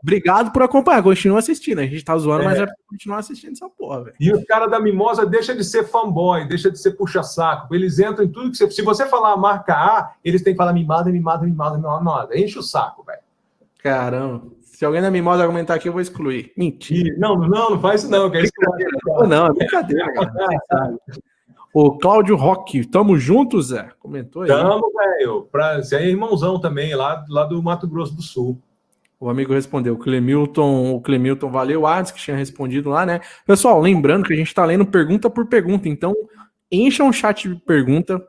Obrigado 0.03 0.51
por 0.51 0.63
acompanhar. 0.63 1.03
Continua 1.03 1.39
assistindo. 1.39 1.79
A 1.79 1.85
gente 1.85 2.03
tá 2.03 2.17
zoando, 2.17 2.43
é. 2.43 2.45
mas 2.45 2.59
é 2.59 2.65
pra 2.65 2.75
continuar 2.87 3.17
assistindo 3.19 3.53
essa 3.53 3.69
porra, 3.69 4.05
velho. 4.05 4.15
E 4.19 4.31
os 4.31 4.43
caras 4.45 4.69
da 4.69 4.79
Mimosa 4.79 5.25
deixa 5.25 5.55
de 5.55 5.63
ser 5.63 5.83
fanboy, 5.85 6.47
deixa 6.47 6.71
de 6.71 6.79
ser 6.79 6.91
puxa-saco. 6.91 7.73
Eles 7.73 7.99
entram 7.99 8.25
em 8.25 8.29
tudo 8.29 8.51
que 8.51 8.57
você. 8.57 8.69
Se 8.71 8.81
você 8.81 9.05
falar 9.07 9.33
a 9.33 9.37
marca 9.37 9.73
A, 9.73 10.13
eles 10.23 10.41
têm 10.41 10.53
que 10.53 10.57
falar 10.57 10.73
mimada, 10.73 11.11
mimada, 11.11 11.45
mimada, 11.45 11.77
mimada. 11.77 12.37
Enche 12.37 12.57
o 12.57 12.63
saco, 12.63 13.03
velho. 13.03 13.19
Caramba. 13.81 14.59
Se 14.79 14.85
alguém 14.85 15.01
da 15.01 15.11
Mimosa 15.11 15.43
argumentar 15.43 15.73
aqui, 15.73 15.89
eu 15.89 15.91
vou 15.91 16.01
excluir. 16.01 16.53
Mentira. 16.55 17.13
Não, 17.17 17.35
não, 17.35 17.71
não 17.71 17.81
faz 17.81 18.01
isso 18.01 18.09
não. 18.09 18.31
Que 18.31 18.43
não, 19.05 19.27
não, 19.27 19.47
é 19.47 19.53
brincadeira, 19.53 20.13
cara. 20.13 20.95
O 21.73 21.97
Cláudio 21.97 22.35
Roque, 22.35 22.85
tamo 22.85 23.17
juntos, 23.17 23.67
Zé? 23.67 23.89
Comentou 23.99 24.41
aí. 24.41 24.47
Tamo, 24.47 24.91
velho. 24.91 25.47
Você 25.77 25.95
é 25.97 26.07
irmãozão 26.07 26.59
também, 26.59 26.95
lá, 26.95 27.23
lá 27.29 27.45
do 27.45 27.61
Mato 27.61 27.87
Grosso 27.87 28.15
do 28.15 28.21
Sul. 28.21 28.59
O 29.19 29.29
amigo 29.29 29.53
respondeu, 29.53 29.95
o 29.95 29.97
Clemilton, 29.97 30.93
o 30.93 31.01
Clemilton 31.01 31.49
valeu, 31.49 31.85
Ades, 31.85 32.11
que 32.11 32.21
tinha 32.21 32.37
respondido 32.37 32.89
lá, 32.89 33.05
né? 33.05 33.19
Pessoal, 33.45 33.79
lembrando 33.81 34.25
que 34.25 34.33
a 34.33 34.35
gente 34.35 34.53
tá 34.53 34.63
lendo 34.63 34.85
pergunta 34.85 35.29
por 35.29 35.45
pergunta, 35.47 35.89
então 35.89 36.15
encha 36.71 37.03
um 37.03 37.11
chat 37.11 37.49
de 37.49 37.55
pergunta. 37.55 38.25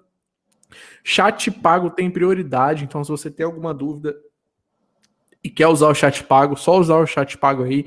Chat 1.04 1.50
pago 1.50 1.90
tem 1.90 2.10
prioridade, 2.10 2.84
então 2.84 3.04
se 3.04 3.10
você 3.10 3.30
tem 3.30 3.46
alguma 3.46 3.72
dúvida 3.72 4.16
e 5.42 5.48
quer 5.48 5.68
usar 5.68 5.88
o 5.88 5.94
chat 5.94 6.24
pago, 6.24 6.56
só 6.56 6.78
usar 6.78 6.96
o 6.96 7.06
chat 7.06 7.38
pago 7.38 7.62
aí 7.62 7.86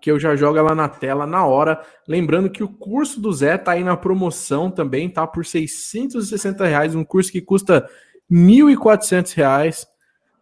que 0.00 0.10
eu 0.10 0.18
já 0.18 0.34
jogo 0.34 0.58
ela 0.58 0.74
na 0.74 0.88
tela 0.88 1.26
na 1.26 1.44
hora. 1.44 1.80
Lembrando 2.08 2.50
que 2.50 2.62
o 2.62 2.68
curso 2.68 3.20
do 3.20 3.32
Zé 3.32 3.58
tá 3.58 3.72
aí 3.72 3.84
na 3.84 3.96
promoção 3.96 4.70
também, 4.70 5.08
tá? 5.08 5.26
Por 5.26 5.44
660 5.44 6.64
reais, 6.66 6.94
um 6.94 7.04
curso 7.04 7.30
que 7.30 7.40
custa 7.40 7.88
1.400 8.30 9.34
reais. 9.34 9.86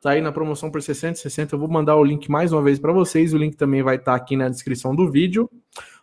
Tá 0.00 0.10
aí 0.10 0.20
na 0.20 0.30
promoção 0.30 0.70
por 0.70 0.80
660. 0.80 1.54
Eu 1.54 1.58
vou 1.58 1.68
mandar 1.68 1.96
o 1.96 2.04
link 2.04 2.30
mais 2.30 2.52
uma 2.52 2.62
vez 2.62 2.78
para 2.78 2.92
vocês. 2.92 3.34
O 3.34 3.38
link 3.38 3.56
também 3.56 3.82
vai 3.82 3.96
estar 3.96 4.12
tá 4.12 4.16
aqui 4.16 4.36
na 4.36 4.48
descrição 4.48 4.94
do 4.94 5.10
vídeo. 5.10 5.50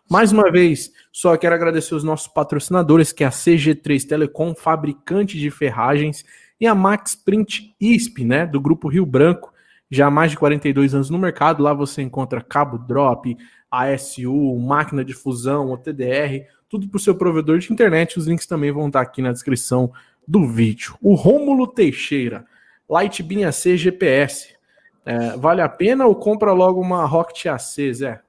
Mais 0.08 0.30
uma 0.30 0.52
vez, 0.52 0.92
só 1.10 1.36
quero 1.36 1.54
agradecer 1.54 1.94
os 1.94 2.04
nossos 2.04 2.28
patrocinadores, 2.28 3.10
que 3.10 3.24
é 3.24 3.26
a 3.26 3.30
CG3 3.30 4.06
Telecom, 4.06 4.54
fabricante 4.54 5.36
de 5.36 5.50
ferragens, 5.50 6.24
e 6.60 6.66
a 6.66 6.76
Max 6.76 7.16
Print 7.16 7.74
ISP, 7.80 8.24
né, 8.24 8.46
do 8.46 8.60
grupo 8.60 8.86
Rio 8.86 9.04
Branco 9.04 9.52
já 9.90 10.06
há 10.06 10.10
mais 10.10 10.30
de 10.30 10.36
42 10.36 10.94
anos 10.94 11.10
no 11.10 11.18
mercado. 11.18 11.62
Lá 11.62 11.72
você 11.72 12.02
encontra 12.02 12.40
cabo 12.40 12.78
drop, 12.78 13.36
ASU, 13.70 14.58
máquina 14.58 15.04
de 15.04 15.14
fusão, 15.14 15.70
OTDR, 15.70 16.46
tudo 16.68 16.88
para 16.88 16.96
o 16.96 17.00
seu 17.00 17.14
provedor 17.14 17.58
de 17.58 17.72
internet. 17.72 18.18
Os 18.18 18.26
links 18.26 18.46
também 18.46 18.72
vão 18.72 18.88
estar 18.88 19.00
aqui 19.00 19.22
na 19.22 19.32
descrição 19.32 19.92
do 20.26 20.46
vídeo. 20.46 20.96
O 21.00 21.14
Rômulo 21.14 21.66
Teixeira, 21.66 22.44
Lightbeam 22.88 23.48
AC 23.48 23.76
GPS. 23.76 24.56
É, 25.04 25.36
vale 25.36 25.60
a 25.60 25.68
pena 25.68 26.06
ou 26.06 26.16
compra 26.16 26.52
logo 26.52 26.80
uma 26.80 27.04
Rocket 27.04 27.46
AC, 27.46 27.92
Zé? 27.94 28.20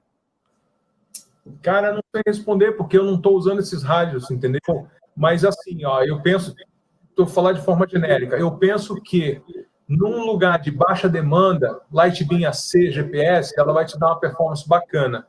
Cara, 1.62 1.94
não 1.94 2.02
sei 2.14 2.22
responder 2.28 2.74
porque 2.74 2.98
eu 2.98 3.04
não 3.04 3.16
estou 3.16 3.36
usando 3.36 3.60
esses 3.60 3.82
rádios, 3.82 4.30
entendeu? 4.30 4.62
Mas 5.16 5.44
assim, 5.44 5.84
ó, 5.86 6.04
eu 6.04 6.22
penso, 6.22 6.54
estou 7.10 7.26
falando 7.26 7.58
de 7.58 7.66
forma 7.66 7.88
genérica, 7.88 8.38
eu 8.38 8.52
penso 8.52 9.02
que 9.02 9.42
num 9.88 10.26
lugar 10.26 10.60
de 10.60 10.70
baixa 10.70 11.08
demanda, 11.08 11.80
Lightbeam 11.92 12.50
AC, 12.50 12.92
GPS, 12.92 13.54
ela 13.58 13.72
vai 13.72 13.86
te 13.86 13.98
dar 13.98 14.08
uma 14.08 14.20
performance 14.20 14.68
bacana. 14.68 15.26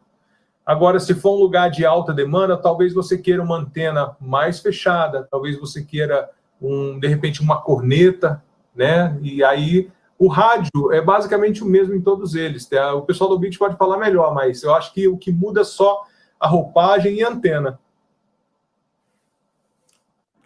Agora, 0.67 0.99
se 0.99 1.15
for 1.15 1.37
um 1.37 1.41
lugar 1.41 1.71
de 1.71 1.87
alta 1.87 2.13
demanda, 2.13 2.57
talvez 2.57 2.93
você 2.93 3.17
queira 3.17 3.43
uma 3.43 3.57
antena 3.57 4.17
mais 4.21 4.61
fechada, 4.61 5.27
talvez 5.31 5.59
você 5.59 5.83
queira, 5.83 6.29
um, 6.61 6.99
de 6.99 7.07
repente, 7.07 7.41
uma 7.41 7.61
corneta, 7.61 8.43
né? 8.75 9.17
E 9.23 9.43
aí 9.43 9.91
o 10.19 10.27
rádio 10.27 10.93
é 10.93 11.01
basicamente 11.01 11.63
o 11.63 11.67
mesmo 11.67 11.95
em 11.95 12.01
todos 12.01 12.35
eles. 12.35 12.67
Tá? 12.67 12.93
O 12.95 13.03
pessoal 13.03 13.31
do 13.31 13.39
Beat 13.39 13.57
pode 13.57 13.77
falar 13.77 13.97
melhor, 13.97 14.35
mas 14.35 14.63
eu 14.63 14.75
acho 14.75 14.93
que 14.93 15.07
o 15.07 15.17
que 15.17 15.33
muda 15.33 15.61
é 15.61 15.65
só 15.65 16.03
a 16.39 16.49
roupagem 16.49 17.15
e 17.15 17.25
a 17.25 17.29
antena. 17.29 17.79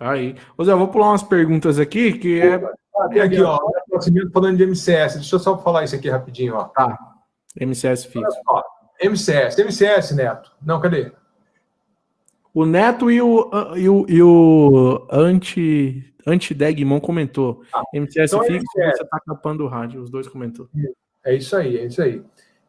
Aí. 0.03 0.34
Ô 0.59 0.64
Zé, 0.64 0.72
eu 0.72 0.78
vou 0.78 0.88
pular 0.88 1.11
umas 1.11 1.22
perguntas 1.22 1.78
aqui 1.78 2.12
que 2.12 2.40
é 2.40 2.61
tem 3.11 3.22
aqui, 3.22 3.40
ó, 3.40 3.59
falando 4.32 4.57
de 4.57 4.66
MCS. 4.66 5.14
Deixa 5.14 5.34
eu 5.34 5.40
só 5.40 5.59
falar 5.59 5.84
isso 5.84 5.94
aqui 5.94 6.09
rapidinho, 6.09 6.55
ó. 6.55 6.64
Tá. 6.64 6.98
MCS 7.61 8.05
fixo. 8.05 8.38
MCS, 9.03 9.59
MCS, 9.59 10.14
Neto. 10.14 10.53
Não, 10.62 10.80
cadê? 10.80 11.12
O 12.55 12.66
Neto 12.66 13.11
e 13.11 13.20
o, 13.20 13.50
e 13.76 13.88
o, 13.88 14.07
e 14.09 14.22
o 14.22 15.07
anti, 15.11 16.14
anti 16.26 16.55
Degmon 16.55 17.00
comentou. 17.00 17.62
Ah, 17.74 17.82
MCS 17.94 18.32
então 18.32 18.44
fixo, 18.44 18.66
MCS. 18.76 18.98
você 18.98 19.05
tá 19.05 19.20
capando 19.26 19.64
o 19.64 19.68
rádio. 19.68 20.03
Os 20.03 20.11
dois 20.11 20.28
comentou. 20.28 20.68
É 21.24 21.34
isso 21.34 21.57
aí, 21.57 21.78
é 21.78 21.86
isso 21.86 22.03
aí. 22.03 22.22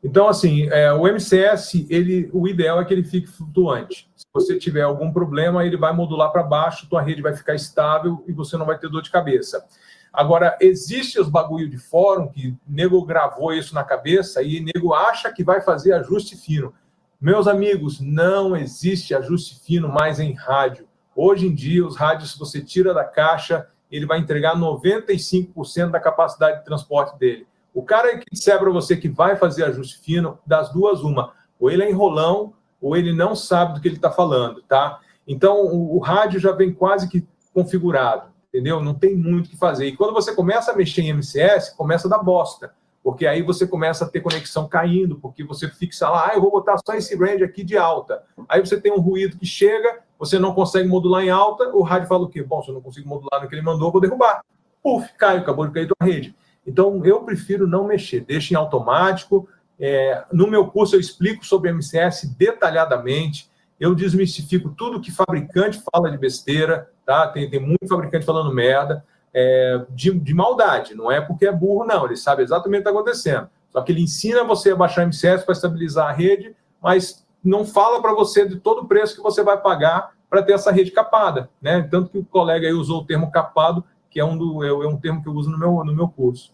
Então, 0.04 0.28
assim, 0.28 0.68
é, 0.70 0.92
o 0.92 1.08
MCS, 1.08 1.86
ele, 1.90 2.30
o 2.34 2.46
ideal 2.48 2.82
é 2.82 2.86
que 2.86 2.94
ele 2.94 3.06
fique 3.06 3.28
flutuante. 3.28 4.10
Se 4.16 4.26
você 4.34 4.58
tiver 4.58 4.82
algum 4.82 5.12
problema, 5.14 5.66
ele 5.66 5.78
vai 5.78 5.94
modular 5.94 6.30
para 6.32 6.44
baixo, 6.44 6.90
tua 6.90 7.02
rede 7.02 7.22
vai 7.22 7.34
ficar 7.34 7.56
estável 7.56 8.22
e 8.28 8.34
você 8.34 8.58
não 8.58 8.66
vai 8.66 8.78
ter 8.78 8.90
dor 8.90 9.02
de 9.02 9.10
cabeça. 9.10 9.66
Agora, 10.12 10.58
existe 10.60 11.20
os 11.20 11.30
bagulho 11.30 11.70
de 11.70 11.78
fórum 11.78 12.28
que 12.28 12.56
nego 12.68 13.04
gravou 13.06 13.54
isso 13.54 13.74
na 13.74 13.84
cabeça 13.84 14.44
e 14.44 14.60
nego 14.60 14.94
acha 14.94 15.32
que 15.32 15.44
vai 15.44 15.62
fazer 15.62 15.94
ajuste 15.94 16.36
fino. 16.36 16.74
Meus 17.20 17.48
amigos, 17.48 18.02
não 18.02 18.56
existe 18.56 19.16
ajuste 19.16 19.62
fino 19.66 19.88
mais 19.88 20.20
em 20.20 20.34
rádio. 20.34 20.86
Hoje 21.16 21.48
em 21.48 21.56
dia, 21.56 21.86
os 21.86 21.96
rádios, 21.96 22.34
se 22.34 22.40
você 22.40 22.62
tira 22.62 22.94
da 22.94 23.06
caixa, 23.06 23.68
ele 23.90 24.06
vai 24.06 24.20
entregar 24.20 24.56
95% 24.58 25.92
da 25.92 26.00
capacidade 26.00 26.60
de 26.60 26.66
transporte 26.66 27.18
dele. 27.18 27.48
O 27.74 27.84
cara 27.84 28.18
que 28.18 28.26
disser 28.32 28.60
para 28.60 28.70
você 28.70 28.96
que 28.96 29.10
vai 29.10 29.36
fazer 29.36 29.64
ajuste 29.64 30.00
fino, 30.00 30.38
das 30.46 30.72
duas, 30.72 31.02
uma. 31.02 31.34
Ou 31.60 31.72
ele 31.72 31.84
é 31.84 31.90
enrolão, 31.90 32.54
ou 32.82 32.96
ele 32.96 33.14
não 33.14 33.36
sabe 33.36 33.74
do 33.74 33.82
que 33.82 33.88
ele 33.88 33.96
está 33.96 34.12
falando, 34.12 34.62
tá? 34.64 35.00
Então, 35.28 35.66
o, 35.66 35.96
o 35.96 36.00
rádio 36.00 36.40
já 36.40 36.52
vem 36.52 36.74
quase 36.74 37.10
que 37.10 37.26
configurado 37.54 38.34
entendeu? 38.54 38.80
Não 38.80 38.94
tem 38.94 39.18
muito 39.18 39.48
o 39.48 39.50
que 39.50 39.58
fazer. 39.58 39.88
E 39.88 39.98
quando 39.98 40.14
você 40.14 40.34
começa 40.36 40.72
a 40.72 40.76
mexer 40.76 41.02
em 41.02 41.10
MCS, 41.14 41.72
começa 41.72 42.08
a 42.08 42.10
dar 42.12 42.20
bosta, 42.20 42.72
porque 43.02 43.26
aí 43.26 43.42
você 43.42 43.66
começa 43.66 44.06
a 44.06 44.08
ter 44.08 44.22
conexão 44.22 44.68
caindo, 44.68 45.16
porque 45.20 45.44
você 45.44 45.68
fixa 45.68 46.08
lá, 46.08 46.30
ah, 46.30 46.36
eu 46.36 46.42
vou 46.42 46.52
botar 46.52 46.78
só 46.86 46.94
esse 46.94 47.16
range 47.16 47.44
aqui 47.44 47.64
de 47.64 47.76
alta. 47.76 48.24
Aí 48.48 48.62
você 48.62 48.80
tem 48.80 48.92
um 48.92 49.00
ruído 49.00 49.38
que 49.38 49.46
chega, 49.46 50.02
você 50.20 50.38
não 50.38 50.54
consegue 50.54 50.88
modular 50.88 51.24
em 51.24 51.32
alta, 51.32 51.68
o 51.70 51.82
rádio 51.82 52.08
fala 52.08 52.24
o 52.24 52.30
quê? 52.30 52.44
Bom, 52.44 52.62
se 52.62 52.70
eu 52.70 52.76
não 52.76 52.82
consigo 52.82 53.10
modular 53.10 53.42
no 53.42 53.50
que 53.50 53.56
ele 53.56 53.64
mandou, 53.64 53.92
vou 53.92 54.00
derrubar. 54.00 54.42
Puf, 54.84 55.12
caiu, 55.18 55.40
acabou 55.40 55.66
de 55.66 55.74
cair 55.74 55.88
tua 55.88 56.06
rede. 56.06 56.36
Então, 56.66 57.06
eu 57.06 57.24
prefiro 57.24 57.68
não 57.68 57.86
mexer, 57.86 58.22
deixa 58.22 58.54
em 58.54 58.58
automático. 58.58 59.48
É, 59.80 60.24
no 60.32 60.48
meu 60.48 60.68
curso, 60.68 60.96
eu 60.96 61.00
explico 61.00 61.46
sobre 61.46 61.72
MCS 61.72 62.36
detalhadamente, 62.38 63.50
eu 63.80 63.94
desmistifico 63.94 64.70
tudo 64.70 65.02
que 65.02 65.12
fabricante 65.12 65.82
fala 65.92 66.10
de 66.10 66.18
besteira, 66.18 66.90
tá? 67.06 67.28
Tem, 67.28 67.50
tem 67.50 67.60
muito 67.60 67.88
fabricante 67.88 68.26
falando 68.26 68.54
merda, 68.54 69.04
é, 69.34 69.84
de, 69.90 70.12
de, 70.12 70.34
maldade, 70.34 70.94
não 70.94 71.12
é 71.12 71.20
porque 71.20 71.48
é 71.48 71.52
burro, 71.52 71.86
não, 71.86 72.06
ele 72.06 72.16
sabe 72.16 72.44
exatamente 72.44 72.82
o 72.82 72.84
que 72.84 72.90
está 72.90 72.92
acontecendo. 72.92 73.50
Só 73.72 73.82
que 73.82 73.92
ele 73.92 74.02
ensina 74.02 74.44
você 74.44 74.72
a 74.72 74.76
baixar 74.76 75.06
MCS 75.08 75.44
para 75.44 75.54
estabilizar 75.54 76.08
a 76.08 76.12
rede, 76.12 76.56
mas 76.82 77.26
não 77.44 77.66
fala 77.66 78.02
para 78.02 78.14
você 78.14 78.48
de 78.48 78.58
todo 78.58 78.82
o 78.82 78.88
preço 78.88 79.16
que 79.16 79.22
você 79.22 79.44
vai 79.44 79.60
pagar 79.60 80.12
para 80.30 80.44
ter 80.44 80.54
essa 80.54 80.72
rede 80.72 80.92
capada, 80.92 81.50
né? 81.62 81.82
Tanto 81.90 82.10
que 82.10 82.18
o 82.18 82.26
colega 82.26 82.68
aí 82.68 82.74
usou 82.74 83.02
o 83.02 83.06
termo 83.06 83.32
capado, 83.32 83.84
que 84.14 84.20
é 84.20 84.26
um, 84.26 84.38
do, 84.38 84.64
é, 84.64 84.68
é 84.68 84.88
um 84.88 84.96
termo 84.96 85.24
que 85.24 85.28
eu 85.28 85.34
uso 85.34 85.50
no 85.50 85.58
meu, 85.58 85.84
no 85.84 85.96
meu 85.96 86.08
curso. 86.08 86.54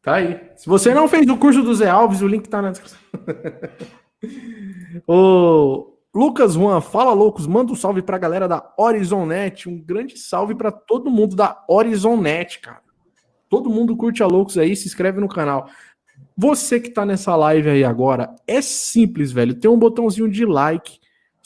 Tá 0.00 0.14
aí. 0.14 0.40
Se 0.54 0.68
você 0.68 0.94
não 0.94 1.08
fez 1.08 1.28
o 1.28 1.36
curso 1.36 1.64
do 1.64 1.74
Zé 1.74 1.90
Alves, 1.90 2.22
o 2.22 2.28
link 2.28 2.48
tá 2.48 2.62
na 2.62 2.70
descrição. 2.70 3.00
o 5.08 5.92
Lucas 6.14 6.54
Juan, 6.54 6.80
fala 6.80 7.12
loucos, 7.12 7.44
manda 7.44 7.72
um 7.72 7.74
salve 7.74 8.02
pra 8.02 8.16
galera 8.16 8.46
da 8.46 8.72
Horizonnet. 8.78 9.68
Um 9.68 9.82
grande 9.82 10.16
salve 10.16 10.54
para 10.54 10.70
todo 10.70 11.10
mundo 11.10 11.34
da 11.34 11.64
Horizonnet, 11.68 12.60
cara. 12.60 12.80
Todo 13.48 13.68
mundo 13.68 13.96
curte 13.96 14.22
a 14.22 14.26
Loucos 14.26 14.58
aí, 14.58 14.74
se 14.74 14.86
inscreve 14.86 15.20
no 15.20 15.28
canal. 15.28 15.68
Você 16.36 16.78
que 16.78 16.90
tá 16.90 17.04
nessa 17.04 17.34
live 17.34 17.68
aí 17.68 17.84
agora, 17.84 18.34
é 18.46 18.60
simples, 18.60 19.32
velho. 19.32 19.54
Tem 19.54 19.70
um 19.70 19.78
botãozinho 19.78 20.28
de 20.28 20.44
like. 20.44 20.98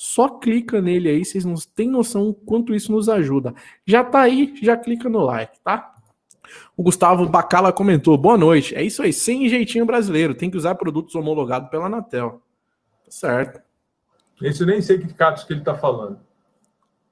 Só 0.02 0.30
clica 0.30 0.80
nele 0.80 1.10
aí, 1.10 1.22
vocês 1.22 1.44
não 1.44 1.56
têm 1.74 1.90
noção 1.90 2.32
quanto 2.32 2.74
isso 2.74 2.90
nos 2.90 3.06
ajuda. 3.06 3.54
Já 3.84 4.02
tá 4.02 4.20
aí, 4.20 4.54
já 4.62 4.74
clica 4.74 5.10
no 5.10 5.20
like, 5.20 5.60
tá? 5.62 5.94
O 6.74 6.82
Gustavo 6.82 7.28
Bacala 7.28 7.70
comentou: 7.70 8.16
boa 8.16 8.38
noite. 8.38 8.74
É 8.74 8.82
isso 8.82 9.02
aí, 9.02 9.12
sem 9.12 9.46
jeitinho 9.46 9.84
brasileiro. 9.84 10.34
Tem 10.34 10.50
que 10.50 10.56
usar 10.56 10.74
produtos 10.76 11.14
homologados 11.14 11.68
pela 11.68 11.84
Anatel. 11.84 12.40
Tá 13.04 13.10
certo. 13.10 13.60
Esse 14.40 14.62
eu 14.62 14.68
nem 14.68 14.80
sei 14.80 14.96
que 14.96 15.12
catos 15.12 15.44
que 15.44 15.52
ele 15.52 15.60
tá 15.60 15.74
falando. 15.74 16.18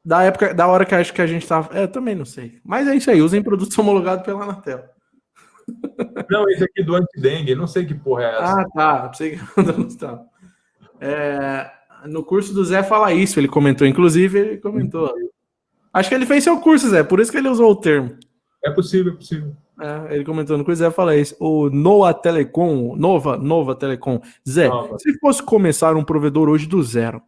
Da 0.02 0.22
época, 0.22 0.54
da 0.54 0.66
hora 0.66 0.86
que 0.86 0.94
acho 0.94 1.12
que 1.12 1.20
a 1.20 1.26
gente 1.26 1.46
tava. 1.46 1.78
É, 1.78 1.82
eu 1.82 1.88
também 1.88 2.14
não 2.14 2.24
sei. 2.24 2.58
Mas 2.64 2.88
é 2.88 2.96
isso 2.96 3.10
aí, 3.10 3.20
usem 3.20 3.42
produtos 3.42 3.78
homologados 3.78 4.24
pela 4.24 4.44
Anatel. 4.44 4.82
Não, 6.30 6.48
esse 6.48 6.64
aqui 6.64 6.82
do 6.82 6.94
anti-dengue, 6.94 7.54
não 7.54 7.66
sei 7.66 7.84
que 7.84 7.92
porra 7.92 8.22
é 8.22 8.30
essa. 8.30 8.60
Ah, 8.62 8.64
tá. 8.74 9.12
Sei 9.12 9.32
que 9.32 9.40
é, 10.98 11.70
no 12.06 12.24
curso 12.24 12.52
do 12.54 12.64
Zé 12.64 12.82
fala 12.82 13.12
isso, 13.12 13.38
ele 13.38 13.48
comentou. 13.48 13.86
Inclusive, 13.86 14.38
ele 14.38 14.56
comentou. 14.58 15.12
Acho 15.92 16.08
que 16.08 16.14
ele 16.14 16.26
fez 16.26 16.44
seu 16.44 16.58
curso, 16.60 16.90
Zé, 16.90 17.02
por 17.02 17.20
isso 17.20 17.32
que 17.32 17.38
ele 17.38 17.48
usou 17.48 17.70
o 17.70 17.76
termo. 17.76 18.16
É 18.64 18.70
possível, 18.70 19.12
é 19.12 19.16
possível. 19.16 19.54
É, 19.80 20.16
ele 20.16 20.24
comentou 20.24 20.58
no 20.58 20.64
coisa, 20.64 20.86
Zé 20.86 20.90
fala 20.90 21.16
isso. 21.16 21.36
O 21.38 21.70
Noa 21.70 22.12
Telecom, 22.12 22.96
Nova, 22.96 23.36
Nova 23.36 23.74
Telecom. 23.74 24.20
Zé, 24.48 24.68
Nova. 24.68 24.98
se 24.98 25.18
fosse 25.18 25.42
começar 25.42 25.96
um 25.96 26.04
provedor 26.04 26.48
hoje 26.48 26.66
do 26.66 26.82
zero, 26.82 27.22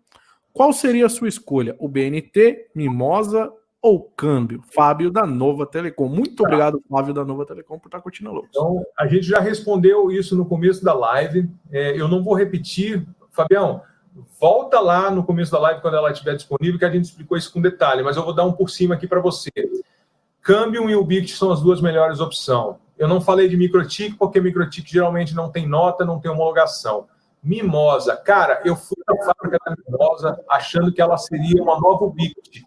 qual 0.52 0.72
seria 0.72 1.06
a 1.06 1.08
sua 1.08 1.28
escolha? 1.28 1.76
O 1.78 1.88
BNT, 1.88 2.70
Mimosa 2.74 3.52
ou 3.80 4.02
câmbio? 4.02 4.62
Fábio 4.74 5.10
da 5.10 5.24
Nova 5.24 5.64
Telecom. 5.64 6.08
Muito 6.08 6.36
tá. 6.36 6.44
obrigado, 6.44 6.82
Fábio 6.90 7.14
da 7.14 7.24
Nova 7.24 7.46
Telecom, 7.46 7.78
por 7.78 7.86
estar 7.86 8.00
curtindo 8.00 8.30
a 8.30 8.32
Lux. 8.32 8.48
Então, 8.50 8.84
a 8.98 9.06
gente 9.06 9.26
já 9.26 9.38
respondeu 9.38 10.10
isso 10.10 10.36
no 10.36 10.44
começo 10.44 10.84
da 10.84 10.92
live. 10.92 11.48
É, 11.70 11.98
eu 11.98 12.08
não 12.08 12.22
vou 12.22 12.34
repetir. 12.34 13.06
Fabião, 13.30 13.80
volta 14.40 14.80
lá 14.80 15.10
no 15.10 15.24
começo 15.24 15.52
da 15.52 15.58
live 15.58 15.80
quando 15.80 15.96
ela 15.96 16.10
estiver 16.10 16.34
disponível, 16.34 16.78
que 16.78 16.84
a 16.84 16.90
gente 16.90 17.04
explicou 17.04 17.36
isso 17.36 17.52
com 17.52 17.60
detalhe, 17.60 18.02
mas 18.02 18.16
eu 18.16 18.24
vou 18.24 18.34
dar 18.34 18.44
um 18.44 18.52
por 18.52 18.70
cima 18.70 18.94
aqui 18.94 19.06
para 19.06 19.20
você. 19.20 19.50
Câmbio 20.42 20.88
e 20.88 21.04
Bict 21.04 21.36
são 21.36 21.52
as 21.52 21.60
duas 21.60 21.80
melhores 21.80 22.20
opções. 22.20 22.76
Eu 22.98 23.08
não 23.08 23.20
falei 23.20 23.48
de 23.48 23.56
microtik, 23.56 24.16
porque 24.16 24.40
microtik 24.40 24.90
geralmente 24.90 25.34
não 25.34 25.50
tem 25.50 25.66
nota, 25.66 26.04
não 26.04 26.20
tem 26.20 26.30
homologação. 26.30 27.06
Mimosa, 27.42 28.16
cara, 28.16 28.60
eu 28.64 28.76
fui 28.76 28.98
na 29.08 29.16
fábrica 29.24 29.58
da 29.64 29.74
Mimosa 29.74 30.38
achando 30.48 30.92
que 30.92 31.00
ela 31.00 31.16
seria 31.16 31.62
uma 31.62 31.80
nova 31.80 32.10
Bict. 32.10 32.64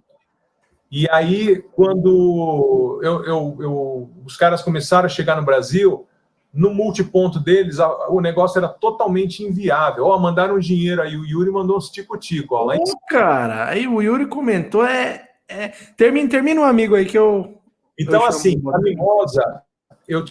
E 0.91 1.07
aí, 1.09 1.61
quando 1.75 2.99
eu, 3.03 3.23
eu, 3.25 3.57
eu, 3.59 4.11
os 4.25 4.37
caras 4.37 4.61
começaram 4.61 5.05
a 5.05 5.09
chegar 5.09 5.35
no 5.35 5.45
Brasil, 5.45 6.07
no 6.53 6.73
multiponto 6.73 7.39
deles, 7.39 7.79
a, 7.79 8.09
o 8.09 8.21
negócio 8.21 8.59
era 8.59 8.67
totalmente 8.67 9.43
inviável. 9.43 10.05
Ó, 10.05 10.19
mandaram 10.19 10.59
dinheiro 10.59 11.01
aí, 11.01 11.17
o 11.17 11.25
Yuri 11.25 11.49
mandou 11.49 11.77
uns 11.77 11.89
tico-tico. 11.89 12.55
Ó, 12.55 12.71
cara, 13.09 13.69
aí 13.69 13.87
o 13.87 14.01
Yuri 14.01 14.27
comentou, 14.27 14.85
é, 14.85 15.29
é... 15.47 15.69
Termina, 15.97 16.29
termina 16.29 16.61
um 16.61 16.65
amigo 16.65 16.95
aí 16.95 17.05
que 17.05 17.17
eu 17.17 17.57
então, 17.97 18.25
assim, 18.25 18.61
a 18.73 18.79
Mimosa, 18.79 19.61
eu 20.07 20.25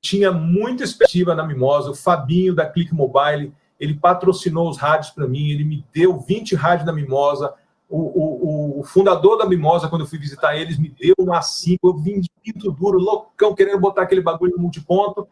tinha 0.00 0.32
muita 0.32 0.84
expectativa 0.84 1.34
na 1.34 1.46
Mimosa. 1.46 1.90
O 1.90 1.94
Fabinho 1.94 2.54
da 2.54 2.66
Click 2.66 2.94
Mobile, 2.94 3.52
ele 3.78 3.94
patrocinou 3.94 4.68
os 4.68 4.78
rádios 4.78 5.10
para 5.10 5.26
mim, 5.26 5.50
ele 5.50 5.64
me 5.64 5.84
deu 5.92 6.18
20 6.18 6.54
rádios 6.54 6.86
da 6.86 6.92
Mimosa. 6.92 7.52
O, 7.94 8.78
o, 8.78 8.80
o, 8.80 8.84
fundador 8.84 9.36
da 9.36 9.44
Mimosa, 9.44 9.88
quando 9.88 10.02
eu 10.02 10.06
fui 10.06 10.18
visitar 10.18 10.56
eles, 10.56 10.78
me 10.78 10.88
deu 10.88 11.14
uma 11.18 11.42
5. 11.42 11.86
Eu 11.86 11.94
vim 11.94 12.20
de 12.20 12.30
pinto 12.42 12.72
duro, 12.72 12.98
loucão, 12.98 13.54
querendo 13.54 13.78
botar 13.78 14.02
aquele 14.02 14.22
bagulho 14.22 14.52
no 14.56 14.62
multiponto. 14.62 15.28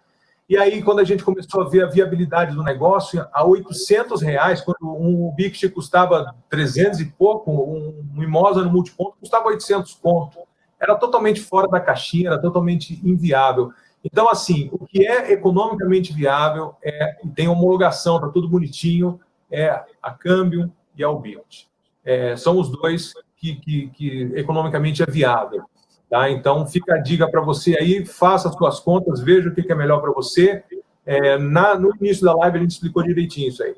E 0.48 0.56
aí, 0.56 0.82
quando 0.82 0.98
a 0.98 1.04
gente 1.04 1.24
começou 1.24 1.62
a 1.62 1.68
ver 1.68 1.84
a 1.84 1.88
viabilidade 1.88 2.54
do 2.54 2.62
negócio, 2.62 3.26
a 3.32 3.44
800 3.44 4.20
reais, 4.20 4.61
quando 4.61 4.78
um 4.82 5.32
Bict 5.34 5.68
custava 5.70 6.34
300 6.50 7.00
e 7.00 7.06
pouco, 7.06 7.50
um 7.50 8.04
Mimosa 8.12 8.62
no 8.62 8.70
multiponto 8.70 9.16
custava 9.20 9.46
800 9.48 9.94
pontos 9.94 10.50
era 10.80 10.96
totalmente 10.96 11.40
fora 11.40 11.68
da 11.68 11.78
caixinha, 11.78 12.30
era 12.30 12.40
totalmente 12.40 12.98
inviável. 13.06 13.70
Então, 14.02 14.30
assim, 14.30 14.70
o 14.72 14.86
que 14.86 15.06
é 15.06 15.30
economicamente 15.30 16.11
viável 16.11 16.74
é, 16.82 17.18
tem 17.34 17.46
homologação, 17.46 18.18
para 18.18 18.30
tudo 18.30 18.48
bonitinho, 18.48 19.20
é 19.50 19.68
a 20.02 20.11
Cambium 20.11 20.72
e 20.96 21.04
a 21.04 21.11
Ubilt. 21.11 21.66
É, 22.05 22.36
são 22.36 22.59
os 22.59 22.70
dois 22.70 23.12
que, 23.36 23.57
que, 23.57 23.88
que, 23.88 24.32
economicamente 24.34 25.03
é 25.03 25.07
viável. 25.07 25.62
Tá? 26.09 26.30
Então, 26.30 26.66
fica 26.66 26.94
a 26.94 26.98
dica 26.98 27.28
para 27.30 27.40
você 27.40 27.76
aí, 27.78 28.05
faça 28.05 28.48
as 28.48 28.55
suas 28.55 28.80
contas, 28.80 29.20
veja 29.20 29.48
o 29.48 29.55
que, 29.55 29.70
é 29.70 29.74
melhor 29.74 30.01
para 30.01 30.12
você. 30.12 30.62
É, 31.07 31.38
na, 31.38 31.78
no 31.78 31.94
início 32.01 32.24
da 32.24 32.34
live 32.34 32.59
a 32.59 32.61
gente 32.61 32.72
explicou 32.72 33.03
direitinho 33.03 33.48
isso 33.48 33.62
aí. 33.62 33.74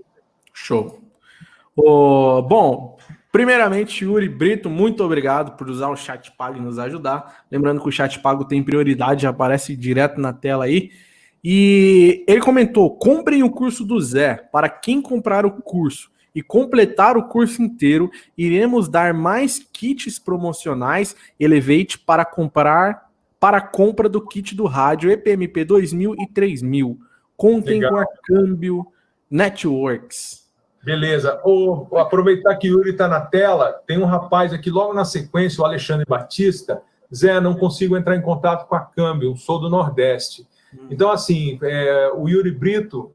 Show. 0.53 1.01
Oh, 1.77 2.43
bom, 2.43 2.99
Primeiramente, 3.33 4.05
Yuri 4.05 4.29
Brito, 4.29 4.68
muito 4.68 5.03
obrigado 5.03 5.57
por 5.57 5.66
usar 5.70 5.89
o 5.89 5.97
chat 5.97 6.31
pago 6.33 6.59
e 6.59 6.61
nos 6.61 6.79
ajudar. 6.79 7.47
Lembrando 7.51 7.81
que 7.81 7.89
o 7.89 7.93
chat 7.93 8.20
pago 8.20 8.45
tem 8.45 8.62
prioridade, 8.62 9.27
aparece 9.27 9.75
direto 9.75 10.20
na 10.20 10.35
tela 10.35 10.66
aí. 10.66 10.91
E 11.43 12.27
ele 12.29 12.43
comentou: 12.43 12.95
comprem 12.95 13.43
o 13.43 13.51
curso 13.51 13.87
do 13.87 13.99
Zé. 13.99 14.35
Para 14.53 14.68
quem 14.68 15.01
comprar 15.01 15.47
o 15.47 15.62
curso 15.62 16.12
e 16.35 16.43
completar 16.43 17.16
o 17.16 17.28
curso 17.28 17.62
inteiro, 17.62 18.11
iremos 18.37 18.89
dar 18.89 19.12
mais 19.12 19.59
kits 19.59 20.18
promocionais 20.18 21.14
Elevate 21.39 21.99
para 21.99 22.24
comprar 22.24 23.11
para 23.39 23.57
a 23.57 23.61
compra 23.61 24.09
do 24.09 24.24
kit 24.24 24.55
do 24.55 24.66
rádio 24.66 25.11
EPMP 25.11 25.64
2000 25.64 26.14
e 26.14 26.26
3000. 26.28 26.97
Contem 27.37 27.80
Legal. 27.80 27.91
com 27.91 27.99
a 27.99 28.07
Câmbio 28.22 28.87
Networks. 29.28 30.49
Beleza. 30.85 31.41
O, 31.45 31.99
aproveitar 31.99 32.55
que 32.57 32.70
o 32.70 32.78
Yuri 32.78 32.91
está 32.91 33.09
na 33.09 33.20
tela, 33.20 33.72
tem 33.85 33.99
um 33.99 34.05
rapaz 34.05 34.53
aqui 34.53 34.70
logo 34.70 34.95
na 34.95 35.05
sequência, 35.05 35.61
o 35.61 35.64
Alexandre 35.64 36.07
Batista. 36.09 36.83
Zé, 37.12 37.41
não 37.41 37.55
consigo 37.55 37.97
entrar 37.97 38.16
em 38.16 38.22
contato 38.22 38.68
com 38.68 38.76
a 38.76 38.80
Câmbio, 38.80 39.37
sou 39.37 39.61
do 39.61 39.68
Nordeste. 39.68 40.47
Hum. 40.72 40.87
Então, 40.91 41.11
assim, 41.11 41.59
é, 41.62 42.12
o 42.14 42.28
Yuri 42.28 42.53
Brito, 42.53 43.12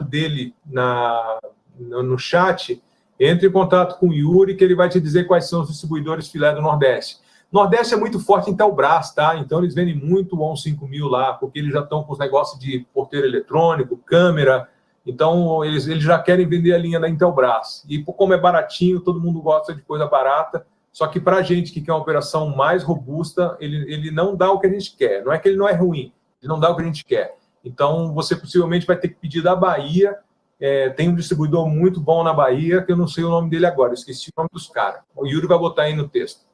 dele 0.00 0.54
na, 0.64 1.38
no, 1.78 2.02
no 2.02 2.18
chat, 2.18 2.82
entre 3.18 3.48
em 3.48 3.52
contato 3.52 3.98
com 3.98 4.08
o 4.08 4.14
Yuri, 4.14 4.56
que 4.56 4.64
ele 4.64 4.74
vai 4.74 4.88
te 4.88 5.00
dizer 5.00 5.24
quais 5.24 5.48
são 5.48 5.62
os 5.62 5.68
distribuidores 5.68 6.28
filé 6.28 6.54
do 6.54 6.62
Nordeste. 6.62 7.18
Nordeste 7.50 7.94
é 7.94 7.96
muito 7.96 8.18
forte 8.18 8.50
em 8.50 8.56
Telbras, 8.56 9.14
tá? 9.14 9.36
Então 9.36 9.58
eles 9.58 9.74
vendem 9.74 9.94
muito 9.94 10.40
o 10.40 10.56
5000 10.56 11.06
lá, 11.06 11.34
porque 11.34 11.58
eles 11.58 11.72
já 11.72 11.80
estão 11.80 12.02
com 12.02 12.12
os 12.12 12.18
negócios 12.18 12.58
de 12.58 12.86
porteiro 12.94 13.26
eletrônico, 13.26 13.96
câmera, 13.98 14.68
então, 15.04 15.64
eles, 15.64 15.86
eles 15.86 16.02
já 16.02 16.18
querem 16.18 16.46
vender 16.46 16.72
a 16.72 16.78
linha 16.78 17.00
da 17.00 17.08
Intelbras. 17.08 17.84
E 17.88 18.02
como 18.02 18.34
é 18.34 18.38
baratinho, 18.38 19.00
todo 19.00 19.20
mundo 19.20 19.42
gosta 19.42 19.74
de 19.74 19.82
coisa 19.82 20.06
barata. 20.06 20.64
Só 20.92 21.06
que 21.06 21.18
para 21.18 21.38
a 21.38 21.42
gente 21.42 21.72
que 21.72 21.80
quer 21.80 21.92
uma 21.92 22.00
operação 22.00 22.54
mais 22.54 22.84
robusta, 22.84 23.56
ele, 23.58 23.92
ele 23.92 24.10
não 24.10 24.36
dá 24.36 24.50
o 24.50 24.60
que 24.60 24.66
a 24.66 24.70
gente 24.70 24.94
quer. 24.96 25.24
Não 25.24 25.32
é 25.32 25.38
que 25.38 25.48
ele 25.48 25.56
não 25.56 25.68
é 25.68 25.72
ruim, 25.72 26.12
ele 26.40 26.48
não 26.48 26.60
dá 26.60 26.70
o 26.70 26.76
que 26.76 26.82
a 26.82 26.84
gente 26.84 27.04
quer. 27.04 27.36
Então, 27.64 28.12
você 28.12 28.34
possivelmente 28.34 28.86
vai 28.86 28.96
ter 28.96 29.08
que 29.08 29.14
pedir 29.14 29.42
da 29.42 29.54
Bahia. 29.54 30.16
É, 30.60 30.90
tem 30.90 31.08
um 31.08 31.14
distribuidor 31.14 31.68
muito 31.68 32.00
bom 32.00 32.22
na 32.22 32.32
Bahia, 32.32 32.82
que 32.82 32.92
eu 32.92 32.96
não 32.96 33.08
sei 33.08 33.24
o 33.24 33.30
nome 33.30 33.50
dele 33.50 33.66
agora, 33.66 33.94
esqueci 33.94 34.30
o 34.30 34.40
nome 34.40 34.50
dos 34.52 34.68
caras. 34.68 35.00
O 35.14 35.26
Yuri 35.26 35.46
vai 35.46 35.58
botar 35.58 35.82
aí 35.82 35.94
no 35.94 36.08
texto. 36.08 36.46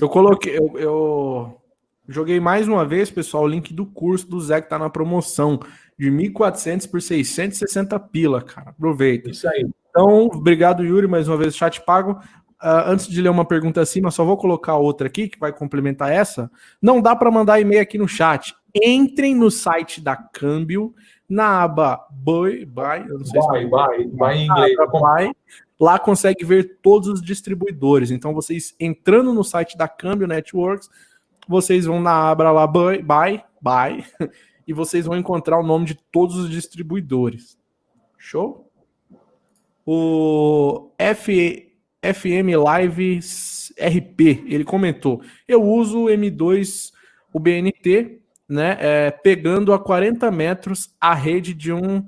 Eu 0.00 0.08
coloquei, 0.08 0.58
eu, 0.58 0.72
eu 0.76 1.60
joguei 2.08 2.40
mais 2.40 2.66
uma 2.66 2.84
vez, 2.84 3.10
pessoal, 3.10 3.44
o 3.44 3.48
link 3.48 3.72
do 3.72 3.86
curso 3.86 4.28
do 4.28 4.40
Zé 4.40 4.60
que 4.60 4.66
está 4.66 4.78
na 4.78 4.90
promoção 4.90 5.60
de 5.98 6.10
1.400 6.10 6.90
por 6.90 7.00
660 7.00 7.98
pila, 8.00 8.42
cara. 8.42 8.70
Aproveita. 8.70 9.30
Isso 9.30 9.48
aí. 9.48 9.68
Então, 9.90 10.26
obrigado, 10.26 10.82
Yuri, 10.82 11.06
mais 11.06 11.28
uma 11.28 11.36
vez, 11.36 11.54
chat 11.54 11.80
pago. 11.82 12.18
Uh, 12.62 12.86
antes 12.86 13.08
de 13.08 13.20
ler 13.20 13.28
uma 13.28 13.44
pergunta 13.44 13.80
acima, 13.80 14.10
só 14.12 14.24
vou 14.24 14.36
colocar 14.36 14.76
outra 14.76 15.08
aqui 15.08 15.28
que 15.28 15.38
vai 15.38 15.52
complementar 15.52 16.12
essa. 16.12 16.48
Não 16.80 17.00
dá 17.00 17.16
para 17.16 17.28
mandar 17.28 17.60
e-mail 17.60 17.82
aqui 17.82 17.98
no 17.98 18.06
chat. 18.06 18.54
Entrem 18.72 19.34
no 19.34 19.50
site 19.50 20.00
da 20.00 20.14
Câmbio, 20.14 20.94
na 21.28 21.62
aba 21.62 22.06
Buy, 22.10 22.64
buy, 22.64 23.04
eu 23.08 23.18
não 23.18 23.24
sei 23.24 23.40
buy, 23.40 23.62
se 23.62 23.66
buy, 23.66 24.06
buy 24.06 24.34
em 24.34 24.46
inglês. 24.46 24.76
Buy, 24.76 25.32
lá 25.80 25.98
consegue 25.98 26.44
ver 26.44 26.78
todos 26.80 27.08
os 27.08 27.20
distribuidores. 27.20 28.10
Então, 28.10 28.32
vocês 28.32 28.76
entrando 28.78 29.34
no 29.34 29.42
site 29.42 29.76
da 29.76 29.88
Câmbio 29.88 30.28
Networks, 30.28 30.88
vocês 31.48 31.84
vão 31.84 32.00
na 32.00 32.30
aba 32.30 32.52
lá 32.52 32.66
Buy, 32.66 33.02
Buy, 33.02 33.42
buy 33.60 34.04
e 34.68 34.72
vocês 34.72 35.04
vão 35.06 35.16
encontrar 35.16 35.58
o 35.58 35.66
nome 35.66 35.86
de 35.86 35.94
todos 36.12 36.36
os 36.36 36.48
distribuidores. 36.48 37.58
Show? 38.16 38.70
O 39.84 40.92
F, 40.96 41.71
FM 42.02 42.56
Live 42.62 43.20
RP, 43.78 44.44
ele 44.46 44.64
comentou: 44.64 45.22
Eu 45.46 45.62
uso 45.62 46.06
M2, 46.06 46.92
o 47.32 47.38
BNT, 47.38 48.20
né, 48.48 48.76
é, 48.80 49.10
pegando 49.10 49.72
a 49.72 49.78
40 49.78 50.30
metros 50.30 50.94
a 51.00 51.14
rede 51.14 51.54
de 51.54 51.72
um 51.72 52.04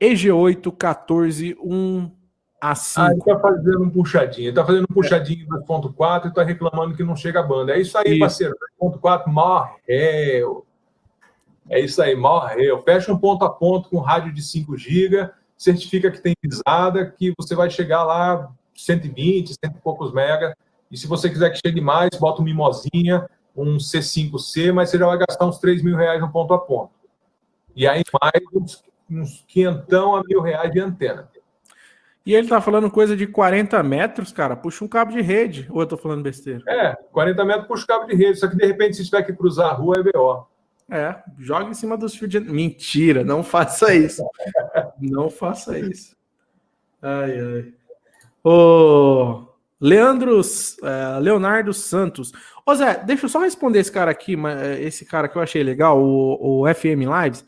EG8 0.00 0.76
14 0.76 1.56
1 1.62 2.10
A5. 2.62 2.94
Ah, 2.96 3.10
ele 3.12 3.20
tá 3.20 3.38
fazendo 3.38 3.82
um 3.82 3.90
puxadinho, 3.90 4.48
ele 4.48 4.56
tá 4.56 4.64
fazendo 4.64 4.86
um 4.90 4.94
puxadinho 4.94 5.46
2.4 5.46 6.26
e 6.26 6.34
tá 6.34 6.42
reclamando 6.42 6.94
que 6.94 7.02
não 7.02 7.16
chega 7.16 7.40
a 7.40 7.42
banda. 7.42 7.72
É 7.72 7.80
isso 7.80 7.96
aí, 7.96 8.10
isso. 8.10 8.20
parceiro, 8.20 8.54
2.4 8.80 9.26
morreu. 9.28 10.66
É 11.70 11.80
isso 11.80 12.02
aí, 12.02 12.14
morreu. 12.14 12.82
Fecha 12.82 13.12
um 13.12 13.18
ponto 13.18 13.44
a 13.44 13.50
ponto 13.50 13.88
com 13.88 13.98
rádio 13.98 14.32
de 14.32 14.42
5 14.42 14.76
GB, 14.76 15.30
certifica 15.56 16.10
que 16.10 16.20
tem 16.20 16.34
pisada, 16.40 17.06
que 17.06 17.32
você 17.38 17.54
vai 17.54 17.70
chegar 17.70 18.04
lá 18.04 18.52
120, 18.84 19.54
cento 19.54 19.76
e 19.76 19.80
poucos 19.80 20.12
mega. 20.12 20.56
E 20.90 20.96
se 20.96 21.06
você 21.06 21.28
quiser 21.30 21.50
que 21.50 21.60
chegue 21.64 21.80
mais, 21.80 22.10
bota 22.18 22.40
uma 22.40 22.44
mimosinha, 22.44 23.28
um 23.56 23.76
C5C, 23.76 24.72
mas 24.72 24.90
você 24.90 24.98
já 24.98 25.06
vai 25.06 25.18
gastar 25.18 25.46
uns 25.46 25.58
3 25.58 25.82
mil 25.82 25.96
reais 25.96 26.20
no 26.20 26.30
ponto 26.30 26.52
a 26.54 26.58
ponto. 26.58 26.92
E 27.74 27.86
aí 27.86 28.02
mais 28.20 28.42
uns, 28.54 28.84
uns 29.10 29.44
quinhentão 29.46 30.14
a 30.14 30.22
mil 30.22 30.40
reais 30.40 30.70
de 30.70 30.80
antena. 30.80 31.28
E 32.24 32.34
ele 32.34 32.48
tá 32.48 32.60
falando 32.60 32.90
coisa 32.90 33.16
de 33.16 33.26
40 33.26 33.82
metros, 33.82 34.30
cara. 34.30 34.54
Puxa 34.54 34.84
um 34.84 34.88
cabo 34.88 35.10
de 35.10 35.20
rede. 35.20 35.66
Ou 35.70 35.80
eu 35.80 35.86
tô 35.86 35.96
falando 35.96 36.22
besteira? 36.22 36.62
É, 36.68 36.94
40 37.10 37.44
metros 37.44 37.66
puxa 37.66 37.84
o 37.84 37.86
cabo 37.86 38.06
de 38.06 38.14
rede. 38.14 38.38
Só 38.38 38.48
que 38.48 38.56
de 38.56 38.64
repente, 38.64 38.96
se 38.96 39.04
tiver 39.04 39.22
que 39.24 39.32
cruzar 39.32 39.70
a 39.70 39.72
rua, 39.72 39.96
é 39.98 40.02
BO. 40.02 40.46
É, 40.90 41.16
joga 41.38 41.70
em 41.70 41.74
cima 41.74 41.96
dos 41.96 42.14
fios 42.14 42.30
de. 42.30 42.38
Mentira, 42.38 43.24
não 43.24 43.42
faça 43.42 43.94
isso. 43.94 44.22
não 45.00 45.30
faça 45.30 45.78
isso. 45.78 46.14
Ai, 47.00 47.40
ai. 47.40 47.74
Ô, 48.44 49.44
Leandro, 49.80 50.40
é, 50.82 51.18
Leonardo 51.20 51.72
Santos. 51.72 52.32
Ô 52.64 52.74
Zé, 52.74 53.02
deixa 53.04 53.26
eu 53.26 53.28
só 53.28 53.40
responder 53.40 53.80
esse 53.80 53.90
cara 53.90 54.10
aqui, 54.10 54.36
esse 54.80 55.04
cara 55.04 55.28
que 55.28 55.36
eu 55.36 55.42
achei 55.42 55.62
legal, 55.62 56.00
o, 56.00 56.62
o 56.62 56.74
FM 56.74 57.06
Lives. 57.22 57.44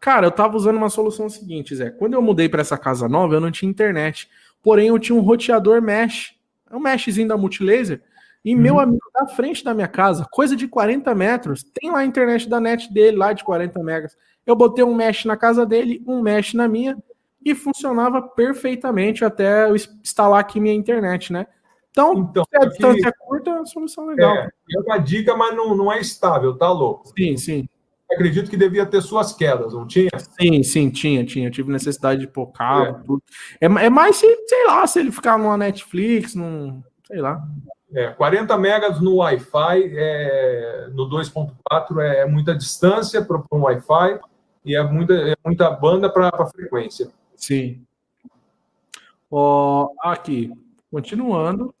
Cara, 0.00 0.26
eu 0.26 0.30
tava 0.30 0.56
usando 0.56 0.76
uma 0.76 0.90
solução 0.90 1.28
seguinte, 1.28 1.74
Zé. 1.74 1.90
Quando 1.90 2.14
eu 2.14 2.22
mudei 2.22 2.48
para 2.48 2.60
essa 2.60 2.78
casa 2.78 3.08
nova, 3.08 3.34
eu 3.34 3.40
não 3.40 3.50
tinha 3.50 3.70
internet. 3.70 4.28
Porém, 4.62 4.88
eu 4.88 4.98
tinha 4.98 5.16
um 5.16 5.22
roteador 5.22 5.82
mesh. 5.82 6.34
É 6.70 6.76
um 6.76 6.80
meshzinho 6.80 7.28
da 7.28 7.36
Multilaser. 7.36 8.02
E 8.44 8.54
meu 8.54 8.74
uhum. 8.74 8.80
amigo 8.80 9.10
da 9.12 9.26
frente 9.26 9.64
da 9.64 9.74
minha 9.74 9.88
casa, 9.88 10.26
coisa 10.30 10.54
de 10.54 10.68
40 10.68 11.14
metros, 11.14 11.64
tem 11.74 11.90
lá 11.90 11.98
a 11.98 12.04
internet 12.04 12.48
da 12.48 12.60
net 12.60 12.92
dele, 12.92 13.16
lá 13.16 13.32
de 13.32 13.42
40 13.42 13.82
megas. 13.82 14.16
Eu 14.46 14.54
botei 14.54 14.84
um 14.84 14.94
mesh 14.94 15.24
na 15.24 15.36
casa 15.36 15.66
dele, 15.66 16.02
um 16.06 16.22
mesh 16.22 16.54
na 16.54 16.68
minha, 16.68 16.96
e 17.44 17.54
funcionava 17.54 18.20
perfeitamente 18.22 19.24
até 19.24 19.68
eu 19.68 19.76
instalar 19.76 20.40
aqui 20.40 20.60
minha 20.60 20.74
internet, 20.74 21.32
né? 21.32 21.46
Então, 21.90 22.28
então 22.30 22.44
se 22.44 22.56
a 22.56 22.68
distância 22.68 23.08
é 23.08 23.12
curta, 23.12 23.50
é 23.50 23.54
uma 23.54 23.66
solução 23.66 24.06
legal. 24.06 24.34
É, 24.36 24.48
é 24.48 24.80
uma 24.80 24.98
dica, 24.98 25.36
mas 25.36 25.56
não, 25.56 25.74
não 25.74 25.92
é 25.92 25.98
estável, 25.98 26.56
tá 26.56 26.70
louco? 26.70 27.08
Sim, 27.16 27.36
sim. 27.36 27.68
acredito 28.10 28.50
que 28.50 28.56
devia 28.56 28.86
ter 28.86 29.02
suas 29.02 29.32
quedas, 29.32 29.72
não 29.72 29.86
tinha? 29.86 30.10
Sim, 30.40 30.62
sim, 30.62 30.90
tinha, 30.90 31.24
tinha. 31.24 31.48
Eu 31.48 31.50
tive 31.50 31.72
necessidade 31.72 32.20
de 32.20 32.28
pôr 32.28 32.46
cabo, 32.48 32.98
é. 32.98 33.02
tudo. 33.04 33.22
É, 33.60 33.66
é 33.66 33.90
mais 33.90 34.16
se, 34.16 34.26
sei 34.46 34.66
lá, 34.66 34.86
se 34.86 35.00
ele 35.00 35.10
ficar 35.10 35.38
numa 35.38 35.56
Netflix, 35.56 36.34
num. 36.34 36.82
sei 37.06 37.20
lá. 37.20 37.42
É, 37.94 38.08
40 38.08 38.56
megas 38.58 39.00
no 39.00 39.16
Wi-Fi, 39.16 39.92
é, 39.96 40.88
no 40.92 41.08
2.4 41.08 42.00
é 42.00 42.26
muita 42.26 42.54
distância 42.54 43.24
para 43.24 43.42
um 43.50 43.62
Wi-Fi 43.62 44.20
e 44.64 44.76
é 44.76 44.82
muita, 44.84 45.14
é 45.14 45.34
muita 45.44 45.70
banda 45.70 46.10
para 46.10 46.30
frequência. 46.46 47.10
Sim. 47.38 47.80
Ó, 49.30 49.90
aqui, 50.02 50.52
continuando. 50.90 51.74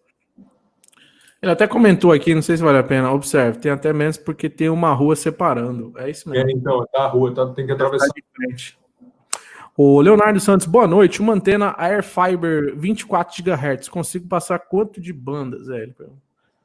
Ele 1.42 1.52
até 1.52 1.66
comentou 1.66 2.12
aqui, 2.12 2.34
não 2.34 2.42
sei 2.42 2.56
se 2.56 2.62
vale 2.62 2.78
a 2.78 2.82
pena. 2.82 3.12
Observe, 3.12 3.58
tem 3.58 3.70
até 3.70 3.92
menos 3.92 4.16
porque 4.16 4.48
tem 4.48 4.68
uma 4.68 4.92
rua 4.92 5.14
separando. 5.14 5.92
É 5.96 6.08
isso 6.08 6.28
mesmo. 6.28 6.48
É, 6.48 6.52
então, 6.52 6.84
tá 6.92 7.04
a 7.04 7.06
rua, 7.08 7.34
tá, 7.34 7.46
tem 7.52 7.66
que 7.66 7.72
atravessar. 7.72 8.08
de 8.08 8.24
frente. 8.34 8.78
O 9.76 10.00
Leonardo 10.00 10.40
Santos, 10.40 10.66
boa 10.66 10.86
noite. 10.86 11.20
Uma 11.20 11.34
antena 11.34 11.74
Airfiber 11.78 12.76
24 12.76 13.42
GHz. 13.42 13.88
Consigo 13.88 14.26
passar 14.26 14.58
quanto 14.58 15.00
de 15.00 15.12
bandas, 15.12 15.66
velho? 15.66 15.94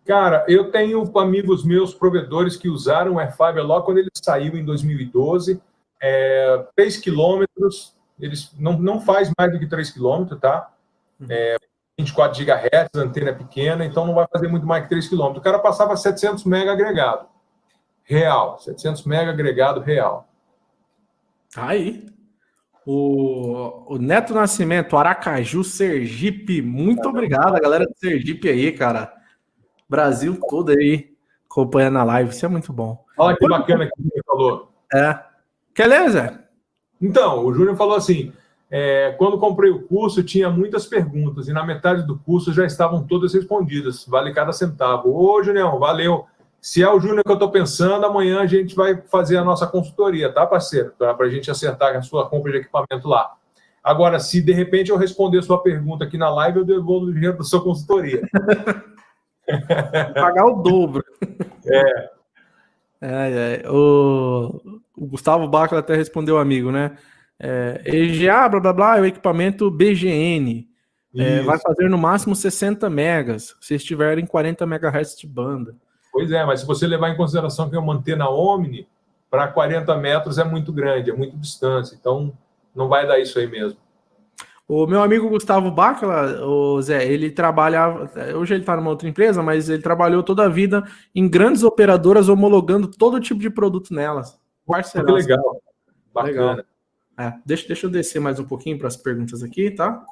Cara, 0.06 0.44
eu 0.48 0.72
tenho 0.72 1.18
amigos 1.18 1.64
meus, 1.64 1.94
provedores, 1.94 2.58
que 2.58 2.68
usaram 2.68 3.14
o 3.14 3.20
Airfiber 3.20 3.64
logo 3.64 3.86
quando 3.86 4.00
ele 4.00 4.10
saiu 4.14 4.58
em 4.58 4.66
2012. 4.66 5.62
É, 6.02 6.66
3 6.76 6.98
quilômetros, 6.98 7.96
eles 8.20 8.52
não, 8.58 8.74
não 8.74 9.02
faz 9.02 9.32
mais 9.38 9.52
do 9.52 9.60
que 9.60 9.68
3 9.68 9.90
quilômetros, 9.92 10.40
tá? 10.40 10.72
Uhum. 11.20 11.28
É, 11.30 11.58
24 11.98 12.44
GHz, 12.44 12.90
antena 12.96 13.34
pequena, 13.34 13.86
então 13.86 14.06
não 14.06 14.16
vai 14.16 14.28
fazer 14.32 14.48
muito 14.48 14.66
mais 14.66 14.84
que 14.84 14.90
3 14.90 15.08
km. 15.08 15.38
O 15.38 15.42
cara 15.42 15.60
passava 15.60 15.96
700 15.96 16.44
mega 16.46 16.72
agregado. 16.72 17.28
Real. 18.04 18.60
700 18.60 19.06
mega 19.06 19.32
agregado 19.32 19.80
real. 19.80 20.28
Aí. 21.56 22.06
O, 22.86 23.94
o 23.96 23.98
Neto 23.98 24.34
Nascimento, 24.34 24.98
Aracaju, 24.98 25.64
Sergipe. 25.64 26.62
Muito 26.62 27.08
obrigado, 27.08 27.56
a 27.56 27.60
galera 27.60 27.86
do 27.86 27.96
Sergipe 27.96 28.50
aí, 28.50 28.74
cara. 28.74 29.14
Brasil 29.88 30.38
todo 30.50 30.72
aí 30.72 31.14
acompanhando 31.46 32.00
a 32.00 32.04
live. 32.04 32.32
Isso 32.32 32.46
é 32.46 32.50
muito 32.50 32.74
bom. 32.74 33.06
Olha 33.18 33.38
que 33.38 33.48
bacana 33.48 33.86
que 33.86 34.02
ele 34.02 34.24
falou. 34.26 34.74
É. 34.94 35.18
Quer 35.74 35.88
ler, 35.88 36.10
Zé? 36.10 36.40
Então, 37.04 37.46
o 37.46 37.54
Júnior 37.54 37.76
falou 37.76 37.98
assim: 37.98 38.32
é, 38.72 39.14
quando 39.18 39.38
comprei 39.38 39.70
o 39.70 39.84
curso, 39.84 40.24
tinha 40.24 40.50
muitas 40.50 40.86
perguntas, 40.86 41.50
e 41.50 41.54
na 41.54 41.66
metade 41.66 42.08
do 42.08 42.18
curso 42.18 42.54
já 42.54 42.66
estavam 42.66 43.04
todas 43.04 43.34
respondidas. 43.34 44.06
Vale 44.08 44.34
cada 44.34 44.54
centavo. 44.54 45.14
Ô, 45.14 45.44
Junião, 45.44 45.78
valeu. 45.78 46.26
Se 46.62 46.82
é 46.82 46.90
o 46.90 46.98
Júnior 46.98 47.26
que 47.26 47.30
eu 47.30 47.36
estou 47.36 47.52
pensando, 47.52 48.06
amanhã 48.06 48.40
a 48.40 48.46
gente 48.46 48.74
vai 48.74 48.96
fazer 48.96 49.36
a 49.36 49.44
nossa 49.44 49.68
consultoria, 49.68 50.32
tá, 50.32 50.48
parceiro? 50.48 50.94
Para 50.98 51.26
a 51.26 51.30
gente 51.30 51.52
acertar 51.52 51.94
a 51.94 52.02
sua 52.02 52.30
compra 52.30 52.54
de 52.54 52.60
equipamento 52.60 53.06
lá. 53.06 53.34
Agora, 53.84 54.18
se 54.18 54.42
de 54.42 54.54
repente 54.54 54.90
eu 54.90 54.96
responder 54.96 55.42
sua 55.42 55.62
pergunta 55.62 56.06
aqui 56.06 56.18
na 56.18 56.30
live, 56.30 56.60
eu 56.60 56.66
devolvo 56.66 57.08
o 57.08 57.14
dinheiro 57.14 57.38
da 57.38 57.44
sua 57.44 57.62
consultoria. 57.62 58.22
Pagar 60.16 60.46
o 60.46 60.64
dobro. 60.64 61.04
É. 61.66 62.10
É, 63.02 63.62
é. 63.62 63.70
O, 63.70 64.82
o 64.96 65.08
Gustavo 65.08 65.48
Bacla 65.48 65.80
até 65.80 65.96
respondeu, 65.96 66.38
amigo, 66.38 66.72
né? 66.72 66.98
É, 67.40 67.82
EGA, 67.86 68.48
blá 68.48 68.60
blá 68.60 68.74
blá, 68.74 68.98
é 68.98 69.02
o 69.02 69.06
equipamento 69.06 69.70
BGN. 69.70 70.68
É, 71.16 71.42
vai 71.42 71.60
fazer 71.60 71.90
no 71.90 71.98
máximo 71.98 72.36
60 72.36 72.90
megas, 72.90 73.56
se 73.62 73.76
estiver 73.76 74.18
em 74.18 74.26
40 74.26 74.66
MHz 74.66 75.16
de 75.16 75.28
banda. 75.28 75.76
Pois 76.12 76.32
é, 76.32 76.44
mas 76.46 76.62
se 76.62 76.66
você 76.66 76.88
levar 76.88 77.10
em 77.10 77.18
consideração 77.18 77.70
que 77.70 77.76
é 77.76 77.80
uma 77.80 77.94
antena 77.94 78.30
Omni, 78.30 78.88
para 79.30 79.48
40 79.48 79.96
metros 79.98 80.38
é 80.38 80.44
muito 80.44 80.72
grande, 80.72 81.12
é 81.12 81.14
muito 81.14 81.38
distância, 81.38 81.96
então 82.00 82.34
não 82.76 82.88
vai 82.88 83.08
dar 83.08 83.20
isso 83.20 83.38
aí 83.38 83.48
mesmo. 83.48 83.78
O 84.68 84.88
meu 84.88 85.04
amigo 85.04 85.30
Gustavo 85.30 85.70
Bacla, 85.70 86.44
o 86.46 86.82
Zé, 86.82 87.06
ele 87.06 87.30
trabalha. 87.30 88.10
Hoje 88.36 88.54
ele 88.54 88.62
está 88.62 88.76
numa 88.78 88.90
outra 88.90 89.10
empresa, 89.10 89.44
mas 89.44 89.70
ele 89.70 89.84
trabalhou 89.84 90.24
toda 90.24 90.46
a 90.46 90.50
vida 90.50 90.84
em 91.14 91.28
grandes 91.28 91.64
operadoras 91.64 92.30
homologando 92.30 92.88
todo 92.88 93.20
tipo 93.20 93.42
de 93.42 93.50
produto 93.50 93.94
nelas. 93.94 94.40
Parceiraço. 94.66 95.14
Que 95.14 95.22
legal. 95.22 95.62
Bacana. 96.14 96.52
Legal. 96.52 96.66
É, 97.18 97.34
deixa, 97.46 97.68
deixa 97.68 97.86
eu 97.86 97.92
descer 97.92 98.20
mais 98.20 98.40
um 98.40 98.46
pouquinho 98.46 98.78
para 98.78 98.88
as 98.88 98.98
perguntas 98.98 99.44
aqui, 99.44 99.70
tá? 99.70 100.04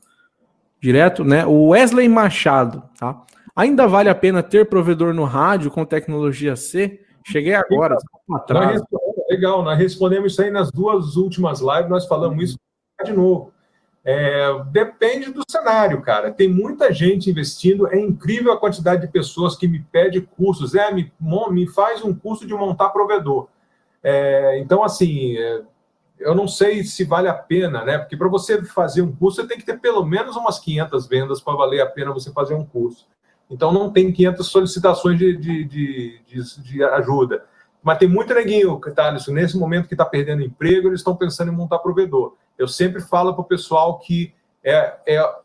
Direto, 0.80 1.24
né? 1.24 1.46
O 1.46 1.70
Wesley 1.70 2.08
Machado, 2.08 2.84
tá? 2.98 3.24
Ainda 3.56 3.88
vale 3.88 4.10
a 4.10 4.16
pena 4.16 4.42
ter 4.42 4.68
provedor 4.68 5.14
no 5.14 5.24
rádio 5.24 5.72
com 5.72 5.84
tecnologia 5.84 6.56
C? 6.56 7.02
Cheguei 7.26 7.54
agora, 7.54 7.98
atrás. 8.34 8.82
legal, 9.30 9.64
nós 9.64 9.78
respondemos 9.78 10.34
isso 10.34 10.42
aí 10.42 10.50
nas 10.50 10.72
duas 10.72 11.16
últimas 11.16 11.60
lives, 11.60 11.90
nós 11.90 12.08
falamos 12.08 12.44
isso 12.44 12.58
de 13.04 13.14
novo. 13.14 13.52
É, 14.04 14.64
depende 14.72 15.32
do 15.32 15.44
cenário, 15.50 16.02
cara. 16.02 16.32
Tem 16.32 16.50
muita 16.50 16.92
gente 16.92 17.30
investindo, 17.30 17.88
é 17.88 18.00
incrível 18.00 18.52
a 18.52 18.60
quantidade 18.60 19.02
de 19.02 19.12
pessoas 19.12 19.56
que 19.56 19.68
me 19.68 19.80
pede 19.92 20.22
cursos. 20.22 20.74
É, 20.74 20.92
me, 20.92 21.12
me 21.52 21.68
faz 21.68 22.04
um 22.04 22.14
curso 22.14 22.48
de 22.48 22.54
montar 22.54 22.90
provedor. 22.90 23.48
É, 24.04 24.60
então, 24.60 24.84
assim, 24.84 25.38
é, 25.38 25.62
eu 26.20 26.36
não 26.36 26.48
sei 26.48 26.84
se 26.84 27.04
vale 27.04 27.28
a 27.28 27.34
pena, 27.34 27.84
né? 27.84 27.98
Porque 27.98 28.18
para 28.18 28.28
você 28.28 28.64
fazer 28.64 29.02
um 29.02 29.16
curso, 29.16 29.42
você 29.42 29.48
tem 29.48 29.58
que 29.58 29.66
ter 29.66 29.80
pelo 29.80 30.06
menos 30.06 30.36
umas 30.36 30.60
500 30.60 31.08
vendas 31.08 31.42
para 31.42 31.56
valer 31.56 31.82
a 31.82 31.86
pena 31.86 32.14
você 32.14 32.32
fazer 32.32 32.54
um 32.54 32.66
curso. 32.66 33.08
Então, 33.50 33.72
não 33.72 33.92
tem 33.92 34.12
500 34.12 34.48
solicitações 34.48 35.20
de, 35.20 35.36
de, 35.38 35.64
de, 35.66 36.22
de, 36.26 36.62
de 36.62 36.84
ajuda. 36.84 37.46
Mas 37.84 37.98
tem 37.98 38.08
muito 38.08 38.34
neguinho, 38.34 38.80
Thales, 38.96 39.28
nesse 39.28 39.58
momento 39.58 39.88
que 39.88 39.94
está 39.94 40.06
perdendo 40.06 40.44
emprego, 40.44 40.88
eles 40.88 41.00
estão 41.00 41.16
pensando 41.16 41.52
em 41.52 41.56
montar 41.56 41.80
provedor. 41.80 42.36
Eu 42.58 42.68
sempre 42.68 43.02
falo 43.02 43.34
para 43.34 43.42
o 43.42 43.46
pessoal 43.46 43.98
que 43.98 44.34
é, 44.64 44.94
é, 45.06 45.36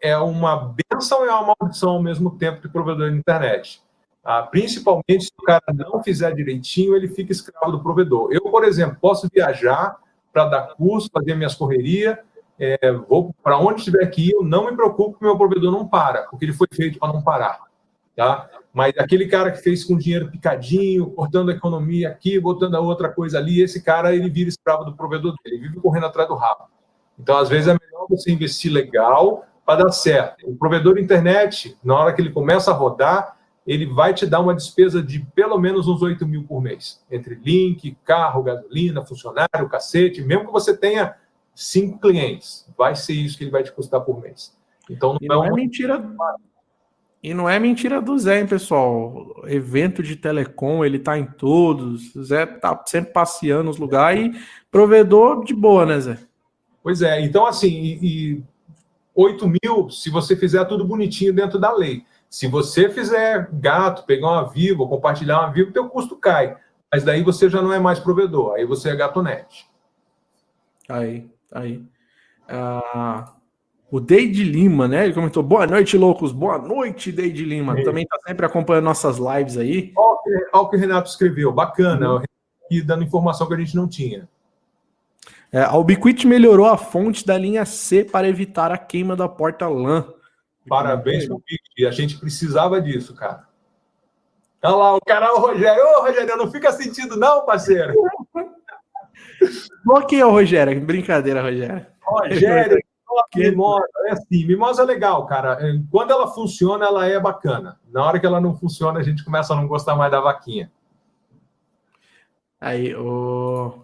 é 0.00 0.18
uma 0.18 0.74
benção 0.90 1.24
e 1.24 1.28
é 1.28 1.32
uma 1.32 1.54
maldição 1.60 1.90
ao 1.90 2.02
mesmo 2.02 2.38
tempo 2.38 2.62
de 2.62 2.68
provedor 2.68 3.10
de 3.10 3.16
internet. 3.16 3.82
Ah, 4.24 4.42
principalmente 4.42 5.24
se 5.24 5.32
o 5.36 5.42
cara 5.42 5.62
não 5.74 6.02
fizer 6.02 6.32
direitinho, 6.34 6.94
ele 6.94 7.08
fica 7.08 7.32
escravo 7.32 7.72
do 7.72 7.82
provedor. 7.82 8.28
Eu, 8.32 8.42
por 8.42 8.64
exemplo, 8.64 8.96
posso 9.00 9.28
viajar 9.32 9.96
para 10.32 10.44
dar 10.46 10.74
curso, 10.76 11.10
fazer 11.12 11.34
minhas 11.34 11.54
correrias, 11.54 12.16
é, 12.58 12.92
vou 12.92 13.34
para 13.42 13.58
onde 13.58 13.82
tiver 13.82 14.06
que 14.06 14.28
ir, 14.28 14.32
eu 14.32 14.44
não 14.44 14.66
me 14.66 14.76
preocupo 14.76 15.18
que 15.18 15.24
meu 15.24 15.36
provedor 15.36 15.72
não 15.72 15.86
para, 15.86 16.22
porque 16.22 16.44
ele 16.44 16.52
foi 16.52 16.68
feito 16.72 16.98
para 16.98 17.12
não 17.12 17.22
parar. 17.22 17.60
Tá? 18.14 18.48
Mas 18.72 18.96
aquele 18.98 19.26
cara 19.26 19.50
que 19.50 19.58
fez 19.58 19.84
com 19.84 19.96
dinheiro 19.96 20.30
picadinho, 20.30 21.10
cortando 21.10 21.50
a 21.50 21.54
economia 21.54 22.08
aqui, 22.08 22.38
botando 22.38 22.74
a 22.74 22.80
outra 22.80 23.08
coisa 23.08 23.38
ali, 23.38 23.60
esse 23.60 23.82
cara 23.82 24.14
ele 24.14 24.30
vira 24.30 24.48
escravo 24.48 24.84
do 24.84 24.94
provedor 24.94 25.34
dele, 25.42 25.56
ele 25.56 25.68
vive 25.68 25.80
correndo 25.80 26.06
atrás 26.06 26.28
do 26.28 26.34
rabo. 26.34 26.64
Então, 27.18 27.36
às 27.36 27.48
vezes, 27.48 27.68
é 27.68 27.72
melhor 27.72 28.06
você 28.08 28.30
investir 28.30 28.72
legal 28.72 29.44
para 29.64 29.84
dar 29.84 29.92
certo. 29.92 30.48
O 30.48 30.56
provedor 30.56 30.94
de 30.94 31.02
internet, 31.02 31.76
na 31.82 31.94
hora 31.96 32.12
que 32.12 32.20
ele 32.20 32.30
começa 32.30 32.70
a 32.70 32.74
rodar, 32.74 33.36
ele 33.66 33.86
vai 33.86 34.12
te 34.12 34.26
dar 34.26 34.40
uma 34.40 34.54
despesa 34.54 35.02
de 35.02 35.20
pelo 35.34 35.58
menos 35.58 35.86
uns 35.86 36.02
8 36.02 36.26
mil 36.26 36.44
por 36.44 36.60
mês. 36.60 37.02
Entre 37.10 37.34
link, 37.34 37.96
carro, 38.04 38.42
gasolina, 38.42 39.04
funcionário, 39.04 39.68
cacete, 39.70 40.22
mesmo 40.22 40.46
que 40.46 40.52
você 40.52 40.76
tenha 40.76 41.14
cinco 41.54 42.00
clientes, 42.00 42.66
vai 42.76 42.94
ser 42.96 43.12
isso 43.14 43.36
que 43.36 43.44
ele 43.44 43.50
vai 43.50 43.62
te 43.62 43.72
custar 43.72 44.00
por 44.00 44.20
mês. 44.20 44.56
Então 44.90 45.16
não, 45.20 45.36
não 45.36 45.44
é, 45.44 45.48
é 45.48 45.52
mentira. 45.52 46.04
E 47.22 47.32
não 47.32 47.48
é 47.48 47.58
mentira 47.58 48.02
do 48.02 48.18
Zé, 48.18 48.40
hein, 48.40 48.46
pessoal? 48.48 49.44
Evento 49.46 50.02
de 50.02 50.16
telecom, 50.16 50.84
ele 50.84 50.98
tá 50.98 51.16
em 51.16 51.24
todos. 51.24 52.14
O 52.16 52.24
Zé 52.24 52.46
tá 52.46 52.82
sempre 52.84 53.12
passeando 53.12 53.64
nos 53.64 53.78
lugares 53.78 54.34
e 54.34 54.40
provedor 54.70 55.44
de 55.44 55.54
boa, 55.54 55.86
né, 55.86 56.00
Zé? 56.00 56.18
Pois 56.82 57.00
é, 57.00 57.20
então 57.20 57.46
assim, 57.46 57.68
e, 57.68 57.98
e 58.02 58.42
8 59.14 59.46
mil, 59.46 59.88
se 59.88 60.10
você 60.10 60.34
fizer 60.34 60.64
tudo 60.64 60.84
bonitinho 60.84 61.32
dentro 61.32 61.60
da 61.60 61.72
lei. 61.72 62.04
Se 62.32 62.46
você 62.46 62.88
fizer 62.88 63.46
gato, 63.52 64.06
pegar 64.06 64.26
uma 64.26 64.48
Vivo, 64.48 64.88
compartilhar 64.88 65.40
uma 65.40 65.52
Vivo, 65.52 65.70
teu 65.70 65.86
custo 65.90 66.16
cai. 66.16 66.56
Mas 66.90 67.04
daí 67.04 67.22
você 67.22 67.46
já 67.50 67.60
não 67.60 67.74
é 67.74 67.78
mais 67.78 67.98
provedor, 67.98 68.54
aí 68.54 68.64
você 68.64 68.88
é 68.88 68.96
gatonete. 68.96 69.68
Aí, 70.88 71.30
aí. 71.52 71.84
Ah, 72.48 73.34
o 73.90 74.00
Deide 74.00 74.44
Lima, 74.44 74.88
né? 74.88 75.04
Ele 75.04 75.12
comentou: 75.12 75.42
boa 75.42 75.66
noite, 75.66 75.98
loucos. 75.98 76.32
Boa 76.32 76.56
noite, 76.56 77.12
Deide 77.12 77.44
Lima. 77.44 77.78
É. 77.78 77.82
Também 77.84 78.04
está 78.04 78.16
sempre 78.26 78.46
acompanhando 78.46 78.84
nossas 78.84 79.18
lives 79.18 79.58
aí. 79.58 79.92
Olha 79.94 80.48
o 80.54 80.70
que 80.70 80.76
o 80.76 80.80
Renato 80.80 81.10
escreveu, 81.10 81.52
bacana. 81.52 82.14
Uhum. 82.14 82.22
E 82.70 82.80
dando 82.80 83.04
informação 83.04 83.46
que 83.46 83.52
a 83.52 83.58
gente 83.58 83.76
não 83.76 83.86
tinha. 83.86 84.26
É, 85.52 85.64
a 85.64 85.76
Ubiquit 85.76 86.26
melhorou 86.26 86.64
a 86.64 86.78
fonte 86.78 87.26
da 87.26 87.36
linha 87.36 87.66
C 87.66 88.02
para 88.02 88.26
evitar 88.26 88.72
a 88.72 88.78
queima 88.78 89.14
da 89.14 89.28
porta 89.28 89.68
LAN. 89.68 90.06
Parabéns, 90.68 91.28
Ubiquit. 91.28 91.86
A 91.86 91.90
gente 91.90 92.18
precisava 92.18 92.80
disso, 92.80 93.14
cara. 93.14 93.46
Olha 94.64 94.76
lá, 94.76 94.94
o 94.94 95.00
cara, 95.00 95.34
o 95.34 95.40
Rogério. 95.40 95.82
Ô, 95.84 96.02
Rogério, 96.02 96.36
não 96.36 96.50
fica 96.50 96.70
sentido, 96.72 97.16
não, 97.16 97.44
parceiro. 97.44 97.92
Bloqueia 99.84 100.26
o 100.26 100.30
Rogério. 100.30 100.80
Brincadeira, 100.80 101.42
Rogério. 101.42 101.86
Rogério, 102.00 102.78
mimosa. 103.34 103.86
É 104.06 104.12
assim, 104.12 104.46
mimosa 104.46 104.82
é 104.82 104.86
legal, 104.86 105.26
cara. 105.26 105.58
Quando 105.90 106.12
ela 106.12 106.28
funciona, 106.28 106.86
ela 106.86 107.06
é 107.06 107.18
bacana. 107.18 107.78
Na 107.90 108.04
hora 108.04 108.20
que 108.20 108.26
ela 108.26 108.40
não 108.40 108.56
funciona, 108.56 109.00
a 109.00 109.02
gente 109.02 109.24
começa 109.24 109.52
a 109.52 109.56
não 109.56 109.66
gostar 109.66 109.96
mais 109.96 110.12
da 110.12 110.20
vaquinha. 110.20 110.70
Aí, 112.60 112.94
o. 112.94 113.74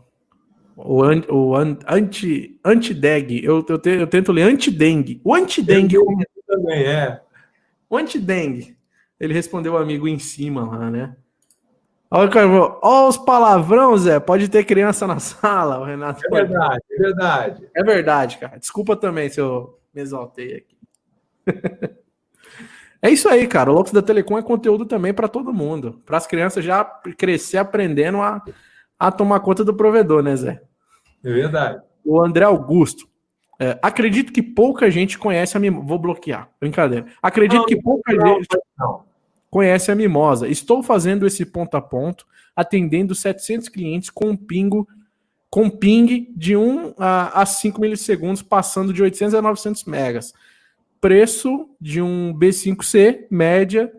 O, 0.80 1.02
an, 1.02 1.22
o 1.28 1.56
an, 1.56 1.76
anti, 1.88 2.56
anti-deg, 2.64 3.44
eu, 3.44 3.66
eu, 3.68 3.78
te, 3.78 3.90
eu, 3.90 4.06
tento 4.06 4.30
ler 4.30 4.42
anti-dengue. 4.42 5.20
O 5.24 5.34
anti-dengue. 5.34 5.96
também 6.46 6.84
é. 6.84 7.20
O 7.90 7.96
anti-dengue. 7.96 8.76
Ele 9.18 9.34
respondeu 9.34 9.72
o 9.72 9.76
amigo 9.76 10.06
em 10.06 10.20
cima 10.20 10.64
lá, 10.64 10.88
né? 10.88 11.16
Olha, 12.08 12.30
cara, 12.30 12.46
olha 12.46 13.08
os 13.08 13.18
palavrão, 13.18 13.96
Zé. 13.98 14.20
Pode 14.20 14.48
ter 14.48 14.64
criança 14.64 15.04
na 15.04 15.18
sala, 15.20 15.80
o 15.80 15.84
Renato. 15.84 16.22
É 16.24 16.30
verdade, 16.30 16.84
é 16.92 16.96
verdade. 16.96 17.68
É 17.74 17.82
verdade, 17.82 18.38
cara. 18.38 18.58
Desculpa 18.58 18.94
também 18.94 19.28
se 19.28 19.40
eu 19.40 19.80
me 19.92 20.00
exaltei 20.00 20.58
aqui. 20.58 20.78
é 23.02 23.10
isso 23.10 23.28
aí, 23.28 23.48
cara. 23.48 23.72
O 23.72 23.74
Loucos 23.74 23.92
da 23.92 24.00
Telecom 24.00 24.38
é 24.38 24.42
conteúdo 24.42 24.86
também 24.86 25.12
para 25.12 25.26
todo 25.26 25.52
mundo. 25.52 26.00
Para 26.06 26.18
as 26.18 26.26
crianças 26.26 26.64
já 26.64 26.84
crescer 27.18 27.58
aprendendo 27.58 28.22
a, 28.22 28.40
a 28.96 29.10
tomar 29.10 29.40
conta 29.40 29.64
do 29.64 29.74
provedor, 29.74 30.22
né, 30.22 30.36
Zé? 30.36 30.67
É 31.24 31.32
verdade. 31.32 31.82
O 32.04 32.20
André 32.20 32.44
Augusto. 32.44 33.08
É, 33.60 33.78
acredito 33.82 34.32
que 34.32 34.42
pouca 34.42 34.90
gente 34.90 35.18
conhece 35.18 35.56
a 35.56 35.60
mimosa. 35.60 35.86
Vou 35.86 35.98
bloquear. 35.98 36.48
Brincadeira. 36.60 37.06
Acredito 37.20 37.60
não, 37.60 37.66
que 37.66 37.76
pouca 37.76 38.14
não, 38.14 38.36
gente 38.36 38.46
não. 38.78 39.04
conhece 39.50 39.90
a 39.90 39.94
mimosa. 39.94 40.48
Estou 40.48 40.82
fazendo 40.82 41.26
esse 41.26 41.44
ponto 41.44 41.76
a 41.76 41.82
ponto, 41.82 42.26
atendendo 42.54 43.14
700 43.14 43.68
clientes 43.68 44.10
com 44.10 44.30
um 44.30 44.36
pingo 44.36 44.86
com 45.50 45.70
ping 45.70 46.28
de 46.36 46.56
1 46.56 46.94
a, 46.98 47.42
a 47.42 47.46
5 47.46 47.80
milissegundos, 47.80 48.42
passando 48.42 48.92
de 48.92 49.02
800 49.02 49.34
a 49.34 49.42
900 49.42 49.84
megas. 49.84 50.34
Preço 51.00 51.70
de 51.80 52.02
um 52.02 52.34
B5C, 52.34 53.26
média 53.30 53.90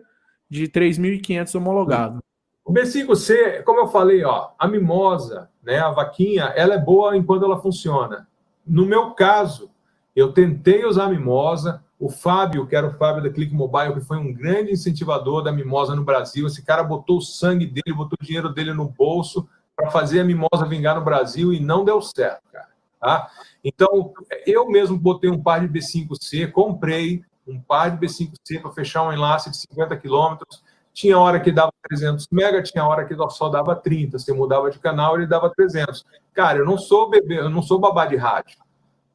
de 0.48 0.68
3.500 0.68 1.54
homologado. 1.56 2.22
O 2.64 2.72
B5C, 2.72 3.62
como 3.64 3.80
eu 3.80 3.88
falei, 3.88 4.24
ó, 4.24 4.50
a 4.58 4.68
mimosa, 4.68 5.50
né, 5.62 5.78
a 5.78 5.90
vaquinha, 5.90 6.44
ela 6.56 6.74
é 6.74 6.78
boa 6.78 7.16
enquanto 7.16 7.44
ela 7.44 7.60
funciona. 7.60 8.28
No 8.66 8.86
meu 8.86 9.12
caso, 9.12 9.70
eu 10.14 10.32
tentei 10.32 10.84
usar 10.84 11.04
a 11.04 11.08
mimosa. 11.08 11.82
O 11.98 12.08
Fábio, 12.08 12.66
que 12.66 12.74
era 12.74 12.86
o 12.86 12.92
Fábio 12.92 13.22
da 13.22 13.30
Click 13.30 13.52
Mobile, 13.52 13.94
que 13.94 14.00
foi 14.00 14.16
um 14.16 14.32
grande 14.32 14.72
incentivador 14.72 15.42
da 15.42 15.52
mimosa 15.52 15.94
no 15.94 16.04
Brasil, 16.04 16.46
esse 16.46 16.64
cara 16.64 16.82
botou 16.82 17.18
o 17.18 17.22
sangue 17.22 17.66
dele, 17.66 17.94
botou 17.94 18.16
o 18.20 18.24
dinheiro 18.24 18.48
dele 18.48 18.72
no 18.72 18.86
bolso 18.88 19.46
para 19.76 19.90
fazer 19.90 20.20
a 20.20 20.24
mimosa 20.24 20.66
vingar 20.66 20.94
no 20.94 21.04
Brasil 21.04 21.52
e 21.52 21.60
não 21.60 21.84
deu 21.84 22.00
certo, 22.00 22.42
cara. 22.52 22.68
Tá? 22.98 23.30
Então, 23.64 24.12
eu 24.46 24.68
mesmo 24.68 24.98
botei 24.98 25.28
um 25.28 25.42
par 25.42 25.60
de 25.60 25.68
B5C, 25.68 26.50
comprei 26.50 27.22
um 27.46 27.60
par 27.60 27.90
de 27.90 28.06
B5C 28.06 28.60
para 28.60 28.70
fechar 28.70 29.02
um 29.02 29.12
enlace 29.12 29.50
de 29.50 29.56
50 29.56 29.96
quilômetros 29.96 30.62
tinha 30.92 31.18
hora 31.18 31.40
que 31.40 31.52
dava 31.52 31.72
300 31.88 32.28
mega, 32.30 32.62
tinha 32.62 32.84
hora 32.84 33.04
que 33.04 33.14
só 33.30 33.48
dava 33.48 33.76
30. 33.76 34.18
Você 34.18 34.32
mudava 34.32 34.70
de 34.70 34.78
canal, 34.78 35.16
ele 35.16 35.26
dava 35.26 35.50
300. 35.50 36.04
Cara, 36.34 36.58
eu 36.58 36.64
não 36.64 36.76
sou 36.76 37.08
bebê, 37.08 37.38
eu 37.38 37.50
não 37.50 37.62
sou 37.62 37.78
babá 37.78 38.06
de 38.06 38.16
rádio. 38.16 38.58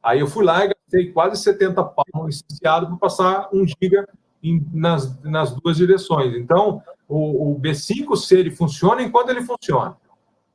Aí 0.02 0.20
eu 0.20 0.26
fui 0.26 0.44
lá 0.44 0.64
e 0.64 0.68
gastei 0.68 1.12
quase 1.12 1.42
70 1.42 1.82
pau 1.84 2.26
licenciado 2.26 2.86
para 2.86 2.96
passar 2.96 3.48
1 3.52 3.66
giga 3.66 4.08
em, 4.42 4.64
nas, 4.72 5.20
nas 5.22 5.52
duas 5.52 5.76
direções. 5.76 6.34
Então, 6.34 6.82
o, 7.08 7.52
o 7.52 7.60
B5C 7.60 8.38
ele 8.38 8.50
funciona 8.50 9.02
enquanto 9.02 9.30
ele 9.30 9.42
funciona. 9.42 9.96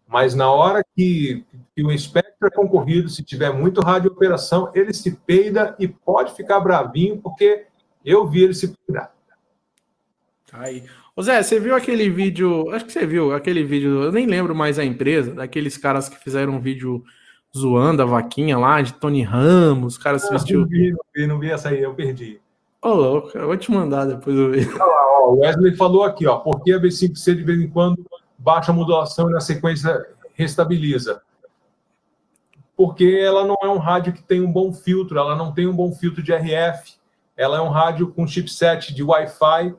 Mas 0.07 0.35
na 0.35 0.52
hora 0.52 0.84
que, 0.95 1.45
que 1.73 1.84
o 1.84 1.91
espectro 1.91 2.48
é 2.48 2.49
concorrido, 2.49 3.10
se 3.10 3.23
tiver 3.23 3.53
muito 3.53 3.80
rádio 3.80 4.11
operação, 4.11 4.69
ele 4.73 4.93
se 4.93 5.11
peida 5.11 5.76
e 5.80 5.88
pode 5.88 6.34
ficar 6.34 6.60
bravinho, 6.60 7.18
porque 7.22 7.68
eu 8.03 8.27
vi 8.27 8.43
ele 8.43 8.53
se 8.53 8.76
peidar. 8.76 9.14
Aí. 10.52 10.84
Ô 11.22 11.23
Zé, 11.23 11.43
você 11.43 11.60
viu 11.60 11.76
aquele 11.76 12.10
vídeo? 12.10 12.72
Acho 12.72 12.84
que 12.84 12.91
você 12.91 13.06
viu 13.06 13.31
aquele 13.31 13.64
vídeo, 13.64 14.06
eu 14.06 14.11
nem 14.11 14.26
lembro 14.26 14.56
mais 14.56 14.80
a 14.80 14.84
empresa, 14.84 15.35
daqueles 15.35 15.77
caras 15.77 16.10
que 16.10 16.18
fizeram 16.18 16.53
um 16.53 16.60
vídeo 16.60 17.03
zoando 17.56 18.02
a 18.02 18.06
vaquinha 18.06 18.57
lá, 18.57 18.81
de 18.81 18.93
Tony 18.93 19.22
Ramos, 19.22 19.93
os 19.93 19.99
caras 19.99 20.23
se 20.23 20.31
vestiu. 20.31 20.61
Não 20.61 20.68
vi, 20.68 20.89
não 20.89 20.99
vi, 21.14 21.27
não 21.27 21.39
vi 21.39 21.52
essa 21.52 21.69
aí, 21.69 21.80
eu 21.80 21.93
perdi. 21.93 22.41
Ô, 22.81 22.89
oh, 22.89 22.93
louco, 22.95 23.38
eu 23.38 23.45
vou 23.45 23.56
te 23.56 23.69
mandar 23.69 24.06
depois 24.06 24.35
eu 24.35 24.49
ver. 24.49 24.68
o 25.22 25.35
Wesley 25.41 25.76
falou 25.76 26.06
aqui, 26.06 26.26
ó, 26.26 26.38
porque 26.38 26.72
a 26.72 26.80
B5C 26.80 27.35
de 27.35 27.43
vez 27.43 27.61
em 27.61 27.69
quando 27.69 28.03
baixa 28.35 28.72
a 28.72 28.76
modulação 28.76 29.30
e 29.30 29.34
na 29.34 29.41
sequência 29.41 30.03
restabiliza? 30.34 31.22
Porque 32.76 33.22
ela 33.23 33.45
não 33.45 33.57
é 33.61 33.68
um 33.68 33.77
rádio 33.77 34.11
que 34.11 34.23
tem 34.23 34.41
um 34.41 34.52
bom 34.52 34.73
filtro, 34.73 35.19
ela 35.19 35.35
não 35.35 35.52
tem 35.52 35.68
um 35.68 35.76
bom 35.76 35.91
filtro 35.91 36.23
de 36.23 36.34
RF, 36.34 36.95
ela 37.38 37.57
é 37.57 37.61
um 37.61 37.69
rádio 37.69 38.07
com 38.07 38.26
chipset 38.26 38.91
de 38.91 39.03
Wi-Fi 39.03 39.76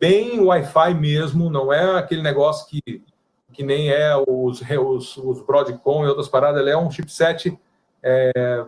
bem 0.00 0.40
Wi-Fi 0.40 0.94
mesmo, 0.94 1.50
não 1.50 1.70
é 1.70 1.98
aquele 1.98 2.22
negócio 2.22 2.66
que, 2.66 3.04
que 3.52 3.62
nem 3.62 3.90
é 3.90 4.16
os, 4.16 4.62
os, 4.62 5.16
os 5.18 5.42
Broadcom 5.42 6.04
e 6.04 6.08
outras 6.08 6.28
paradas, 6.28 6.60
ele 6.60 6.70
é 6.70 6.76
um 6.76 6.90
chipset 6.90 7.56
é, 8.02 8.64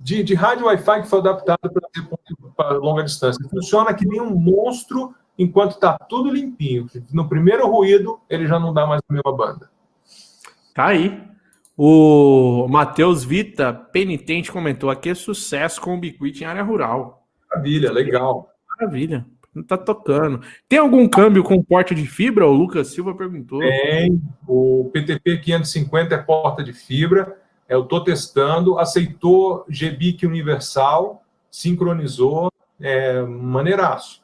de, 0.00 0.24
de 0.24 0.34
rádio 0.34 0.66
Wi-Fi 0.66 1.02
que 1.02 1.08
foi 1.08 1.18
adaptado 1.18 1.58
para 2.56 2.78
longa 2.78 3.04
distância. 3.04 3.46
Funciona 3.48 3.92
que 3.92 4.06
nem 4.06 4.20
um 4.20 4.34
monstro 4.34 5.14
enquanto 5.38 5.72
está 5.72 5.98
tudo 5.98 6.30
limpinho. 6.30 6.86
No 7.12 7.28
primeiro 7.28 7.68
ruído, 7.68 8.18
ele 8.28 8.46
já 8.46 8.58
não 8.58 8.72
dá 8.72 8.86
mais 8.86 9.02
a 9.08 9.12
mesma 9.12 9.36
banda. 9.36 9.70
Tá 10.74 10.86
aí. 10.86 11.22
O 11.76 12.66
Matheus 12.68 13.24
Vita, 13.24 13.72
penitente, 13.72 14.52
comentou 14.52 14.90
aqui 14.90 15.10
é 15.10 15.14
sucesso 15.14 15.80
com 15.80 15.94
o 15.94 15.98
Biquit 15.98 16.42
em 16.42 16.46
área 16.46 16.62
rural. 16.62 17.26
Maravilha, 17.48 17.90
legal. 17.90 18.50
Maravilha. 18.78 19.26
Não 19.54 19.62
tá 19.62 19.76
tocando. 19.76 20.40
Tem 20.68 20.78
algum 20.78 21.08
câmbio 21.08 21.42
com 21.42 21.62
porta 21.62 21.94
de 21.94 22.06
fibra? 22.06 22.46
O 22.46 22.52
Lucas 22.52 22.88
Silva 22.88 23.14
perguntou. 23.14 23.58
Tem. 23.58 24.22
O 24.46 24.90
PTP 24.92 25.38
550 25.38 26.14
é 26.14 26.18
porta 26.18 26.62
de 26.62 26.72
fibra. 26.72 27.36
Eu 27.68 27.82
estou 27.82 28.02
testando. 28.04 28.78
Aceitou 28.78 29.64
GBIC 29.68 30.24
universal, 30.24 31.24
sincronizou. 31.50 32.50
É 32.80 33.22
maneiraço. 33.22 34.22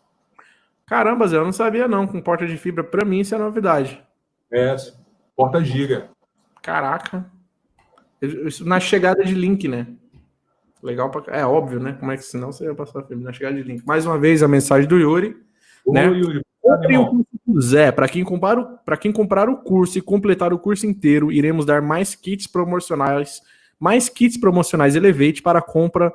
Caramba, 0.87 1.27
Zé, 1.27 1.37
eu 1.37 1.45
não 1.45 1.53
sabia 1.53 1.89
não. 1.89 2.07
Com 2.07 2.21
porta 2.21 2.47
de 2.47 2.57
fibra, 2.57 2.85
para 2.85 3.05
mim, 3.05 3.21
isso 3.21 3.35
é 3.35 3.39
novidade. 3.39 4.01
É, 4.53 4.77
porta 5.37 5.63
giga. 5.63 6.09
Caraca. 6.63 7.27
Isso 8.23 8.67
na 8.67 8.79
chegada 8.81 9.25
de 9.25 9.35
link, 9.35 9.67
né? 9.69 9.89
Legal 10.87 11.11
pra... 11.11 11.37
É 11.37 11.45
óbvio, 11.45 11.81
né? 11.81 11.97
Como 11.99 12.13
é 12.13 12.17
que 12.17 12.23
senão 12.23 12.53
você 12.53 12.65
ia 12.65 12.75
passar 12.75 13.03
filme 13.03 13.25
na 13.25 13.33
chegada 13.33 13.57
de 13.57 13.63
link. 13.63 13.85
Mais 13.85 14.07
uma 14.07 14.17
vez 14.17 14.41
a 14.41 14.47
mensagem 14.47 14.89
do 14.89 14.97
Yuri. 14.97 15.37
Ô, 15.85 15.93
né? 15.93 16.07
Yuri, 16.07 16.41
Comprem 16.63 16.99
o 16.99 17.07
curso 17.07 17.27
do 17.45 17.61
Zé. 17.61 17.91
Para 17.91 18.09
quem, 18.09 18.23
comprar, 18.23 18.81
quem 19.01 19.11
comprar 19.11 19.49
o 19.49 19.57
curso 19.57 19.99
e 19.99 20.01
completar 20.01 20.53
o 20.53 20.59
curso 20.59 20.87
inteiro, 20.87 21.33
iremos 21.33 21.67
dar 21.67 21.83
mais 21.83 22.15
kits 22.15 22.47
promocionais, 22.47 23.43
mais 23.81 24.09
kits 24.09 24.37
promocionais 24.37 24.95
Elevate 24.95 25.43
para 25.43 25.59
a 25.59 25.63
compra 25.63 26.13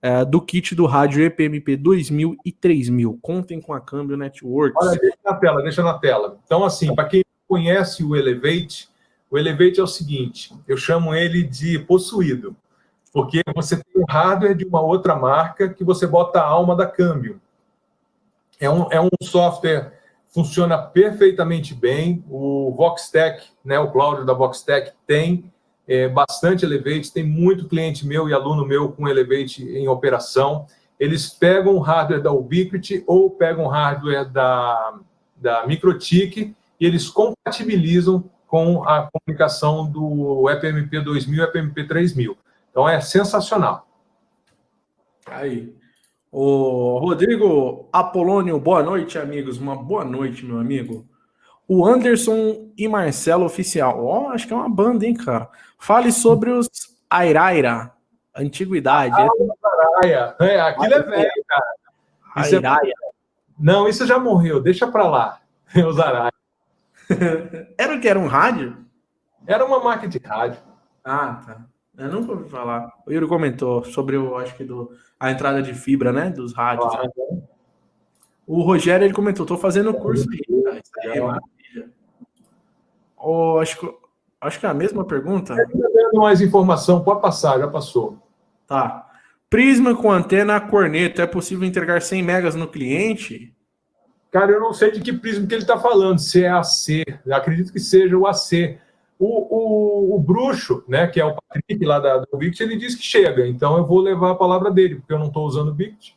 é, 0.00 0.24
do 0.24 0.40
kit 0.40 0.74
do 0.74 0.86
rádio 0.86 1.22
EPMP 1.22 1.76
2000 1.76 2.36
e 2.42 2.52
3000. 2.52 3.18
Contem 3.20 3.60
com 3.60 3.74
a 3.74 3.80
Câmbio 3.80 4.16
Networks. 4.16 4.76
Olha, 4.80 4.98
deixa 4.98 5.18
na 5.24 5.34
tela, 5.34 5.62
deixa 5.62 5.82
na 5.82 5.94
tela. 5.98 6.38
Então, 6.44 6.64
assim, 6.64 6.94
para 6.94 7.06
quem 7.06 7.22
conhece 7.46 8.02
o 8.02 8.16
Elevate, 8.16 8.88
o 9.30 9.36
Elevate 9.36 9.80
é 9.80 9.82
o 9.82 9.86
seguinte: 9.86 10.54
eu 10.66 10.76
chamo 10.76 11.14
ele 11.14 11.42
de 11.42 11.78
possuído, 11.78 12.56
porque 13.16 13.40
você 13.54 13.76
tem 13.76 14.02
o 14.02 14.04
hardware 14.06 14.54
de 14.54 14.66
uma 14.66 14.82
outra 14.82 15.16
marca 15.16 15.70
que 15.70 15.82
você 15.82 16.06
bota 16.06 16.38
a 16.38 16.44
alma 16.44 16.76
da 16.76 16.86
câmbio. 16.86 17.40
É 18.60 18.68
um, 18.68 18.92
é 18.92 19.00
um 19.00 19.08
software 19.22 19.90
funciona 20.34 20.76
perfeitamente 20.76 21.74
bem. 21.74 22.22
O 22.28 22.74
Voxtec, 22.76 23.42
né, 23.64 23.78
o 23.78 23.90
Cláudio 23.90 24.26
da 24.26 24.34
Voxtec 24.34 24.92
tem 25.06 25.50
é, 25.88 26.06
bastante 26.08 26.66
Elevate, 26.66 27.10
tem 27.10 27.24
muito 27.24 27.66
cliente 27.66 28.06
meu 28.06 28.28
e 28.28 28.34
aluno 28.34 28.66
meu 28.66 28.92
com 28.92 29.08
Elevate 29.08 29.64
em 29.64 29.88
operação. 29.88 30.66
Eles 31.00 31.30
pegam 31.30 31.74
o 31.74 31.80
hardware 31.80 32.22
da 32.22 32.32
Ubiquiti 32.32 33.02
ou 33.06 33.30
pegam 33.30 33.64
o 33.64 33.68
hardware 33.68 34.30
da, 34.30 34.98
da 35.34 35.66
Microtik 35.66 36.54
e 36.78 36.86
eles 36.86 37.08
compatibilizam 37.08 38.28
com 38.46 38.86
a 38.86 39.08
comunicação 39.10 39.90
do 39.90 40.50
EPMP 40.50 41.00
2000 41.00 41.42
e 41.42 41.46
EPMP 41.46 41.84
3000. 41.84 42.36
Então 42.76 42.86
é 42.86 43.00
sensacional. 43.00 43.88
Aí. 45.24 45.74
O 46.30 46.98
Rodrigo 46.98 47.88
Apolônio, 47.90 48.60
boa 48.60 48.82
noite, 48.82 49.18
amigos. 49.18 49.56
Uma 49.56 49.74
boa 49.74 50.04
noite, 50.04 50.44
meu 50.44 50.58
amigo. 50.58 51.08
O 51.66 51.86
Anderson 51.86 52.70
e 52.76 52.86
Marcelo 52.86 53.46
Oficial. 53.46 54.04
Ó, 54.04 54.24
oh, 54.24 54.28
acho 54.28 54.46
que 54.46 54.52
é 54.52 54.56
uma 54.56 54.68
banda, 54.68 55.06
hein, 55.06 55.14
cara. 55.14 55.48
Fale 55.78 56.12
sobre 56.12 56.50
os 56.50 56.68
Airaira, 57.08 57.94
antiguidade. 58.36 59.16
Ah. 59.16 60.34
É, 60.38 60.60
aquilo 60.60 60.94
é 60.96 61.02
velho, 61.02 61.44
cara. 61.48 62.46
Isso 62.46 62.56
É... 62.56 62.92
Não, 63.58 63.88
isso 63.88 64.06
já 64.06 64.18
morreu. 64.18 64.60
Deixa 64.60 64.86
pra 64.86 65.08
lá. 65.08 65.40
Os 65.74 65.98
Araia. 65.98 66.30
era 67.78 67.96
o 67.96 68.00
que? 68.02 68.06
Era 68.06 68.18
um 68.18 68.26
rádio? 68.26 68.84
Era 69.46 69.64
uma 69.64 69.82
máquina 69.82 70.10
de 70.10 70.18
rádio. 70.18 70.60
Ah, 71.02 71.40
tá. 71.46 71.75
Eu 71.98 72.12
nunca 72.12 72.32
ouvi 72.32 72.48
falar. 72.48 72.92
O 73.06 73.10
Yuri 73.10 73.26
comentou 73.26 73.84
sobre 73.84 74.16
o, 74.16 74.36
acho 74.36 74.54
que 74.56 74.64
do, 74.64 74.90
a 75.18 75.30
entrada 75.30 75.62
de 75.62 75.72
fibra, 75.72 76.12
né? 76.12 76.30
Dos 76.30 76.52
rádios. 76.52 76.94
Ah, 76.94 77.08
o 78.46 78.62
Rogério 78.62 79.04
ele 79.04 79.14
comentou, 79.14 79.44
estou 79.44 79.58
fazendo 79.58 79.92
curso. 79.94 80.26
Isso 80.32 81.00
aí, 81.02 81.20
maravilha. 81.20 81.90
Oh, 83.16 83.58
acho, 83.58 83.98
acho 84.40 84.60
que 84.60 84.66
é 84.66 84.68
a 84.68 84.74
mesma 84.74 85.04
pergunta. 85.04 85.54
É, 85.54 86.16
mais 86.16 86.40
informação, 86.40 87.02
pode 87.02 87.20
passar, 87.20 87.58
já 87.58 87.66
passou. 87.66 88.22
Tá. 88.66 89.10
Prisma 89.48 89.94
com 89.96 90.10
antena 90.10 90.60
corneta, 90.60 91.22
é 91.22 91.26
possível 91.26 91.66
entregar 91.66 92.02
100 92.02 92.22
megas 92.22 92.54
no 92.54 92.68
cliente? 92.68 93.54
Cara, 94.30 94.52
eu 94.52 94.60
não 94.60 94.72
sei 94.72 94.90
de 94.90 95.00
que 95.00 95.12
prisma 95.12 95.46
que 95.46 95.54
ele 95.54 95.62
está 95.62 95.78
falando, 95.78 96.18
se 96.18 96.44
é 96.44 96.48
AC. 96.48 97.04
Eu 97.24 97.34
acredito 97.34 97.72
que 97.72 97.80
seja 97.80 98.16
o 98.16 98.26
AC. 98.26 98.78
O, 99.18 99.26
o, 99.26 100.16
o, 100.16 100.20
bruxo, 100.20 100.84
né, 100.86 101.06
que 101.06 101.18
é 101.18 101.24
o 101.24 101.34
Patrick 101.34 101.84
lá 101.84 101.98
da, 101.98 102.18
do 102.18 102.36
Bict, 102.36 102.62
ele 102.62 102.76
diz 102.76 102.94
que 102.94 103.02
chega. 103.02 103.46
Então 103.46 103.76
eu 103.76 103.86
vou 103.86 104.00
levar 104.00 104.32
a 104.32 104.34
palavra 104.36 104.70
dele, 104.70 104.96
porque 104.96 105.12
eu 105.12 105.18
não 105.18 105.28
estou 105.28 105.46
usando 105.46 105.68
o 105.68 105.74
Bict. 105.74 106.14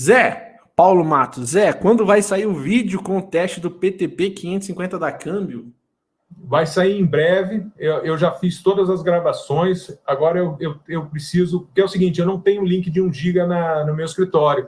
Zé, 0.00 0.56
Paulo 0.74 1.04
Matos, 1.04 1.50
Zé, 1.50 1.72
quando 1.72 2.04
vai 2.04 2.22
sair 2.22 2.46
o 2.46 2.54
vídeo 2.54 3.02
com 3.02 3.18
o 3.18 3.22
teste 3.22 3.60
do 3.60 3.70
PTP 3.70 4.30
550 4.30 4.98
da 4.98 5.12
câmbio? 5.12 5.72
Vai 6.44 6.66
sair 6.66 6.98
em 6.98 7.04
breve. 7.04 7.66
Eu, 7.78 7.98
eu 7.98 8.18
já 8.18 8.32
fiz 8.32 8.62
todas 8.62 8.88
as 8.90 9.02
gravações. 9.02 9.96
Agora 10.06 10.38
eu, 10.38 10.56
eu, 10.58 10.76
eu 10.88 11.06
preciso. 11.06 11.62
Porque 11.62 11.80
é 11.80 11.84
o 11.84 11.88
seguinte: 11.88 12.20
eu 12.20 12.26
não 12.26 12.40
tenho 12.40 12.64
link 12.64 12.90
de 12.90 13.00
1 13.00 13.12
GB 13.12 13.40
no 13.86 13.94
meu 13.94 14.04
escritório. 14.04 14.66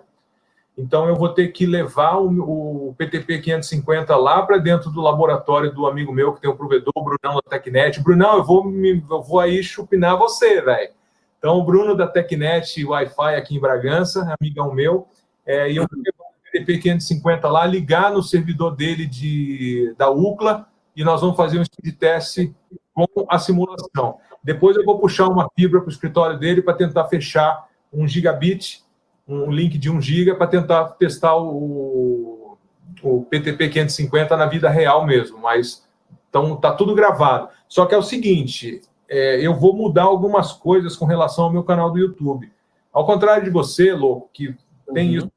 Então, 0.76 1.08
eu 1.08 1.14
vou 1.14 1.28
ter 1.28 1.48
que 1.48 1.66
levar 1.66 2.16
o, 2.18 2.88
o 2.88 2.94
PTP 2.94 3.40
550 3.40 4.16
lá 4.16 4.42
para 4.42 4.58
dentro 4.58 4.90
do 4.90 5.00
laboratório 5.00 5.72
do 5.72 5.86
amigo 5.86 6.12
meu, 6.12 6.32
que 6.32 6.40
tem 6.40 6.50
um 6.50 6.56
provedor, 6.56 6.92
o 6.96 7.04
Brunão 7.04 7.36
da 7.36 7.50
Tecnet. 7.50 8.02
Brunão, 8.02 8.38
eu 8.38 8.44
vou, 8.44 8.64
me, 8.64 9.04
eu 9.08 9.22
vou 9.22 9.38
aí 9.38 9.62
chupinar 9.62 10.18
você, 10.18 10.60
velho. 10.60 10.90
Então, 11.38 11.58
o 11.58 11.64
Bruno 11.64 11.94
da 11.94 12.08
Tecnet 12.08 12.84
Wi-Fi 12.84 13.36
aqui 13.36 13.56
em 13.56 13.60
Bragança, 13.60 14.34
amigão 14.40 14.74
meu, 14.74 15.06
é, 15.46 15.70
e 15.70 15.76
eu 15.76 15.86
vou 15.88 16.02
levar 16.02 16.24
o 16.24 16.50
PTP 16.50 16.78
550 16.78 17.48
lá, 17.48 17.66
ligar 17.66 18.10
no 18.10 18.22
servidor 18.22 18.74
dele 18.74 19.06
de, 19.06 19.94
da 19.96 20.10
UCLA, 20.10 20.66
e 20.96 21.04
nós 21.04 21.20
vamos 21.20 21.36
fazer 21.36 21.58
um 21.58 21.64
speed 21.64 21.96
test 21.96 22.50
com 22.92 23.06
a 23.28 23.38
simulação. 23.38 24.18
Depois 24.42 24.76
eu 24.76 24.84
vou 24.84 24.98
puxar 24.98 25.28
uma 25.28 25.48
fibra 25.56 25.80
para 25.80 25.88
o 25.88 25.92
escritório 25.92 26.38
dele 26.38 26.62
para 26.62 26.74
tentar 26.74 27.04
fechar 27.04 27.68
um 27.92 28.06
gigabit 28.06 28.83
um 29.26 29.50
link 29.50 29.78
de 29.78 29.90
1 29.90 30.00
GB 30.00 30.34
para 30.34 30.46
tentar 30.46 30.84
testar 30.90 31.36
o, 31.36 32.58
o 33.02 33.22
PTP 33.24 33.68
550 33.68 34.36
na 34.36 34.46
vida 34.46 34.68
real 34.68 35.06
mesmo, 35.06 35.38
mas 35.38 35.86
então 36.28 36.56
tá 36.56 36.72
tudo 36.72 36.94
gravado. 36.94 37.48
Só 37.68 37.86
que 37.86 37.94
é 37.94 37.98
o 37.98 38.02
seguinte, 38.02 38.82
é, 39.08 39.40
eu 39.40 39.54
vou 39.54 39.74
mudar 39.74 40.04
algumas 40.04 40.52
coisas 40.52 40.96
com 40.96 41.04
relação 41.04 41.44
ao 41.44 41.52
meu 41.52 41.62
canal 41.62 41.90
do 41.90 41.98
YouTube. 41.98 42.52
Ao 42.92 43.06
contrário 43.06 43.44
de 43.44 43.50
você, 43.50 43.92
louco, 43.92 44.30
que 44.32 44.54
tem 44.92 45.10
uhum. 45.10 45.16
isso. 45.16 45.32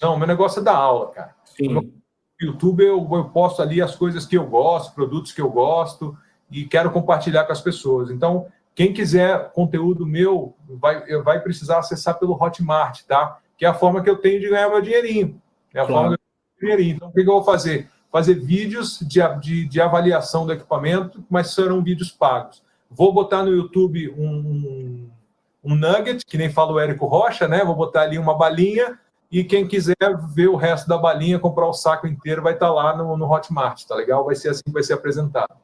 Não, 0.00 0.18
meu 0.18 0.26
negócio 0.26 0.60
é 0.60 0.62
da 0.62 0.74
aula, 0.76 1.10
cara. 1.10 1.34
Sim. 1.44 1.68
No 1.68 1.92
YouTube 2.40 2.82
eu, 2.82 3.08
eu 3.12 3.24
posto 3.26 3.62
ali 3.62 3.80
as 3.80 3.94
coisas 3.94 4.26
que 4.26 4.36
eu 4.36 4.46
gosto, 4.46 4.94
produtos 4.94 5.32
que 5.32 5.40
eu 5.40 5.50
gosto 5.50 6.16
e 6.50 6.64
quero 6.64 6.90
compartilhar 6.90 7.44
com 7.44 7.52
as 7.52 7.60
pessoas. 7.60 8.10
Então, 8.10 8.46
quem 8.74 8.92
quiser 8.92 9.52
conteúdo 9.52 10.06
meu, 10.06 10.54
vai, 10.66 11.04
vai 11.22 11.40
precisar 11.40 11.78
acessar 11.78 12.18
pelo 12.18 12.42
Hotmart, 12.42 13.02
tá? 13.02 13.38
Que 13.56 13.66
é 13.66 13.68
a 13.68 13.74
forma 13.74 14.02
que 14.02 14.08
eu 14.08 14.16
tenho 14.16 14.40
de 14.40 14.48
ganhar 14.48 14.68
meu 14.68 14.80
dinheirinho. 14.80 15.40
É 15.74 15.80
a 15.80 15.86
claro. 15.86 16.02
forma 16.02 16.16
que 16.16 16.22
eu 16.22 16.58
tenho 16.58 16.76
dinheirinho. 16.76 16.96
Então, 16.96 17.08
o 17.08 17.12
que 17.12 17.20
eu 17.20 17.26
vou 17.26 17.44
fazer? 17.44 17.88
Fazer 18.10 18.34
vídeos 18.34 18.98
de, 19.00 19.20
de, 19.40 19.66
de, 19.66 19.80
avaliação 19.80 20.46
do 20.46 20.52
equipamento, 20.52 21.24
mas 21.30 21.54
serão 21.54 21.82
vídeos 21.82 22.10
pagos. 22.10 22.62
Vou 22.90 23.12
botar 23.12 23.42
no 23.42 23.50
YouTube 23.50 24.10
um, 24.16 24.28
um, 24.28 25.10
um 25.64 25.74
nugget, 25.74 26.24
que 26.26 26.38
nem 26.38 26.50
fala 26.50 26.72
o 26.72 26.80
Érico 26.80 27.06
Rocha, 27.06 27.46
né? 27.46 27.64
Vou 27.64 27.74
botar 27.74 28.02
ali 28.02 28.18
uma 28.18 28.36
balinha 28.36 28.98
e 29.30 29.44
quem 29.44 29.66
quiser 29.66 29.96
ver 30.34 30.48
o 30.48 30.56
resto 30.56 30.86
da 30.88 30.98
balinha, 30.98 31.38
comprar 31.38 31.66
o 31.66 31.72
saco 31.72 32.06
inteiro, 32.06 32.42
vai 32.42 32.52
estar 32.52 32.70
lá 32.70 32.94
no, 32.94 33.16
no 33.16 33.30
Hotmart, 33.30 33.84
tá 33.84 33.94
legal? 33.94 34.26
Vai 34.26 34.34
ser 34.34 34.50
assim 34.50 34.62
que 34.66 34.72
vai 34.72 34.82
ser 34.82 34.92
apresentado 34.92 35.54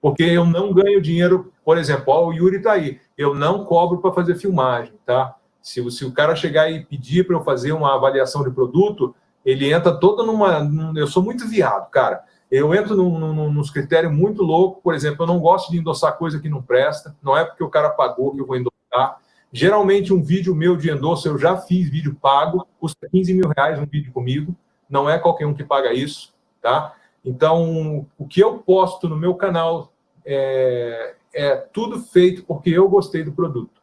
porque 0.00 0.22
eu 0.22 0.44
não 0.44 0.72
ganho 0.72 1.00
dinheiro, 1.00 1.52
por 1.68 1.76
exemplo, 1.76 2.14
ó, 2.14 2.26
o 2.26 2.32
Yuri 2.32 2.56
está 2.56 2.72
aí, 2.72 2.98
eu 3.14 3.34
não 3.34 3.62
cobro 3.66 3.98
para 3.98 4.10
fazer 4.10 4.36
filmagem, 4.36 4.94
tá? 5.04 5.36
Se, 5.60 5.90
se 5.90 6.02
o 6.02 6.14
cara 6.14 6.34
chegar 6.34 6.70
e 6.70 6.82
pedir 6.82 7.26
para 7.26 7.36
eu 7.36 7.44
fazer 7.44 7.72
uma 7.72 7.94
avaliação 7.94 8.42
de 8.42 8.50
produto, 8.50 9.14
ele 9.44 9.70
entra 9.70 9.94
todo 9.94 10.24
numa. 10.24 10.60
Num, 10.64 10.96
eu 10.96 11.06
sou 11.06 11.22
muito 11.22 11.46
viado, 11.46 11.90
cara. 11.90 12.24
Eu 12.50 12.74
entro 12.74 12.96
num, 12.96 13.18
num, 13.18 13.52
nos 13.52 13.70
critérios 13.70 14.10
muito 14.10 14.42
louco, 14.42 14.80
por 14.80 14.94
exemplo, 14.94 15.24
eu 15.24 15.26
não 15.26 15.38
gosto 15.38 15.70
de 15.70 15.76
endossar 15.76 16.16
coisa 16.16 16.40
que 16.40 16.48
não 16.48 16.62
presta, 16.62 17.14
não 17.22 17.36
é 17.36 17.44
porque 17.44 17.62
o 17.62 17.68
cara 17.68 17.90
pagou 17.90 18.34
que 18.34 18.40
eu 18.40 18.46
vou 18.46 18.56
endossar. 18.56 19.18
Geralmente, 19.52 20.10
um 20.10 20.22
vídeo 20.22 20.54
meu 20.54 20.74
de 20.74 20.90
endosso, 20.90 21.28
eu 21.28 21.36
já 21.36 21.54
fiz 21.58 21.90
vídeo 21.90 22.16
pago, 22.18 22.66
custa 22.80 23.06
15 23.10 23.34
mil 23.34 23.52
reais 23.54 23.78
um 23.78 23.84
vídeo 23.84 24.10
comigo, 24.10 24.56
não 24.88 25.06
é 25.10 25.18
qualquer 25.18 25.44
um 25.44 25.52
que 25.52 25.64
paga 25.64 25.92
isso, 25.92 26.32
tá? 26.62 26.94
Então, 27.22 28.06
o 28.16 28.26
que 28.26 28.40
eu 28.40 28.56
posto 28.56 29.06
no 29.06 29.18
meu 29.18 29.34
canal 29.34 29.92
é, 30.24 31.14
é 31.34 31.56
tudo 31.56 32.00
feito 32.00 32.44
porque 32.44 32.70
eu 32.70 32.88
gostei 32.88 33.22
do 33.22 33.32
produto. 33.32 33.80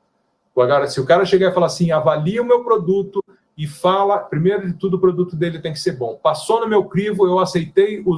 Agora, 0.56 0.88
se 0.88 1.02
o 1.02 1.06
cara 1.06 1.26
chegar 1.26 1.52
e 1.52 1.54
falar 1.54 1.66
assim, 1.66 1.92
avalia 1.92 2.42
o 2.42 2.46
meu 2.46 2.64
produto 2.64 3.24
e 3.58 3.68
fala, 3.68 4.20
primeiro 4.20 4.68
de 4.68 4.74
tudo, 4.74 4.98
o 4.98 5.00
produto 5.00 5.36
dele 5.36 5.60
tem 5.60 5.74
que 5.74 5.80
ser 5.80 5.94
bom. 5.94 6.20
Passou 6.22 6.62
no 6.62 6.68
meu 6.68 6.86
crivo, 6.86 7.26
eu 7.26 7.40
aceitei 7.40 8.00
uh, 8.00 8.16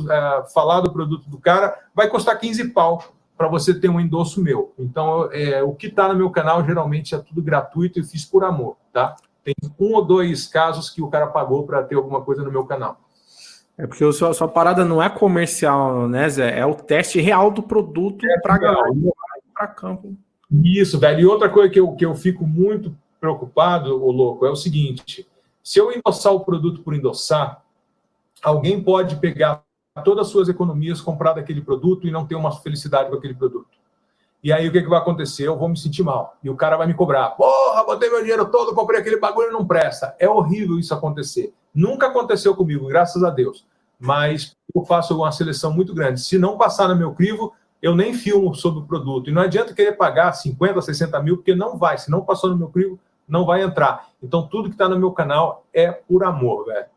falar 0.54 0.82
do 0.82 0.92
produto 0.92 1.30
do 1.30 1.38
cara, 1.38 1.78
vai 1.96 2.08
custar 2.10 2.40
15 2.40 2.70
pau 2.70 3.04
para 3.38 3.48
você 3.48 3.80
ter 3.80 3.90
um 3.90 4.00
endosso 4.00 4.42
meu. 4.42 4.74
Então, 4.80 5.30
é, 5.32 5.62
o 5.62 5.74
que 5.74 5.88
está 5.88 6.08
no 6.08 6.16
meu 6.16 6.30
canal 6.32 6.66
geralmente 6.66 7.14
é 7.14 7.20
tudo 7.20 7.42
gratuito 7.42 8.00
e 8.00 8.04
fiz 8.04 8.26
por 8.26 8.44
amor, 8.44 8.78
tá? 8.92 9.16
Tem 9.44 9.54
um 9.80 9.94
ou 9.94 10.04
dois 10.04 10.48
casos 10.48 10.90
que 10.90 11.02
o 11.02 11.08
cara 11.08 11.28
pagou 11.28 11.66
para 11.66 11.84
ter 11.84 11.96
alguma 11.96 12.22
coisa 12.22 12.44
no 12.44 12.52
meu 12.52 12.66
canal. 12.66 13.00
É 13.78 13.86
porque 13.86 14.04
a 14.04 14.12
sua, 14.12 14.34
sua, 14.34 14.48
parada 14.48 14.84
não 14.84 15.02
é 15.02 15.10
comercial, 15.10 16.08
né, 16.08 16.28
Zé? 16.28 16.58
É 16.58 16.66
o 16.66 16.74
teste 16.74 17.22
real 17.22 17.52
do 17.52 17.62
produto 17.62 18.26
é 18.26 18.40
para 18.40 18.58
galera 18.58 18.90
para 19.54 19.68
campo. 19.68 20.16
Isso, 20.64 21.00
velho. 21.00 21.20
E 21.20 21.26
outra 21.26 21.50
coisa 21.50 21.70
que 21.70 21.80
eu, 21.80 21.94
que 21.94 22.06
eu 22.06 22.16
fico 22.16 22.46
muito 22.46 22.96
preocupado, 23.20 24.04
o 24.04 24.12
louco, 24.12 24.46
é 24.46 24.50
o 24.50 24.56
seguinte: 24.56 25.28
se 25.64 25.80
eu 25.80 25.92
endossar 25.92 26.34
o 26.34 26.40
produto 26.40 26.82
por 26.82 26.94
endossar, 26.94 27.64
alguém 28.42 28.82
pode 28.82 29.18
pegar 29.18 29.64
todas 30.04 30.28
as 30.28 30.32
suas 30.32 30.48
economias, 30.48 31.02
comprar 31.02 31.34
daquele 31.34 31.62
produto 31.62 32.08
e 32.08 32.12
não 32.12 32.26
ter 32.26 32.36
uma 32.36 32.52
felicidade 32.52 33.10
com 33.10 33.16
aquele 33.16 33.34
produto. 33.34 33.78
E 34.44 34.54
aí 34.54 34.68
o 34.68 34.72
que, 34.72 34.82
que 34.82 34.90
vai 34.90 35.00
acontecer? 35.00 35.48
Eu 35.48 35.58
vou 35.58 35.68
me 35.68 35.78
sentir 35.78 36.04
mal. 36.04 36.38
E 36.44 36.50
o 36.50 36.56
cara 36.56 36.78
vai 36.78 36.88
me 36.88 36.94
cobrar. 36.94 37.32
Porra, 37.32 37.84
botei 37.84 38.10
meu 38.10 38.22
dinheiro 38.22 38.46
todo, 38.50 38.74
comprei 38.74 39.00
aquele 39.00 39.18
bagulho 39.18 39.50
e 39.50 39.54
não 39.54 39.66
presta. 39.66 40.16
É 40.20 40.30
horrível 40.30 40.78
isso 40.80 40.94
acontecer. 40.94 41.54
Nunca 41.78 42.08
aconteceu 42.08 42.56
comigo, 42.56 42.88
graças 42.88 43.24
a 43.24 43.30
Deus. 43.30 43.64
Mas 44.00 44.58
eu 44.74 44.84
faço 44.84 45.16
uma 45.16 45.32
seleção 45.32 45.72
muito 45.72 45.94
grande. 45.94 46.20
Se 46.20 46.36
não 46.40 46.58
passar 46.58 46.88
no 46.88 46.96
meu 46.96 47.14
crivo, 47.14 47.54
eu 47.80 47.96
nem 47.96 48.16
filmo 48.16 48.56
sobre 48.56 48.80
o 48.80 48.88
produto. 48.88 49.30
E 49.30 49.34
não 49.34 49.44
adianta 49.44 49.76
querer 49.76 49.92
pagar 49.92 50.34
50, 50.34 50.82
60 50.82 51.22
mil, 51.22 51.38
porque 51.38 51.54
não 51.54 51.78
vai. 51.78 52.00
Se 52.00 52.10
não 52.10 52.26
passou 52.26 52.50
no 52.50 52.58
meu 52.58 52.70
crivo, 52.70 53.00
não 53.30 53.46
vai 53.46 53.62
entrar. 53.62 54.08
Então, 54.24 54.48
tudo 54.48 54.70
que 54.70 54.74
está 54.74 54.90
no 54.90 54.98
meu 54.98 55.12
canal 55.12 55.68
é 55.72 55.92
por 55.92 56.24
amor, 56.24 56.66
velho. 56.66 56.88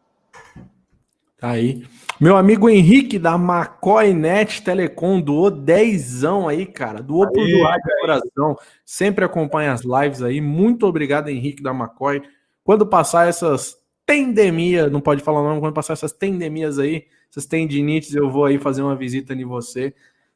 Tá 1.37 1.51
aí. 1.51 1.87
Meu 2.19 2.39
amigo 2.39 2.67
Henrique 2.67 3.19
da 3.19 3.35
McCoy 3.35 4.15
Net 4.15 4.63
Telecom 4.63 5.21
doou 5.21 5.51
dezão 5.51 6.49
aí, 6.49 6.65
cara. 6.65 7.03
Doou 7.03 7.31
por 7.31 7.47
doar 7.47 7.77
de 7.77 8.01
coração. 8.01 8.57
Sempre 8.83 9.27
acompanha 9.27 9.75
as 9.75 9.83
lives 9.83 10.23
aí. 10.23 10.41
Muito 10.41 10.87
obrigado, 10.87 11.29
Henrique 11.29 11.63
da 11.63 11.71
McCoy. 11.71 12.23
Quando 12.65 12.87
passar 12.87 13.29
essas 13.29 13.80
tendemias, 14.11 14.91
não 14.91 15.01
pode 15.01 15.23
falar 15.23 15.41
o 15.41 15.45
nome, 15.45 15.61
quando 15.61 15.73
passar 15.73 15.93
essas 15.93 16.13
tendemias 16.13 16.81
aí, 16.81 17.07
essas 17.31 17.47
tendinites, 17.47 18.13
eu 18.13 18.29
vou 18.29 18.45
aí 18.45 18.59
fazer 18.59 18.83
uma 18.83 18.97
visita 18.97 19.33
em 19.35 19.45
você. 19.45 19.95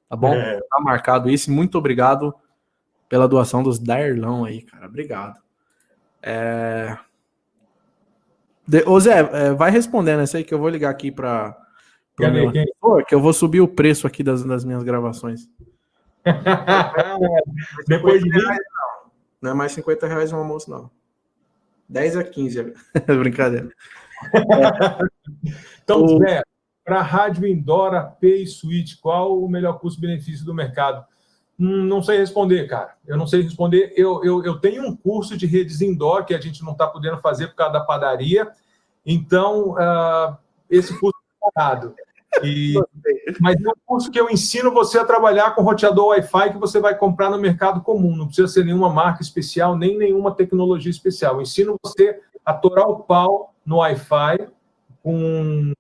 Tá 0.09 0.15
bom? 0.15 0.33
É. 0.33 0.61
Tá 0.61 0.81
marcado 0.81 1.29
isso. 1.29 1.51
Muito 1.51 1.77
obrigado 1.77 2.33
pela 3.09 3.27
doação 3.27 3.65
dos 3.65 3.81
Darlão 3.81 4.45
aí, 4.45 4.63
cara. 4.63 4.87
Obrigado. 4.87 5.41
É... 6.23 6.97
De... 8.67 8.85
Ô 8.89 9.01
Zé, 9.01 9.19
é, 9.19 9.53
vai 9.53 9.73
respondendo 9.73 10.21
essa 10.21 10.39
aí 10.39 10.45
que 10.45 10.55
eu 10.55 10.59
vou 10.59 10.69
ligar 10.69 10.91
aqui 10.91 11.11
para 11.11 11.59
meu 12.17 12.53
que 13.05 13.15
eu 13.15 13.21
vou 13.21 13.33
subir 13.33 13.61
o 13.61 13.67
preço 13.67 14.07
aqui 14.07 14.23
das, 14.23 14.45
das 14.45 14.65
minhas 14.65 14.85
gravações. 14.85 15.49
Depois 17.89 18.23
de 18.23 18.31
reais, 18.31 18.59
não. 18.73 19.11
não 19.43 19.51
é 19.51 19.55
mais 19.55 19.73
50 19.73 20.07
reais 20.07 20.33
um 20.33 20.37
almoço, 20.37 20.71
não. 20.71 20.89
10 21.89 22.17
a 22.17 22.25
15, 22.25 22.75
brincadeira. 23.19 23.69
então, 25.83 26.05
o... 26.05 26.19
Zé, 26.19 26.43
para 26.85 27.03
rádio 27.03 27.47
indoor, 27.47 27.95
AP 27.95 28.25
e 28.25 28.47
suíte, 28.47 28.99
qual 28.99 29.43
o 29.43 29.49
melhor 29.49 29.79
custo-benefício 29.79 30.45
do 30.45 30.55
mercado? 30.55 31.05
Hum, 31.59 31.85
não 31.85 32.03
sei 32.03 32.19
responder, 32.19 32.67
cara. 32.67 32.95
Eu 33.07 33.17
não 33.17 33.27
sei 33.27 33.43
responder. 33.43 33.93
Eu, 33.97 34.25
eu, 34.25 34.45
eu 34.45 34.59
tenho 34.59 34.87
um 34.87 34.97
curso 34.97 35.37
de 35.37 35.47
redes 35.47 35.81
indoor 35.81 36.25
que 36.25 36.35
a 36.35 36.41
gente 36.41 36.63
não 36.63 36.73
está 36.73 36.87
podendo 36.87 37.19
fazer 37.19 37.49
por 37.49 37.55
causa 37.55 37.75
da 37.75 37.81
padaria. 37.81 38.51
Então, 39.07 39.71
uh, 39.73 40.37
esse 40.69 40.99
curso 40.99 41.17
é 41.17 41.51
parado. 41.55 41.95
E, 42.43 42.75
mas 43.41 43.57
é 43.63 43.69
um 43.69 43.73
curso 43.87 44.11
que 44.11 44.19
eu 44.19 44.31
ensino 44.31 44.73
você 44.73 44.99
a 44.99 45.05
trabalhar 45.05 45.55
com 45.55 45.63
roteador 45.63 46.09
Wi-Fi 46.09 46.53
que 46.53 46.59
você 46.59 46.81
vai 46.81 46.97
comprar 46.97 47.31
no 47.31 47.39
mercado 47.39 47.81
comum. 47.83 48.17
Não 48.17 48.27
precisa 48.27 48.49
ser 48.49 48.65
nenhuma 48.65 48.91
marca 48.91 49.23
especial, 49.23 49.77
nem 49.77 49.97
nenhuma 49.97 50.35
tecnologia 50.35 50.91
especial. 50.91 51.37
Eu 51.37 51.43
ensino 51.43 51.77
você 51.83 52.19
a 52.45 52.53
torar 52.53 52.89
o 52.89 53.01
pau 53.01 53.55
no 53.65 53.77
Wi-Fi 53.77 54.49
com, 55.03 55.73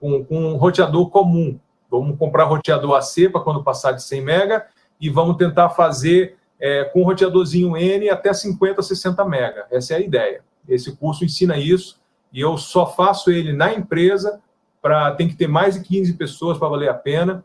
com, 0.00 0.24
com 0.24 0.36
um 0.36 0.56
roteador 0.56 1.08
comum. 1.10 1.58
Vamos 1.90 2.18
comprar 2.18 2.44
roteador 2.44 2.96
AC 2.96 3.30
para 3.30 3.40
quando 3.40 3.62
passar 3.62 3.92
de 3.92 4.02
100 4.02 4.20
mega 4.22 4.66
e 5.00 5.10
vamos 5.10 5.36
tentar 5.36 5.70
fazer 5.70 6.36
é, 6.58 6.84
com 6.84 7.02
um 7.02 7.04
roteadorzinho 7.04 7.76
N 7.76 8.08
até 8.08 8.32
50, 8.32 8.80
60 8.82 9.24
mega. 9.24 9.66
Essa 9.70 9.94
é 9.94 9.96
a 9.98 10.00
ideia. 10.00 10.42
Esse 10.68 10.96
curso 10.96 11.24
ensina 11.24 11.58
isso 11.58 12.00
e 12.32 12.40
eu 12.40 12.56
só 12.56 12.86
faço 12.86 13.30
ele 13.30 13.52
na 13.52 13.74
empresa 13.74 14.40
tem 15.16 15.28
que 15.28 15.36
ter 15.36 15.46
mais 15.46 15.74
de 15.74 15.80
15 15.82 16.14
pessoas 16.14 16.58
para 16.58 16.68
valer 16.68 16.88
a 16.88 16.94
pena. 16.94 17.44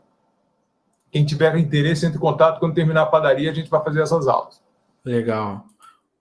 Quem 1.10 1.24
tiver 1.24 1.56
interesse, 1.56 2.04
entre 2.04 2.18
em 2.18 2.20
contato. 2.20 2.58
Quando 2.58 2.74
terminar 2.74 3.02
a 3.02 3.06
padaria, 3.06 3.50
a 3.50 3.54
gente 3.54 3.70
vai 3.70 3.82
fazer 3.82 4.02
essas 4.02 4.26
aulas. 4.28 4.62
Legal. 5.04 5.64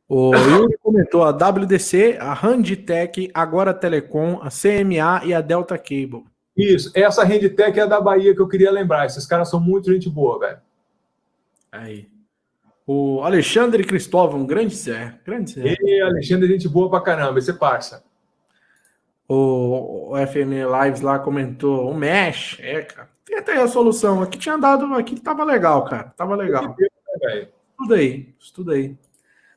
O 0.07 0.34
Yuri 0.34 0.77
comentou 0.81 1.23
a 1.23 1.31
WDC, 1.31 2.18
a 2.19 2.34
Handtech, 2.34 3.30
agora 3.34 3.72
a 3.72 3.73
Telecom, 3.73 4.39
a 4.41 4.49
CMA 4.49 5.26
e 5.26 5.34
a 5.34 5.41
Delta 5.41 5.77
Cable. 5.77 6.23
Isso, 6.56 6.91
essa 6.95 7.23
Handtech 7.23 7.80
é 7.80 7.85
da 7.85 7.99
Bahia 7.99 8.34
que 8.34 8.41
eu 8.41 8.48
queria 8.48 8.72
lembrar. 8.72 9.06
Esses 9.06 9.26
caras 9.26 9.49
são 9.49 9.60
muito 9.60 9.91
gente 9.91 10.10
boa, 10.10 10.39
velho. 10.39 10.57
Aí. 11.72 12.07
O 12.85 13.22
Alexandre 13.22 13.84
Cristóvão, 13.84 14.45
grande 14.45 14.73
Zé. 14.73 15.19
Grande 15.26 15.52
Zé. 15.52 15.76
E 15.81 16.02
Alexandre, 16.02 16.48
gente 16.48 16.69
boa 16.69 16.89
pra 16.89 17.02
caramba, 17.02 17.38
esse 17.38 17.52
parça. 17.52 18.03
O, 19.28 20.14
o 20.14 20.28
FM 20.28 20.54
Lives 20.84 21.02
lá 21.02 21.20
comentou, 21.20 21.90
o 21.90 21.94
Mesh, 21.94 22.58
é, 22.60 22.82
cara. 22.82 23.10
Tem 23.26 23.38
até 23.38 23.62
a 23.62 23.68
solução. 23.68 24.22
Aqui 24.22 24.38
tinha 24.38 24.58
dado, 24.58 24.86
aqui 24.94 25.20
tava 25.20 25.44
legal, 25.44 25.84
cara. 25.84 26.14
Tava 26.16 26.36
legal. 26.36 26.76
Estuda 27.72 27.95
aí, 27.95 28.34
estuda 28.40 28.74
aí. 28.74 28.98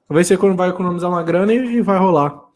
Talvez 0.09 0.27
você 0.27 0.37
vai 0.37 0.71
economizar 0.71 1.09
uma 1.09 1.23
grana 1.23 1.55
e 1.55 1.81
vai 1.81 1.99
rolar. 1.99 2.51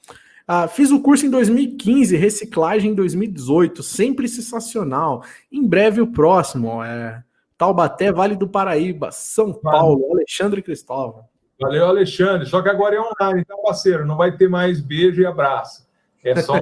Ah, 0.47 0.69
fiz 0.69 0.91
o 0.91 1.01
curso 1.01 1.25
em 1.25 1.31
2015, 1.31 2.17
reciclagem 2.17 2.91
em 2.91 2.95
2018, 2.95 3.83
sempre 3.83 4.29
sensacional. 4.29 5.25
Em 5.51 5.67
breve 5.67 6.01
o 6.01 6.07
próximo, 6.07 6.83
é 6.83 7.23
Taubaté, 7.57 8.13
Vale 8.13 8.37
do 8.37 8.49
Paraíba, 8.49 9.11
São 9.11 9.55
Paulo, 9.55 10.13
Alexandre 10.13 10.61
Cristóvão. 10.61 11.25
Valeu, 11.59 11.87
Alexandre. 11.87 12.47
Só 12.47 12.61
que 12.61 12.69
agora 12.69 12.97
é 12.97 13.01
online, 13.01 13.45
tá, 13.45 13.57
parceiro? 13.57 14.05
Não 14.05 14.17
vai 14.17 14.37
ter 14.37 14.49
mais 14.49 14.81
beijo 14.81 15.23
e 15.23 15.27
abraço. 15.27 15.87
É 16.23 16.39
só 16.43 16.57
um... 16.57 16.61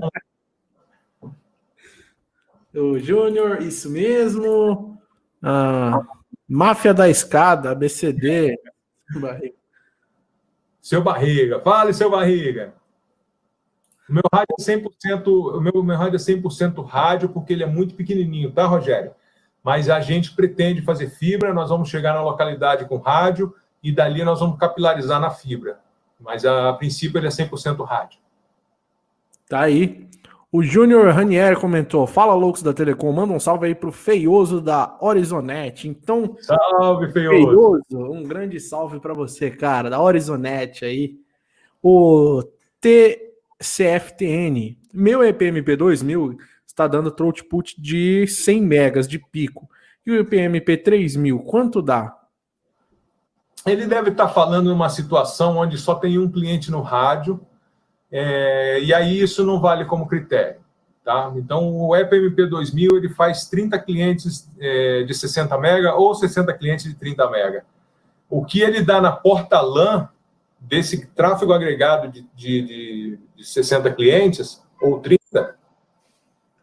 O 2.74 2.98
Júnior, 2.98 3.62
isso 3.62 3.90
mesmo. 3.90 4.98
Ah, 5.42 6.00
Máfia 6.48 6.94
da 6.94 7.08
Escada, 7.08 7.70
ABCD. 7.70 8.58
Seu 10.80 11.02
Barriga, 11.02 11.60
fale, 11.60 11.92
seu 11.92 12.10
Barriga. 12.10 12.74
O 14.08 14.12
meu 14.12 14.22
rádio 14.32 14.54
é 14.58 14.62
100%, 14.62 15.26
o 15.26 15.60
meu, 15.60 15.82
meu 15.82 15.96
rádio 15.96 16.16
é 16.16 16.18
100% 16.18 16.84
rádio 16.84 17.28
porque 17.28 17.52
ele 17.52 17.62
é 17.62 17.66
muito 17.66 17.94
pequenininho, 17.94 18.50
tá, 18.50 18.66
Rogério? 18.66 19.12
Mas 19.62 19.88
a 19.88 20.00
gente 20.00 20.34
pretende 20.34 20.82
fazer 20.82 21.08
fibra, 21.08 21.54
nós 21.54 21.70
vamos 21.70 21.88
chegar 21.88 22.14
na 22.14 22.22
localidade 22.22 22.86
com 22.86 22.96
rádio 22.96 23.54
e 23.82 23.92
dali 23.92 24.24
nós 24.24 24.40
vamos 24.40 24.58
capilarizar 24.58 25.20
na 25.20 25.30
fibra. 25.30 25.78
Mas 26.18 26.44
a, 26.44 26.70
a 26.70 26.72
princípio 26.72 27.18
ele 27.18 27.28
é 27.28 27.30
100% 27.30 27.84
rádio. 27.84 28.18
Tá 29.48 29.60
aí. 29.60 30.08
O 30.52 30.62
Júnior 30.62 31.08
Ranier 31.14 31.58
comentou: 31.58 32.06
Fala, 32.06 32.34
loucos 32.34 32.62
da 32.62 32.74
Telecom, 32.74 33.10
manda 33.10 33.32
um 33.32 33.40
salve 33.40 33.68
aí 33.68 33.74
pro 33.74 33.90
Feioso 33.90 34.60
da 34.60 34.98
Horizonet. 35.00 35.88
Então, 35.88 36.36
salve, 36.40 37.10
Feioso. 37.10 37.46
Feioso 37.88 38.12
um 38.12 38.22
grande 38.22 38.60
salve 38.60 39.00
para 39.00 39.14
você, 39.14 39.50
cara, 39.50 39.88
da 39.88 39.98
Horizonet 39.98 40.84
aí. 40.84 41.16
O 41.82 42.42
TCFTN, 42.82 44.76
meu 44.92 45.24
EPMP 45.24 45.74
2000 45.74 46.36
está 46.66 46.86
dando 46.86 47.10
throughput 47.10 47.80
de 47.80 48.26
100 48.26 48.60
megas 48.60 49.08
de 49.08 49.18
pico. 49.18 49.70
E 50.04 50.10
o 50.10 50.20
EPMP 50.20 50.76
3000, 50.76 51.40
quanto 51.40 51.80
dá? 51.80 52.14
Ele 53.64 53.86
deve 53.86 54.10
estar 54.10 54.26
tá 54.26 54.32
falando 54.32 54.68
numa 54.68 54.90
situação 54.90 55.56
onde 55.56 55.78
só 55.78 55.94
tem 55.94 56.18
um 56.18 56.30
cliente 56.30 56.70
no 56.70 56.82
rádio 56.82 57.40
é, 58.12 58.78
e 58.80 58.92
aí 58.92 59.22
isso 59.22 59.42
não 59.44 59.58
vale 59.58 59.86
como 59.86 60.06
critério. 60.06 60.60
Tá? 61.02 61.32
Então, 61.34 61.74
o 61.74 61.96
EPMP 61.96 62.46
2000 62.46 62.96
ele 62.96 63.08
faz 63.08 63.46
30 63.46 63.78
clientes 63.78 64.48
é, 64.60 65.02
de 65.02 65.14
60 65.14 65.56
mega 65.58 65.94
ou 65.94 66.14
60 66.14 66.52
clientes 66.52 66.84
de 66.84 66.94
30 66.94 67.28
mega. 67.30 67.64
O 68.28 68.44
que 68.44 68.60
ele 68.60 68.82
dá 68.82 69.00
na 69.00 69.10
porta 69.10 69.60
LAN 69.60 70.08
desse 70.60 71.06
tráfego 71.06 71.52
agregado 71.52 72.08
de, 72.08 72.24
de, 72.36 72.62
de, 72.62 73.18
de 73.36 73.44
60 73.44 73.90
clientes 73.92 74.62
ou 74.80 75.00
30 75.00 75.56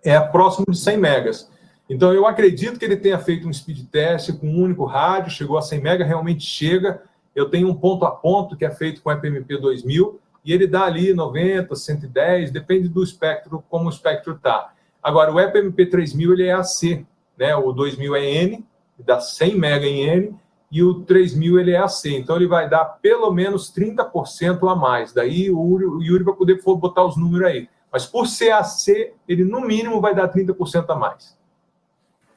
é 0.06 0.18
próximo 0.20 0.68
de 0.70 0.78
100 0.78 0.98
megas. 0.98 1.52
Então, 1.90 2.14
eu 2.14 2.26
acredito 2.26 2.80
que 2.80 2.86
ele 2.86 2.96
tenha 2.96 3.18
feito 3.18 3.48
um 3.48 3.52
speed 3.52 3.88
test 3.90 4.32
com 4.40 4.48
um 4.48 4.62
único 4.62 4.86
rádio, 4.86 5.32
chegou 5.32 5.58
a 5.58 5.62
100 5.62 5.82
mega, 5.82 6.06
realmente 6.06 6.46
chega. 6.46 7.02
Eu 7.36 7.50
tenho 7.50 7.68
um 7.68 7.76
ponto 7.76 8.06
a 8.06 8.12
ponto 8.12 8.56
que 8.56 8.64
é 8.64 8.70
feito 8.70 9.02
com 9.02 9.12
EPMP 9.12 9.58
2000 9.58 10.20
e 10.50 10.52
ele 10.52 10.66
dá 10.66 10.86
ali 10.86 11.14
90, 11.14 11.76
110, 11.76 12.50
depende 12.50 12.90
do 12.90 13.04
espectro, 13.04 13.64
como 13.70 13.86
o 13.86 13.90
espectro 13.90 14.34
está. 14.34 14.74
Agora, 15.02 15.32
o 15.32 15.40
EPMP 15.40 15.86
3000 15.86 16.34
ele 16.34 16.48
é 16.48 16.54
AC, 16.54 17.06
né? 17.38 17.56
o 17.56 17.72
2000 17.72 18.16
é 18.16 18.26
N, 18.26 18.66
dá 18.98 19.22
100 19.22 19.56
mega 19.56 19.86
em 19.86 20.10
N, 20.10 20.36
e 20.72 20.82
o 20.82 21.02
3000 21.02 21.60
ele 21.60 21.72
é 21.74 21.78
AC, 21.78 22.06
então 22.06 22.36
ele 22.36 22.48
vai 22.48 22.68
dar 22.68 22.84
pelo 22.84 23.32
menos 23.32 23.72
30% 23.72 24.68
a 24.68 24.76
mais. 24.76 25.14
Daí 25.14 25.52
o 25.52 26.02
Yuri, 26.02 26.24
vai 26.24 26.34
poder 26.34 26.60
botar 26.64 27.06
os 27.06 27.16
números 27.16 27.46
aí. 27.46 27.70
Mas 27.92 28.08
por 28.08 28.26
ser 28.26 28.50
AC, 28.50 29.14
ele 29.28 29.44
no 29.44 29.62
mínimo 29.62 30.02
vai 30.02 30.16
dar 30.16 30.34
30% 30.34 30.90
a 30.90 30.96
mais. 30.96 31.38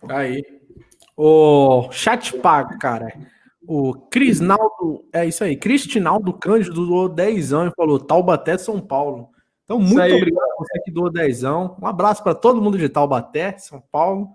Aí. 0.07 0.45
O 1.17 1.89
chat 1.91 2.37
pago, 2.37 2.79
cara. 2.79 3.11
O 3.67 3.95
Crisnaldo, 3.95 5.05
é 5.13 5.25
isso 5.25 5.45
aí, 5.45 5.57
Cristinaldo 5.57 6.33
Cândido 6.33 6.85
doou 6.85 7.09
10 7.09 7.53
anos 7.53 7.73
e 7.73 7.77
falou 7.77 7.99
Taubaté, 7.99 8.59
São 8.59 8.81
Paulo. 8.81 9.31
Então, 9.65 9.79
muito 9.79 10.01
aí, 10.01 10.13
obrigado 10.13 10.51
a 10.51 10.57
você 10.59 10.81
que 10.81 10.91
doou 10.91 11.11
10 11.11 11.45
anos. 11.45 11.73
Um 11.81 11.87
abraço 11.87 12.23
para 12.23 12.35
todo 12.35 12.61
mundo 12.61 12.77
de 12.77 12.89
Taubaté, 12.89 13.57
São 13.59 13.81
Paulo. 13.81 14.31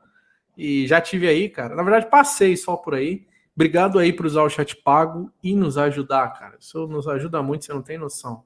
E 0.57 0.87
já 0.87 0.99
tive 1.01 1.27
aí, 1.27 1.49
cara. 1.49 1.75
Na 1.75 1.83
verdade, 1.83 2.09
passei 2.09 2.55
só 2.55 2.75
por 2.77 2.95
aí. 2.95 3.27
Obrigado 3.55 3.99
aí 3.99 4.13
por 4.13 4.25
usar 4.25 4.43
o 4.43 4.49
chat 4.49 4.75
pago 4.77 5.31
e 5.43 5.55
nos 5.55 5.77
ajudar, 5.77 6.29
cara. 6.29 6.57
Isso 6.59 6.87
nos 6.87 7.07
ajuda 7.07 7.43
muito, 7.43 7.65
você 7.65 7.73
não 7.73 7.81
tem 7.81 7.97
noção. 7.97 8.43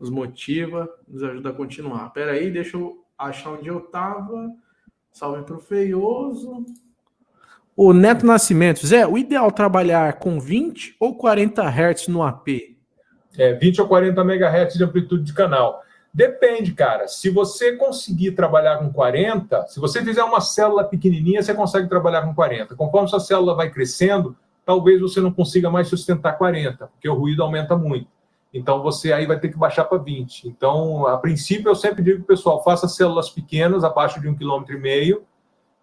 nos 0.00 0.10
motiva, 0.10 0.88
nos 1.06 1.22
ajuda 1.22 1.50
a 1.50 1.52
continuar. 1.52 2.10
Pera 2.10 2.32
aí, 2.32 2.50
deixa 2.50 2.76
eu 2.76 3.04
achar 3.16 3.50
onde 3.50 3.68
eu 3.68 3.80
tava. 3.80 4.54
Salve 5.12 5.42
pro 5.42 5.58
Feioso. 5.58 6.64
O 7.80 7.92
Neto 7.92 8.26
Nascimento, 8.26 8.84
Zé, 8.84 9.06
o 9.06 9.16
ideal 9.16 9.46
é 9.46 9.52
trabalhar 9.52 10.14
com 10.14 10.40
20 10.40 10.96
ou 10.98 11.14
40 11.14 11.62
Hz 11.62 12.08
no 12.08 12.24
AP? 12.24 12.76
É, 13.38 13.52
20 13.52 13.82
ou 13.82 13.86
40 13.86 14.20
MHz 14.20 14.74
de 14.74 14.82
amplitude 14.82 15.22
de 15.22 15.32
canal. 15.32 15.80
Depende, 16.12 16.72
cara. 16.72 17.06
Se 17.06 17.30
você 17.30 17.76
conseguir 17.76 18.32
trabalhar 18.32 18.78
com 18.78 18.92
40, 18.92 19.68
se 19.68 19.78
você 19.78 20.04
fizer 20.04 20.24
uma 20.24 20.40
célula 20.40 20.82
pequenininha, 20.82 21.40
você 21.40 21.54
consegue 21.54 21.88
trabalhar 21.88 22.22
com 22.22 22.34
40. 22.34 22.74
Conforme 22.74 23.06
sua 23.06 23.20
célula 23.20 23.54
vai 23.54 23.70
crescendo, 23.70 24.36
talvez 24.66 25.00
você 25.00 25.20
não 25.20 25.30
consiga 25.30 25.70
mais 25.70 25.86
sustentar 25.86 26.36
40, 26.36 26.88
porque 26.88 27.08
o 27.08 27.14
ruído 27.14 27.44
aumenta 27.44 27.76
muito. 27.76 28.08
Então 28.52 28.82
você 28.82 29.12
aí 29.12 29.24
vai 29.24 29.38
ter 29.38 29.50
que 29.50 29.56
baixar 29.56 29.84
para 29.84 29.98
20. 29.98 30.48
Então, 30.48 31.06
a 31.06 31.16
princípio, 31.16 31.68
eu 31.70 31.76
sempre 31.76 32.02
digo 32.02 32.24
pessoal, 32.24 32.60
faça 32.64 32.88
células 32.88 33.30
pequenas, 33.30 33.84
abaixo 33.84 34.20
de 34.20 34.26
um 34.26 34.34
quilômetro 34.34 34.74
e 34.74 34.80
meio. 34.80 35.22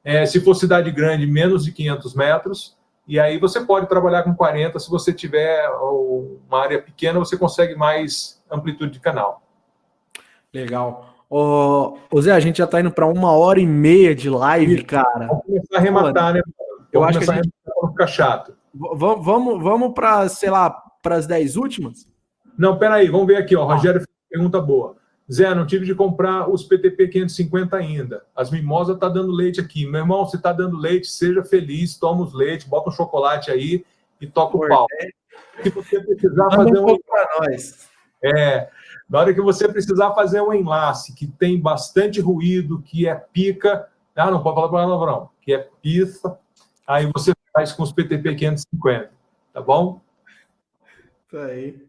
É, 0.06 0.24
se 0.24 0.40
for 0.40 0.54
cidade 0.54 0.92
grande, 0.92 1.26
menos 1.26 1.66
de 1.66 1.72
500 1.72 2.14
metros. 2.14 2.78
E 3.08 3.20
aí 3.20 3.40
você 3.40 3.60
pode 3.60 3.90
trabalhar 3.90 4.22
com 4.22 4.36
40. 4.36 4.78
Se 4.80 4.90
você 4.90 5.12
tiver 5.12 5.68
uma 5.70 6.62
área 6.62 6.80
pequena, 6.80 7.18
você 7.18 7.36
consegue 7.36 7.76
mais 7.76 8.40
amplitude 8.50 8.92
de 8.92 9.00
canal. 9.00 9.42
Legal. 10.54 11.10
Ô, 11.28 11.98
Zé, 12.22 12.32
a 12.32 12.40
gente 12.40 12.60
já 12.60 12.68
tá 12.68 12.80
indo 12.80 12.92
para 12.92 13.08
uma 13.08 13.32
hora 13.32 13.60
e 13.60 13.66
meia 13.66 14.14
de 14.14 14.30
live, 14.30 14.84
cara. 14.84 15.28
Vamos 15.28 15.44
começar 15.44 15.76
a 15.76 15.78
arrematar, 15.80 16.34
né? 16.34 16.42
Vamos 16.46 16.56
eu 16.94 17.04
acho 17.04 17.20
que 17.20 17.30
a 17.30 17.36
gente... 17.36 17.50
a 17.84 17.88
ficar 17.88 18.08
chato. 18.08 18.56
V 18.74 19.16
vamos, 19.20 19.62
vamos 19.62 19.94
para, 19.94 20.30
sei 20.30 20.52
lá, 20.52 20.70
para 21.02 21.16
as 21.16 21.26
10 21.26 21.58
últimas? 21.58 22.08
Não, 22.58 22.78
peraí, 22.78 23.10
vamos 23.10 23.28
ver 23.28 23.38
aqui, 23.38 23.56
ó. 23.56 23.66
Rogério 23.66 24.06
pergunta 24.30 24.62
boa. 24.62 24.96
Zé, 25.32 25.56
não 25.56 25.66
tive 25.66 25.86
de 25.86 25.96
comprar 25.96 26.50
os 26.50 26.64
PTP 26.64 27.08
550 27.08 27.76
ainda. 27.76 28.24
As 28.36 28.52
mimosas 28.52 28.98
tá 29.00 29.10
dando 29.10 29.32
leite 29.32 29.60
aqui. 29.60 29.86
Meu 29.86 30.02
irmão, 30.02 30.26
se 30.28 30.40
tá 30.40 30.54
dando 30.54 30.78
leite, 30.78 31.08
seja 31.08 31.44
feliz, 31.44 31.98
toma 31.98 32.24
os 32.24 32.34
leite, 32.34 32.70
bota 32.70 32.90
um 32.90 32.94
chocolate 32.94 33.50
aí 33.50 33.84
e 34.22 34.28
toca 34.28 34.58
o 34.58 34.68
pau. 34.68 34.86
Se 35.64 35.70
você 35.70 36.00
precisar 36.00 36.50
fazer 36.52 36.80
um 36.80 37.00
para 37.00 37.30
nós. 37.40 37.90
É, 38.24 38.70
na 39.10 39.20
hora 39.20 39.34
que 39.34 39.42
você 39.42 39.68
precisar 39.68 40.14
fazer 40.14 40.42
um 40.42 40.54
enlace 40.54 41.14
que 41.14 41.28
tem 41.28 41.60
bastante 41.60 42.20
ruído, 42.20 42.82
que 42.82 43.08
é 43.08 43.16
pica, 43.16 43.88
ah, 44.16 44.32
não 44.32 44.42
pode 44.42 44.56
falar 44.56 44.70
palavrão, 44.70 45.30
que 45.42 45.54
é 45.54 45.70
pizza, 45.82 46.40
aí 46.88 47.10
você 47.14 47.34
faz 47.54 47.72
com 47.72 47.84
os 47.84 47.92
PTP 47.92 48.36
550, 48.36 49.12
tá 49.54 49.62
bom? 49.62 50.02
Isso 51.28 51.38
aí. 51.38 51.85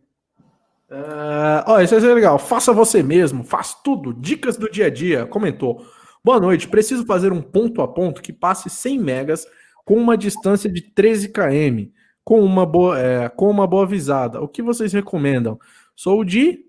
Uh, 0.91 1.81
isso 1.83 1.95
é 1.95 2.15
legal. 2.15 2.39
Faça 2.39 2.73
você 2.73 3.03
mesmo, 3.03 3.43
faz 3.43 3.75
tudo. 3.75 4.13
Dicas 4.13 4.57
do 4.57 4.71
dia 4.71 4.87
a 4.87 4.91
dia. 4.91 5.27
Comentou. 5.27 5.85
Boa 6.23 6.41
noite. 6.41 6.69
Preciso 6.69 7.05
fazer 7.05 7.33
um 7.33 7.43
ponto 7.43 7.83
a 7.83 7.89
ponto 7.89 8.23
que 8.23 8.33
passe 8.33 8.71
100 8.71 8.99
megas 8.99 9.47
com 9.85 9.95
uma 9.95 10.17
distância 10.17 10.71
de 10.71 10.81
13 10.81 11.29
km, 11.29 11.91
com 12.25 12.41
uma 12.41 12.67
boa, 12.67 12.99
é, 12.99 13.29
com 13.29 13.49
uma 13.49 13.67
boa 13.67 13.87
visada. 13.87 14.41
O 14.41 14.49
que 14.49 14.63
vocês 14.63 14.93
recomendam? 14.93 15.59
Sou 15.95 16.25
de 16.25 16.65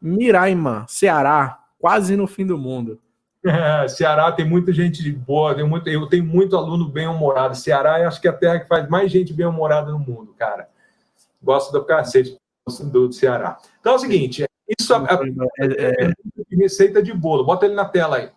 Miraima, 0.00 0.84
Ceará, 0.88 1.58
quase 1.78 2.16
no 2.16 2.26
fim 2.26 2.46
do 2.46 2.58
mundo. 2.58 3.00
É, 3.44 3.88
Ceará 3.88 4.30
tem 4.32 4.46
muita 4.46 4.72
gente 4.72 5.10
boa, 5.10 5.54
tem 5.54 5.66
muito, 5.66 5.88
eu 5.88 6.06
tenho 6.06 6.24
muito 6.24 6.56
aluno 6.56 6.88
bem-humorado. 6.88 7.54
Ceará, 7.54 8.06
acho 8.06 8.20
que 8.20 8.28
é 8.28 8.30
a 8.30 8.34
terra 8.34 8.60
que 8.60 8.68
faz 8.68 8.88
mais 8.88 9.10
gente 9.10 9.32
bem-humorada 9.32 9.90
no 9.90 9.98
mundo, 9.98 10.34
cara. 10.38 10.68
Gosto 11.42 11.72
do 11.72 11.84
cacete 11.84 12.36
do, 12.66 13.08
do 13.08 13.12
Ceará. 13.12 13.58
Então 13.80 13.92
é 13.92 13.96
o 13.96 13.98
seguinte, 13.98 14.44
isso 14.78 14.94
é, 14.94 14.98
é, 15.60 16.06
é, 16.06 16.12
receita 16.56 17.02
de 17.02 17.12
bolo. 17.12 17.44
Bota 17.44 17.66
ele 17.66 17.74
na 17.74 17.84
tela 17.84 18.16
aí. 18.16 18.30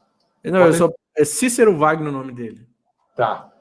Não, 0.43 0.65
eu 0.65 0.73
só, 0.73 0.91
é 1.17 1.23
Cícero 1.23 1.77
Wagner 1.77 2.09
o 2.09 2.11
nome 2.11 2.31
dele. 2.31 2.67
Tá. 3.15 3.51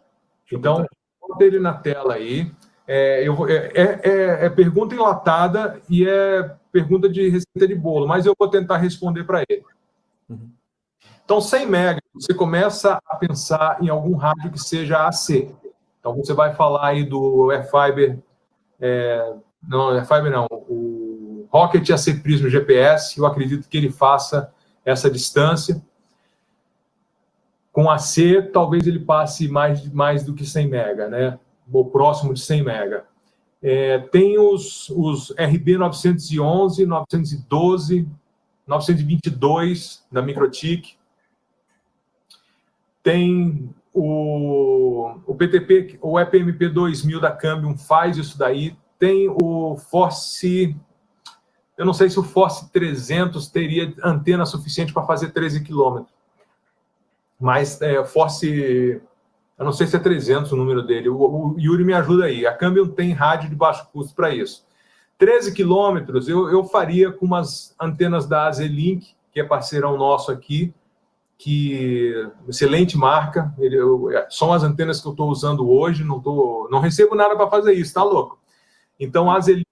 Então, 0.50 0.86
bota 1.20 1.44
ele 1.44 1.58
na 1.58 1.74
tela 1.74 2.14
aí. 2.14 2.50
É, 2.86 3.26
eu, 3.26 3.48
é, 3.48 3.70
é, 3.74 4.46
é, 4.46 4.50
pergunta 4.50 4.94
enlatada 4.94 5.80
e 5.88 6.06
é 6.06 6.54
pergunta 6.70 7.08
de 7.08 7.28
receita 7.28 7.66
de 7.66 7.74
bolo, 7.74 8.06
mas 8.06 8.26
eu 8.26 8.34
vou 8.38 8.48
tentar 8.48 8.76
responder 8.76 9.24
para 9.24 9.42
ele. 9.48 9.64
Uhum. 10.28 10.50
Então, 11.24 11.40
100 11.40 11.66
mega, 11.66 12.00
você 12.12 12.34
começa 12.34 13.00
a 13.06 13.16
pensar 13.16 13.82
em 13.82 13.88
algum 13.88 14.16
rádio 14.16 14.50
que 14.50 14.58
seja 14.58 15.06
AC. 15.06 15.54
Então, 15.98 16.14
você 16.16 16.34
vai 16.34 16.54
falar 16.54 16.88
aí 16.88 17.04
do 17.04 17.50
Airfiber, 17.50 18.18
é, 18.78 19.34
não, 19.68 19.88
Airfiber 19.90 20.30
não, 20.30 20.46
o 20.50 21.46
Rocket 21.50 21.88
AC 21.90 22.20
Prisma 22.22 22.48
GPS, 22.48 23.18
eu 23.18 23.26
acredito 23.26 23.68
que 23.68 23.76
ele 23.76 23.90
faça 23.90 24.52
essa 24.84 25.10
distância. 25.10 25.82
Com 27.72 27.90
AC, 27.90 28.50
talvez 28.52 28.86
ele 28.86 29.00
passe 29.00 29.48
mais, 29.48 29.88
mais 29.92 30.24
do 30.24 30.34
que 30.34 30.44
100 30.44 30.68
mega, 30.68 31.08
né? 31.08 31.38
Ou 31.72 31.90
próximo 31.90 32.34
de 32.34 32.40
100 32.40 32.62
mega. 32.62 33.04
É, 33.62 33.98
tem 33.98 34.38
os, 34.38 34.90
os 34.90 35.30
RB 35.38 35.78
911, 35.78 36.84
912, 36.84 38.08
922 38.66 40.04
da 40.12 40.20
Microtik. 40.20 40.96
Tem 43.02 43.70
o, 43.92 45.14
o 45.26 45.34
PTP, 45.34 45.98
o 46.02 46.18
EPMP 46.18 46.68
2000 46.68 47.20
da 47.20 47.30
Cambium 47.30 47.76
faz 47.76 48.16
isso 48.16 48.36
daí. 48.36 48.76
Tem 48.98 49.28
o 49.28 49.76
Force, 49.76 50.76
eu 51.76 51.84
não 51.84 51.92
sei 51.92 52.08
se 52.08 52.18
o 52.18 52.22
Force 52.22 52.70
300 52.70 53.48
teria 53.48 53.94
antena 54.02 54.46
suficiente 54.46 54.92
para 54.92 55.04
fazer 55.04 55.30
13 55.30 55.62
quilômetros. 55.62 56.14
Mas 57.40 57.80
é, 57.82 58.04
Force 58.04 59.00
eu 59.56 59.64
não 59.64 59.72
sei 59.72 59.86
se 59.86 59.96
é 59.96 60.00
300 60.00 60.50
o 60.52 60.56
número 60.56 60.82
dele. 60.82 61.08
O, 61.08 61.16
o 61.16 61.56
Yuri 61.58 61.84
me 61.84 61.94
ajuda 61.94 62.24
aí. 62.24 62.46
A 62.46 62.52
Cambium 62.52 62.88
tem 62.88 63.12
rádio 63.12 63.48
de 63.48 63.54
baixo 63.54 63.88
custo 63.92 64.14
para 64.14 64.34
isso. 64.34 64.66
13 65.16 65.54
quilômetros 65.54 66.28
eu, 66.28 66.48
eu 66.50 66.64
faria 66.64 67.12
com 67.12 67.24
umas 67.24 67.74
antenas 67.80 68.26
da 68.26 68.46
Azelink, 68.46 69.14
que 69.32 69.40
é 69.40 69.44
parceirão 69.44 69.96
nosso 69.96 70.32
aqui, 70.32 70.74
que 71.38 72.28
excelente 72.48 72.96
marca. 72.96 73.54
Ele, 73.58 73.76
eu, 73.76 74.10
é, 74.10 74.26
são 74.28 74.52
as 74.52 74.64
antenas 74.64 75.00
que 75.00 75.06
eu 75.06 75.12
estou 75.12 75.30
usando 75.30 75.70
hoje. 75.70 76.02
Não, 76.02 76.20
tô, 76.20 76.68
não 76.70 76.80
recebo 76.80 77.14
nada 77.14 77.36
para 77.36 77.48
fazer 77.48 77.74
isso, 77.74 77.94
tá 77.94 78.02
louco? 78.02 78.38
Então, 78.98 79.30
a 79.30 79.36
Azelink 79.36 79.64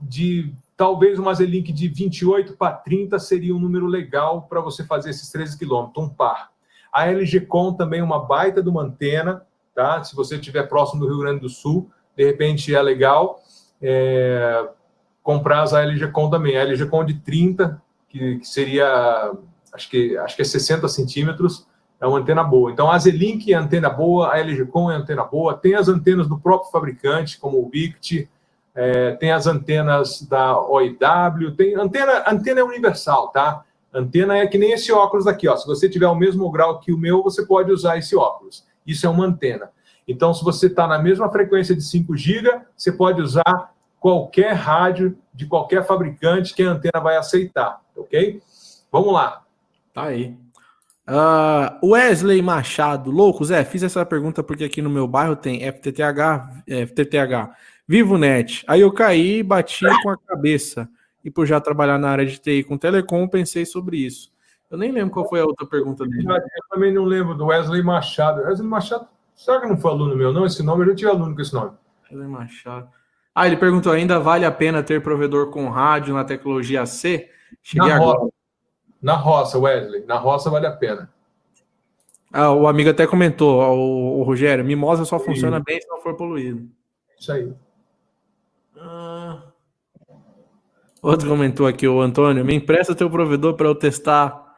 de 0.00 0.52
talvez 0.76 1.18
uma 1.18 1.30
Azelink 1.30 1.72
de 1.72 1.88
28 1.88 2.56
para 2.56 2.72
30 2.72 3.18
seria 3.18 3.54
um 3.54 3.58
número 3.58 3.86
legal 3.86 4.42
para 4.42 4.60
você 4.60 4.84
fazer 4.84 5.10
esses 5.10 5.30
13 5.30 5.58
quilômetros, 5.58 6.04
um 6.04 6.08
par. 6.08 6.50
A 6.92 7.06
LG 7.06 7.40
Com 7.42 7.72
também 7.72 8.00
é 8.00 8.04
uma 8.04 8.24
baita 8.24 8.62
de 8.62 8.68
uma 8.68 8.82
antena, 8.82 9.46
tá? 9.74 10.02
Se 10.04 10.14
você 10.14 10.36
estiver 10.36 10.68
próximo 10.68 11.00
do 11.00 11.08
Rio 11.08 11.20
Grande 11.20 11.40
do 11.40 11.48
Sul, 11.48 11.90
de 12.16 12.24
repente 12.24 12.74
é 12.74 12.82
legal 12.82 13.40
é, 13.80 14.68
comprar 15.22 15.62
as 15.62 15.72
LG 15.72 16.08
Com 16.08 16.28
também. 16.28 16.56
A 16.56 16.62
LG 16.62 16.86
Com 16.86 17.04
de 17.04 17.14
30, 17.14 17.80
que, 18.08 18.38
que, 18.38 18.46
seria, 18.46 19.32
acho 19.72 19.88
que, 19.88 20.16
acho 20.18 20.36
que 20.36 20.42
é 20.42 20.44
60 20.44 20.86
centímetros, 20.88 21.66
é 22.00 22.06
uma 22.06 22.18
antena 22.18 22.42
boa. 22.42 22.70
Então, 22.70 22.90
a 22.90 22.98
Z-Link 22.98 23.52
é 23.52 23.56
antena 23.56 23.88
boa, 23.88 24.32
a 24.32 24.38
LG 24.38 24.66
Com 24.66 24.90
é 24.90 24.96
antena 24.96 25.24
boa, 25.24 25.54
tem 25.54 25.74
as 25.74 25.88
antenas 25.88 26.28
do 26.28 26.38
próprio 26.38 26.70
fabricante, 26.70 27.38
como 27.38 27.58
o 27.58 27.68
Bict, 27.68 28.28
é, 28.74 29.12
tem 29.12 29.32
as 29.32 29.46
antenas 29.46 30.22
da 30.22 30.58
OIW, 30.60 31.54
tem 31.56 31.74
antena, 31.74 32.24
antena 32.26 32.60
é 32.60 32.64
universal, 32.64 33.28
tá? 33.28 33.64
Antena 33.92 34.38
é 34.38 34.46
que 34.46 34.56
nem 34.56 34.72
esse 34.72 34.90
óculos 34.90 35.26
aqui, 35.26 35.46
ó. 35.46 35.56
Se 35.56 35.66
você 35.66 35.88
tiver 35.88 36.08
o 36.08 36.14
mesmo 36.14 36.50
grau 36.50 36.80
que 36.80 36.92
o 36.92 36.98
meu, 36.98 37.22
você 37.22 37.44
pode 37.44 37.70
usar 37.70 37.98
esse 37.98 38.16
óculos. 38.16 38.66
Isso 38.86 39.06
é 39.06 39.08
uma 39.10 39.26
antena. 39.26 39.70
Então, 40.08 40.32
se 40.32 40.42
você 40.42 40.66
está 40.66 40.86
na 40.86 40.98
mesma 40.98 41.30
frequência 41.30 41.74
de 41.74 41.82
5 41.82 42.16
GB, 42.16 42.62
você 42.76 42.90
pode 42.90 43.20
usar 43.20 43.72
qualquer 44.00 44.52
rádio 44.54 45.16
de 45.32 45.46
qualquer 45.46 45.86
fabricante 45.86 46.54
que 46.54 46.62
a 46.62 46.70
antena 46.70 47.00
vai 47.00 47.16
aceitar, 47.16 47.80
ok? 47.96 48.42
Vamos 48.90 49.12
lá. 49.12 49.42
Tá 49.94 50.04
aí. 50.04 50.36
Uh, 51.08 51.90
Wesley 51.92 52.40
Machado, 52.40 53.10
louco, 53.10 53.44
Zé, 53.44 53.64
fiz 53.64 53.82
essa 53.82 54.06
pergunta 54.06 54.42
porque 54.42 54.64
aqui 54.64 54.80
no 54.80 54.88
meu 54.88 55.06
bairro 55.06 55.36
tem 55.36 55.60
FTTH, 55.60 56.64
FTTH, 56.88 57.50
Vivo 57.92 58.16
Net. 58.16 58.64
Aí 58.66 58.80
eu 58.80 58.90
caí 58.90 59.40
e 59.40 59.42
bati 59.42 59.84
com 60.02 60.08
a 60.08 60.16
cabeça 60.16 60.88
e 61.22 61.30
por 61.30 61.44
já 61.44 61.60
trabalhar 61.60 61.98
na 61.98 62.08
área 62.08 62.24
de 62.24 62.38
TI 62.38 62.64
com 62.64 62.78
telecom, 62.78 63.28
pensei 63.28 63.66
sobre 63.66 63.98
isso. 63.98 64.32
Eu 64.70 64.78
nem 64.78 64.90
lembro 64.90 65.12
qual 65.12 65.28
foi 65.28 65.40
a 65.40 65.44
outra 65.44 65.66
pergunta 65.66 66.06
dele. 66.06 66.26
Eu 66.26 66.40
também 66.70 66.90
não 66.90 67.04
lembro 67.04 67.34
do 67.34 67.48
Wesley 67.48 67.82
Machado. 67.82 68.40
Wesley 68.44 68.66
Machado, 68.66 69.06
será 69.34 69.60
que 69.60 69.66
não 69.66 69.76
foi 69.76 69.90
aluno 69.90 70.16
meu? 70.16 70.32
Não, 70.32 70.46
esse 70.46 70.62
nome, 70.62 70.84
eu 70.84 70.88
já 70.88 70.94
tive 70.94 71.10
aluno 71.10 71.34
com 71.34 71.42
esse 71.42 71.52
nome. 71.52 71.72
Wesley 72.10 72.26
Machado. 72.26 72.88
Ah, 73.34 73.46
ele 73.46 73.58
perguntou: 73.58 73.92
ainda 73.92 74.18
vale 74.18 74.46
a 74.46 74.50
pena 74.50 74.82
ter 74.82 75.02
provedor 75.02 75.50
com 75.50 75.68
rádio 75.68 76.14
na 76.14 76.24
tecnologia 76.24 76.86
C? 76.86 77.28
Cheguei 77.62 77.90
na 77.90 77.96
agora. 77.96 78.20
roça. 78.20 78.32
Na 79.02 79.16
roça, 79.16 79.58
Wesley. 79.58 80.06
Na 80.06 80.16
roça 80.16 80.48
vale 80.48 80.66
a 80.66 80.72
pena. 80.72 81.12
Ah, 82.32 82.52
o 82.52 82.66
amigo 82.66 82.88
até 82.88 83.06
comentou, 83.06 83.60
o, 83.60 84.20
o 84.20 84.22
Rogério, 84.22 84.64
mimosa 84.64 85.04
só 85.04 85.18
funciona 85.18 85.58
Sim. 85.58 85.64
bem 85.66 85.78
se 85.78 85.86
não 85.88 86.00
for 86.00 86.16
poluído. 86.16 86.66
Isso 87.20 87.30
aí. 87.30 87.52
Ah, 88.84 89.42
Outro 91.00 91.28
comentou 91.28 91.66
aqui, 91.66 91.86
o 91.86 92.00
Antônio, 92.00 92.44
me 92.44 92.54
empresta 92.54 92.94
teu 92.94 93.10
provedor 93.10 93.54
para 93.54 93.66
eu 93.66 93.74
testar 93.74 94.54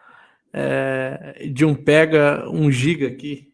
é, 0.52 1.48
de 1.50 1.64
um 1.64 1.74
pega 1.74 2.48
um 2.50 2.70
giga 2.70 3.06
aqui. 3.06 3.52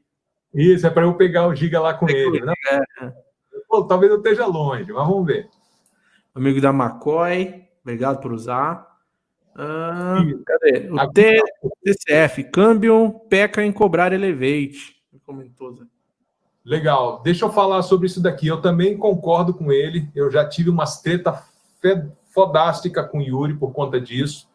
Isso, 0.52 0.86
é 0.86 0.90
para 0.90 1.04
eu 1.04 1.14
pegar 1.14 1.46
o 1.46 1.54
giga 1.54 1.80
lá 1.80 1.94
com 1.94 2.08
é 2.08 2.12
ele. 2.12 2.40
Né? 2.40 2.52
É. 3.00 3.12
Pô, 3.68 3.84
talvez 3.84 4.10
eu 4.10 4.18
esteja 4.18 4.46
longe, 4.46 4.92
mas 4.92 5.06
vamos 5.06 5.24
ver. 5.24 5.48
Amigo 6.34 6.60
da 6.60 6.70
McCoy, 6.70 7.64
obrigado 7.82 8.20
por 8.20 8.32
usar. 8.32 8.86
Ah, 9.54 10.18
cadê? 10.46 10.88
O 10.90 11.08
T, 11.12 11.40
TCF, 11.84 12.44
câmbio 12.44 13.20
peca 13.28 13.64
em 13.64 13.72
cobrar 13.72 14.12
Elevate. 14.12 14.96
Comentou, 15.24 15.76
Zé. 15.76 15.84
Legal. 16.70 17.20
Deixa 17.24 17.44
eu 17.44 17.50
falar 17.50 17.82
sobre 17.82 18.06
isso 18.06 18.22
daqui. 18.22 18.46
Eu 18.46 18.60
também 18.60 18.96
concordo 18.96 19.52
com 19.52 19.72
ele. 19.72 20.08
Eu 20.14 20.30
já 20.30 20.48
tive 20.48 20.70
umas 20.70 21.02
treta 21.02 21.42
fodástica 22.32 23.02
com 23.02 23.18
o 23.18 23.22
Yuri 23.22 23.54
por 23.54 23.72
conta 23.72 24.00
disso. 24.00 24.48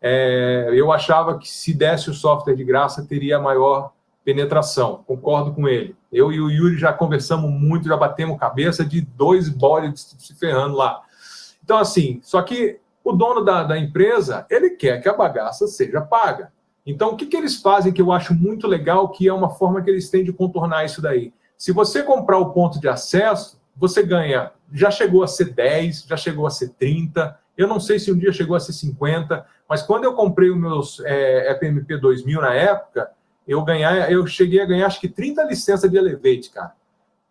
É, 0.00 0.70
eu 0.72 0.92
achava 0.92 1.36
que 1.40 1.50
se 1.50 1.74
desse 1.74 2.08
o 2.08 2.14
software 2.14 2.54
de 2.54 2.62
graça, 2.62 3.04
teria 3.04 3.40
maior 3.40 3.90
penetração. 4.24 5.02
Concordo 5.08 5.52
com 5.52 5.66
ele. 5.66 5.96
Eu 6.12 6.30
e 6.30 6.40
o 6.40 6.48
Yuri 6.48 6.78
já 6.78 6.92
conversamos 6.92 7.50
muito, 7.50 7.88
já 7.88 7.96
batemos 7.96 8.38
cabeça 8.38 8.84
de 8.84 9.00
dois 9.00 9.48
boles 9.48 10.14
se 10.20 10.34
ferrando 10.36 10.76
lá. 10.76 11.02
Então, 11.64 11.78
assim, 11.78 12.20
só 12.22 12.42
que 12.42 12.78
o 13.02 13.10
dono 13.10 13.44
da, 13.44 13.64
da 13.64 13.76
empresa, 13.76 14.46
ele 14.48 14.70
quer 14.70 15.02
que 15.02 15.08
a 15.08 15.16
bagaça 15.16 15.66
seja 15.66 16.00
paga. 16.00 16.52
Então, 16.86 17.10
o 17.10 17.16
que, 17.16 17.26
que 17.26 17.36
eles 17.36 17.60
fazem 17.60 17.92
que 17.92 18.00
eu 18.00 18.12
acho 18.12 18.32
muito 18.32 18.68
legal, 18.68 19.08
que 19.08 19.26
é 19.26 19.32
uma 19.32 19.50
forma 19.50 19.82
que 19.82 19.90
eles 19.90 20.08
têm 20.08 20.22
de 20.22 20.32
contornar 20.32 20.84
isso 20.84 21.02
daí? 21.02 21.34
Se 21.56 21.72
você 21.72 22.02
comprar 22.02 22.38
o 22.38 22.52
ponto 22.52 22.80
de 22.80 22.88
acesso, 22.88 23.60
você 23.76 24.02
ganha, 24.02 24.52
já 24.72 24.90
chegou 24.90 25.22
a 25.22 25.26
ser 25.26 25.52
10, 25.52 26.04
já 26.08 26.16
chegou 26.16 26.46
a 26.46 26.50
ser 26.50 26.70
30, 26.70 27.38
eu 27.56 27.66
não 27.66 27.80
sei 27.80 27.98
se 27.98 28.12
um 28.12 28.18
dia 28.18 28.32
chegou 28.32 28.56
a 28.56 28.60
ser 28.60 28.72
50, 28.72 29.44
mas 29.68 29.82
quando 29.82 30.04
eu 30.04 30.14
comprei 30.14 30.50
os 30.50 30.56
meus 30.56 31.00
é, 31.04 31.58
FMP 31.58 31.96
2000 31.96 32.40
na 32.40 32.54
época, 32.54 33.10
eu, 33.46 33.62
ganhar, 33.62 34.10
eu 34.10 34.26
cheguei 34.26 34.60
a 34.60 34.66
ganhar 34.66 34.86
acho 34.86 35.00
que 35.00 35.08
30 35.08 35.44
licenças 35.44 35.90
de 35.90 35.96
Elevate, 35.96 36.50
cara. 36.50 36.74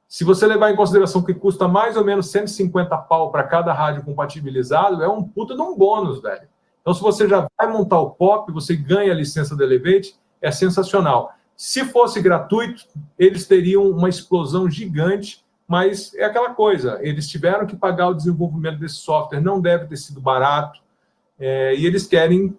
Se 0.07 0.23
você 0.23 0.47
levar 0.47 0.71
em 0.71 0.75
consideração 0.75 1.21
que 1.21 1.33
custa 1.33 1.67
mais 1.67 1.97
ou 1.97 2.05
menos 2.05 2.29
150 2.29 2.95
pau 2.99 3.31
para 3.31 3.43
cada 3.43 3.73
rádio 3.73 4.03
compatibilizado, 4.03 5.03
é 5.03 5.07
um 5.07 5.23
puta 5.23 5.55
de 5.55 5.61
um 5.61 5.75
bônus, 5.75 6.21
velho. 6.21 6.47
Então, 6.81 6.93
se 6.93 7.01
você 7.01 7.27
já 7.27 7.47
vai 7.57 7.67
montar 7.67 7.99
o 7.99 8.11
POP, 8.11 8.51
você 8.51 8.75
ganha 8.75 9.11
a 9.11 9.15
licença 9.15 9.55
do 9.55 9.63
Elevate, 9.63 10.15
é 10.41 10.51
sensacional. 10.51 11.33
Se 11.55 11.85
fosse 11.85 12.21
gratuito, 12.21 12.85
eles 13.17 13.47
teriam 13.47 13.89
uma 13.89 14.09
explosão 14.09 14.69
gigante, 14.69 15.43
mas 15.67 16.13
é 16.15 16.25
aquela 16.25 16.53
coisa, 16.53 16.99
eles 17.01 17.27
tiveram 17.27 17.65
que 17.65 17.75
pagar 17.75 18.09
o 18.09 18.13
desenvolvimento 18.13 18.79
desse 18.79 18.95
software, 18.95 19.41
não 19.41 19.59
deve 19.59 19.87
ter 19.87 19.97
sido 19.97 20.21
barato, 20.21 20.79
é, 21.39 21.75
e 21.75 21.85
eles 21.85 22.05
querem 22.05 22.55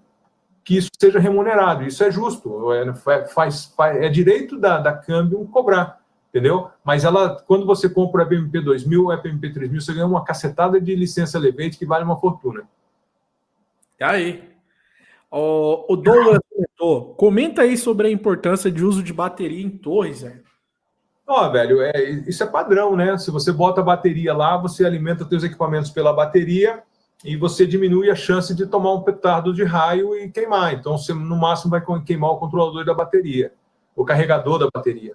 que 0.64 0.76
isso 0.76 0.90
seja 0.98 1.20
remunerado. 1.20 1.84
Isso 1.84 2.02
é 2.02 2.10
justo, 2.10 2.72
é, 2.72 2.92
faz, 3.26 3.66
faz, 3.66 3.96
é 3.98 4.08
direito 4.08 4.58
da, 4.58 4.78
da 4.78 4.92
Cambium 4.92 5.46
cobrar, 5.46 6.00
entendeu? 6.30 6.68
Mas 6.82 7.04
ela, 7.04 7.40
quando 7.46 7.64
você 7.64 7.88
compra 7.88 8.24
o 8.24 8.26
FMP 8.26 8.60
2000, 8.60 9.06
o 9.06 9.16
FMP 9.16 9.52
3000, 9.52 9.80
você 9.80 9.94
ganha 9.94 10.06
uma 10.06 10.24
cacetada 10.24 10.80
de 10.80 10.96
licença 10.96 11.38
Levate 11.38 11.78
que 11.78 11.86
vale 11.86 12.04
uma 12.04 12.18
fortuna. 12.18 12.64
E 14.00 14.04
aí? 14.04 14.55
O, 15.30 15.92
o 15.92 15.96
Douglas 15.96 16.38
comentou, 16.50 17.14
comenta 17.14 17.62
aí 17.62 17.76
sobre 17.76 18.08
a 18.08 18.10
importância 18.10 18.70
de 18.70 18.84
uso 18.84 19.02
de 19.02 19.12
bateria 19.12 19.64
em 19.64 19.70
torres, 19.70 20.22
velho. 20.22 20.44
Ó, 21.26 21.48
velho, 21.50 21.82
é, 21.82 22.10
isso 22.28 22.44
é 22.44 22.46
padrão, 22.46 22.94
né? 22.94 23.18
Se 23.18 23.32
você 23.32 23.50
bota 23.50 23.80
a 23.80 23.84
bateria 23.84 24.32
lá, 24.32 24.56
você 24.56 24.86
alimenta 24.86 25.26
seus 25.26 25.42
equipamentos 25.42 25.90
pela 25.90 26.12
bateria 26.12 26.82
e 27.24 27.36
você 27.36 27.66
diminui 27.66 28.10
a 28.10 28.14
chance 28.14 28.54
de 28.54 28.66
tomar 28.66 28.92
um 28.92 29.02
petardo 29.02 29.52
de 29.52 29.64
raio 29.64 30.14
e 30.14 30.30
queimar. 30.30 30.74
Então, 30.74 30.96
você 30.96 31.12
no 31.12 31.36
máximo 31.36 31.72
vai 31.72 31.82
queimar 32.04 32.30
o 32.30 32.38
controlador 32.38 32.84
da 32.84 32.94
bateria, 32.94 33.52
o 33.96 34.04
carregador 34.04 34.58
da 34.58 34.68
bateria. 34.72 35.14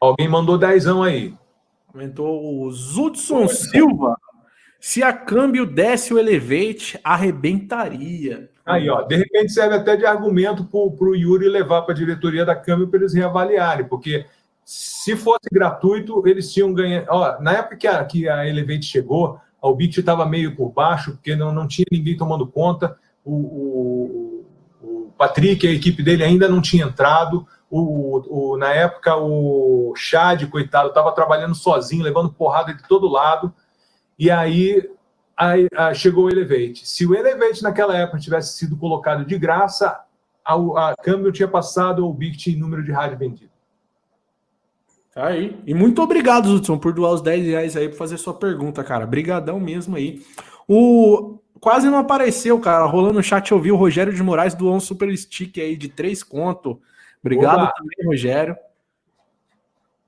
Alguém 0.00 0.28
mandou 0.28 0.56
dezão 0.56 1.02
aí. 1.02 1.34
Comentou 1.88 2.62
o 2.62 2.70
Zudson 2.70 3.48
Silva. 3.48 4.16
Se 4.80 5.02
a 5.02 5.12
câmbio 5.12 5.66
desse 5.66 6.12
o 6.12 6.18
Elevate, 6.18 6.98
arrebentaria. 7.02 8.50
Aí, 8.64 8.88
ó, 8.90 9.02
de 9.02 9.16
repente 9.16 9.52
serve 9.52 9.76
até 9.76 9.96
de 9.96 10.04
argumento 10.04 10.64
para 10.64 11.08
o 11.08 11.14
Yuri 11.14 11.48
levar 11.48 11.82
para 11.82 11.94
a 11.94 11.96
diretoria 11.96 12.44
da 12.44 12.54
câmbio 12.54 12.88
para 12.88 12.98
eles 12.98 13.14
reavaliarem, 13.14 13.86
porque 13.86 14.26
se 14.64 15.14
fosse 15.16 15.48
gratuito, 15.52 16.26
eles 16.26 16.52
tinham 16.52 16.74
ganho. 16.74 17.04
Ó, 17.08 17.40
na 17.40 17.52
época 17.52 17.76
que 17.76 17.86
a, 17.86 18.04
que 18.04 18.28
a 18.28 18.48
Elevate 18.48 18.84
chegou, 18.84 19.38
a 19.62 19.68
Ubit 19.68 20.00
estava 20.00 20.26
meio 20.26 20.56
por 20.56 20.70
baixo, 20.70 21.12
porque 21.12 21.36
não, 21.36 21.52
não 21.52 21.68
tinha 21.68 21.86
ninguém 21.90 22.16
tomando 22.16 22.46
conta. 22.46 22.96
O, 23.24 23.32
o, 23.32 24.44
o 24.82 25.12
Patrick, 25.16 25.66
a 25.66 25.70
equipe 25.70 26.02
dele 26.02 26.24
ainda 26.24 26.48
não 26.48 26.60
tinha 26.60 26.84
entrado. 26.84 27.46
O, 27.70 28.52
o, 28.52 28.56
na 28.56 28.72
época, 28.72 29.16
o 29.16 29.92
Chad, 29.96 30.44
coitado, 30.46 30.88
estava 30.88 31.12
trabalhando 31.12 31.54
sozinho, 31.54 32.02
levando 32.02 32.32
porrada 32.32 32.74
de 32.74 32.82
todo 32.88 33.08
lado. 33.08 33.54
E 34.18 34.30
aí, 34.30 34.88
aí, 35.36 35.68
chegou 35.94 36.24
o 36.24 36.30
Elevate. 36.30 36.86
Se 36.88 37.06
o 37.06 37.14
Elevate 37.14 37.62
naquela 37.62 37.96
época 37.96 38.18
tivesse 38.18 38.56
sido 38.56 38.76
colocado 38.76 39.24
de 39.24 39.38
graça, 39.38 40.04
a, 40.44 40.54
a 40.54 40.96
câmbio 40.96 41.32
tinha 41.32 41.48
passado 41.48 42.06
o 42.06 42.12
Bict 42.12 42.50
em 42.50 42.56
número 42.56 42.82
de 42.82 42.92
rádio 42.92 43.18
vendido. 43.18 43.50
Tá 45.12 45.28
aí. 45.28 45.58
E 45.66 45.72
muito 45.72 46.02
obrigado, 46.02 46.46
Hudson, 46.46 46.78
por 46.78 46.92
doar 46.92 47.12
os 47.12 47.22
10 47.22 47.46
reais 47.46 47.76
aí 47.76 47.88
para 47.88 47.96
fazer 47.96 48.18
sua 48.18 48.34
pergunta, 48.34 48.84
cara. 48.84 49.06
Brigadão 49.06 49.58
mesmo 49.58 49.96
aí. 49.96 50.22
O 50.68 51.38
quase 51.58 51.88
não 51.88 51.98
apareceu, 51.98 52.60
cara. 52.60 52.84
Rolando 52.84 53.14
no 53.14 53.22
chat 53.22 53.50
eu 53.50 53.58
vi 53.58 53.72
o 53.72 53.76
Rogério 53.76 54.12
de 54.12 54.22
Moraes 54.22 54.54
doou 54.54 54.74
um 54.74 54.80
super 54.80 55.14
stick 55.16 55.58
aí 55.58 55.74
de 55.74 55.88
3 55.88 56.22
conto. 56.22 56.80
Obrigado 57.20 57.62
Oba. 57.62 57.72
também, 57.74 58.06
Rogério. 58.06 58.56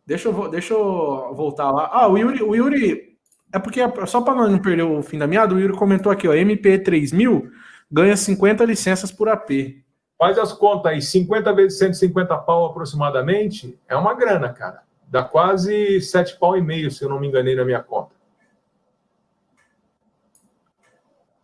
Deixa 0.06 0.28
eu, 0.28 0.48
deixa 0.48 0.74
eu 0.74 1.34
voltar 1.34 1.70
lá. 1.70 1.88
Ah, 1.90 2.08
o 2.08 2.16
Yuri, 2.16 2.42
o 2.42 2.54
Yuri 2.54 3.07
é 3.52 3.58
porque, 3.58 3.80
só 4.06 4.20
para 4.20 4.48
não 4.48 4.58
perder 4.58 4.82
o 4.82 5.02
fim 5.02 5.18
da 5.18 5.26
meada, 5.26 5.54
o 5.54 5.58
Yuri 5.58 5.74
comentou 5.74 6.12
aqui, 6.12 6.28
ó, 6.28 6.32
MP3000 6.32 7.50
ganha 7.90 8.16
50 8.16 8.64
licenças 8.64 9.10
por 9.10 9.28
AP. 9.28 9.82
Faz 10.18 10.38
as 10.38 10.52
contas 10.52 10.92
aí, 10.92 11.00
50 11.00 11.54
vezes 11.54 11.78
150 11.78 12.36
pau 12.38 12.66
aproximadamente, 12.66 13.78
é 13.88 13.96
uma 13.96 14.14
grana, 14.14 14.52
cara. 14.52 14.82
Dá 15.06 15.22
quase 15.22 16.00
7 16.00 16.38
pau 16.38 16.56
e 16.56 16.60
meio, 16.60 16.90
se 16.90 17.02
eu 17.02 17.08
não 17.08 17.18
me 17.18 17.28
enganei 17.28 17.54
na 17.54 17.64
minha 17.64 17.82
conta. 17.82 18.18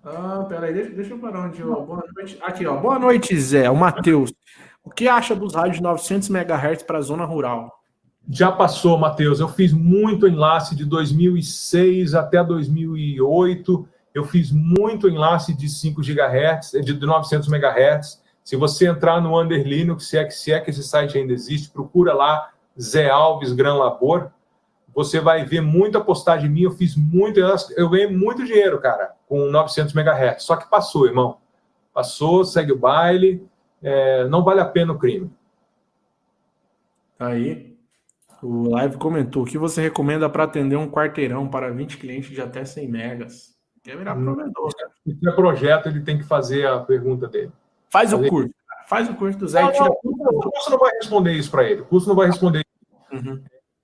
Ah, 0.05 0.45
peraí, 0.47 0.75
deixa, 0.75 0.91
deixa 0.91 1.15
eu 1.15 1.19
parar 1.19 1.47
onde 1.47 1.63
eu... 1.63 1.81
Boa 1.83 2.05
noite. 2.15 2.39
Aqui, 2.43 2.67
ó. 2.67 2.77
Boa 2.77 2.99
noite, 2.99 3.35
Zé. 3.41 3.71
O 3.71 3.77
Matheus. 3.77 4.35
O 4.83 4.91
que 4.91 5.09
acha 5.09 5.35
dos 5.35 5.55
rádios 5.55 5.81
900 5.81 6.29
MHz 6.29 6.83
para 6.83 6.99
a 6.99 7.01
zona 7.01 7.25
rural? 7.25 7.84
Já 8.29 8.51
passou, 8.51 8.99
Matheus. 8.99 9.39
Eu 9.39 9.49
fiz 9.49 9.73
muito 9.73 10.27
enlace 10.27 10.75
de 10.75 10.85
2006 10.85 12.15
até 12.15 12.43
2008. 12.43 13.89
Eu 14.15 14.25
fiz 14.25 14.51
muito 14.51 15.09
enlace 15.09 15.55
de 15.55 15.69
5 15.69 16.01
GHz, 16.01 16.73
de 16.85 16.95
900 16.95 17.49
MHz. 17.49 18.23
Se 18.43 18.57
você 18.57 18.87
entrar 18.87 19.21
no 19.21 19.41
Under 19.41 19.67
Linux, 19.67 20.09
se 20.09 20.17
é, 20.17 20.25
que, 20.25 20.33
se 20.33 20.53
é 20.53 20.61
que 20.61 20.71
esse 20.71 20.83
site 20.83 21.19
ainda 21.19 21.33
existe, 21.33 21.71
procura 21.71 22.15
lá 22.15 22.51
Zé 22.81 23.11
Alves 23.11 23.53
Gran 23.53 23.75
Labor. 23.75 24.31
Você 24.95 25.21
vai 25.21 25.45
ver 25.45 25.61
muita 25.61 26.01
postagem 26.01 26.49
minha. 26.49 26.67
Eu 26.67 26.73
fiz 26.73 26.97
muito, 26.97 27.41
eu 27.77 27.89
ganhei 27.89 28.07
muito 28.07 28.45
dinheiro, 28.45 28.81
cara, 28.81 29.13
com 29.29 29.51
900 29.51 29.95
MHz. 29.95 30.43
Só 30.43 30.57
que 30.57 30.71
passou, 30.71 31.07
irmão. 31.07 31.39
Passou, 31.93 32.45
segue 32.45 32.73
o 32.73 32.79
baile. 32.79 33.47
É, 33.83 34.27
não 34.29 34.43
vale 34.43 34.61
a 34.61 34.65
pena 34.65 34.93
o 34.93 34.99
crime. 34.99 35.31
Aí, 37.19 37.74
o 38.45 38.69
Live 38.69 38.99
comentou: 38.99 39.43
o 39.43 39.47
que 39.47 39.57
você 39.57 39.81
recomenda 39.81 40.29
para 40.29 40.45
atender 40.45 40.77
um 40.77 40.91
quarteirão 40.91 41.49
para 41.49 41.71
20 41.71 41.97
clientes 41.97 42.31
de 42.31 42.43
até 42.43 42.65
100 42.65 42.89
megas? 42.89 43.55
Quer 43.83 43.97
virar 43.97 44.16
hum, 44.16 44.25
provedor, 44.25 44.71
Se 45.05 45.29
é 45.29 45.33
projeto, 45.33 45.89
ele 45.89 46.01
tem 46.01 46.19
que 46.19 46.25
fazer 46.25 46.66
a 46.66 46.79
pergunta 46.81 47.27
dele. 47.27 47.53
Faz 47.91 48.11
fazer... 48.11 48.27
o 48.27 48.29
curso. 48.29 48.55
Faz 48.87 49.09
o 49.09 49.15
curso 49.15 49.39
do 49.39 49.49
Zé. 49.49 49.62
Não, 49.62 49.73
não, 49.73 49.87
o 49.89 50.51
curso 50.51 50.71
não 50.71 50.79
vai 50.79 50.91
responder 50.93 51.33
isso 51.33 51.51
para 51.51 51.65
ele. 51.65 51.81
O 51.81 51.87
curso 51.87 52.07
não 52.07 52.15
vai 52.15 52.27
responder 52.27 52.62
uhum. 53.11 53.43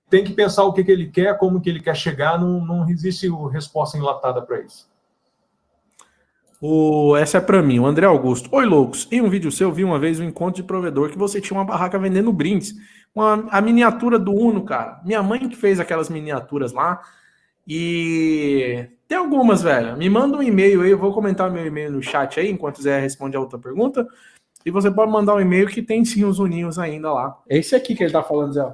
Tem 0.09 0.23
que 0.23 0.33
pensar 0.33 0.63
o 0.63 0.73
que, 0.73 0.83
que 0.83 0.91
ele 0.91 1.07
quer, 1.07 1.37
como 1.37 1.59
que 1.59 1.69
ele 1.69 1.79
quer 1.79 1.95
chegar. 1.95 2.39
Não, 2.39 2.63
não 2.63 2.87
existe 2.87 3.27
resposta 3.51 3.97
enlatada 3.97 4.41
para 4.41 4.59
isso. 4.59 4.91
O, 6.61 7.17
essa 7.17 7.39
é 7.39 7.41
para 7.41 7.63
mim, 7.63 7.79
o 7.79 7.87
André 7.87 8.05
Augusto. 8.05 8.47
Oi, 8.51 8.65
loucos. 8.67 9.07
Em 9.11 9.21
um 9.21 9.29
vídeo 9.29 9.51
seu, 9.51 9.71
vi 9.71 9.83
uma 9.83 9.97
vez 9.97 10.19
um 10.19 10.23
encontro 10.23 10.61
de 10.61 10.67
provedor 10.67 11.09
que 11.09 11.17
você 11.17 11.41
tinha 11.41 11.57
uma 11.57 11.65
barraca 11.65 11.97
vendendo 11.97 12.31
brindes 12.31 12.75
uma, 13.13 13.47
a 13.49 13.61
miniatura 13.61 14.17
do 14.17 14.33
Uno, 14.33 14.63
cara. 14.63 15.01
Minha 15.03 15.21
mãe 15.21 15.47
que 15.47 15.55
fez 15.55 15.79
aquelas 15.79 16.09
miniaturas 16.09 16.71
lá. 16.71 17.01
E 17.67 18.87
tem 19.07 19.17
algumas, 19.17 19.61
velho. 19.61 19.97
Me 19.97 20.09
manda 20.09 20.37
um 20.37 20.43
e-mail 20.43 20.81
aí, 20.81 20.91
eu 20.91 20.97
vou 20.97 21.13
comentar 21.13 21.51
meu 21.51 21.65
e-mail 21.65 21.91
no 21.91 22.01
chat 22.01 22.39
aí, 22.39 22.49
enquanto 22.49 22.77
o 22.77 22.81
Zé 22.81 22.99
responde 22.99 23.37
a 23.37 23.39
outra 23.39 23.59
pergunta. 23.59 24.07
E 24.65 24.71
você 24.71 24.89
pode 24.91 25.11
mandar 25.11 25.35
um 25.35 25.41
e-mail 25.41 25.67
que 25.67 25.81
tem 25.81 26.05
sim 26.05 26.23
os 26.23 26.39
uninhos 26.39 26.79
ainda 26.79 27.11
lá. 27.11 27.37
É 27.49 27.57
esse 27.57 27.75
aqui 27.75 27.95
que 27.95 28.03
ele 28.03 28.13
tá 28.13 28.23
falando, 28.23 28.53
Zé. 28.53 28.73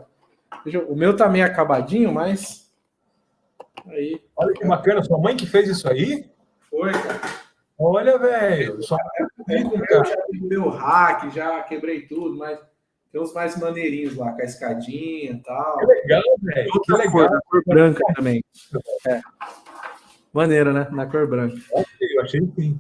O 0.88 0.96
meu 0.96 1.16
tá 1.16 1.30
meio 1.30 1.46
acabadinho, 1.46 2.14
mas. 2.14 2.72
Aí. 3.88 4.22
Olha 4.36 4.54
que 4.54 4.66
bacana, 4.66 5.04
sua 5.04 5.18
mãe 5.18 5.36
que 5.36 5.46
fez 5.46 5.70
isso 5.70 5.90
aí? 5.90 6.30
Foi, 6.70 6.92
cara. 6.92 7.22
Olha, 7.80 8.18
velho. 8.18 8.82
Só 8.84 8.98
é, 9.50 9.62
eu 9.62 10.06
já 10.06 10.16
meu 10.42 10.70
hack, 10.70 11.30
já 11.32 11.62
quebrei 11.64 12.02
tudo, 12.02 12.36
mas 12.38 12.60
tem 13.18 13.24
uns 13.24 13.34
mais 13.34 13.58
maneirinhos 13.58 14.16
lá, 14.16 14.32
com 14.32 14.42
a 14.42 14.46
escadinha 14.46 15.32
e 15.32 15.42
tal. 15.44 15.78
Que 15.80 15.86
legal, 15.86 16.24
velho. 16.42 16.72
Que 16.72 16.94
legal. 16.94 17.12
Cor, 17.12 17.42
cor 17.50 17.64
branca 17.66 18.04
também. 18.16 18.44
É. 19.08 19.22
Maneiro, 20.32 20.72
né? 20.72 20.88
Na 20.92 21.08
cor 21.08 21.28
branca. 21.28 21.58
Eu 21.74 22.22
achei 22.22 22.42
sim. 22.56 22.80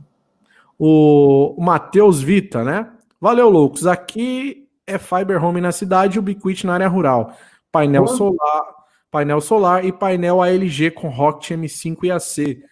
O, 0.77 1.55
o 1.57 1.61
Matheus 1.61 2.21
Vita, 2.21 2.63
né? 2.63 2.87
Valeu, 3.19 3.49
loucos. 3.49 3.87
Aqui 3.87 4.69
é 4.85 4.99
Fiber 4.99 5.43
Home 5.43 5.59
na 5.59 5.71
cidade 5.71 6.17
e 6.17 6.19
o 6.19 6.21
Biquit 6.21 6.67
na 6.67 6.75
área 6.75 6.87
rural. 6.87 7.35
Painel 7.71 8.05
solar, 8.07 8.63
painel 9.09 9.41
solar 9.41 9.83
e 9.83 9.91
painel 9.91 10.41
ALG 10.41 10.91
com 10.91 11.09
Rocket 11.09 11.57
M5 11.57 11.97
e 12.03 12.11
AC. 12.11 12.63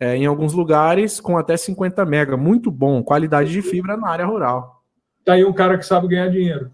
É, 0.00 0.16
em 0.16 0.26
alguns 0.26 0.52
lugares 0.52 1.20
com 1.20 1.36
até 1.36 1.56
50 1.56 2.04
mega. 2.06 2.36
Muito 2.38 2.70
bom. 2.70 3.02
Qualidade 3.02 3.52
de 3.52 3.60
fibra 3.60 3.98
na 3.98 4.08
área 4.08 4.24
rural. 4.24 4.82
Tá 5.24 5.34
aí 5.34 5.44
um 5.44 5.52
cara 5.52 5.76
que 5.78 5.86
sabe 5.86 6.08
ganhar 6.08 6.28
dinheiro. 6.28 6.72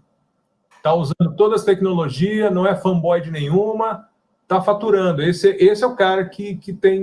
Tá 0.81 0.93
usando 0.93 1.35
todas 1.35 1.61
as 1.61 1.65
tecnologias, 1.65 2.51
não 2.51 2.65
é 2.65 2.75
fanboy 2.75 3.21
de 3.21 3.31
nenhuma, 3.31 4.07
tá 4.47 4.61
faturando. 4.61 5.21
Esse, 5.21 5.49
esse 5.59 5.83
é 5.83 5.87
o 5.87 5.95
cara 5.95 6.25
que, 6.25 6.55
que 6.55 6.73
tem 6.73 6.99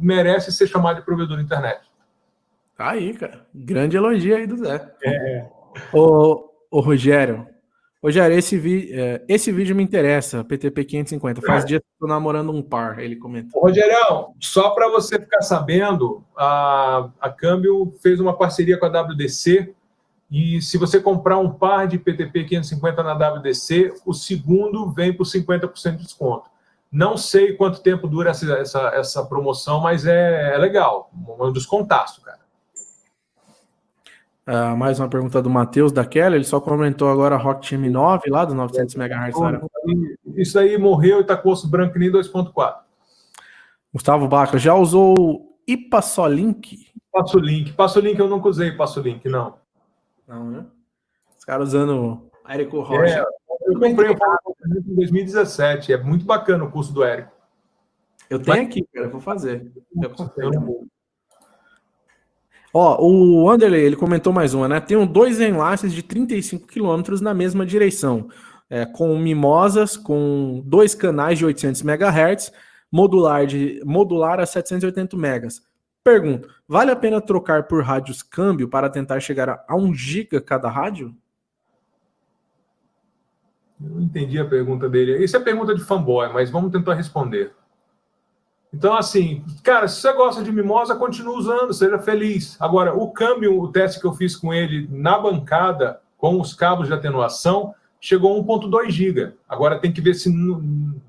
merece 0.00 0.52
ser 0.52 0.66
chamado 0.66 0.96
de 0.96 1.02
provedor 1.02 1.36
de 1.36 1.44
internet. 1.44 1.80
Tá 2.76 2.90
aí, 2.90 3.14
cara. 3.14 3.46
Grande 3.54 3.96
elogio 3.96 4.36
aí 4.36 4.46
do 4.46 4.56
Zé. 4.56 4.90
É. 5.04 5.46
Ô, 5.92 6.50
ô 6.70 6.80
Rogério, 6.80 7.46
Rogério, 8.02 8.38
esse, 8.38 8.56
vi, 8.56 8.90
é, 8.92 9.22
esse 9.28 9.52
vídeo 9.52 9.76
me 9.76 9.82
interessa, 9.82 10.42
PTP 10.42 10.84
550. 10.84 11.42
Faz 11.42 11.64
é. 11.64 11.66
dias 11.66 11.80
que 11.82 11.88
estou 11.92 12.08
namorando 12.08 12.50
um 12.50 12.62
par, 12.62 12.98
ele 12.98 13.16
comentou. 13.16 13.60
Rogério, 13.60 13.94
só 14.40 14.70
para 14.70 14.88
você 14.88 15.18
ficar 15.18 15.42
sabendo, 15.42 16.24
a, 16.34 17.10
a 17.20 17.28
Câmbio 17.28 17.92
fez 18.02 18.18
uma 18.18 18.34
parceria 18.34 18.78
com 18.78 18.86
a 18.86 19.02
WDC 19.02 19.74
e 20.30 20.62
se 20.62 20.78
você 20.78 21.00
comprar 21.00 21.38
um 21.38 21.50
par 21.50 21.88
de 21.88 21.98
PTP 21.98 22.44
550 22.44 23.02
na 23.02 23.14
WDC, 23.14 23.94
o 24.06 24.12
segundo 24.12 24.88
vem 24.90 25.12
por 25.12 25.26
50% 25.26 25.96
de 25.96 26.04
desconto. 26.04 26.48
Não 26.90 27.16
sei 27.16 27.54
quanto 27.54 27.82
tempo 27.82 28.06
dura 28.06 28.30
essa, 28.30 28.52
essa, 28.54 28.80
essa 28.94 29.24
promoção, 29.24 29.80
mas 29.80 30.06
é, 30.06 30.54
é 30.54 30.58
legal. 30.58 31.10
Um 31.38 31.52
descontaço, 31.52 32.22
cara. 32.22 32.38
Uh, 34.46 34.76
mais 34.76 34.98
uma 34.98 35.08
pergunta 35.08 35.40
do 35.42 35.50
Matheus 35.50 35.92
da 35.92 36.04
Kelly, 36.04 36.36
ele 36.36 36.44
só 36.44 36.60
comentou 36.60 37.08
agora 37.08 37.36
a 37.36 37.38
Rock 37.38 37.76
M9 37.76 38.22
lá 38.28 38.44
dos 38.44 38.54
900 38.54 38.94
MHz. 38.96 39.36
Isso 40.36 40.58
aí 40.58 40.76
morreu 40.78 41.18
e 41.18 41.20
está 41.20 41.36
com 41.36 41.50
osso 41.50 41.68
branco 41.68 41.98
nem 41.98 42.10
2.4. 42.10 42.78
Gustavo 43.92 44.26
Baca, 44.26 44.58
já 44.58 44.74
usou 44.74 45.56
Ipassolink? 45.66 46.88
Passolink. 47.12 47.72
Passolink 47.72 48.18
eu 48.18 48.28
nunca 48.28 48.48
usei 48.48 48.72
Passolink, 48.72 49.28
não. 49.28 49.59
Não, 50.30 50.48
né? 50.48 50.64
Os 51.36 51.44
caras 51.44 51.68
usando 51.70 52.30
Érico 52.48 52.80
Rocha. 52.82 53.18
É, 53.18 53.24
eu 53.66 53.80
comprei 53.80 54.10
o 54.10 54.16
em 54.64 54.94
2017, 54.94 55.92
é 55.92 55.96
muito 56.00 56.24
bacana 56.24 56.62
o 56.62 56.70
curso 56.70 56.92
do 56.92 57.02
Érico. 57.02 57.32
Eu 58.28 58.40
tenho 58.40 58.62
aqui, 58.62 58.86
cara, 58.94 59.06
eu 59.06 59.10
vou 59.10 59.20
fazer. 59.20 59.72
Eu 60.00 60.10
comprei. 60.10 60.48
Ó, 62.72 63.04
o 63.04 63.50
Anderley, 63.50 63.82
ele 63.82 63.96
comentou 63.96 64.32
mais 64.32 64.54
uma, 64.54 64.68
né? 64.68 64.80
Tem 64.80 65.04
dois 65.04 65.40
enlaces 65.40 65.92
de 65.92 66.04
35 66.04 66.68
quilômetros 66.68 67.20
na 67.20 67.34
mesma 67.34 67.66
direção, 67.66 68.28
é, 68.68 68.86
com 68.86 69.18
mimosas, 69.18 69.96
com 69.96 70.62
dois 70.64 70.94
canais 70.94 71.38
de 71.38 71.44
800 71.44 71.82
MHz, 71.82 72.52
modular, 72.92 73.46
de, 73.46 73.82
modular 73.84 74.38
a 74.38 74.46
780 74.46 75.16
megas. 75.16 75.60
Pergunto, 76.02 76.48
vale 76.66 76.90
a 76.90 76.96
pena 76.96 77.20
trocar 77.20 77.64
por 77.64 77.82
rádios 77.82 78.22
câmbio 78.22 78.68
para 78.68 78.88
tentar 78.88 79.20
chegar 79.20 79.48
a, 79.48 79.64
a 79.68 79.76
1 79.76 79.94
giga 79.94 80.40
cada 80.40 80.68
rádio? 80.68 81.14
Eu 83.82 83.90
não 83.90 84.02
entendi 84.02 84.38
a 84.38 84.44
pergunta 84.44 84.88
dele. 84.88 85.22
Isso 85.22 85.36
é 85.36 85.40
pergunta 85.40 85.74
de 85.74 85.82
fanboy, 85.82 86.32
mas 86.32 86.50
vamos 86.50 86.72
tentar 86.72 86.94
responder. 86.94 87.54
Então, 88.72 88.94
assim, 88.94 89.44
cara, 89.62 89.88
se 89.88 90.00
você 90.00 90.12
gosta 90.12 90.42
de 90.42 90.52
mimosa, 90.52 90.94
continue 90.94 91.36
usando, 91.36 91.72
seja 91.74 91.98
feliz. 91.98 92.56
Agora, 92.60 92.94
o 92.94 93.10
câmbio, 93.10 93.60
o 93.60 93.68
teste 93.68 94.00
que 94.00 94.06
eu 94.06 94.12
fiz 94.12 94.36
com 94.36 94.54
ele 94.54 94.88
na 94.90 95.18
bancada, 95.18 96.00
com 96.16 96.40
os 96.40 96.54
cabos 96.54 96.86
de 96.86 96.94
atenuação, 96.94 97.74
chegou 98.00 98.38
a 98.38 98.42
1.2 98.42 98.90
GB. 98.90 99.34
Agora 99.48 99.78
tem 99.78 99.92
que 99.92 100.00
ver 100.00 100.14
se 100.14 100.32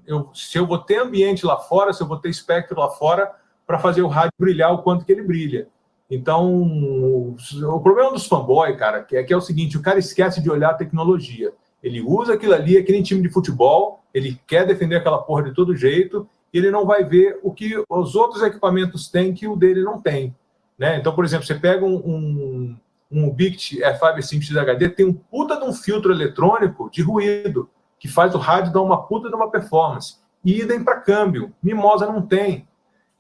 eu, 0.08 0.30
se 0.34 0.58
eu 0.58 0.66
vou 0.66 0.80
ter 0.80 0.98
ambiente 0.98 1.46
lá 1.46 1.58
fora, 1.58 1.94
se 1.94 2.02
eu 2.02 2.08
vou 2.08 2.18
ter 2.18 2.30
espectro 2.30 2.80
lá 2.80 2.90
fora, 2.90 3.32
para 3.72 3.80
fazer 3.80 4.02
o 4.02 4.10
rádio 4.10 4.34
brilhar 4.38 4.74
o 4.74 4.80
quanto 4.80 5.06
que 5.06 5.12
ele 5.14 5.24
brilha. 5.24 5.70
Então, 6.10 6.62
o 6.62 7.80
problema 7.80 8.12
dos 8.12 8.28
fanboy, 8.28 8.76
cara, 8.76 9.08
é, 9.14 9.24
que 9.24 9.32
é 9.32 9.38
o 9.38 9.40
seguinte: 9.40 9.78
o 9.78 9.82
cara 9.82 9.98
esquece 9.98 10.42
de 10.42 10.52
olhar 10.52 10.72
a 10.72 10.74
tecnologia. 10.74 11.54
Ele 11.82 12.02
usa 12.02 12.34
aquilo 12.34 12.54
ali, 12.54 12.78
aquele 12.78 13.02
time 13.02 13.22
de 13.22 13.30
futebol, 13.30 14.02
ele 14.14 14.38
quer 14.46 14.68
defender 14.68 14.98
aquela 14.98 15.20
porra 15.20 15.44
de 15.44 15.54
todo 15.54 15.74
jeito, 15.74 16.28
ele 16.54 16.70
não 16.70 16.86
vai 16.86 17.06
ver 17.06 17.40
o 17.42 17.54
que 17.54 17.82
os 17.90 18.14
outros 18.14 18.44
equipamentos 18.44 19.08
têm 19.08 19.34
que 19.34 19.48
o 19.48 19.56
dele 19.56 19.82
não 19.84 20.02
tem. 20.02 20.36
Né? 20.78 20.98
Então, 20.98 21.16
por 21.16 21.24
exemplo, 21.24 21.46
você 21.46 21.56
pega 21.56 21.86
um, 21.86 21.96
um, 21.96 22.78
um 23.10 23.32
Bict 23.32 23.80
F5 23.80 24.42
XHD, 24.42 24.90
tem 24.90 25.06
um 25.06 25.14
puta 25.14 25.56
de 25.56 25.64
um 25.64 25.72
filtro 25.72 26.12
eletrônico 26.12 26.90
de 26.92 27.02
ruído, 27.02 27.70
que 27.98 28.10
faz 28.10 28.36
o 28.36 28.38
rádio 28.38 28.74
dar 28.74 28.82
uma 28.82 29.02
puta 29.04 29.30
de 29.30 29.36
uma 29.36 29.50
performance. 29.50 30.18
E 30.44 30.60
idem 30.60 30.84
para 30.84 31.00
câmbio. 31.00 31.54
Mimosa 31.64 32.06
não 32.06 32.22
tem. 32.22 32.68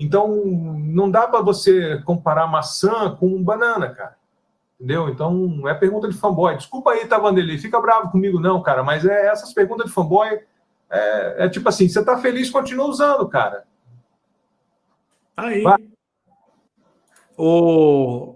Então, 0.02 0.44
não 0.45 1.11
dá 1.11 1.28
para 1.28 1.41
você 1.41 2.02
comparar 2.03 2.48
maçã 2.48 3.15
com 3.15 3.44
banana, 3.44 3.90
cara. 3.90 4.15
Entendeu? 4.76 5.10
Então, 5.10 5.68
é 5.68 5.76
pergunta 5.76 6.10
de 6.10 6.18
fanboy. 6.18 6.57
Desculpa 6.57 6.90
aí, 6.90 7.06
tá, 7.06 7.19
Vanderlei? 7.19 7.60
Fica 7.60 7.80
bravo 7.80 8.10
comigo, 8.10 8.40
não, 8.40 8.64
cara. 8.64 8.82
Mas 8.84 9.06
é 9.06 9.28
essas 9.28 9.53
perguntas 9.53 9.86
de 9.86 9.94
fanboy 9.94 10.40
é, 10.90 11.45
é 11.45 11.49
tipo 11.49 11.69
assim, 11.69 11.88
você 11.88 12.03
tá 12.03 12.18
feliz, 12.18 12.49
continua 12.49 12.88
usando, 12.88 13.30
cara. 13.30 13.64
Aí. 15.38 15.61
Vai. 15.61 15.78
O 17.38 18.36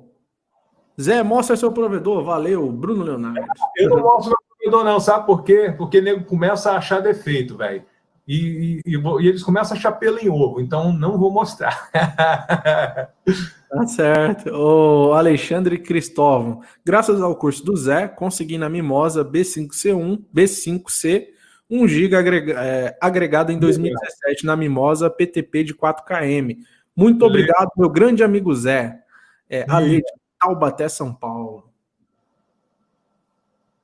Zé, 1.01 1.23
mostra 1.23 1.57
seu 1.57 1.71
provedor. 1.71 2.23
Valeu, 2.23 2.71
Bruno 2.71 3.03
Leonardo. 3.03 3.41
Eu 3.75 3.89
não 3.89 4.01
mostro 4.01 4.29
meu 4.29 4.37
provedor, 4.55 4.83
não, 4.85 4.99
sabe 4.99 5.25
por 5.25 5.43
quê? 5.43 5.73
Porque 5.75 5.97
o 5.97 6.03
nego 6.03 6.25
começa 6.25 6.71
a 6.71 6.77
achar 6.77 7.01
defeito, 7.01 7.57
velho. 7.57 7.83
E, 8.27 8.81
e, 8.85 8.91
e, 8.91 9.27
eles 9.27 9.43
começam 9.43 9.75
a 9.75 9.79
achar 9.79 9.91
pelo 9.93 10.19
em 10.19 10.29
ovo, 10.29 10.59
então 10.59 10.91
não 10.91 11.17
vou 11.17 11.31
mostrar. 11.31 11.89
tá 11.93 13.87
certo. 13.87 14.49
O 14.49 15.13
Alexandre 15.13 15.77
Cristóvão, 15.77 16.61
graças 16.83 17.21
ao 17.21 17.35
curso 17.35 17.63
do 17.63 17.75
Zé, 17.75 18.07
consegui 18.07 18.57
na 18.57 18.67
Mimosa 18.67 19.23
B5C1, 19.23 20.23
B5C 20.35 21.35
1 21.69 21.87
GB 21.87 22.15
agrega, 22.15 22.53
é, 22.61 22.97
agregado 23.01 23.51
em 23.51 23.59
2017 23.59 24.45
na 24.45 24.55
Mimosa 24.55 25.09
PTP 25.09 25.63
de 25.63 25.73
4KM. 25.73 26.57
Muito 26.95 27.25
obrigado, 27.25 27.71
meu 27.75 27.89
grande 27.89 28.23
amigo 28.23 28.53
Zé. 28.53 29.01
É, 29.49 29.65
Ale 29.67 30.01
Taubaté, 30.39 30.87
São 30.87 31.13
Paulo. 31.13 31.69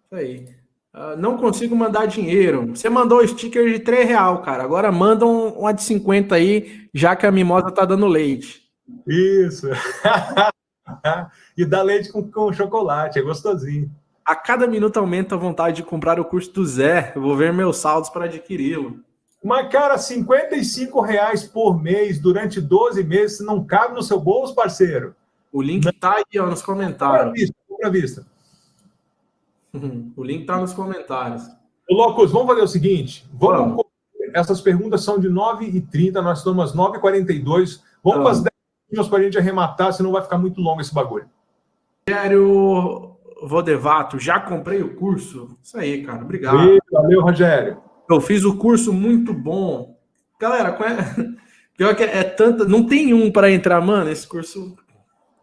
Isso 0.06 0.16
aí. 0.16 0.61
Uh, 0.94 1.16
não 1.18 1.38
consigo 1.38 1.76
mandar 1.76 2.06
dinheiro. 2.06 2.68
Você 2.68 2.90
mandou 2.90 3.20
o 3.20 3.28
sticker 3.28 3.72
de 3.72 3.80
3 3.80 4.08
real, 4.08 4.42
cara. 4.42 4.64
Agora 4.64 4.92
manda 4.92 5.26
um, 5.26 5.50
uma 5.60 5.74
de 5.74 5.84
50 5.84 6.36
aí, 6.36 6.90
já 6.94 7.16
que 7.16 7.26
a 7.26 7.32
mimosa 7.32 7.72
tá 7.72 7.86
dando 7.86 8.08
leite. 8.08 8.62
Isso. 9.08 9.68
e 11.58 11.66
dá 11.66 11.82
leite 11.82 12.12
com, 12.12 12.30
com 12.30 12.52
chocolate, 12.52 13.20
é 13.20 13.22
gostosinho. 13.22 13.90
A 14.26 14.36
cada 14.36 14.68
minuto 14.68 14.98
aumenta 14.98 15.36
a 15.36 15.38
vontade 15.38 15.78
de 15.78 15.84
comprar 15.84 16.20
o 16.20 16.26
curso 16.26 16.52
do 16.52 16.66
Zé. 16.66 17.14
Eu 17.16 17.22
vou 17.22 17.36
ver 17.38 17.54
meus 17.54 17.78
saldos 17.78 18.10
para 18.10 18.26
adquiri-lo. 18.26 19.00
Mas, 19.44 19.72
cara, 19.72 19.98
55 19.98 21.02
reais 21.02 21.44
por 21.44 21.82
mês 21.82 22.20
durante 22.20 22.62
12 22.62 23.04
meses 23.04 23.40
não 23.40 23.64
cabe 23.64 23.96
no 23.96 24.04
seu 24.04 24.20
bolso, 24.20 24.54
parceiro. 24.54 25.16
O 25.52 25.62
link 25.62 25.86
não. 25.86 25.94
tá 25.94 26.18
aí 26.18 26.40
ó, 26.40 26.46
nos 26.46 26.62
comentários. 26.62 27.24
Para 27.24 27.90
vista, 27.90 27.90
vista. 27.90 28.31
O 30.16 30.24
link 30.24 30.46
tá 30.46 30.58
nos 30.58 30.74
comentários. 30.74 31.44
Ô, 31.90 31.96
Loucos, 31.96 32.32
vamos 32.32 32.48
fazer 32.48 32.62
o 32.62 32.68
seguinte. 32.68 33.30
Vamos. 33.34 33.60
vamos. 33.60 33.86
Essas 34.34 34.62
perguntas 34.62 35.04
são 35.04 35.20
de 35.20 35.30
9h30, 35.30 36.14
nós 36.22 36.40
estamos 36.40 36.72
às 36.72 36.76
9h42. 36.76 37.82
Vamos 38.04 38.22
para 38.22 38.32
as 38.32 38.42
10 38.42 38.52
minutos 38.90 39.10
para 39.10 39.20
a 39.20 39.24
gente 39.24 39.38
arrematar, 39.38 39.94
senão 39.94 40.12
vai 40.12 40.22
ficar 40.22 40.38
muito 40.38 40.62
longo 40.62 40.82
esse 40.82 40.94
bagulho. 40.94 41.30
Quero 42.06 43.18
Vodevato, 43.44 44.20
já 44.20 44.40
comprei 44.40 44.82
o 44.82 44.96
curso. 44.96 45.58
Isso 45.62 45.78
aí, 45.78 46.04
cara. 46.04 46.24
Obrigado. 46.24 46.78
valeu, 46.92 47.22
Rogério. 47.22 47.78
Eu 48.10 48.22
fiz 48.22 48.44
o 48.44 48.58
curso 48.58 48.94
muito 48.94 49.34
bom. 49.34 49.98
Galera, 50.40 50.70
é... 50.70 51.24
pior 51.76 51.96
que 51.96 52.04
é 52.04 52.24
tanta. 52.24 52.66
Não 52.66 52.86
tem 52.86 53.14
um 53.14 53.32
para 53.32 53.52
entrar, 53.52 53.82
mano. 53.82 54.10
Esse 54.10 54.28
curso. 54.28 54.76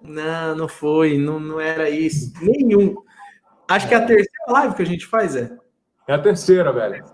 Não, 0.01 0.55
não 0.55 0.69
foi. 0.69 1.19
Não, 1.19 1.41
não 1.41 1.61
era 1.61 1.91
isso. 1.91 2.33
Nenhum. 2.41 2.95
Acho 3.69 3.87
que 3.87 3.95
é 3.95 3.99
a 3.99 4.07
terceira 4.07 4.45
live 4.49 4.75
que 4.75 4.83
a 4.83 4.87
gente 4.87 5.07
faz, 5.07 5.37
é. 5.37 5.57
É 6.07 6.15
a 6.15 6.19
terceira, 6.19 6.73
velho. 6.73 7.05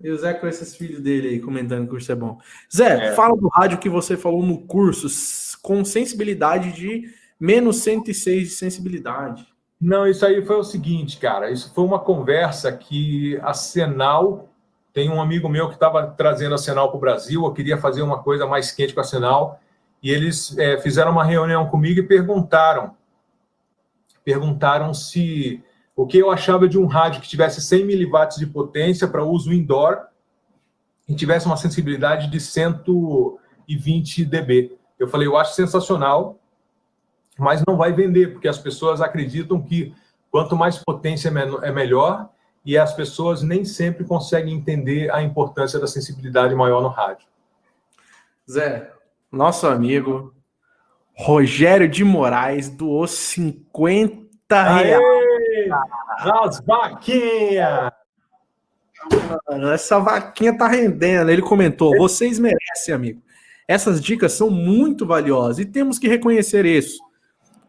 E 0.00 0.10
o 0.10 0.18
Zé 0.18 0.34
com 0.34 0.46
esses 0.46 0.76
filhos 0.76 1.00
dele 1.00 1.28
aí 1.28 1.40
comentando 1.40 1.80
que 1.80 1.86
o 1.86 1.90
curso 1.90 2.12
é 2.12 2.14
bom. 2.14 2.38
Zé, 2.74 3.06
é. 3.06 3.12
fala 3.14 3.34
do 3.34 3.48
rádio 3.48 3.78
que 3.78 3.88
você 3.88 4.18
falou 4.18 4.42
no 4.42 4.66
curso 4.66 5.08
com 5.62 5.82
sensibilidade 5.82 6.72
de 6.72 7.10
menos 7.40 7.78
106 7.78 8.48
de 8.48 8.54
sensibilidade. 8.54 9.46
Não, 9.80 10.06
isso 10.06 10.24
aí 10.24 10.44
foi 10.44 10.56
o 10.56 10.62
seguinte, 10.62 11.18
cara. 11.18 11.50
Isso 11.50 11.72
foi 11.74 11.84
uma 11.84 11.98
conversa 11.98 12.70
que 12.70 13.38
a 13.42 13.54
Senal 13.54 14.50
tem 14.92 15.10
um 15.10 15.20
amigo 15.20 15.48
meu 15.48 15.68
que 15.68 15.74
estava 15.74 16.06
trazendo 16.06 16.54
a 16.54 16.58
Senal 16.58 16.88
para 16.88 16.96
o 16.98 17.00
Brasil. 17.00 17.44
Eu 17.44 17.52
queria 17.52 17.78
fazer 17.78 18.02
uma 18.02 18.22
coisa 18.22 18.46
mais 18.46 18.70
quente 18.70 18.94
com 18.94 19.00
a 19.00 19.04
Senal 19.04 19.58
e 20.02 20.10
eles 20.10 20.56
é, 20.58 20.78
fizeram 20.78 21.12
uma 21.12 21.24
reunião 21.24 21.66
comigo 21.68 22.00
e 22.00 22.02
perguntaram, 22.02 22.94
perguntaram 24.24 24.94
se 24.94 25.62
o 25.94 26.06
que 26.06 26.18
eu 26.18 26.30
achava 26.30 26.68
de 26.68 26.78
um 26.78 26.86
rádio 26.86 27.20
que 27.20 27.28
tivesse 27.28 27.60
100 27.60 27.84
miliwatts 27.84 28.38
de 28.38 28.46
potência 28.46 29.06
para 29.06 29.24
uso 29.24 29.52
indoor 29.52 30.06
e 31.08 31.14
tivesse 31.14 31.46
uma 31.46 31.56
sensibilidade 31.56 32.30
de 32.30 32.40
120 32.40 34.24
dB. 34.24 34.76
Eu 34.98 35.06
falei, 35.06 35.28
eu 35.28 35.36
acho 35.36 35.54
sensacional, 35.54 36.38
mas 37.38 37.62
não 37.66 37.76
vai 37.76 37.92
vender, 37.92 38.32
porque 38.32 38.48
as 38.48 38.58
pessoas 38.58 39.00
acreditam 39.00 39.60
que 39.62 39.94
quanto 40.30 40.56
mais 40.56 40.78
potência 40.78 41.28
é 41.62 41.70
melhor, 41.70 42.28
e 42.64 42.78
as 42.78 42.94
pessoas 42.94 43.42
nem 43.42 43.64
sempre 43.64 44.04
conseguem 44.04 44.54
entender 44.54 45.12
a 45.12 45.22
importância 45.22 45.78
da 45.78 45.86
sensibilidade 45.86 46.54
maior 46.54 46.82
no 46.82 46.88
rádio. 46.88 47.28
Zé, 48.50 48.90
nosso 49.30 49.66
amigo 49.66 50.33
Rogério 51.16 51.88
de 51.88 52.04
Moraes 52.04 52.68
doou 52.68 53.06
50 53.06 54.62
reais. 54.62 55.02
As 56.18 56.60
vaquinhas! 56.60 57.92
Essa 59.72 59.98
vaquinha 59.98 60.56
tá 60.56 60.66
rendendo. 60.66 61.30
Ele 61.30 61.42
comentou: 61.42 61.96
vocês 61.96 62.38
merecem, 62.38 62.94
amigo. 62.94 63.22
Essas 63.66 64.00
dicas 64.00 64.32
são 64.32 64.50
muito 64.50 65.06
valiosas 65.06 65.58
e 65.58 65.64
temos 65.64 65.98
que 65.98 66.08
reconhecer 66.08 66.66
isso. 66.66 67.02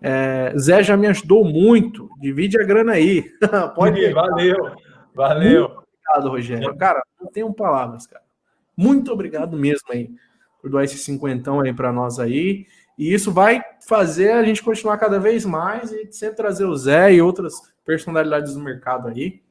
É, 0.01 0.53
Zé 0.57 0.84
já 0.84 0.97
me 0.97 1.07
ajudou 1.07 1.45
muito. 1.45 2.09
Divide 2.19 2.61
a 2.61 2.65
grana 2.65 2.93
aí. 2.93 3.26
Pode 3.76 3.99
ir. 3.99 4.13
Valeu. 4.13 4.76
Valeu. 5.13 5.61
Muito 5.61 5.85
obrigado, 6.05 6.30
Rogério. 6.30 6.76
Cara, 6.77 7.01
não 7.19 7.31
tenho 7.31 7.53
palavras, 7.53 8.05
cara. 8.05 8.23
Muito 8.76 9.11
obrigado 9.11 9.57
mesmo 9.57 9.88
aí 9.91 10.09
por 10.61 10.69
doar 10.69 10.84
esse 10.84 10.97
cinquentão 10.97 11.61
aí 11.61 11.73
para 11.73 11.93
nós 11.93 12.19
aí. 12.19 12.65
E 12.97 13.13
isso 13.13 13.31
vai 13.31 13.61
fazer 13.88 14.31
a 14.31 14.43
gente 14.43 14.63
continuar 14.63 14.97
cada 14.97 15.19
vez 15.19 15.45
mais 15.45 15.91
e 15.91 16.11
sempre 16.11 16.38
trazer 16.38 16.65
o 16.65 16.76
Zé 16.76 17.13
e 17.13 17.22
outras 17.22 17.53
personalidades 17.85 18.53
do 18.53 18.59
mercado 18.59 19.07
aí. 19.09 19.41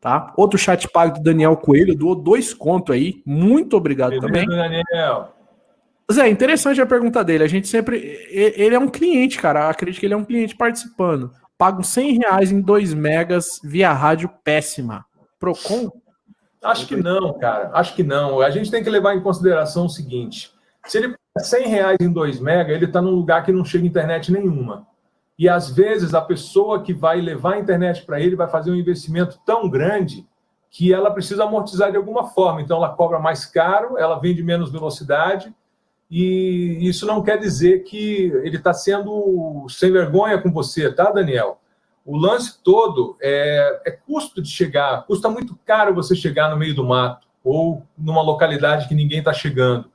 Tá? 0.00 0.32
Outro 0.36 0.58
chat 0.58 0.88
pago 0.88 1.18
do 1.18 1.22
Daniel 1.22 1.56
Coelho 1.56 1.94
doou 1.94 2.14
dois 2.14 2.52
contos 2.52 2.94
aí. 2.94 3.22
Muito 3.24 3.76
obrigado 3.76 4.10
Beleza, 4.10 4.26
também. 4.26 4.46
Daniel. 4.46 5.36
Zé, 6.12 6.28
interessante 6.28 6.80
a 6.80 6.86
pergunta 6.86 7.22
dele. 7.24 7.44
A 7.44 7.48
gente 7.48 7.68
sempre. 7.68 7.98
Ele 8.30 8.74
é 8.74 8.78
um 8.78 8.88
cliente, 8.88 9.38
cara. 9.38 9.68
Acredito 9.68 10.00
que 10.00 10.06
ele 10.06 10.14
é 10.14 10.16
um 10.16 10.24
cliente 10.24 10.56
participando. 10.56 11.30
Pago 11.56 11.84
100 11.84 12.18
reais 12.18 12.50
em 12.50 12.60
2 12.60 12.92
megas 12.94 13.60
via 13.62 13.92
rádio 13.92 14.28
péssima. 14.42 15.04
Procon? 15.38 15.90
Acho 16.62 16.86
que 16.86 16.96
não, 16.96 17.38
cara. 17.38 17.70
Acho 17.72 17.94
que 17.94 18.02
não. 18.02 18.40
A 18.40 18.50
gente 18.50 18.70
tem 18.70 18.82
que 18.82 18.90
levar 18.90 19.14
em 19.14 19.22
consideração 19.22 19.86
o 19.86 19.90
seguinte: 19.90 20.51
se 20.86 20.98
ele 20.98 21.08
paga 21.08 21.44
100 21.44 21.68
reais 21.68 21.96
em 22.00 22.12
2 22.12 22.40
mega, 22.40 22.72
ele 22.72 22.86
está 22.86 23.00
num 23.00 23.10
lugar 23.10 23.44
que 23.44 23.52
não 23.52 23.64
chega 23.64 23.86
internet 23.86 24.30
nenhuma. 24.30 24.86
E 25.38 25.48
às 25.48 25.70
vezes 25.70 26.14
a 26.14 26.20
pessoa 26.20 26.82
que 26.82 26.92
vai 26.92 27.20
levar 27.20 27.54
a 27.54 27.58
internet 27.58 28.04
para 28.04 28.20
ele 28.20 28.36
vai 28.36 28.48
fazer 28.48 28.70
um 28.70 28.76
investimento 28.76 29.38
tão 29.44 29.68
grande 29.68 30.26
que 30.70 30.92
ela 30.92 31.10
precisa 31.10 31.44
amortizar 31.44 31.90
de 31.90 31.96
alguma 31.96 32.28
forma. 32.28 32.62
Então 32.62 32.76
ela 32.76 32.90
cobra 32.90 33.18
mais 33.18 33.44
caro, 33.44 33.98
ela 33.98 34.18
vende 34.18 34.42
menos 34.42 34.70
velocidade 34.70 35.54
e 36.10 36.78
isso 36.82 37.06
não 37.06 37.22
quer 37.22 37.38
dizer 37.38 37.84
que 37.84 38.30
ele 38.44 38.56
está 38.56 38.74
sendo 38.74 39.66
sem 39.68 39.90
vergonha 39.90 40.40
com 40.40 40.52
você, 40.52 40.92
tá, 40.92 41.10
Daniel? 41.10 41.58
O 42.04 42.16
lance 42.16 42.58
todo 42.62 43.16
é, 43.20 43.80
é, 43.86 43.90
custo 43.92 44.42
de 44.42 44.48
chegar, 44.48 45.06
custa 45.06 45.28
muito 45.28 45.58
caro 45.64 45.94
você 45.94 46.16
chegar 46.16 46.50
no 46.50 46.56
meio 46.56 46.74
do 46.74 46.84
mato 46.84 47.26
ou 47.44 47.82
numa 47.96 48.20
localidade 48.20 48.88
que 48.88 48.94
ninguém 48.94 49.20
está 49.20 49.32
chegando. 49.32 49.91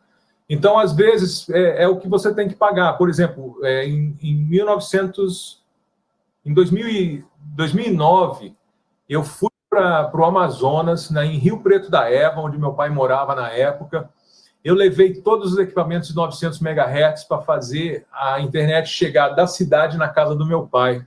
Então, 0.50 0.80
às 0.80 0.94
vezes, 0.94 1.50
é, 1.50 1.84
é, 1.84 1.88
o 1.88 1.98
que 1.98 2.08
você 2.08 2.34
tem 2.34 2.48
que 2.48 2.56
pagar. 2.56 2.94
Por 2.94 3.10
exemplo, 3.10 3.60
é, 3.64 3.86
em, 3.86 4.18
em 4.22 4.34
1900, 4.34 5.62
em 6.46 6.54
2000, 6.54 7.26
2009, 7.56 8.56
eu 9.10 9.24
fui 9.24 9.50
para 9.70 10.10
o 10.14 10.24
Amazonas, 10.24 11.12
né, 11.12 11.26
em 11.26 11.38
Rio 11.38 11.60
Preto 11.60 11.92
da 11.92 12.10
Eva, 12.10 12.40
onde 12.40 12.58
meu 12.58 12.74
pai 12.74 12.90
morava 12.90 13.36
na 13.36 13.50
época, 13.50 14.10
eu 14.64 14.74
levei 14.74 15.14
todos 15.14 15.54
os 15.54 15.60
equipamentos 15.60 16.10
de 16.10 16.16
900 16.16 16.62
MHz 16.62 17.26
para 17.26 17.42
fazer 17.42 18.06
a 18.12 18.40
internet 18.42 18.90
chegar 18.90 19.30
da 19.30 19.46
cidade 19.48 19.98
na 19.98 20.10
casa 20.10 20.36
do 20.36 20.46
meu 20.46 20.68
pai. 20.68 21.06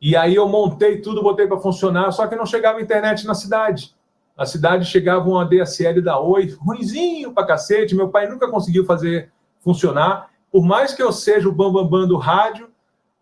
E 0.00 0.16
aí 0.16 0.34
eu 0.34 0.48
montei 0.48 1.00
tudo, 1.00 1.22
botei 1.22 1.46
para 1.46 1.58
funcionar, 1.58 2.10
só 2.12 2.26
que 2.26 2.36
não 2.36 2.44
chegava 2.44 2.80
internet 2.80 3.24
na 3.26 3.34
cidade. 3.34 3.94
Na 4.36 4.46
cidade 4.46 4.84
chegava 4.86 5.28
um 5.28 5.38
ADSL 5.38 6.00
da 6.02 6.18
Oi, 6.18 6.54
ruimzinho 6.58 7.32
para 7.32 7.46
cacete, 7.46 7.94
meu 7.94 8.08
pai 8.08 8.28
nunca 8.28 8.48
conseguiu 8.48 8.84
fazer 8.84 9.30
funcionar. 9.60 10.30
Por 10.50 10.64
mais 10.64 10.94
que 10.94 11.02
eu 11.02 11.12
seja 11.12 11.48
o 11.48 11.52
bambambam 11.52 11.84
bam, 11.84 12.00
bam 12.00 12.08
do 12.08 12.16
rádio, 12.16 12.70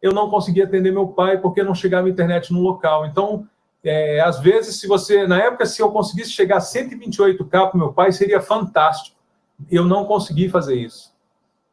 eu 0.00 0.12
não 0.12 0.30
conseguia 0.30 0.64
atender 0.64 0.92
meu 0.92 1.08
pai 1.08 1.38
porque 1.38 1.62
não 1.62 1.74
chegava 1.74 2.08
internet 2.08 2.52
no 2.52 2.60
local. 2.60 3.06
Então, 3.06 3.46
é, 3.82 4.20
às 4.20 4.40
vezes, 4.40 4.80
se 4.80 4.86
você, 4.86 5.26
na 5.26 5.38
época, 5.38 5.66
se 5.66 5.82
eu 5.82 5.90
conseguisse 5.90 6.30
chegar 6.30 6.56
a 6.56 6.60
128K 6.60 7.48
para 7.48 7.70
meu 7.74 7.92
pai, 7.92 8.12
seria 8.12 8.40
fantástico 8.40 9.20
eu 9.70 9.84
não 9.84 10.04
consegui 10.04 10.48
fazer 10.48 10.76
isso. 10.76 11.12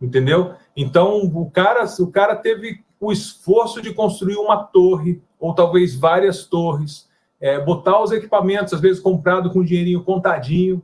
Entendeu? 0.01 0.55
Então, 0.76 1.22
o 1.23 1.49
cara, 1.49 1.85
o 1.99 2.07
cara 2.07 2.35
teve 2.35 2.84
o 2.99 3.11
esforço 3.11 3.81
de 3.81 3.93
construir 3.93 4.35
uma 4.35 4.64
torre, 4.64 5.22
ou 5.39 5.53
talvez 5.53 5.95
várias 5.95 6.45
torres, 6.45 7.06
é, 7.39 7.59
botar 7.59 8.01
os 8.01 8.11
equipamentos, 8.11 8.73
às 8.73 8.81
vezes 8.81 9.01
comprado 9.01 9.51
com 9.51 9.64
dinheirinho 9.64 10.03
contadinho, 10.03 10.81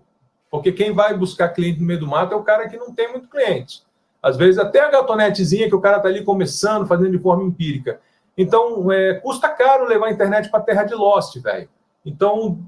porque 0.50 0.72
quem 0.72 0.94
vai 0.94 1.18
buscar 1.18 1.50
cliente 1.50 1.80
no 1.80 1.88
meio 1.88 2.00
do 2.00 2.08
mato 2.08 2.34
é 2.34 2.38
o 2.38 2.44
cara 2.44 2.70
que 2.70 2.78
não 2.78 2.94
tem 2.94 3.12
muito 3.12 3.28
cliente. 3.28 3.82
Às 4.22 4.38
vezes 4.38 4.60
até 4.60 4.80
a 4.80 4.90
gatonetezinha 4.90 5.68
que 5.68 5.76
o 5.76 5.82
cara 5.82 5.98
está 5.98 6.10
ali 6.10 6.24
começando, 6.24 6.88
fazendo 6.88 7.12
de 7.12 7.20
forma 7.20 7.44
empírica. 7.44 8.00
Então, 8.38 8.92
é, 8.92 9.16
custa 9.16 9.50
caro 9.50 9.86
levar 9.86 10.08
a 10.08 10.12
internet 10.12 10.50
para 10.50 10.62
terra 10.62 10.84
de 10.84 10.94
Lost, 10.94 11.38
velho. 11.42 11.68
Então, 12.06 12.60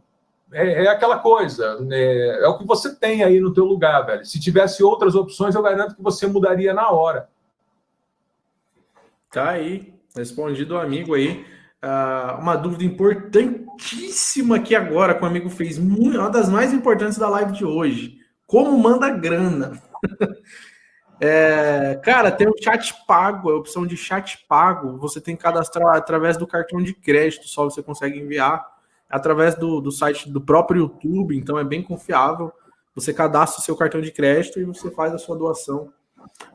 é, 0.52 0.86
é 0.86 0.88
aquela 0.88 1.20
coisa, 1.20 1.78
é, 1.92 2.44
é, 2.44 2.48
o 2.48 2.58
que 2.58 2.66
você 2.66 2.96
tem 2.96 3.24
aí 3.24 3.40
no 3.40 3.54
teu 3.54 3.66
lugar, 3.66 4.06
velho. 4.06 4.26
Se 4.26 4.40
tivesse 4.40 4.84
outras 4.84 5.16
opções, 5.16 5.56
eu 5.56 5.62
garanto 5.62 5.96
que 5.96 6.04
você 6.04 6.28
mudaria 6.28 6.74
na 6.74 6.90
hora. 6.90 7.30
Tá 9.32 9.50
aí, 9.50 9.94
respondido 10.16 10.76
o 10.76 10.80
amigo 10.80 11.14
aí. 11.14 11.46
Uh, 11.84 12.42
uma 12.42 12.56
dúvida 12.56 12.84
importantíssima 12.84 14.60
que 14.60 14.76
agora 14.76 15.14
que 15.14 15.24
o 15.24 15.28
amigo 15.28 15.50
fez, 15.50 15.78
uma 15.78 16.30
das 16.30 16.50
mais 16.50 16.74
importantes 16.74 17.18
da 17.18 17.30
live 17.30 17.52
de 17.52 17.64
hoje. 17.64 18.18
Como 18.48 18.78
manda 18.78 19.10
grana? 19.10 19.80
é, 21.22 22.00
cara, 22.04 22.32
tem 22.32 22.48
um 22.48 22.58
chat 22.60 22.94
pago, 23.06 23.52
a 23.52 23.56
opção 23.56 23.86
de 23.86 23.96
chat 23.96 24.46
pago. 24.48 24.98
Você 24.98 25.22
tem 25.22 25.36
que 25.36 25.44
cadastrar 25.44 25.96
através 25.96 26.38
do 26.38 26.48
cartão 26.48 26.82
de 26.82 26.94
crédito, 26.94 27.48
só 27.48 27.66
você 27.66 27.84
consegue 27.84 28.20
enviar 28.20 28.66
através 29.10 29.56
do, 29.56 29.80
do 29.80 29.92
site 29.92 30.30
do 30.30 30.42
próprio 30.42 30.82
YouTube, 30.82 31.38
então 31.38 31.58
é 31.58 31.64
bem 31.64 31.82
confiável. 31.82 32.52
Você 32.96 33.14
cadastra 33.14 33.62
o 33.62 33.64
seu 33.64 33.76
cartão 33.76 34.02
de 34.02 34.12
crédito 34.12 34.60
e 34.60 34.64
você 34.64 34.90
faz 34.90 35.14
a 35.14 35.18
sua 35.18 35.38
doação 35.38 35.92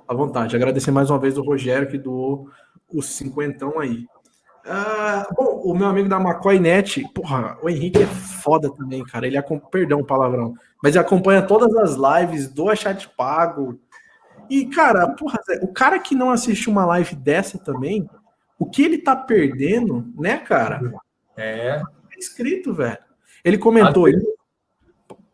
à 0.09 0.15
vontade. 0.15 0.57
Agradecer 0.57 0.91
mais 0.91 1.11
uma 1.11 1.19
vez 1.19 1.37
o 1.37 1.43
Rogério 1.43 1.89
que 1.89 1.99
doou 1.99 2.49
os 2.93 3.07
cinquentão 3.07 3.79
aí. 3.79 4.07
Ah, 4.73 5.27
bom, 5.37 5.61
o 5.65 5.75
meu 5.75 5.89
amigo 5.89 6.09
da 6.09 6.21
McCoy 6.21 6.61
porra, 7.13 7.59
o 7.61 7.69
Henrique 7.69 8.05
é 8.05 8.07
foda 8.07 8.73
também, 8.73 9.03
cara. 9.03 9.27
Ele 9.27 9.37
acompanha, 9.37 9.69
perdão, 9.69 10.05
palavrão, 10.05 10.55
mas 10.81 10.95
ele 10.95 11.05
acompanha 11.05 11.43
todas 11.43 11.75
as 11.75 11.97
lives, 11.97 12.47
doa 12.47 12.77
chat 12.77 13.09
pago. 13.17 13.81
E, 14.49 14.67
cara, 14.67 15.09
porra, 15.09 15.41
o 15.63 15.69
cara 15.73 15.99
que 15.99 16.15
não 16.15 16.31
assiste 16.31 16.71
uma 16.71 16.87
live 16.87 17.17
dessa 17.17 17.59
também, 17.59 18.09
o 18.61 18.65
que 18.65 18.83
ele 18.83 18.99
tá 18.99 19.17
perdendo, 19.17 20.07
né, 20.17 20.39
cara? 20.39 20.81
É 21.37 21.83
inscrito, 22.17 22.73
velho. 22.73 22.99
Ele 23.45 23.59
comentou, 23.59 24.07
ele, 24.07 24.23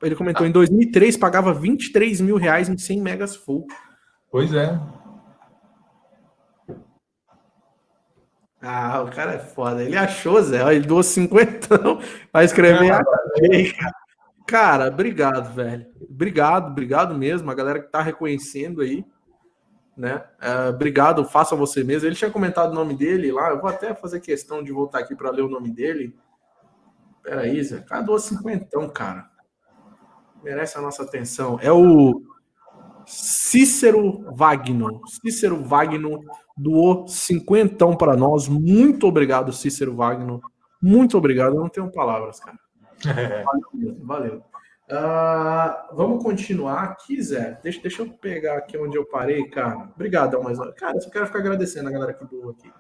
ele 0.03 0.15
comentou, 0.15 0.47
em 0.47 0.51
2003 0.51 1.15
pagava 1.19 1.53
23 1.53 2.23
mil 2.23 2.37
reais 2.37 2.71
em 2.71 2.79
100 2.79 3.03
megas 3.03 3.37
full. 3.37 3.67
Pois 4.31 4.55
é. 4.55 4.81
Ah, 8.61 9.03
o 9.03 9.11
cara 9.11 9.35
é 9.35 9.39
foda. 9.39 9.83
Ele 9.83 9.97
achou, 9.97 10.41
Zé. 10.43 10.75
Ele 10.75 10.87
doou 10.87 11.03
50 11.03 11.69
vai 12.33 12.45
escrever. 12.47 12.93
Ah, 12.93 13.03
cara, 14.47 14.89
obrigado, 14.89 15.55
velho. 15.55 15.87
Obrigado, 16.09 16.71
obrigado 16.71 17.15
mesmo. 17.15 17.51
A 17.51 17.55
galera 17.55 17.81
que 17.81 17.91
tá 17.91 18.01
reconhecendo 18.01 18.81
aí. 18.81 19.05
Né? 19.97 20.23
Uh, 20.43 20.71
obrigado, 20.71 21.25
faça 21.25 21.57
você 21.57 21.83
mesmo. 21.83 22.07
Ele 22.07 22.17
tinha 22.17 22.31
comentado 22.31 22.73
o 22.73 22.75
nome 22.75 22.95
dele 22.95 23.33
lá. 23.33 23.51
Eu 23.51 23.61
vou 23.61 23.71
até 23.71 23.95
fazer 23.95 24.21
questão 24.21 24.63
de 24.63 24.73
voltar 24.73 24.99
aqui 25.01 25.15
para 25.15 25.31
ler 25.31 25.43
o 25.43 25.49
nome 25.49 25.71
dele. 25.71 26.15
Peraí, 27.23 27.63
Zé. 27.63 27.81
Cada 27.81 28.03
doa 28.03 28.19
cinquentão, 28.19 28.89
cara. 28.89 29.29
merece 30.43 30.79
a 30.79 30.83
nossa 30.83 31.03
atenção. 31.03 31.59
É 31.63 31.73
o 31.73 32.23
Cícero 33.07 34.25
Wagner. 34.35 34.99
Cícero 35.23 35.63
Wagner 35.63 36.21
doou 36.57 37.07
cinquentão 37.07 37.97
para 37.97 38.17
nós. 38.17 38.49
Muito 38.49 39.07
obrigado, 39.07 39.53
Cícero 39.53 39.95
Wagner. 39.95 40.41
Muito 40.83 41.19
obrigado. 41.19 41.55
Eu 41.55 41.61
não 41.61 41.69
tenho 41.69 41.91
palavras, 41.91 42.41
cara. 42.41 42.59
Valeu. 43.45 43.97
valeu. 44.03 44.43
Uh, 44.89 45.97
vamos 45.97 46.23
continuar 46.23 46.85
aqui, 46.85 47.21
Zé. 47.21 47.59
Deixa, 47.63 47.81
deixa 47.83 48.03
eu 48.03 48.09
pegar 48.09 48.59
aqui 48.59 48.79
onde 48.79 48.97
eu 48.97 49.05
parei, 49.05 49.45
cara. 49.49 49.89
Obrigado, 49.95 50.41
mas 50.43 50.59
cara, 50.77 50.97
eu 50.97 51.01
só 51.01 51.11
quero 51.11 51.27
ficar 51.27 51.41
agradecendo 51.41 51.89
a 51.89 51.93
galera 51.93 52.15
que 52.15 52.25
doou 52.25 52.51
aqui. 52.51 52.71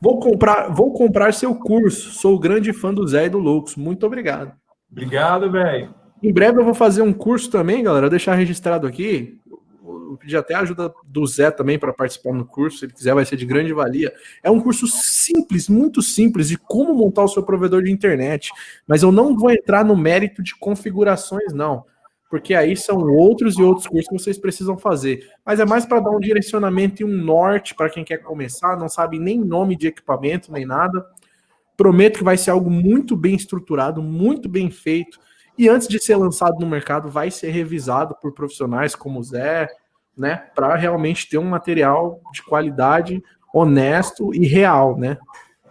Vou 0.00 0.18
comprar, 0.18 0.68
vou 0.68 0.92
comprar 0.92 1.32
seu 1.32 1.54
curso. 1.54 2.10
Sou 2.10 2.38
grande 2.38 2.72
fã 2.72 2.92
do 2.92 3.06
Zé 3.06 3.26
e 3.26 3.30
do 3.30 3.38
Loucos. 3.38 3.76
Muito 3.76 4.04
obrigado. 4.04 4.52
Obrigado, 4.90 5.50
velho. 5.50 5.94
Em 6.22 6.32
breve 6.32 6.60
eu 6.60 6.64
vou 6.64 6.74
fazer 6.74 7.02
um 7.02 7.12
curso 7.12 7.50
também, 7.50 7.82
galera. 7.82 8.10
deixar 8.10 8.34
registrado 8.34 8.86
aqui. 8.86 9.38
Vou 10.08 10.16
pedir 10.16 10.36
até 10.36 10.54
a 10.54 10.60
ajuda 10.60 10.92
do 11.04 11.26
Zé 11.26 11.50
também 11.50 11.78
para 11.78 11.92
participar 11.92 12.32
no 12.32 12.44
curso. 12.44 12.78
Se 12.78 12.84
ele 12.86 12.92
quiser, 12.92 13.14
vai 13.14 13.24
ser 13.24 13.36
de 13.36 13.46
grande 13.46 13.72
valia. 13.72 14.12
É 14.42 14.50
um 14.50 14.60
curso 14.60 14.86
simples, 14.86 15.68
muito 15.68 16.02
simples, 16.02 16.48
de 16.48 16.56
como 16.56 16.94
montar 16.94 17.24
o 17.24 17.28
seu 17.28 17.42
provedor 17.42 17.82
de 17.82 17.90
internet. 17.90 18.50
Mas 18.86 19.02
eu 19.02 19.10
não 19.10 19.36
vou 19.36 19.50
entrar 19.50 19.84
no 19.84 19.96
mérito 19.96 20.42
de 20.42 20.54
configurações, 20.56 21.52
não. 21.52 21.84
Porque 22.30 22.54
aí 22.54 22.76
são 22.76 22.98
outros 22.98 23.58
e 23.58 23.62
outros 23.62 23.86
cursos 23.86 24.08
que 24.08 24.18
vocês 24.18 24.38
precisam 24.38 24.76
fazer. 24.76 25.28
Mas 25.44 25.60
é 25.60 25.64
mais 25.64 25.86
para 25.86 26.00
dar 26.00 26.10
um 26.10 26.20
direcionamento 26.20 27.02
e 27.02 27.04
um 27.04 27.16
norte 27.16 27.74
para 27.74 27.90
quem 27.90 28.04
quer 28.04 28.18
começar, 28.18 28.76
não 28.76 28.88
sabe 28.88 29.18
nem 29.18 29.38
nome 29.38 29.76
de 29.76 29.86
equipamento, 29.86 30.50
nem 30.52 30.66
nada. 30.66 31.04
Prometo 31.76 32.18
que 32.18 32.24
vai 32.24 32.36
ser 32.36 32.50
algo 32.50 32.70
muito 32.70 33.16
bem 33.16 33.34
estruturado, 33.34 34.02
muito 34.02 34.48
bem 34.48 34.70
feito 34.70 35.18
e 35.56 35.68
antes 35.68 35.86
de 35.86 36.00
ser 36.00 36.16
lançado 36.16 36.58
no 36.58 36.66
mercado, 36.66 37.08
vai 37.08 37.30
ser 37.30 37.50
revisado 37.50 38.16
por 38.20 38.32
profissionais 38.32 38.96
como 38.96 39.20
o 39.20 39.22
Zé, 39.22 39.68
né, 40.16 40.48
para 40.54 40.74
realmente 40.76 41.28
ter 41.28 41.38
um 41.38 41.44
material 41.44 42.20
de 42.32 42.42
qualidade, 42.42 43.22
honesto 43.52 44.34
e 44.34 44.46
real, 44.46 44.96
né? 44.96 45.18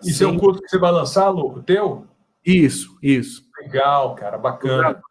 Isso 0.04 0.24
é 0.24 0.28
um 0.28 0.38
curso 0.38 0.62
que 0.62 0.70
você 0.70 0.78
vai 0.78 0.92
lançar, 0.92 1.30
Lu, 1.30 1.62
teu? 1.64 2.06
Isso, 2.46 2.98
isso. 3.02 3.44
Legal, 3.62 4.16
cara, 4.16 4.38
bacana. 4.38 5.02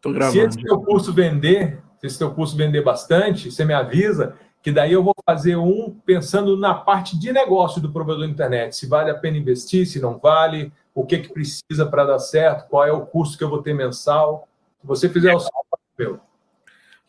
Tô 0.00 0.12
gravando. 0.12 0.32
Se 0.32 0.46
esse 0.46 0.62
teu 0.62 0.80
curso 0.80 1.12
vender, 1.12 1.82
se 1.98 2.06
esse 2.06 2.18
teu 2.18 2.30
curso 2.30 2.56
vender 2.56 2.82
bastante, 2.82 3.50
você 3.50 3.64
me 3.64 3.74
avisa 3.74 4.34
que 4.62 4.70
daí 4.70 4.92
eu 4.92 5.02
vou 5.02 5.14
fazer 5.24 5.56
um 5.56 5.96
pensando 6.04 6.56
na 6.56 6.74
parte 6.74 7.18
de 7.18 7.32
negócio 7.32 7.80
do 7.80 7.90
provedor 7.90 8.26
de 8.26 8.32
internet, 8.32 8.76
se 8.76 8.86
vale 8.86 9.10
a 9.10 9.14
pena 9.14 9.38
investir, 9.38 9.86
se 9.86 10.00
não 10.00 10.18
vale, 10.18 10.72
o 10.94 11.04
que, 11.04 11.18
que 11.18 11.32
precisa 11.32 11.86
para 11.86 12.04
dar 12.04 12.18
certo, 12.18 12.68
qual 12.68 12.86
é 12.86 12.92
o 12.92 13.06
custo 13.06 13.38
que 13.38 13.44
eu 13.44 13.48
vou 13.48 13.62
ter 13.62 13.74
mensal. 13.74 14.46
Se 14.80 14.86
você 14.86 15.08
fizer 15.08 15.34
o 15.34 15.40
seu 15.40 15.50
papel. 15.70 16.20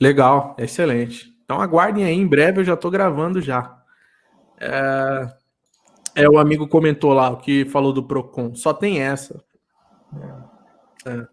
Legal, 0.02 0.56
excelente. 0.58 1.32
Então 1.44 1.62
aguardem 1.62 2.04
aí, 2.04 2.16
em 2.16 2.26
breve 2.26 2.62
eu 2.62 2.66
já 2.66 2.74
estou 2.74 2.90
gravando 2.90 3.40
já. 3.40 3.78
É... 4.60 5.30
é... 6.16 6.28
o 6.28 6.40
amigo 6.40 6.68
comentou 6.68 7.14
lá, 7.14 7.30
o 7.30 7.38
que 7.38 7.66
falou 7.66 7.94
do 7.94 8.02
Procon. 8.02 8.56
Só 8.56 8.74
tem 8.74 9.00
essa. 9.00 9.44
É. 11.06 11.28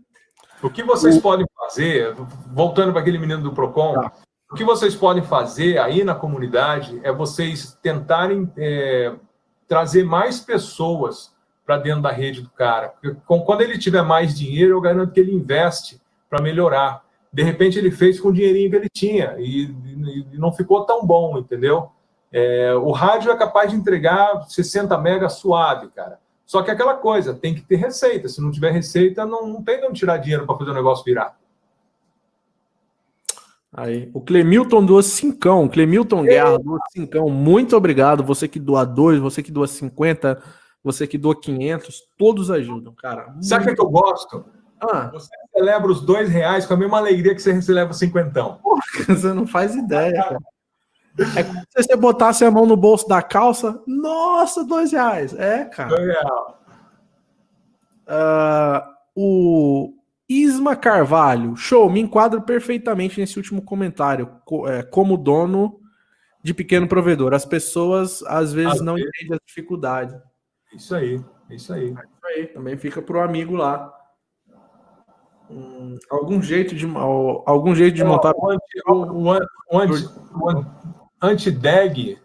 O 0.63 0.69
que 0.69 0.83
vocês 0.83 1.17
o... 1.17 1.23
podem 1.23 1.47
fazer, 1.57 2.15
voltando 2.53 2.93
para 2.93 3.01
aquele 3.01 3.19
menino 3.19 3.43
do 3.43 3.55
Procon, 3.55 3.95
tá. 3.95 4.13
o 4.53 4.55
que 4.55 4.65
vocês 4.65 4.95
podem 4.95 5.23
fazer 5.23 5.79
aí 5.79 6.05
na 6.05 6.15
comunidade 6.15 7.01
é 7.03 7.11
vocês 7.11 7.79
tentarem 7.81 8.53
é, 8.59 9.15
trazer 9.67 10.05
mais 10.05 10.41
pessoas 10.41 11.35
para 11.65 11.79
dentro 11.79 12.03
da 12.03 12.11
rede 12.11 12.43
do 12.43 12.51
cara. 12.51 12.89
Porque 12.89 13.17
quando 13.27 13.63
ele 13.63 13.79
tiver 13.79 14.03
mais 14.03 14.37
dinheiro, 14.37 14.75
eu 14.75 14.81
garanto 14.81 15.13
que 15.13 15.21
ele 15.21 15.35
investe 15.35 16.01
para 16.29 16.43
melhorar. 16.43 17.08
De 17.33 17.43
repente 17.43 17.79
ele 17.79 17.91
fez 17.91 18.21
com 18.21 18.29
o 18.29 18.33
dinheirinho 18.33 18.71
que 18.71 18.77
ele 18.77 18.89
tinha 18.93 19.37
e, 19.39 19.65
e 20.33 20.39
não 20.39 20.53
ficou 20.53 20.85
tão 20.85 21.05
bom, 21.07 21.39
entendeu? 21.39 21.91
É, 22.33 22.75
o 22.75 22.91
rádio 22.91 23.31
é 23.31 23.37
capaz 23.37 23.71
de 23.71 23.77
entregar 23.77 24.45
60 24.49 24.97
megas 24.99 25.35
suave, 25.35 25.89
cara. 25.89 26.19
Só 26.45 26.63
que 26.63 26.71
aquela 26.71 26.95
coisa, 26.95 27.35
tem 27.35 27.55
que 27.55 27.61
ter 27.61 27.77
receita. 27.77 28.29
Se 28.29 28.41
não 28.41 28.51
tiver 28.51 28.71
receita, 28.71 29.27
não, 29.27 29.47
não 29.47 29.63
tem 29.63 29.85
onde 29.85 30.01
tirar 30.01 30.17
dinheiro 30.17 30.47
para 30.47 30.57
fazer 30.57 30.71
o 30.71 30.75
negócio 30.75 31.05
virar. 31.05 31.37
Aí, 33.71 34.11
o 34.15 34.21
Clemilton 34.21 34.85
doa 34.85 35.03
cincão. 35.03 35.69
Clemilton 35.69 36.23
Guerra 36.23 36.59
doa 36.59 36.79
cincão. 36.91 37.29
Muito 37.29 37.77
obrigado. 37.77 38.25
Você 38.25 38.49
que 38.49 38.59
doa 38.59 38.85
dois, 38.85 39.19
você 39.19 39.43
que 39.43 39.53
doa 39.53 39.67
50 39.67 40.43
você 40.83 41.07
que 41.07 41.19
doa 41.19 41.39
500, 41.39 42.09
todos 42.17 42.51
ajudam, 42.51 42.95
cara. 42.95 43.35
Sabe 43.41 43.65
o 43.65 43.75
que, 43.75 43.81
é 43.81 43.85
eu 43.85 43.91
gosto? 43.91 44.45
Ah. 44.81 45.09
Você 45.13 45.31
celebra 45.53 45.91
os 45.91 46.01
dois 46.01 46.29
reais 46.29 46.67
com 46.67 46.75
a 46.75 46.77
mesma 46.77 46.99
alegria 46.99 47.35
que 47.35 47.43
você 47.43 47.61
celebra 47.61 47.93
o 47.93 47.97
cinquentão. 47.97 48.57
Porra, 48.63 48.81
você 49.09 49.33
não 49.33 49.47
faz 49.47 49.75
ideia, 49.75 50.23
cara. 50.23 50.39
É 51.37 51.43
como 51.43 51.61
se 51.61 51.83
você 51.83 51.97
botasse 51.97 52.45
a 52.45 52.51
mão 52.51 52.65
no 52.65 52.77
bolso 52.77 53.09
da 53.09 53.21
calça, 53.21 53.83
nossa, 53.87 54.65
dois 54.65 54.93
reais. 54.93 55.35
É, 55.35 55.65
cara. 55.65 55.89
Dois 55.89 56.07
reais. 56.07 56.59
Uh, 58.07 58.99
o 59.17 59.95
Isma 60.29 60.77
Carvalho, 60.77 61.57
show, 61.57 61.91
me 61.91 62.01
enquadro 62.01 62.43
perfeitamente 62.43 63.19
nesse 63.19 63.37
último 63.37 63.63
comentário. 63.63 64.31
É, 64.67 64.83
como 64.83 65.17
dono 65.17 65.81
de 66.43 66.55
pequeno 66.55 66.87
provedor, 66.87 67.35
as 67.35 67.45
pessoas 67.45 68.23
às 68.23 68.53
vezes 68.53 68.75
às 68.75 68.81
não 68.81 68.95
vezes. 68.95 69.11
entendem 69.17 69.37
a 69.37 69.47
dificuldade. 69.47 70.21
Isso 70.73 70.95
aí, 70.95 71.21
isso 71.51 71.73
aí. 71.73 71.89
É 71.89 71.91
isso 71.91 72.27
aí, 72.27 72.47
também 72.47 72.77
fica 72.77 73.03
pro 73.03 73.21
amigo 73.21 73.57
lá. 73.57 73.93
Hum, 75.51 75.97
algum 76.11 76.43
jeito 76.43 76.75
de 76.75 76.87
algum 77.47 77.75
jeito 77.75 77.95
de 77.95 78.05
montar 78.05 78.35
o 78.37 78.51
anti, 78.51 80.05
o, 80.35 80.65
anti-deg 81.23 82.19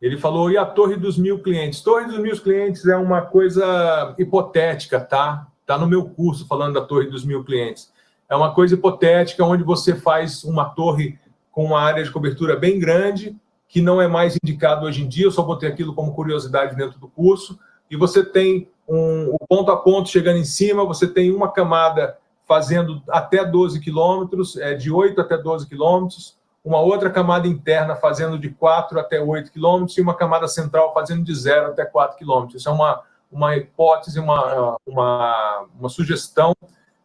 ele 0.00 0.16
falou 0.16 0.50
e 0.50 0.56
a 0.56 0.64
torre 0.64 0.96
dos 0.96 1.18
mil 1.18 1.42
clientes? 1.42 1.82
Torre 1.82 2.06
dos 2.06 2.18
mil 2.18 2.40
clientes 2.40 2.86
é 2.86 2.96
uma 2.96 3.20
coisa 3.22 4.14
hipotética 4.18 4.98
tá? 4.98 5.46
Tá 5.66 5.76
no 5.76 5.86
meu 5.86 6.08
curso 6.08 6.46
falando 6.46 6.74
da 6.74 6.80
torre 6.80 7.06
dos 7.06 7.24
mil 7.24 7.44
clientes. 7.44 7.92
É 8.28 8.34
uma 8.34 8.54
coisa 8.54 8.74
hipotética 8.74 9.44
onde 9.44 9.62
você 9.62 9.94
faz 9.94 10.42
uma 10.42 10.64
torre 10.64 11.18
com 11.52 11.64
uma 11.64 11.80
área 11.80 12.02
de 12.02 12.10
cobertura 12.10 12.56
bem 12.56 12.78
grande 12.78 13.36
que 13.70 13.80
não 13.80 14.00
é 14.00 14.08
mais 14.08 14.36
indicado 14.42 14.84
hoje 14.84 15.04
em 15.04 15.08
dia, 15.08 15.26
eu 15.26 15.30
só 15.30 15.42
botei 15.42 15.68
aquilo 15.68 15.94
como 15.94 16.12
curiosidade 16.12 16.74
dentro 16.74 16.98
do 16.98 17.06
curso, 17.06 17.56
e 17.90 17.96
você 17.96 18.24
tem 18.24 18.68
um, 18.88 19.34
o 19.34 19.46
ponto 19.46 19.70
a 19.70 19.76
ponto 19.76 20.08
chegando 20.08 20.38
em 20.38 20.44
cima, 20.44 20.84
você 20.84 21.06
tem 21.06 21.32
uma 21.32 21.50
camada 21.50 22.16
fazendo 22.46 23.02
até 23.08 23.44
12 23.44 23.80
quilômetros, 23.80 24.56
é, 24.56 24.74
de 24.74 24.90
8 24.90 25.20
até 25.20 25.36
12 25.36 25.68
quilômetros, 25.68 26.38
uma 26.64 26.80
outra 26.80 27.08
camada 27.08 27.46
interna 27.46 27.94
fazendo 27.94 28.38
de 28.38 28.50
4 28.50 28.98
até 28.98 29.20
8 29.20 29.52
quilômetros 29.52 29.96
e 29.96 30.00
uma 30.00 30.14
camada 30.14 30.46
central 30.48 30.92
fazendo 30.92 31.24
de 31.24 31.34
0 31.34 31.68
até 31.68 31.84
4 31.84 32.18
quilômetros. 32.18 32.60
Isso 32.60 32.68
é 32.68 32.72
uma, 32.72 33.02
uma 33.30 33.56
hipótese, 33.56 34.18
uma, 34.18 34.76
uma, 34.86 35.66
uma 35.78 35.88
sugestão 35.88 36.52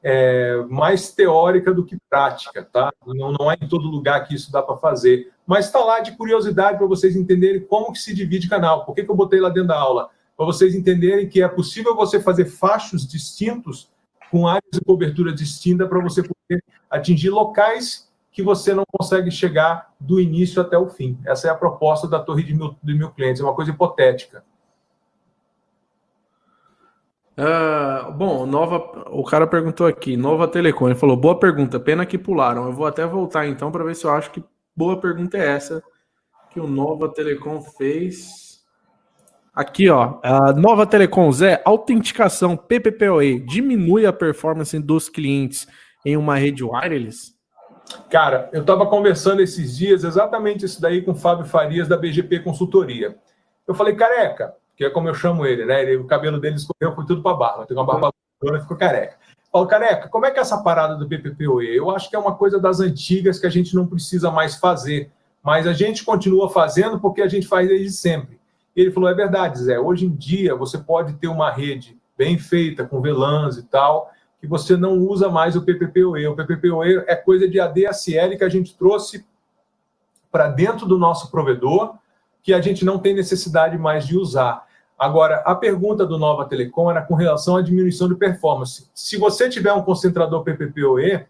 é, 0.04 0.58
mais 0.70 1.12
teórica 1.12 1.74
do 1.74 1.86
que 1.86 1.98
prática, 2.10 2.68
tá? 2.72 2.92
Não, 3.06 3.32
não 3.32 3.52
é 3.52 3.56
em 3.60 3.68
todo 3.68 3.88
lugar 3.88 4.28
que 4.28 4.36
isso 4.36 4.52
dá 4.52 4.62
para 4.62 4.78
fazer. 4.78 5.32
Mas 5.48 5.66
está 5.66 5.80
lá 5.80 6.00
de 6.00 6.12
curiosidade 6.14 6.78
para 6.78 6.88
vocês 6.88 7.16
entenderem 7.16 7.62
como 7.62 7.92
que 7.92 8.00
se 8.00 8.14
divide 8.14 8.50
canal. 8.50 8.86
Por 8.86 8.94
que, 8.94 9.04
que 9.04 9.10
eu 9.10 9.16
botei 9.16 9.40
lá 9.40 9.50
dentro 9.50 9.70
da 9.70 9.80
aula? 9.80 10.10
Para 10.36 10.46
vocês 10.46 10.76
entenderem 10.76 11.30
que 11.30 11.42
é 11.42 11.48
possível 11.48 11.96
você 11.96 12.20
fazer 12.20 12.46
fachos 12.46 13.08
distintos 13.08 13.90
com 14.30 14.48
áreas 14.48 14.72
de 14.74 14.82
cobertura 14.82 15.34
distinta 15.34 15.88
para 15.88 16.02
você 16.02 16.22
poder 16.22 16.64
atingir 16.90 17.30
locais 17.30 18.10
que 18.32 18.44
você 18.44 18.74
não 18.74 18.84
consegue 18.92 19.32
chegar 19.32 19.94
do 19.98 20.20
início 20.20 20.62
até 20.62 20.78
o 20.78 20.90
fim. 20.90 21.18
Essa 21.26 21.48
é 21.48 21.52
a 21.52 21.56
proposta 21.56 22.06
da 22.06 22.20
torre 22.20 22.44
de 22.44 22.54
mil, 22.54 22.76
de 22.84 22.94
mil 22.94 23.10
clientes, 23.12 23.42
é 23.42 23.46
uma 23.46 23.56
coisa 23.56 23.72
hipotética. 23.72 24.44
Uh, 27.38 28.12
bom, 28.14 28.46
nova, 28.46 29.06
o 29.10 29.24
cara 29.24 29.46
perguntou 29.48 29.88
aqui, 29.88 30.16
Nova 30.16 30.48
Telecom, 30.48 30.88
ele 30.88 30.96
falou, 30.96 31.18
boa 31.18 31.38
pergunta, 31.38 31.80
pena 31.80 32.06
que 32.06 32.18
pularam. 32.18 32.66
Eu 32.66 32.74
vou 32.74 32.86
até 32.86 33.06
voltar 33.06 33.48
então 33.48 33.72
para 33.72 33.84
ver 33.84 33.96
se 33.96 34.06
eu 34.06 34.12
acho 34.12 34.32
que 34.32 34.44
boa 34.76 35.00
pergunta 35.00 35.38
é 35.38 35.48
essa 35.48 35.82
que 36.52 36.60
o 36.60 36.68
Nova 36.68 37.08
Telecom 37.10 37.62
fez. 37.62 38.45
Aqui, 39.56 39.90
ó, 39.90 40.20
a 40.22 40.52
Nova 40.52 40.86
Telecom, 40.86 41.32
Zé, 41.32 41.62
autenticação 41.64 42.58
PPPoE 42.58 43.40
diminui 43.40 44.06
a 44.06 44.12
performance 44.12 44.78
dos 44.80 45.08
clientes 45.08 45.66
em 46.06 46.18
uma 46.18 46.36
rede 46.36 46.62
wireless? 46.62 47.34
Cara, 48.10 48.50
eu 48.52 48.62
estava 48.62 48.86
conversando 48.86 49.42
esses 49.42 49.78
dias 49.78 50.04
exatamente 50.04 50.66
isso 50.66 50.82
daí 50.82 51.02
com 51.02 51.12
o 51.12 51.16
Fábio 51.16 51.46
Farias 51.46 51.88
da 51.88 51.96
BGP 51.96 52.40
Consultoria. 52.42 53.16
Eu 53.66 53.74
falei, 53.74 53.96
careca, 53.96 54.54
que 54.76 54.84
é 54.84 54.90
como 54.90 55.08
eu 55.08 55.14
chamo 55.14 55.46
ele, 55.46 55.64
né? 55.64 55.84
Ele, 55.84 55.96
o 55.96 56.06
cabelo 56.06 56.38
dele 56.38 56.58
escorreu, 56.58 56.94
foi 56.94 57.06
tudo 57.06 57.24
para 57.24 57.38
barba. 57.38 57.66
Tem 57.66 57.78
uma 57.78 57.86
barba 57.86 58.12
e 58.44 58.60
ficou 58.60 58.76
careca. 58.76 59.16
Paulo 59.56 59.70
Careca, 59.70 60.10
como 60.10 60.26
é 60.26 60.32
que 60.32 60.38
é 60.38 60.42
essa 60.42 60.62
parada 60.62 60.98
do 60.98 61.08
PPPoE? 61.08 61.78
Eu 61.78 61.90
acho 61.90 62.10
que 62.10 62.16
é 62.18 62.20
uma 62.20 62.36
coisa 62.36 62.60
das 62.60 62.82
antigas 62.82 63.40
que 63.40 63.48
a 63.48 63.50
gente 63.50 63.74
não 63.74 63.88
precisa 63.88 64.30
mais 64.30 64.58
fazer, 64.58 65.10
mas 65.42 65.66
a 65.66 65.72
gente 65.72 66.04
continua 66.04 66.50
fazendo 66.50 67.00
porque 67.00 67.22
a 67.22 67.28
gente 67.30 67.48
faz 67.48 67.70
desde 67.70 67.90
sempre. 67.92 68.38
E 68.76 68.82
ele 68.82 68.92
falou: 68.92 69.10
é 69.10 69.14
verdade, 69.14 69.60
Zé, 69.60 69.80
hoje 69.80 70.06
em 70.06 70.16
dia 70.16 70.56
você 70.56 70.78
pode 70.78 71.14
ter 71.14 71.28
uma 71.28 71.50
rede 71.50 71.98
bem 72.18 72.38
feita, 72.38 72.86
com 72.86 73.02
VLANs 73.02 73.58
e 73.58 73.64
tal, 73.64 74.12
que 74.40 74.48
você 74.48 74.76
não 74.76 75.00
usa 75.00 75.30
mais 75.30 75.56
o 75.56 75.62
PPPoE. 75.62 76.28
O 76.28 76.36
PPPoE 76.36 77.04
é 77.08 77.16
coisa 77.16 77.48
de 77.48 77.60
ADSL 77.60 78.38
que 78.38 78.44
a 78.44 78.50
gente 78.50 78.76
trouxe 78.76 79.26
para 80.32 80.48
dentro 80.48 80.86
do 80.86 80.98
nosso 80.98 81.32
provedor, 81.32 81.96
que 82.44 82.54
a 82.54 82.62
gente 82.62 82.84
não 82.84 83.00
tem 83.00 83.14
necessidade 83.14 83.78
mais 83.78 84.06
de 84.06 84.18
usar. 84.18 84.66
Agora, 84.98 85.38
a 85.46 85.54
pergunta 85.56 86.06
do 86.06 86.18
Nova 86.18 86.46
Telecom 86.46 86.90
era 86.90 87.02
com 87.02 87.16
relação 87.16 87.58
à 87.58 87.62
diminuição 87.62 88.08
de 88.08 88.16
performance. 88.16 88.90
Se 88.94 89.18
você 89.18 89.50
tiver 89.50 89.74
um 89.74 89.82
concentrador 89.82 90.44
PPPoE, 90.44 91.26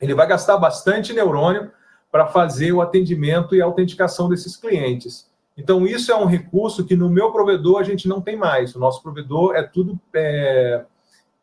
ele 0.00 0.14
vai 0.14 0.26
gastar 0.26 0.56
bastante 0.58 1.12
neurônio 1.12 1.70
para 2.10 2.26
fazer 2.26 2.72
o 2.72 2.80
atendimento 2.80 3.54
e 3.54 3.62
a 3.62 3.64
autenticação 3.64 4.28
desses 4.28 4.56
clientes. 4.56 5.31
Então, 5.62 5.86
isso 5.86 6.10
é 6.10 6.16
um 6.16 6.26
recurso 6.26 6.84
que 6.84 6.96
no 6.96 7.08
meu 7.08 7.30
provedor 7.30 7.78
a 7.78 7.84
gente 7.84 8.08
não 8.08 8.20
tem 8.20 8.36
mais. 8.36 8.74
O 8.74 8.80
nosso 8.80 9.00
provedor 9.00 9.54
é 9.54 9.62
tudo 9.62 9.96
é, 10.12 10.84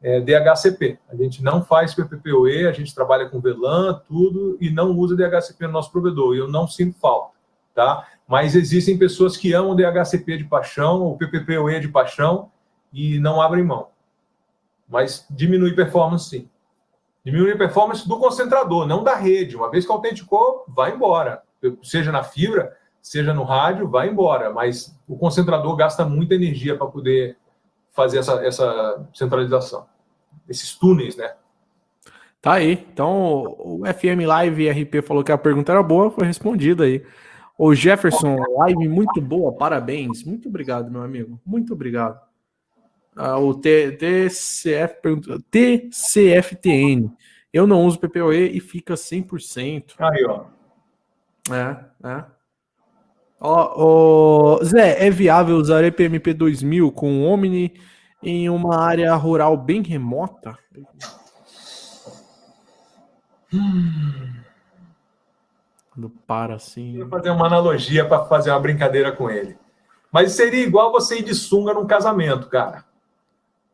é 0.02 0.20
DHCP. 0.20 1.00
A 1.08 1.16
gente 1.16 1.42
não 1.42 1.64
faz 1.64 1.94
PPPoE, 1.96 2.68
a 2.68 2.74
gente 2.74 2.94
trabalha 2.94 3.30
com 3.30 3.40
VLAN, 3.40 4.02
tudo, 4.10 4.58
e 4.60 4.70
não 4.70 4.92
usa 4.92 5.16
DHCP 5.16 5.68
no 5.68 5.72
nosso 5.72 5.90
provedor. 5.90 6.36
E 6.36 6.40
eu 6.40 6.50
não 6.50 6.68
sinto 6.68 7.00
falta, 7.00 7.32
tá? 7.74 8.10
Mas 8.28 8.56
existem 8.56 8.98
pessoas 8.98 9.38
que 9.38 9.54
amam 9.54 9.74
DHCP 9.74 10.40
de 10.40 10.44
paixão, 10.44 11.02
ou 11.02 11.18
PPPoE 11.18 11.80
de 11.80 11.88
paixão, 11.88 12.52
e 12.92 13.20
não 13.20 13.42
abrem 13.42 13.64
mão. 13.64 13.88
Mas 14.86 15.26
diminui 15.30 15.74
performance, 15.74 16.30
sim. 16.30 16.50
Diminui 17.24 17.56
performance 17.56 18.06
do 18.06 18.20
concentrador, 18.20 18.86
não 18.86 19.02
da 19.02 19.16
rede. 19.16 19.56
Uma 19.56 19.72
vez 19.72 19.86
que 19.86 19.92
autenticou, 19.94 20.66
vai 20.68 20.94
embora. 20.94 21.42
Seja 21.82 22.12
na 22.12 22.22
fibra, 22.22 22.76
seja 23.02 23.34
no 23.34 23.44
rádio, 23.44 23.90
vai 23.90 24.10
embora. 24.10 24.52
Mas 24.52 24.96
o 25.08 25.18
concentrador 25.18 25.76
gasta 25.76 26.06
muita 26.06 26.36
energia 26.36 26.78
para 26.78 26.88
poder 26.88 27.38
fazer 27.92 28.20
essa, 28.20 28.46
essa 28.46 29.08
centralização. 29.14 29.86
Esses 30.48 30.76
túneis, 30.76 31.16
né? 31.16 31.34
Tá 32.42 32.54
aí. 32.54 32.88
Então, 32.94 33.56
o 33.60 33.82
FM 33.86 34.26
Live 34.26 34.70
RP 34.70 35.02
falou 35.06 35.24
que 35.24 35.32
a 35.32 35.38
pergunta 35.38 35.72
era 35.72 35.84
boa, 35.84 36.10
foi 36.10 36.26
respondida 36.26 36.86
aí. 36.86 37.04
O 37.58 37.76
Jefferson, 37.76 38.38
live 38.58 38.88
muito 38.88 39.20
boa, 39.20 39.52
parabéns. 39.52 40.24
Muito 40.24 40.48
obrigado, 40.48 40.90
meu 40.90 41.02
amigo. 41.02 41.38
Muito 41.46 41.74
obrigado. 41.74 42.18
Ah, 43.14 43.38
o 43.38 43.54
T, 43.54 43.92
TCF 43.92 45.02
pergunta, 45.02 45.38
TCFTN. 45.52 47.12
Eu 47.52 47.68
não 47.68 47.84
uso 47.84 48.00
PPOE 48.00 48.56
e 48.56 48.62
fica 48.62 48.94
100%. 48.94 49.96
Aí, 50.00 50.24
ó. 50.24 50.46
É, 51.54 52.08
é. 52.08 52.24
Ó, 53.40 54.58
ó, 54.60 54.64
Zé, 54.64 55.08
é 55.08 55.10
viável 55.10 55.56
usar 55.56 55.84
EPMP 55.84 56.34
2000 56.34 56.92
com 56.92 57.26
Omni 57.26 57.74
em 58.22 58.50
uma 58.50 58.78
área 58.78 59.16
rural 59.16 59.56
bem 59.56 59.82
remota? 59.82 60.58
Hum. 63.54 64.34
Quando 65.92 66.10
para 66.28 66.56
assim. 66.56 66.98
Vou 66.98 67.08
fazer 67.08 67.30
uma 67.30 67.48
analogia 67.48 68.06
para 68.06 68.26
fazer 68.26 68.52
uma 68.52 68.60
brincadeira 68.60 69.12
com 69.12 69.30
ele. 69.30 69.58
Mas 70.12 70.34
seria 70.34 70.64
igual 70.64 70.92
você 70.92 71.20
ir 71.20 71.24
de 71.24 71.34
sunga 71.34 71.74
num 71.74 71.88
casamento, 71.88 72.50
cara 72.50 72.90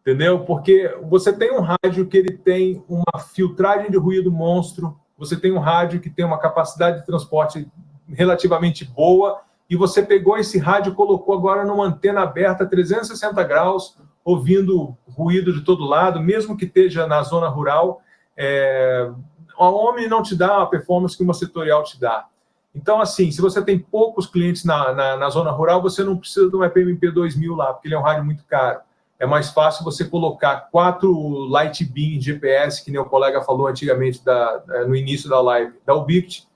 entendeu? 0.05 0.45
Porque 0.45 0.95
você 1.01 1.33
tem 1.33 1.51
um 1.51 1.61
rádio 1.61 2.05
que 2.05 2.15
ele 2.15 2.37
tem 2.37 2.83
uma 2.87 3.19
filtragem 3.19 3.89
de 3.89 3.97
ruído 3.97 4.31
monstro, 4.31 4.95
você 5.17 5.35
tem 5.35 5.51
um 5.51 5.57
rádio 5.57 5.99
que 5.99 6.11
tem 6.11 6.23
uma 6.23 6.37
capacidade 6.37 6.99
de 6.99 7.05
transporte 7.07 7.67
relativamente 8.07 8.85
boa, 8.85 9.41
e 9.69 9.75
você 9.75 10.01
pegou 10.03 10.37
esse 10.37 10.57
rádio 10.57 10.91
e 10.91 10.95
colocou 10.95 11.35
agora 11.35 11.65
numa 11.65 11.85
antena 11.85 12.21
aberta 12.21 12.65
360 12.65 13.43
graus, 13.43 13.97
ouvindo 14.23 14.95
ruído 15.07 15.53
de 15.53 15.61
todo 15.61 15.85
lado, 15.85 16.19
mesmo 16.19 16.57
que 16.57 16.65
esteja 16.65 17.07
na 17.07 17.21
zona 17.23 17.47
rural, 17.47 18.01
é... 18.37 19.09
a 19.57 19.69
Omni 19.69 20.07
não 20.07 20.21
te 20.21 20.35
dá 20.35 20.61
a 20.61 20.65
performance 20.65 21.17
que 21.17 21.23
uma 21.23 21.33
setorial 21.33 21.83
te 21.83 21.99
dá. 21.99 22.25
Então, 22.73 22.99
assim, 22.99 23.31
se 23.31 23.41
você 23.41 23.61
tem 23.63 23.79
poucos 23.79 24.27
clientes 24.27 24.65
na, 24.65 24.93
na, 24.93 25.17
na 25.17 25.29
zona 25.29 25.51
rural, 25.51 25.81
você 25.81 26.03
não 26.03 26.17
precisa 26.17 26.49
de 26.49 26.55
um 26.55 26.63
EPMP 26.63 27.09
2000 27.09 27.55
lá, 27.55 27.73
porque 27.73 27.87
ele 27.87 27.95
é 27.95 27.99
um 27.99 28.03
rádio 28.03 28.25
muito 28.25 28.43
caro 28.45 28.79
é 29.19 29.25
mais 29.25 29.49
fácil 29.49 29.83
você 29.83 30.03
colocar 30.05 30.69
quatro 30.71 31.11
light 31.47 31.83
beam 31.85 32.19
GPS, 32.19 32.83
que 32.83 32.97
o 32.97 33.05
colega 33.05 33.41
falou 33.41 33.67
antigamente 33.67 34.23
da, 34.23 34.61
no 34.87 34.95
início 34.95 35.29
da 35.29 35.41
live, 35.41 35.73
da 35.85 35.93
Ubiquiti, 35.93 36.47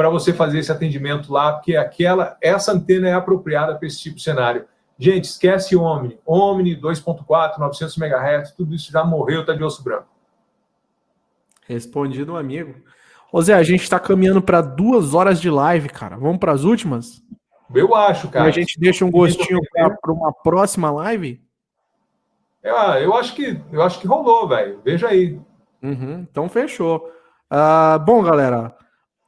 para 0.00 0.08
você 0.08 0.32
fazer 0.32 0.60
esse 0.60 0.72
atendimento 0.72 1.30
lá, 1.30 1.52
porque 1.52 1.76
aquela, 1.76 2.34
essa 2.40 2.72
antena 2.72 3.06
é 3.06 3.12
apropriada 3.12 3.76
para 3.76 3.86
esse 3.86 4.00
tipo 4.00 4.16
de 4.16 4.22
cenário. 4.22 4.64
Gente, 4.98 5.24
esquece 5.24 5.76
Omni. 5.76 6.18
Omni 6.24 6.74
2.4, 6.74 7.58
900 7.58 7.98
MHz, 7.98 8.52
tudo 8.52 8.74
isso 8.74 8.90
já 8.90 9.04
morreu, 9.04 9.44
tá 9.44 9.52
de 9.52 9.62
osso 9.62 9.84
branco. 9.84 10.06
Respondido, 11.68 12.34
amigo. 12.34 12.76
Ô 13.30 13.42
Zé, 13.42 13.52
a 13.52 13.62
gente 13.62 13.82
está 13.82 14.00
caminhando 14.00 14.40
para 14.40 14.62
duas 14.62 15.12
horas 15.12 15.38
de 15.38 15.50
live, 15.50 15.90
cara. 15.90 16.16
Vamos 16.16 16.38
para 16.38 16.52
as 16.52 16.64
últimas? 16.64 17.22
Eu 17.74 17.94
acho, 17.94 18.30
cara. 18.30 18.46
E 18.46 18.48
a 18.48 18.52
gente 18.52 18.80
deixa 18.80 19.04
um 19.04 19.10
gostinho 19.10 19.60
para 20.00 20.12
uma 20.14 20.32
próxima 20.32 20.90
live? 20.90 21.42
Eu, 22.62 22.74
ah, 22.74 22.98
eu 22.98 23.12
acho 23.12 23.34
que 23.34 23.60
eu 23.70 23.82
acho 23.82 24.00
que 24.00 24.06
rolou, 24.06 24.48
velho. 24.48 24.80
Veja 24.82 25.08
aí. 25.08 25.38
Uhum, 25.82 26.26
então 26.30 26.48
fechou. 26.48 27.06
Uh, 27.52 27.98
bom, 28.02 28.22
galera, 28.22 28.79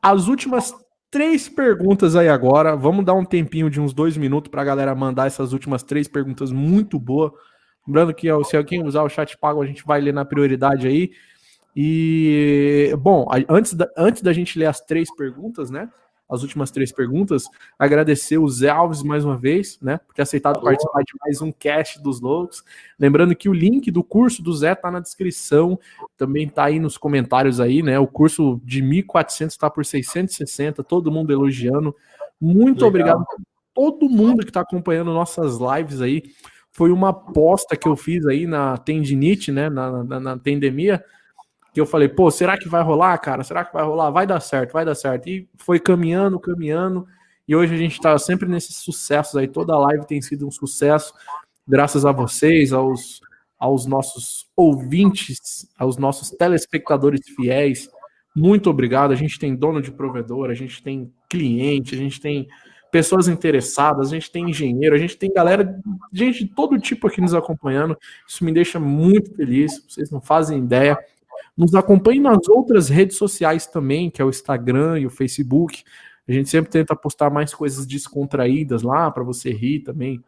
as 0.03 0.27
últimas 0.27 0.75
três 1.11 1.49
perguntas 1.49 2.17
aí 2.17 2.29
agora. 2.29 2.75
Vamos 2.75 3.05
dar 3.05 3.15
um 3.15 3.25
tempinho 3.25 3.71
de 3.71 3.81
uns 3.81 3.95
dois 3.95 4.17
minutos 4.17 4.51
para 4.51 4.63
a 4.63 4.65
galera 4.65 4.95
mandar 4.95 5.27
essas 5.27 5.53
últimas 5.53 5.83
três 5.83 6.09
perguntas 6.09 6.51
muito 6.51 6.99
boas. 6.99 7.31
Lembrando 7.87 8.15
que 8.15 8.29
se 8.45 8.57
alguém 8.57 8.85
usar 8.85 9.03
o 9.03 9.09
chat 9.09 9.37
pago, 9.39 9.63
a 9.63 9.67
gente 9.67 9.85
vai 9.85 10.01
ler 10.01 10.13
na 10.13 10.25
prioridade 10.25 10.89
aí. 10.89 11.11
E, 11.77 12.95
bom, 12.99 13.27
antes 13.49 13.75
da, 13.75 13.89
antes 13.97 14.23
da 14.23 14.33
gente 14.33 14.59
ler 14.59 14.67
as 14.67 14.81
três 14.81 15.15
perguntas, 15.15 15.71
né? 15.71 15.89
As 16.33 16.43
últimas 16.43 16.71
três 16.71 16.91
perguntas. 16.91 17.45
Agradecer 17.79 18.39
o 18.39 18.49
Zé 18.49 18.71
Alves 18.71 19.03
mais 19.03 19.25
uma 19.25 19.37
vez, 19.37 19.79
né, 19.81 19.99
por 19.99 20.15
ter 20.15 20.23
aceitado 20.23 20.57
Alô. 20.57 20.65
participar 20.65 21.03
de 21.03 21.13
mais 21.21 21.43
um 21.43 21.53
cast 21.53 22.03
dos 22.03 22.21
loucos. 22.21 22.65
Lembrando 22.99 23.37
que 23.37 23.49
o 23.49 23.53
link 23.53 23.91
do 23.91 24.03
curso 24.03 24.43
do 24.43 24.53
Zé 24.55 24.75
tá 24.75 24.91
na 24.91 25.01
descrição, 25.01 25.79
também 26.17 26.49
tá 26.49 26.65
aí 26.65 26.79
nos 26.79 26.97
comentários 26.97 27.61
aí, 27.61 27.83
né? 27.83 27.99
O 27.99 28.07
curso 28.07 28.61
de 28.65 28.83
1.400 28.83 29.49
está 29.49 29.69
por 29.69 29.85
660, 29.85 30.83
todo 30.83 31.13
mundo 31.13 31.33
elogiando. 31.33 31.95
Muito 32.41 32.85
Legal. 32.85 32.89
obrigado 32.89 33.21
a 33.21 33.43
todo 33.75 34.09
mundo 34.09 34.41
que 34.41 34.51
está 34.51 34.61
acompanhando 34.61 35.13
nossas 35.13 35.59
lives 35.59 36.01
aí. 36.01 36.23
Foi 36.71 36.91
uma 36.91 37.11
aposta 37.11 37.77
que 37.77 37.87
eu 37.87 37.95
fiz 37.95 38.25
aí 38.27 38.47
na 38.47 38.79
tendinite, 38.79 39.53
né, 39.53 39.69
na, 39.69 40.03
na, 40.03 40.21
na 40.21 40.39
tendemia 40.39 41.05
que 41.73 41.81
eu 41.81 41.87
falei, 41.87 42.09
pô, 42.09 42.31
será 42.31 42.59
que 42.59 42.69
vai 42.69 42.83
rolar, 42.83 43.17
cara? 43.19 43.43
Será 43.43 43.65
que 43.65 43.73
vai 43.73 43.83
rolar? 43.83 44.11
Vai 44.11 44.27
dar 44.27 44.41
certo, 44.41 44.73
vai 44.73 44.85
dar 44.85 44.95
certo. 44.95 45.29
E 45.29 45.49
foi 45.57 45.81
caminhando, 45.81 46.39
caminhando. 46.39 47.07
E 47.49 47.57
hoje 47.57 47.75
a 47.75 47.79
gente 47.79 47.93
está 47.93 48.17
sempre 48.19 48.49
nesses 48.49 48.77
sucessos 48.77 49.37
aí. 49.37 49.49
Toda 49.49 49.79
live 49.79 50.07
tem 50.07 50.21
sido 50.21 50.47
um 50.47 50.51
sucesso, 50.51 51.13
graças 51.67 52.05
a 52.05 52.13
vocês, 52.13 52.73
aos, 52.73 53.21
aos 53.59 53.87
nossos 53.87 54.47
ouvintes, 54.55 55.67
aos 55.79 55.97
nossos 55.97 56.31
telespectadores 56.31 57.21
fiéis. 57.35 57.89
Muito 58.37 58.69
obrigado. 58.69 59.13
A 59.13 59.17
gente 59.17 59.39
tem 59.39 59.57
dono 59.57 59.81
de 59.81 59.91
provedor, 59.91 60.51
a 60.51 60.55
gente 60.55 60.83
tem 60.83 61.13
cliente, 61.29 61.95
a 61.95 61.99
gente 61.99 62.21
tem 62.21 62.49
pessoas 62.91 63.27
interessadas, 63.27 64.09
a 64.09 64.15
gente 64.15 64.31
tem 64.31 64.51
engenheiro, 64.51 64.95
a 64.95 64.99
gente 64.99 65.17
tem 65.17 65.33
galera, 65.33 65.81
gente 66.13 66.45
de 66.45 66.55
todo 66.55 66.79
tipo 66.79 67.07
aqui 67.07 67.23
nos 67.23 67.33
acompanhando. 67.33 67.97
Isso 68.29 68.45
me 68.45 68.53
deixa 68.53 68.79
muito 68.79 69.35
feliz. 69.35 69.83
Vocês 69.89 70.11
não 70.11 70.21
fazem 70.21 70.59
ideia. 70.59 70.99
Nos 71.57 71.75
acompanhe 71.75 72.21
nas 72.21 72.49
outras 72.49 72.89
redes 72.89 73.17
sociais 73.17 73.67
também, 73.67 74.11
que 74.11 74.23
é 74.23 74.25
o 74.25 74.31
Instagram 74.31 75.01
e 75.01 75.07
o 75.07 75.11
Facebook. 75.11 75.85
A 76.27 76.33
gente 76.33 76.49
sempre 76.49 76.71
tenta 76.71 76.97
postar 76.97 77.31
mais 77.31 77.55
coisas 77.55 77.87
descontraídas 77.87 78.83
lá 78.83 79.11
para 79.11 79.23
você 79.23 79.53
rir 79.53 79.81
também, 79.81 80.23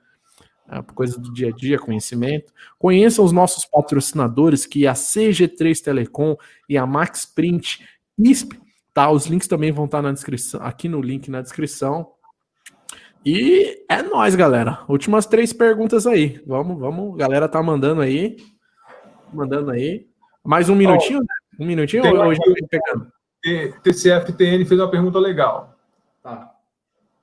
é, 0.69 0.83
coisa 0.95 1.19
do 1.19 1.33
dia 1.33 1.49
a 1.49 1.53
dia, 1.53 1.79
conhecimento. 1.79 2.53
Conheça 2.79 3.23
os 3.23 3.33
nossos 3.33 3.65
patrocinadores, 3.65 4.67
que 4.67 4.87
é 4.87 4.89
a 4.89 4.95
CG3 4.95 5.81
Telecom 5.83 6.37
e 6.69 6.77
a 6.77 6.87
Max 6.87 7.25
Print 7.25 7.87
ISP. 8.19 8.61
Tá? 8.93 9.11
Os 9.11 9.27
links 9.27 9.49
também 9.49 9.73
vão 9.73 9.87
estar 9.87 10.03
na 10.03 10.13
descrição, 10.13 10.61
aqui 10.63 10.89
no 10.89 11.01
link 11.01 11.31
na 11.31 11.43
descrição. 11.43 12.13
E 13.25 13.85
é 13.89 14.03
nós, 14.03 14.35
galera. 14.35 14.85
Últimas 14.87 15.25
três 15.25 15.53
perguntas 15.53 16.07
aí. 16.07 16.43
Vamos, 16.47 16.79
vamos. 16.79 17.17
Galera 17.17 17.49
tá 17.49 17.63
mandando 17.63 18.03
aí. 18.03 18.37
Mandando 19.33 19.71
aí. 19.71 20.07
Mais 20.45 20.69
um 20.69 20.75
minutinho? 20.75 21.25
Oh, 21.59 21.63
um 21.63 21.67
minutinho 21.67 22.05
ou 22.05 22.69
pegando? 22.69 23.11
TCFTN 23.83 24.67
fez 24.67 24.79
uma 24.79 24.91
pergunta 24.91 25.19
legal. 25.19 25.75
Tá. 26.23 26.53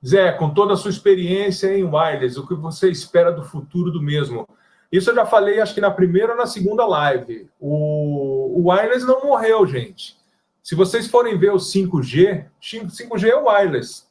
Zé, 0.05 0.31
com 0.31 0.49
toda 0.49 0.73
a 0.73 0.77
sua 0.77 0.89
experiência 0.89 1.77
em 1.77 1.83
wireless, 1.83 2.39
o 2.39 2.47
que 2.47 2.55
você 2.55 2.89
espera 2.89 3.31
do 3.31 3.43
futuro 3.43 3.91
do 3.91 4.01
mesmo? 4.01 4.47
Isso 4.91 5.11
eu 5.11 5.15
já 5.15 5.25
falei, 5.25 5.61
acho 5.61 5.75
que 5.75 5.81
na 5.81 5.91
primeira 5.91 6.31
ou 6.31 6.37
na 6.37 6.47
segunda 6.47 6.85
live. 6.87 7.47
O, 7.59 8.59
o 8.59 8.69
wireless 8.69 9.05
não 9.05 9.23
morreu, 9.23 9.67
gente. 9.67 10.17
Se 10.63 10.73
vocês 10.73 11.07
forem 11.07 11.37
ver 11.37 11.51
o 11.51 11.57
5G, 11.57 12.45
5G 12.59 13.29
é 13.29 13.35
wireless. 13.35 14.05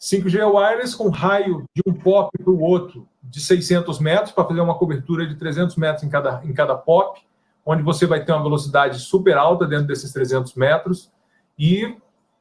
5G 0.00 0.38
é 0.38 0.46
wireless 0.46 0.96
com 0.96 1.08
raio 1.08 1.64
de 1.74 1.82
um 1.86 1.94
pop 1.94 2.36
para 2.36 2.52
o 2.52 2.60
outro 2.60 3.08
de 3.22 3.40
600 3.40 4.00
metros 4.00 4.32
para 4.32 4.44
fazer 4.44 4.60
uma 4.60 4.76
cobertura 4.76 5.26
de 5.26 5.36
300 5.36 5.76
metros 5.76 6.02
em 6.02 6.08
cada, 6.08 6.40
em 6.44 6.52
cada 6.52 6.74
pop 6.74 7.20
onde 7.70 7.82
você 7.82 8.06
vai 8.06 8.24
ter 8.24 8.32
uma 8.32 8.42
velocidade 8.42 8.98
super 8.98 9.36
alta 9.36 9.66
dentro 9.66 9.86
desses 9.86 10.10
300 10.10 10.54
metros 10.54 11.12
e 11.58 11.94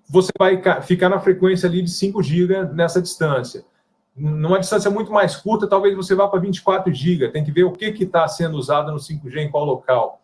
você 0.10 0.32
vai 0.40 0.62
ficar 0.82 1.10
na 1.10 1.20
frequência 1.20 1.68
ali 1.68 1.82
de 1.82 1.92
5 1.92 2.24
GB 2.24 2.64
nessa 2.74 3.02
distância. 3.02 3.66
Numa 4.16 4.58
distância 4.58 4.90
muito 4.90 5.12
mais 5.12 5.36
curta, 5.36 5.68
talvez 5.68 5.94
você 5.98 6.16
vá 6.16 6.30
para 6.30 6.40
24 6.40 6.94
GB. 6.94 7.28
Tem 7.28 7.44
que 7.44 7.52
ver 7.52 7.66
o 7.66 7.74
que 7.74 7.88
está 7.88 8.26
sendo 8.30 8.56
usado 8.56 8.90
no 8.90 9.00
5G 9.00 9.36
em 9.40 9.52
qual 9.52 9.66
local. 9.66 10.22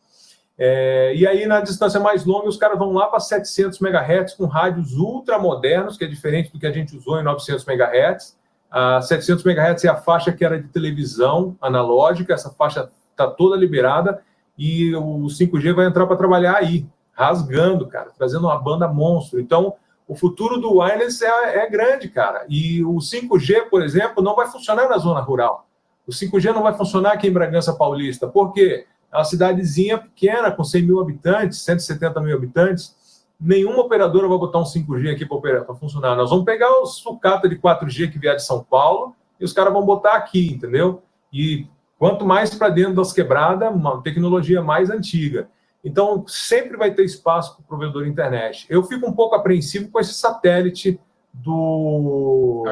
É, 0.58 1.14
e 1.14 1.28
aí, 1.28 1.46
na 1.46 1.60
distância 1.60 2.00
mais 2.00 2.24
longa, 2.24 2.48
os 2.48 2.56
caras 2.56 2.80
vão 2.80 2.94
lá 2.94 3.08
para 3.08 3.20
700 3.20 3.82
MHz 3.82 4.36
com 4.36 4.46
rádios 4.46 4.94
ultramodernos, 4.94 5.98
que 5.98 6.06
é 6.06 6.08
diferente 6.08 6.50
do 6.50 6.58
que 6.58 6.66
a 6.66 6.72
gente 6.72 6.96
usou 6.96 7.20
em 7.20 7.24
900 7.24 7.68
MHz. 7.68 8.38
A 8.72 9.02
700 9.02 9.46
MHz 9.46 9.84
é 9.84 9.90
a 9.90 9.98
faixa 9.98 10.32
que 10.32 10.46
era 10.46 10.60
de 10.60 10.70
televisão 10.70 11.58
analógica, 11.62 12.34
essa 12.34 12.50
faixa 12.52 12.90
está 13.12 13.28
toda 13.28 13.58
liberada 13.58 14.24
e 14.58 14.96
o 14.96 15.26
5G 15.26 15.74
vai 15.74 15.88
entrar 15.88 16.06
para 16.06 16.16
trabalhar 16.16 16.56
aí, 16.56 16.86
rasgando, 17.12 17.88
cara, 17.88 18.12
trazendo 18.18 18.48
uma 18.48 18.58
banda 18.58 18.88
monstro. 18.88 19.40
Então, 19.40 19.76
o 20.08 20.16
futuro 20.16 20.60
do 20.60 20.80
wireless 20.80 21.24
é, 21.24 21.64
é 21.64 21.70
grande, 21.70 22.10
cara. 22.10 22.46
E 22.50 22.84
o 22.84 22.96
5G, 22.98 23.70
por 23.70 23.82
exemplo, 23.82 24.24
não 24.24 24.36
vai 24.36 24.48
funcionar 24.48 24.90
na 24.90 24.98
zona 24.98 25.22
rural. 25.22 25.68
O 26.06 26.12
5G 26.12 26.54
não 26.54 26.64
vai 26.64 26.74
funcionar 26.74 27.14
aqui 27.14 27.28
em 27.28 27.32
Bragança 27.32 27.74
Paulista. 27.74 28.28
Por 28.28 28.52
quê? 28.52 28.86
É 29.12 29.18
uma 29.18 29.24
cidadezinha 29.24 29.98
pequena, 29.98 30.52
com 30.52 30.64
100 30.64 30.82
mil 30.84 31.00
habitantes, 31.00 31.62
170 31.62 32.20
mil 32.20 32.36
habitantes. 32.36 32.96
Nenhuma 33.40 33.82
operadora 33.82 34.28
vai 34.28 34.38
botar 34.38 34.60
um 34.60 34.64
5G 34.64 35.14
aqui 35.14 35.26
para 35.26 35.76
funcionar. 35.76 36.16
Nós 36.16 36.30
vamos 36.30 36.46
pegar 36.46 36.70
o 36.82 36.86
sucata 36.86 37.48
de 37.48 37.58
4G 37.58 38.12
que 38.12 38.20
vier 38.20 38.36
de 38.36 38.44
São 38.44 38.64
Paulo 38.64 39.16
e 39.40 39.46
os 39.46 39.54
caras 39.54 39.74
vão 39.74 39.86
botar 39.86 40.14
aqui, 40.14 40.52
entendeu? 40.52 41.02
E 41.32 41.68
quanto 41.98 42.26
mais 42.26 42.54
para 42.54 42.70
dentro 42.70 42.96
das 42.96 43.14
quebradas, 43.14 43.74
uma 43.74 44.02
tecnologia 44.02 44.62
mais 44.62 44.90
antiga. 44.90 45.48
Então, 45.84 46.26
sempre 46.28 46.78
vai 46.78 46.94
ter 46.94 47.04
espaço 47.04 47.56
para 47.56 47.64
o 47.64 47.68
provedor 47.68 48.04
de 48.04 48.10
internet. 48.10 48.66
Eu 48.70 48.84
fico 48.84 49.08
um 49.08 49.14
pouco 49.14 49.36
apreensivo 49.36 49.90
com 49.90 50.00
esse 50.00 50.14
satélite 50.14 51.00
do. 51.34 52.64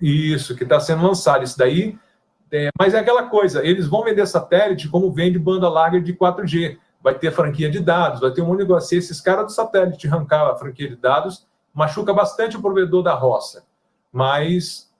Isso, 0.00 0.56
que 0.56 0.64
está 0.64 0.80
sendo 0.80 1.06
lançado. 1.06 1.44
Isso 1.44 1.56
daí 1.56 1.98
é, 2.50 2.68
mas 2.78 2.94
é 2.94 2.98
aquela 2.98 3.24
coisa, 3.24 3.64
eles 3.64 3.88
vão 3.88 4.04
vender 4.04 4.26
satélite 4.26 4.88
como 4.88 5.10
vende 5.10 5.38
banda 5.38 5.68
larga 5.68 6.00
de 6.00 6.14
4G. 6.14 6.78
Vai 7.02 7.18
ter 7.18 7.30
franquia 7.30 7.70
de 7.70 7.80
dados, 7.80 8.20
vai 8.20 8.30
ter 8.30 8.42
um 8.42 8.54
negócio. 8.54 8.88
Se 8.88 8.96
esses 8.96 9.20
caras 9.20 9.46
do 9.46 9.52
satélite 9.52 10.08
arrancar 10.08 10.48
a 10.48 10.56
franquia 10.56 10.88
de 10.88 10.96
dados, 10.96 11.46
machuca 11.72 12.12
bastante 12.12 12.56
o 12.56 12.62
provedor 12.62 13.02
da 13.02 13.14
roça. 13.14 13.64
Mas 14.12 14.92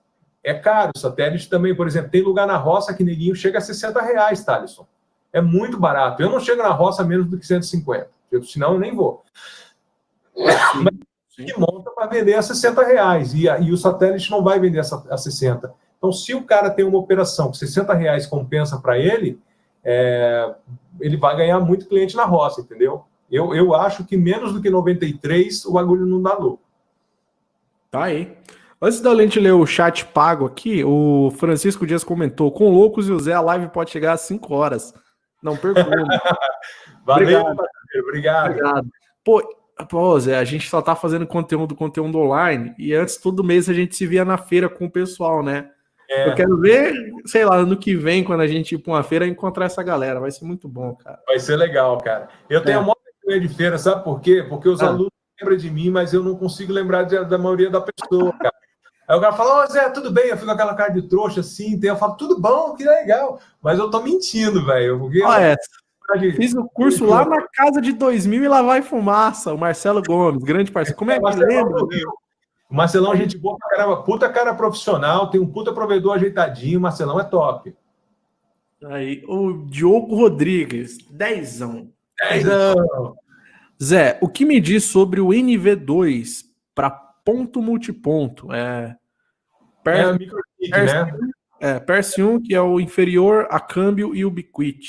é 0.47 0.53
caro. 0.53 0.91
O 0.95 0.99
satélite 0.99 1.49
também, 1.49 1.75
por 1.75 1.87
exemplo, 1.87 2.09
tem 2.09 2.21
lugar 2.21 2.47
na 2.47 2.55
roça 2.55 2.93
que 2.93 3.03
neguinho 3.03 3.35
chega 3.35 3.57
a 3.57 3.61
60 3.61 4.01
reais, 4.01 4.43
Thaleson. 4.43 4.87
É 5.33 5.41
muito 5.41 5.77
barato. 5.77 6.21
Eu 6.21 6.29
não 6.29 6.39
chego 6.39 6.63
na 6.63 6.69
roça 6.69 7.03
menos 7.03 7.27
do 7.27 7.37
que 7.37 7.45
150. 7.45 8.09
Eu, 8.31 8.41
senão 8.43 8.73
eu 8.73 8.79
nem 8.79 8.95
vou. 8.95 9.23
Mas 10.35 10.93
que 11.35 11.59
monta 11.59 11.91
para 11.91 12.07
vender 12.07 12.35
a 12.35 12.41
60 12.41 12.81
reais. 12.83 13.33
E, 13.33 13.43
e 13.43 13.71
o 13.71 13.77
satélite 13.77 14.31
não 14.31 14.41
vai 14.41 14.57
vender 14.59 14.79
a, 14.79 15.13
a 15.13 15.17
60. 15.17 15.73
Então, 15.97 16.11
se 16.13 16.33
o 16.33 16.43
cara 16.43 16.69
tem 16.69 16.85
uma 16.85 16.97
operação 16.97 17.51
que 17.51 17.57
60 17.57 17.93
reais 17.93 18.25
compensa 18.25 18.79
para 18.79 18.97
ele, 18.97 19.39
é, 19.83 20.55
ele 21.01 21.17
vai 21.17 21.35
ganhar 21.35 21.59
muito 21.59 21.87
cliente 21.87 22.15
na 22.15 22.23
roça, 22.23 22.61
entendeu? 22.61 23.03
Eu, 23.29 23.53
eu 23.53 23.75
acho 23.75 24.05
que 24.05 24.15
menos 24.15 24.53
do 24.53 24.61
que 24.61 24.69
93 24.69 25.65
o 25.65 25.73
bagulho 25.73 26.05
não 26.05 26.21
dá 26.21 26.33
louco. 26.33 26.63
Tá 27.91 28.05
aí. 28.05 28.37
Antes 28.79 29.01
da 29.01 29.15
gente 29.15 29.39
ler 29.39 29.53
o 29.53 29.65
chat 29.65 30.05
pago 30.05 30.45
aqui, 30.45 30.83
o 30.83 31.31
Francisco 31.37 31.85
Dias 31.85 32.03
comentou: 32.03 32.51
com 32.51 32.69
loucos 32.69 33.09
e 33.09 33.11
o 33.11 33.19
Zé, 33.19 33.33
a 33.33 33.41
live 33.41 33.69
pode 33.69 33.89
chegar 33.89 34.13
às 34.13 34.21
5 34.21 34.53
horas. 34.53 34.93
Não 35.41 35.57
perco. 35.57 35.79
Valeu, 37.05 37.41
obrigado. 37.41 37.67
obrigado. 37.99 38.51
obrigado. 38.51 38.87
Pô, 39.23 39.41
pô, 39.89 40.19
Zé, 40.19 40.37
a 40.37 40.43
gente 40.43 40.69
só 40.69 40.81
tá 40.81 40.95
fazendo 40.95 41.25
conteúdo, 41.25 41.75
conteúdo 41.75 42.19
online, 42.19 42.75
e 42.77 42.93
antes 42.93 43.17
todo 43.17 43.43
mês 43.43 43.67
a 43.67 43.73
gente 43.73 43.95
se 43.95 44.05
via 44.05 44.23
na 44.23 44.37
feira 44.37 44.69
com 44.69 44.85
o 44.85 44.91
pessoal, 44.91 45.41
né? 45.41 45.71
É. 46.09 46.29
Eu 46.29 46.35
quero 46.35 46.57
ver, 46.59 46.93
sei 47.25 47.43
lá, 47.43 47.57
ano 47.57 47.75
que 47.75 47.95
vem, 47.95 48.23
quando 48.23 48.41
a 48.41 48.47
gente 48.47 48.75
ir 48.75 48.77
para 48.77 48.93
uma 48.93 49.03
feira, 49.03 49.27
encontrar 49.27 49.65
essa 49.65 49.83
galera. 49.83 50.19
Vai 50.19 50.31
ser 50.31 50.45
muito 50.45 50.67
bom, 50.67 50.95
cara. 50.95 51.19
Vai 51.27 51.39
ser 51.39 51.57
legal, 51.57 51.97
cara. 51.97 52.29
Eu 52.49 52.63
tenho 52.63 52.77
é. 52.77 52.81
uma 52.81 52.95
vergonha 53.03 53.47
de 53.47 53.53
feira, 53.53 53.77
sabe 53.77 54.03
por 54.03 54.21
quê? 54.21 54.45
Porque 54.47 54.69
os 54.69 54.81
ah. 54.81 54.87
alunos 54.87 55.11
lembram 55.39 55.57
de 55.57 55.69
mim, 55.69 55.89
mas 55.89 56.13
eu 56.13 56.23
não 56.23 56.35
consigo 56.35 56.71
lembrar 56.71 57.03
de, 57.03 57.23
da 57.25 57.37
maioria 57.37 57.69
da 57.69 57.81
pessoa, 57.81 58.31
cara. 58.33 58.53
Aí 59.07 59.17
o 59.17 59.21
cara 59.21 59.33
fala, 59.33 59.61
ô 59.61 59.63
oh, 59.63 59.71
Zé, 59.71 59.89
tudo 59.89 60.11
bem? 60.11 60.27
Eu 60.27 60.35
fico 60.35 60.47
com 60.47 60.51
aquela 60.51 60.75
cara 60.75 60.91
de 60.91 61.03
trouxa 61.03 61.39
assim, 61.39 61.79
eu 61.81 61.95
falo, 61.95 62.15
tudo 62.15 62.39
bom, 62.39 62.75
que 62.75 62.83
legal. 62.83 63.39
Mas 63.61 63.79
eu 63.79 63.89
tô 63.89 64.01
mentindo, 64.01 64.65
velho. 64.65 64.99
Porque 64.99 65.23
ah, 65.23 65.41
é. 65.41 65.55
Fiz 66.35 66.53
o 66.53 66.65
curso 66.65 67.05
lá 67.05 67.25
na 67.25 67.41
casa 67.47 67.81
de 67.81 67.91
2000 67.91 68.43
e 68.43 68.47
lá 68.47 68.61
vai 68.61 68.81
fumaça. 68.81 69.53
O 69.53 69.57
Marcelo 69.57 70.01
Gomes, 70.01 70.43
grande 70.43 70.71
parceiro. 70.71 70.97
Como 70.97 71.11
é 71.11 71.19
que 71.19 71.35
lembra? 71.35 71.83
O 72.69 72.75
Marcelão 72.75 73.13
é 73.13 73.17
gente 73.17 73.37
boa 73.37 73.57
pra 73.57 73.69
caramba, 73.69 74.03
puta 74.03 74.29
cara 74.29 74.53
profissional, 74.53 75.29
tem 75.29 75.39
um 75.39 75.47
puta 75.47 75.71
provedor 75.71 76.15
ajeitadinho, 76.15 76.79
o 76.79 76.81
Marcelão 76.81 77.19
é 77.19 77.23
top. 77.23 77.73
Aí, 78.83 79.23
o 79.25 79.65
Diogo 79.65 80.15
Rodrigues, 80.15 80.97
dezão. 81.09 81.89
Dezão. 82.29 83.15
Zé, 83.81 84.17
o 84.21 84.27
que 84.27 84.43
me 84.43 84.59
diz 84.59 84.83
sobre 84.83 85.21
o 85.21 85.27
NV2 85.27 86.43
para 86.75 87.06
ponto 87.27 87.61
multiponto? 87.61 88.53
É, 88.53 88.95
per, 89.83 89.95
é 89.95 90.13
micro 90.13 90.39
né? 90.69 91.17
É, 91.59 91.79
Perse 91.79 92.23
1, 92.23 92.43
que 92.43 92.55
é 92.55 92.61
o 92.61 92.79
inferior 92.79 93.47
a 93.49 93.59
câmbio 93.59 94.15
e 94.15 94.23
ubiquit. 94.23 94.87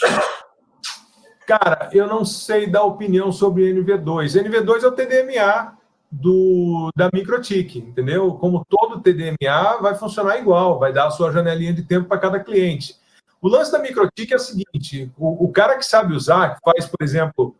Cara, 1.44 1.90
eu 1.92 2.06
não 2.06 2.24
sei 2.24 2.68
dar 2.68 2.84
opinião 2.84 3.32
sobre 3.32 3.74
NV2. 3.74 4.40
NV2 4.40 4.84
é 4.84 4.86
o 4.86 4.92
TDMA, 4.92 5.78
do, 6.10 6.90
da 6.96 7.10
MicroTik, 7.12 7.80
entendeu? 7.80 8.34
Como 8.34 8.64
todo 8.68 9.00
TDMA 9.00 9.78
vai 9.80 9.94
funcionar 9.94 10.38
igual, 10.38 10.78
vai 10.78 10.92
dar 10.92 11.08
a 11.08 11.10
sua 11.10 11.32
janelinha 11.32 11.72
de 11.72 11.82
tempo 11.82 12.08
para 12.08 12.20
cada 12.20 12.40
cliente. 12.40 12.96
O 13.42 13.48
lance 13.48 13.72
da 13.72 13.78
MicroTik 13.78 14.32
é 14.32 14.36
o 14.36 14.40
seguinte: 14.40 15.12
o, 15.18 15.44
o, 15.44 15.52
cara 15.52 15.76
que 15.76 15.84
sabe 15.84 16.14
usar, 16.14 16.54
que 16.54 16.60
faz, 16.64 16.86
por 16.86 17.02
exemplo, 17.04 17.54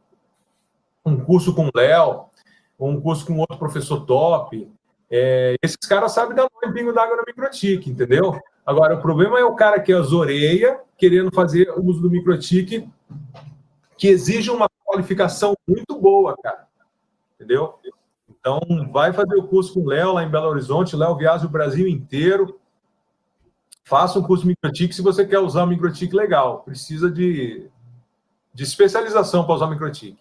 um 1.05 1.19
curso 1.19 1.55
com 1.55 1.67
o 1.67 1.71
Léo, 1.75 2.28
um 2.79 3.01
curso 3.01 3.27
com 3.27 3.39
outro 3.39 3.59
professor 3.59 4.05
top, 4.07 4.71
é, 5.11 5.57
esses 5.63 5.79
caras 5.89 6.13
sabem 6.13 6.37
dar 6.37 6.47
um 6.47 6.73
pingo 6.73 6.93
d'água 6.93 7.17
na 7.17 7.25
MicroTik, 7.27 7.91
entendeu? 7.91 8.39
Agora, 8.65 8.97
o 8.97 9.01
problema 9.01 9.39
é 9.39 9.45
o 9.45 9.55
cara 9.55 9.81
que 9.81 9.93
é 9.93 9.97
as 9.97 10.13
orelha, 10.13 10.81
querendo 10.97 11.33
fazer 11.33 11.71
o 11.71 11.85
uso 11.85 12.03
do 12.03 12.11
MicroTik, 12.11 12.89
que 13.97 14.09
exige 14.09 14.51
uma 14.51 14.69
qualificação 14.85 15.57
muito 15.67 15.99
boa, 15.99 16.37
cara. 16.37 16.69
Entendeu? 17.35 17.75
Então, 18.29 18.61
vai 18.93 19.13
fazer 19.13 19.37
o 19.37 19.49
curso 19.49 19.75
com 19.75 19.81
o 19.81 19.87
Léo 19.87 20.13
lá 20.13 20.23
em 20.23 20.31
Belo 20.31 20.49
Horizonte. 20.49 20.95
Léo 20.95 21.17
viaja 21.17 21.47
o 21.47 21.51
Brasil 21.51 21.89
inteiro. 21.89 22.61
Faça 23.85 24.19
um 24.19 24.23
curso 24.23 24.47
MicroTik 24.47 24.95
se 24.95 25.03
você 25.03 25.27
quer 25.27 25.39
usar 25.39 25.65
o 25.65 25.67
MicroTik 25.67 26.15
legal. 26.15 26.61
Precisa 26.61 27.11
de, 27.11 27.71
de 28.53 28.63
especialização 28.63 29.45
para 29.45 29.55
usar 29.55 29.67
o 29.67 29.71
MicroTik. 29.71 30.19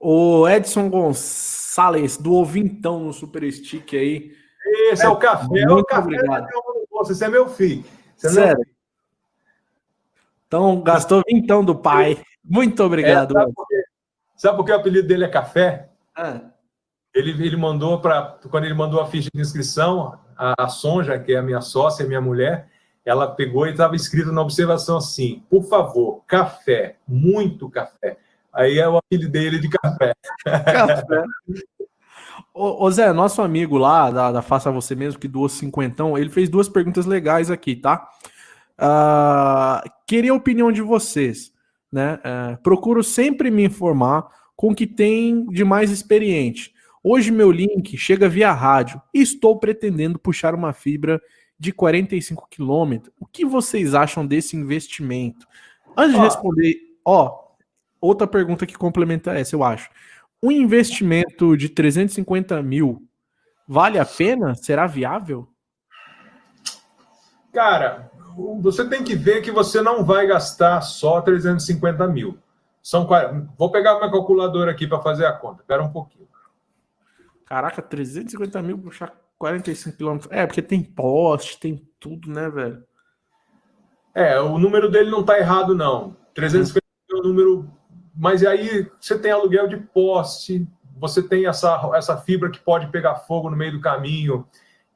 O 0.00 0.48
Edson 0.48 0.88
Gonçalves, 0.88 2.16
do 2.16 2.34
Ovintão 2.34 3.00
no 3.00 3.12
Super 3.12 3.50
Stick 3.52 3.94
aí. 3.94 4.32
Esse 4.90 5.02
é, 5.02 5.06
é 5.06 5.08
o 5.08 5.16
café. 5.16 5.46
Muito 5.46 5.70
é 5.70 5.74
o 5.74 5.84
café 5.84 6.02
obrigado. 6.02 6.48
Você 6.90 7.24
é 7.24 7.28
meu 7.28 7.48
filho. 7.48 7.84
Você 8.16 8.26
é 8.26 8.30
Sério? 8.30 8.56
Meu 8.56 8.64
filho. 8.64 8.78
Então, 10.46 10.80
gastou 10.80 11.22
vintão 11.28 11.62
do 11.62 11.74
pai. 11.74 12.18
Muito 12.42 12.82
obrigado. 12.82 13.36
É, 13.36 13.40
sabe, 13.40 13.52
por 13.52 13.66
sabe, 14.34 14.56
por 14.56 14.64
que 14.64 14.72
o 14.72 14.76
apelido 14.76 15.06
dele 15.06 15.24
é 15.24 15.28
café? 15.28 15.90
Ah. 16.16 16.40
Ele, 17.14 17.30
ele 17.44 17.56
mandou 17.56 18.00
para. 18.00 18.38
Quando 18.50 18.64
ele 18.64 18.74
mandou 18.74 19.00
a 19.00 19.06
ficha 19.06 19.28
de 19.32 19.40
inscrição, 19.40 20.18
a, 20.36 20.64
a 20.64 20.68
Sonja, 20.68 21.18
que 21.18 21.32
é 21.32 21.38
a 21.38 21.42
minha 21.42 21.60
sócia, 21.60 22.06
minha 22.06 22.20
mulher, 22.20 22.68
ela 23.04 23.26
pegou 23.26 23.66
e 23.66 23.70
estava 23.70 23.94
escrito 23.94 24.32
na 24.32 24.40
observação 24.40 24.96
assim: 24.96 25.44
por 25.50 25.64
favor, 25.64 26.22
café, 26.26 26.96
muito 27.06 27.68
café. 27.68 28.16
Aí 28.58 28.76
é 28.76 28.88
o 28.88 28.96
apelido 28.96 29.30
dele 29.30 29.60
de 29.60 29.68
café. 29.68 30.12
Café. 30.44 31.24
Ô, 32.52 32.84
ô, 32.84 32.90
Zé, 32.90 33.12
nosso 33.12 33.40
amigo 33.40 33.78
lá 33.78 34.10
da, 34.10 34.32
da 34.32 34.42
Faça 34.42 34.68
Você 34.72 34.96
Mesmo, 34.96 35.20
que 35.20 35.28
doou 35.28 35.48
cinquentão, 35.48 36.18
ele 36.18 36.28
fez 36.28 36.48
duas 36.48 36.68
perguntas 36.68 37.06
legais 37.06 37.52
aqui, 37.52 37.76
tá? 37.76 38.08
Uh, 38.76 39.88
queria 40.04 40.32
a 40.32 40.34
opinião 40.34 40.72
de 40.72 40.82
vocês, 40.82 41.52
né? 41.92 42.14
Uh, 42.16 42.60
procuro 42.60 43.04
sempre 43.04 43.48
me 43.48 43.64
informar 43.64 44.26
com 44.56 44.70
o 44.70 44.74
que 44.74 44.88
tem 44.88 45.46
de 45.46 45.62
mais 45.62 45.92
experiente. 45.92 46.74
Hoje 47.02 47.30
meu 47.30 47.52
link 47.52 47.96
chega 47.96 48.28
via 48.28 48.52
rádio 48.52 49.00
e 49.14 49.20
estou 49.20 49.56
pretendendo 49.60 50.18
puxar 50.18 50.52
uma 50.52 50.72
fibra 50.72 51.22
de 51.56 51.70
45 51.70 52.48
quilômetros. 52.50 53.14
O 53.20 53.26
que 53.26 53.44
vocês 53.44 53.94
acham 53.94 54.26
desse 54.26 54.56
investimento? 54.56 55.46
Antes 55.96 56.16
de 56.16 56.20
responder, 56.20 56.74
ó, 57.04 57.47
outra 58.00 58.26
pergunta 58.26 58.66
que 58.66 58.76
complementa 58.76 59.32
essa, 59.32 59.54
eu 59.54 59.62
acho. 59.62 59.90
Um 60.42 60.50
investimento 60.50 61.56
de 61.56 61.68
350 61.68 62.62
mil 62.62 63.06
vale 63.66 63.98
a 63.98 64.06
pena? 64.06 64.54
Será 64.54 64.86
viável? 64.86 65.48
Cara, 67.52 68.10
você 68.60 68.88
tem 68.88 69.02
que 69.02 69.14
ver 69.14 69.42
que 69.42 69.50
você 69.50 69.82
não 69.82 70.04
vai 70.04 70.26
gastar 70.26 70.80
só 70.80 71.20
350 71.20 72.06
mil. 72.06 72.38
São, 72.82 73.06
vou 73.56 73.70
pegar 73.70 73.96
minha 73.98 74.10
calculadora 74.10 74.70
aqui 74.70 74.86
para 74.86 75.02
fazer 75.02 75.26
a 75.26 75.32
conta. 75.32 75.62
Espera 75.62 75.82
um 75.82 75.92
pouquinho. 75.92 76.28
Caraca, 77.44 77.82
350 77.82 78.62
mil 78.62 78.78
puxar 78.78 79.12
45 79.38 79.96
quilômetros. 79.96 80.32
É, 80.32 80.46
porque 80.46 80.62
tem 80.62 80.82
poste, 80.82 81.58
tem 81.58 81.88
tudo, 81.98 82.30
né, 82.30 82.48
velho? 82.48 82.84
É, 84.14 84.40
o 84.40 84.58
número 84.58 84.90
dele 84.90 85.10
não 85.10 85.24
tá 85.24 85.38
errado, 85.38 85.74
não. 85.74 86.16
350 86.34 86.84
mil 87.10 87.18
é 87.18 87.20
o 87.20 87.28
número. 87.28 87.70
Mas 88.18 88.44
aí 88.44 88.90
você 89.00 89.16
tem 89.16 89.30
aluguel 89.30 89.68
de 89.68 89.76
poste, 89.76 90.66
você 90.98 91.22
tem 91.22 91.46
essa, 91.46 91.80
essa 91.94 92.16
fibra 92.16 92.50
que 92.50 92.58
pode 92.58 92.88
pegar 92.88 93.14
fogo 93.14 93.48
no 93.48 93.56
meio 93.56 93.72
do 93.72 93.80
caminho 93.80 94.44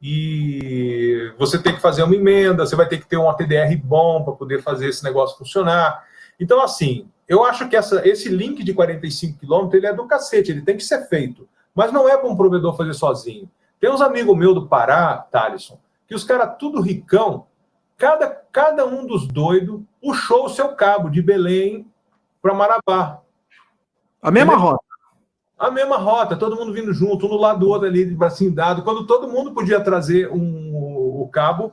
e 0.03 1.33
você 1.39 1.57
tem 1.57 1.73
que 1.73 1.81
fazer 1.81 2.03
uma 2.03 2.17
emenda, 2.17 2.67
você 2.67 2.75
vai 2.75 2.89
ter 2.89 2.99
que 2.99 3.07
ter 3.07 3.17
um 3.17 3.31
ATDR 3.31 3.77
bom 3.85 4.25
para 4.25 4.33
poder 4.33 4.61
fazer 4.61 4.89
esse 4.89 5.05
negócio 5.05 5.39
funcionar. 5.39 6.05
Então, 6.41 6.61
assim, 6.61 7.09
eu 7.29 7.45
acho 7.45 7.69
que 7.69 7.77
essa, 7.77 8.07
esse 8.07 8.29
link 8.29 8.65
de 8.65 8.75
45 8.75 9.39
quilômetros 9.39 9.75
ele 9.75 9.87
é 9.87 9.95
do 9.95 10.09
cacete, 10.09 10.51
ele 10.51 10.63
tem 10.63 10.77
que 10.77 10.83
ser 10.83 11.07
feito. 11.09 11.49
Mas 11.73 11.93
não 11.93 12.09
é 12.09 12.17
para 12.17 12.29
um 12.29 12.37
provedor 12.37 12.77
fazer 12.77 12.95
sozinho. 12.95 13.49
Tem 13.79 13.89
uns 13.89 14.01
amigos 14.01 14.37
meus 14.37 14.55
do 14.55 14.67
Pará, 14.67 15.17
Thalisson, 15.31 15.79
que 16.09 16.15
os 16.17 16.25
caras 16.25 16.57
tudo 16.59 16.81
ricão, 16.81 17.47
cada, 17.97 18.29
cada 18.51 18.85
um 18.85 19.07
dos 19.07 19.29
doidos 19.29 19.81
puxou 20.01 20.47
o 20.47 20.51
seu 20.51 20.71
cabo 20.71 21.09
de 21.09 21.23
Belém 21.23 21.87
para 22.43 22.53
Marabá. 22.53 23.23
A 24.21 24.31
mesma 24.31 24.57
rota. 24.57 24.85
A 25.59 25.71
mesma 25.71 25.97
rota, 25.97 26.37
todo 26.37 26.57
mundo 26.57 26.73
vindo 26.73 26.93
junto, 26.93 27.27
um 27.27 27.29
do 27.29 27.37
lado 27.37 27.61
do 27.61 27.69
outro 27.69 27.87
ali, 27.87 28.05
de 28.05 28.17
bracinho 28.17 28.53
dado, 28.53 28.83
quando 28.83 29.07
todo 29.07 29.29
mundo 29.29 29.53
podia 29.53 29.81
trazer 29.81 30.29
um, 30.29 30.75
o 31.23 31.29
cabo 31.29 31.73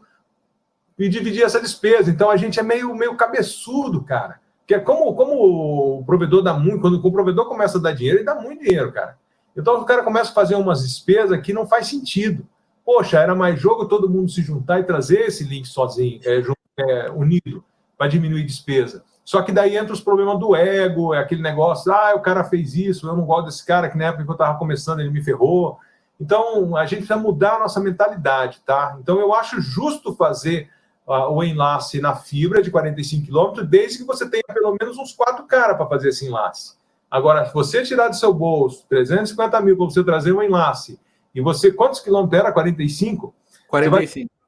e 0.98 1.10
dividir 1.10 1.44
essa 1.44 1.60
despesa. 1.60 2.12
Então 2.12 2.30
a 2.30 2.38
gente 2.38 2.60
é 2.60 2.64
meio, 2.64 2.94
meio 2.94 3.16
cabeçudo, 3.16 4.04
cara. 4.04 4.40
Que 4.68 4.76
é 4.76 4.80
como, 4.80 5.16
como 5.16 5.98
o 6.00 6.06
provedor 6.06 6.44
dá 6.44 6.54
muito, 6.54 6.82
quando 6.82 7.04
o 7.04 7.12
provedor 7.12 7.48
começa 7.48 7.80
a 7.80 7.82
dar 7.82 7.94
dinheiro, 7.94 8.20
ele 8.20 8.26
dá 8.26 8.36
muito 8.36 8.64
dinheiro, 8.64 8.92
cara. 8.92 9.18
Então 9.58 9.82
o 9.82 9.86
cara 9.86 10.04
começa 10.04 10.30
a 10.30 10.36
fazer 10.36 10.54
umas 10.54 10.84
despesas 10.84 11.42
que 11.42 11.52
não 11.52 11.66
faz 11.66 11.88
sentido. 11.88 12.48
Poxa, 12.86 13.20
era 13.20 13.34
mais 13.34 13.60
jogo 13.60 13.88
todo 13.88 14.10
mundo 14.10 14.30
se 14.30 14.44
juntar 14.44 14.80
e 14.80 14.84
trazer 14.84 15.22
esse 15.22 15.44
link 15.44 15.68
sozinho, 15.68 16.20
é, 16.24 16.44
é, 16.80 17.12
unido, 17.12 17.64
para 17.98 18.08
diminuir 18.08 18.44
despesa. 18.44 19.04
Só 19.30 19.44
que 19.44 19.52
daí 19.52 19.78
entra 19.78 19.94
os 19.94 20.02
problemas 20.02 20.40
do 20.40 20.56
ego, 20.56 21.14
é 21.14 21.20
aquele 21.20 21.44
negócio, 21.44 21.94
ah, 21.94 22.16
o 22.16 22.20
cara 22.20 22.44
fez 22.44 22.74
isso, 22.74 23.08
eu 23.08 23.16
não 23.16 23.28
gosto 23.28 23.46
desse 23.46 23.64
cara, 23.64 23.88
que 23.88 23.96
na 23.96 24.06
época 24.06 24.24
que 24.24 24.30
eu 24.32 24.34
estava 24.34 24.58
começando 24.58 25.02
ele 25.02 25.12
me 25.12 25.22
ferrou. 25.22 25.78
Então, 26.20 26.76
a 26.76 26.84
gente 26.88 27.06
precisa 27.06 27.16
mudar 27.16 27.58
a 27.58 27.60
nossa 27.60 27.80
mentalidade, 27.80 28.60
tá? 28.66 28.98
Então, 29.00 29.20
eu 29.20 29.32
acho 29.32 29.62
justo 29.62 30.16
fazer 30.16 30.68
uh, 31.06 31.32
o 31.32 31.44
enlace 31.44 32.02
na 32.02 32.16
fibra 32.16 32.60
de 32.60 32.72
45 32.72 33.28
km, 33.28 33.62
desde 33.68 34.00
que 34.00 34.04
você 34.04 34.28
tenha 34.28 34.42
pelo 34.52 34.76
menos 34.82 34.98
uns 34.98 35.14
quatro 35.14 35.46
caras 35.46 35.78
para 35.78 35.86
fazer 35.86 36.10
esse 36.10 36.26
enlace. 36.26 36.74
Agora, 37.12 37.46
se 37.46 37.54
você 37.54 37.84
tirar 37.84 38.08
do 38.08 38.16
seu 38.16 38.34
bolso 38.34 38.84
350 38.90 39.62
mil 39.62 39.78
para 39.78 39.86
você 39.86 40.04
trazer 40.04 40.32
um 40.32 40.42
enlace, 40.42 41.00
e 41.36 41.40
você, 41.40 41.72
quantos 41.72 42.00
quilômetros 42.00 42.40
era? 42.40 42.52
45? 42.52 43.32
45 43.68 44.39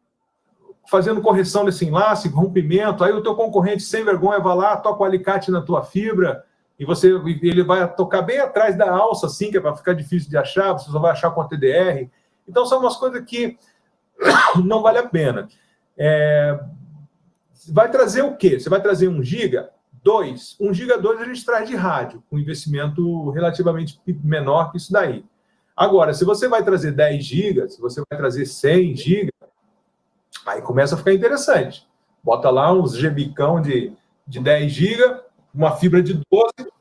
fazendo 0.92 1.22
correção 1.22 1.64
desse 1.64 1.86
enlace, 1.86 2.28
rompimento, 2.28 3.02
aí 3.02 3.14
o 3.14 3.24
teu 3.24 3.34
concorrente 3.34 3.82
sem 3.82 4.04
vergonha 4.04 4.42
vai 4.42 4.54
lá, 4.54 4.76
toca 4.76 5.02
o 5.02 5.06
alicate 5.06 5.50
na 5.50 5.62
tua 5.62 5.84
fibra, 5.84 6.44
e 6.78 6.84
você 6.84 7.14
ele 7.42 7.64
vai 7.64 7.90
tocar 7.96 8.22
bem 8.22 8.40
atrás 8.40 8.78
da 8.78 8.92
alça, 8.92 9.28
assim, 9.28 9.50
que 9.50 9.56
é 9.56 9.62
para 9.62 9.74
ficar 9.74 9.94
difícil 9.94 10.30
de 10.30 10.36
achar, 10.36 10.74
você 10.74 10.92
só 10.92 11.00
vai 11.00 11.12
achar 11.12 11.32
com 11.32 11.40
a 11.40 11.48
TDR. 11.48 12.10
Então, 12.46 12.66
são 12.66 12.80
umas 12.82 12.98
coisas 12.98 13.24
que 13.24 13.58
não 14.66 14.82
vale 14.82 14.98
a 14.98 15.08
pena. 15.08 15.48
É... 15.98 16.60
Vai 17.70 17.90
trazer 17.90 18.24
o 18.24 18.36
quê? 18.36 18.60
Você 18.60 18.70
vai 18.70 18.82
trazer 18.82 19.08
um 19.08 19.24
giga? 19.24 19.70
Dois. 20.04 20.58
Um 20.60 20.74
giga 20.74 20.98
dois 20.98 21.22
a 21.22 21.26
gente 21.26 21.46
traz 21.46 21.70
de 21.70 21.76
rádio, 21.76 22.22
com 22.30 22.38
investimento 22.38 23.30
relativamente 23.30 23.98
menor 24.22 24.72
que 24.72 24.78
isso 24.78 24.92
daí. 24.92 25.24
Agora, 25.74 26.14
se 26.14 26.26
você 26.26 26.50
vai 26.50 26.66
trazer 26.66 26.92
10 26.92 27.24
gigas, 27.24 27.76
se 27.76 27.82
você 27.82 28.02
vai 28.10 28.20
trazer 28.20 28.46
100 28.46 28.96
gigas, 28.98 29.41
Aí 30.46 30.62
começa 30.62 30.96
a 30.96 30.98
ficar 30.98 31.14
interessante. 31.14 31.88
Bota 32.24 32.50
lá 32.50 32.72
uns 32.72 32.96
gebicão 32.96 33.62
de, 33.62 33.94
de 34.28 34.40
10 34.40 34.72
GB, 34.72 35.22
uma 35.54 35.72
fibra 35.76 36.02
de 36.02 36.14
12, 36.32 36.72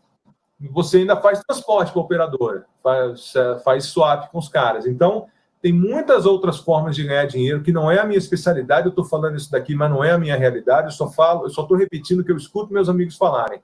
e 0.60 0.68
você 0.68 0.98
ainda 0.98 1.16
faz 1.16 1.40
transporte 1.40 1.92
para 1.92 2.00
a 2.00 2.04
operadora, 2.04 2.66
faz, 2.82 3.32
faz 3.64 3.84
swap 3.84 4.30
com 4.30 4.38
os 4.38 4.48
caras. 4.48 4.86
Então, 4.86 5.26
tem 5.62 5.72
muitas 5.72 6.24
outras 6.24 6.58
formas 6.58 6.96
de 6.96 7.04
ganhar 7.04 7.26
dinheiro 7.26 7.62
que 7.62 7.72
não 7.72 7.90
é 7.90 7.98
a 7.98 8.04
minha 8.04 8.18
especialidade. 8.18 8.86
Eu 8.86 8.90
estou 8.90 9.04
falando 9.04 9.36
isso 9.36 9.50
daqui, 9.50 9.74
mas 9.74 9.90
não 9.90 10.02
é 10.02 10.10
a 10.10 10.18
minha 10.18 10.36
realidade. 10.36 10.86
Eu 10.86 10.92
só 10.92 11.10
falo, 11.10 11.44
eu 11.44 11.50
só 11.50 11.62
estou 11.62 11.76
repetindo 11.76 12.20
o 12.20 12.24
que 12.24 12.32
eu 12.32 12.36
escuto 12.36 12.72
meus 12.72 12.88
amigos 12.88 13.16
falarem. 13.16 13.60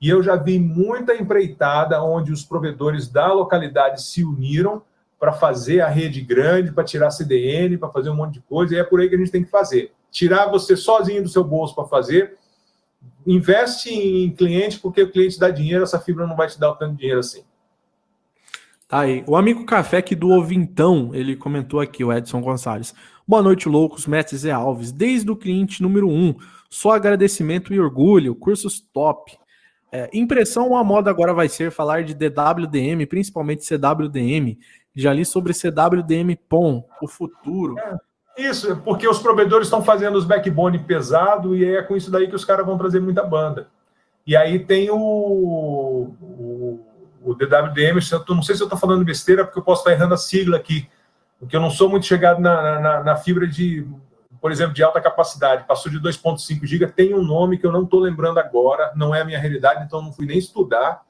E 0.00 0.08
eu 0.08 0.22
já 0.22 0.36
vi 0.36 0.58
muita 0.58 1.14
empreitada 1.14 2.02
onde 2.02 2.32
os 2.32 2.44
provedores 2.44 3.08
da 3.08 3.32
localidade 3.32 4.02
se 4.02 4.24
uniram 4.24 4.82
para 5.20 5.34
fazer 5.34 5.82
a 5.82 5.88
rede 5.88 6.22
grande, 6.22 6.72
para 6.72 6.82
tirar 6.82 7.10
CDN, 7.10 7.76
para 7.76 7.90
fazer 7.90 8.08
um 8.08 8.16
monte 8.16 8.34
de 8.34 8.40
coisa, 8.40 8.74
e 8.74 8.78
é 8.78 8.82
por 8.82 9.00
aí 9.00 9.08
que 9.08 9.14
a 9.14 9.18
gente 9.18 9.30
tem 9.30 9.44
que 9.44 9.50
fazer. 9.50 9.92
Tirar 10.10 10.46
você 10.46 10.74
sozinho 10.74 11.22
do 11.22 11.28
seu 11.28 11.44
bolso 11.44 11.74
para 11.74 11.84
fazer, 11.84 12.38
investe 13.26 13.90
em 13.90 14.30
cliente, 14.34 14.80
porque 14.80 15.02
o 15.02 15.12
cliente 15.12 15.38
dá 15.38 15.50
dinheiro, 15.50 15.84
essa 15.84 16.00
fibra 16.00 16.26
não 16.26 16.34
vai 16.34 16.48
te 16.48 16.58
dar 16.58 16.72
tanto 16.72 16.96
dinheiro 16.96 17.20
assim. 17.20 17.44
Tá 18.88 19.00
aí. 19.00 19.22
O 19.26 19.36
amigo 19.36 19.64
Café 19.66 20.00
que 20.00 20.16
do 20.16 20.30
Ovintão, 20.30 21.14
ele 21.14 21.36
comentou 21.36 21.80
aqui, 21.80 22.02
o 22.02 22.10
Edson 22.10 22.40
Gonçalves. 22.40 22.94
Boa 23.28 23.42
noite, 23.42 23.68
loucos, 23.68 24.06
mestres 24.06 24.44
e 24.44 24.50
Alves. 24.50 24.90
Desde 24.90 25.30
o 25.30 25.36
cliente 25.36 25.82
número 25.82 26.08
um, 26.08 26.34
só 26.70 26.92
agradecimento 26.92 27.74
e 27.74 27.78
orgulho, 27.78 28.34
cursos 28.34 28.80
top. 28.80 29.38
É, 29.92 30.08
impressão 30.12 30.76
a 30.76 30.84
moda 30.84 31.10
agora 31.10 31.34
vai 31.34 31.48
ser 31.48 31.70
falar 31.72 32.04
de 32.04 32.14
DWDM, 32.14 33.06
principalmente 33.06 33.64
CWDM, 33.64 34.56
já 34.94 35.12
li 35.12 35.24
sobre 35.24 35.54
CWDM 35.54 36.36
POM, 36.48 36.84
o 37.00 37.08
futuro. 37.08 37.78
É, 37.78 37.96
isso, 38.36 38.76
porque 38.84 39.06
os 39.06 39.18
provedores 39.18 39.66
estão 39.66 39.82
fazendo 39.82 40.16
os 40.16 40.24
backbone 40.24 40.78
pesado 40.78 41.56
e 41.56 41.64
é 41.64 41.82
com 41.82 41.96
isso 41.96 42.10
daí 42.10 42.28
que 42.28 42.34
os 42.34 42.44
caras 42.44 42.66
vão 42.66 42.78
trazer 42.78 43.00
muita 43.00 43.22
banda. 43.22 43.68
E 44.26 44.36
aí 44.36 44.58
tem 44.58 44.90
o, 44.90 44.96
o, 44.96 46.80
o 47.22 47.34
DWDM, 47.34 47.98
eu 48.28 48.34
não 48.34 48.42
sei 48.42 48.54
se 48.54 48.62
eu 48.62 48.66
estou 48.66 48.78
falando 48.78 49.04
besteira, 49.04 49.44
porque 49.44 49.58
eu 49.58 49.62
posso 49.62 49.80
estar 49.82 49.92
errando 49.92 50.14
a 50.14 50.18
sigla 50.18 50.56
aqui, 50.56 50.88
porque 51.38 51.56
eu 51.56 51.60
não 51.60 51.70
sou 51.70 51.88
muito 51.88 52.06
chegado 52.06 52.40
na, 52.40 52.80
na, 52.80 53.04
na 53.04 53.16
fibra 53.16 53.46
de, 53.46 53.86
por 54.40 54.52
exemplo, 54.52 54.74
de 54.74 54.82
alta 54.82 55.00
capacidade. 55.00 55.66
Passou 55.66 55.90
de 55.90 55.98
2,5 56.00 56.66
GB, 56.66 56.86
tem 56.88 57.14
um 57.14 57.22
nome 57.22 57.58
que 57.58 57.66
eu 57.66 57.72
não 57.72 57.84
estou 57.84 58.00
lembrando 58.00 58.38
agora, 58.38 58.92
não 58.94 59.14
é 59.14 59.20
a 59.20 59.24
minha 59.24 59.38
realidade, 59.38 59.84
então 59.84 60.02
não 60.02 60.12
fui 60.12 60.26
nem 60.26 60.38
estudar, 60.38 61.02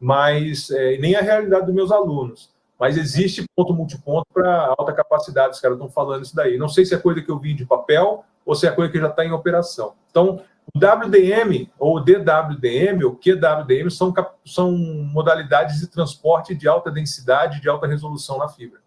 mas 0.00 0.70
é, 0.70 0.98
nem 0.98 1.16
a 1.16 1.20
realidade 1.20 1.66
dos 1.66 1.74
meus 1.74 1.90
alunos. 1.90 2.50
Mas 2.78 2.96
existe 2.96 3.44
ponto 3.56 3.74
multiponto 3.74 4.26
para 4.32 4.74
alta 4.78 4.92
capacidade, 4.92 5.54
os 5.54 5.60
caras 5.60 5.76
estão 5.76 5.90
falando 5.90 6.24
isso 6.24 6.36
daí. 6.36 6.56
Não 6.56 6.68
sei 6.68 6.84
se 6.84 6.94
é 6.94 6.98
coisa 6.98 7.20
que 7.20 7.30
eu 7.30 7.38
vi 7.38 7.54
de 7.54 7.66
papel 7.66 8.24
ou 8.46 8.54
se 8.54 8.66
é 8.66 8.70
coisa 8.70 8.90
que 8.90 8.98
já 8.98 9.08
está 9.08 9.24
em 9.24 9.32
operação. 9.32 9.94
Então, 10.10 10.40
o 10.74 10.78
WDM, 10.78 11.68
ou 11.78 12.02
DWDM, 12.02 13.04
ou 13.04 13.16
QWDM, 13.16 13.90
são, 13.90 14.12
são 14.44 14.72
modalidades 14.72 15.80
de 15.80 15.86
transporte 15.88 16.54
de 16.54 16.68
alta 16.68 16.90
densidade, 16.90 17.60
de 17.60 17.68
alta 17.68 17.86
resolução 17.86 18.38
na 18.38 18.48
fibra. 18.48 18.80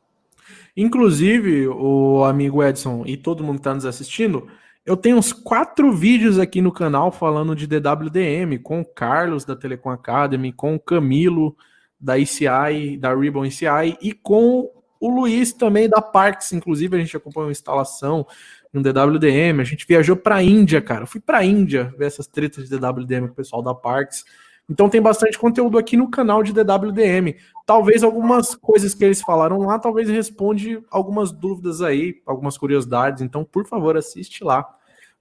Inclusive, 0.75 1.67
o 1.67 2.23
amigo 2.23 2.63
Edson 2.63 3.03
e 3.05 3.17
todo 3.17 3.43
mundo 3.43 3.55
que 3.55 3.61
está 3.61 3.73
nos 3.73 3.85
assistindo, 3.85 4.47
eu 4.85 4.95
tenho 4.95 5.17
uns 5.17 5.33
quatro 5.33 5.91
vídeos 5.91 6.39
aqui 6.39 6.61
no 6.61 6.71
canal 6.71 7.11
falando 7.11 7.55
de 7.55 7.67
DWDM, 7.67 8.57
com 8.63 8.81
o 8.81 8.85
Carlos 8.85 9.43
da 9.43 9.55
Telecom 9.55 9.89
Academy, 9.89 10.51
com 10.51 10.75
o 10.75 10.79
Camilo 10.79 11.55
da 12.01 12.17
ICI, 12.17 12.97
da 12.99 13.13
Ribbon 13.13 13.45
ICI, 13.45 13.97
e 14.01 14.11
com 14.11 14.69
o 14.99 15.09
Luiz 15.09 15.53
também 15.53 15.87
da 15.87 16.01
Parks, 16.01 16.51
inclusive 16.53 16.95
a 16.95 16.99
gente 16.99 17.15
acompanhou 17.15 17.49
a 17.49 17.51
instalação 17.51 18.25
no 18.73 18.81
DWDM, 18.81 19.59
a 19.59 19.63
gente 19.63 19.85
viajou 19.87 20.15
para 20.15 20.35
a 20.35 20.43
Índia, 20.43 20.81
cara, 20.81 21.05
fui 21.05 21.19
para 21.19 21.39
a 21.39 21.45
Índia 21.45 21.93
ver 21.97 22.05
essas 22.05 22.27
tretas 22.27 22.67
de 22.67 22.77
DWDM 22.77 23.27
com 23.27 23.33
o 23.33 23.35
pessoal 23.35 23.61
da 23.61 23.73
Parks, 23.73 24.23
então 24.69 24.87
tem 24.87 25.01
bastante 25.01 25.37
conteúdo 25.37 25.77
aqui 25.77 25.97
no 25.97 26.09
canal 26.09 26.41
de 26.41 26.53
DWDM. 26.53 27.35
Talvez 27.65 28.03
algumas 28.03 28.55
coisas 28.55 28.93
que 28.93 29.03
eles 29.03 29.21
falaram 29.21 29.59
lá, 29.59 29.77
talvez 29.77 30.07
responde 30.07 30.81
algumas 30.89 31.29
dúvidas 31.29 31.81
aí, 31.81 32.21
algumas 32.25 32.57
curiosidades. 32.57 33.21
Então, 33.21 33.43
por 33.43 33.65
favor, 33.67 33.97
assiste 33.97 34.45
lá. 34.45 34.65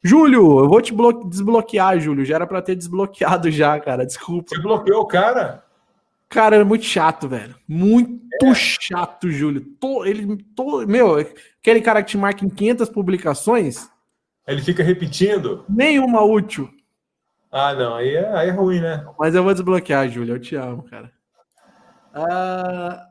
Júlio, 0.03 0.61
eu 0.61 0.69
vou 0.69 0.81
te 0.81 0.95
desbloquear, 1.27 1.99
Júlio. 1.99 2.25
Já 2.25 2.37
era 2.37 2.47
para 2.47 2.63
ter 2.63 2.77
desbloqueado 2.77 3.51
já, 3.51 3.79
cara. 3.81 4.07
Desculpa. 4.07 4.55
Você 4.55 4.63
bloqueou 4.63 5.03
o 5.03 5.07
cara? 5.07 5.65
Cara, 6.31 6.57
é 6.57 6.65
muito 6.65 6.85
chato, 6.85 7.29
velho. 7.29 7.57
Muito 7.67 8.47
é. 8.47 8.55
chato, 8.55 9.29
Júlio. 9.29 9.63
Tô, 9.81 10.05
ele, 10.05 10.39
tô, 10.55 10.87
meu, 10.87 11.17
aquele 11.17 11.81
cara 11.81 12.05
que 12.05 12.11
te 12.11 12.17
marca 12.17 12.45
em 12.45 12.49
500 12.49 12.89
publicações. 12.89 13.91
Ele 14.47 14.63
fica 14.63 14.85
repetindo? 14.85 15.65
Nenhuma 15.69 16.23
útil. 16.23 16.71
Ah, 17.51 17.75
não. 17.75 17.97
Aí 17.97 18.15
é, 18.15 18.33
aí 18.33 18.49
é 18.49 18.53
ruim, 18.53 18.81
né? 18.81 19.05
Mas 19.19 19.35
eu 19.35 19.43
vou 19.43 19.53
desbloquear, 19.53 20.09
Júlio. 20.09 20.37
Eu 20.37 20.41
te 20.41 20.55
amo, 20.55 20.85
cara. 20.85 21.11
Ah, 22.15 23.05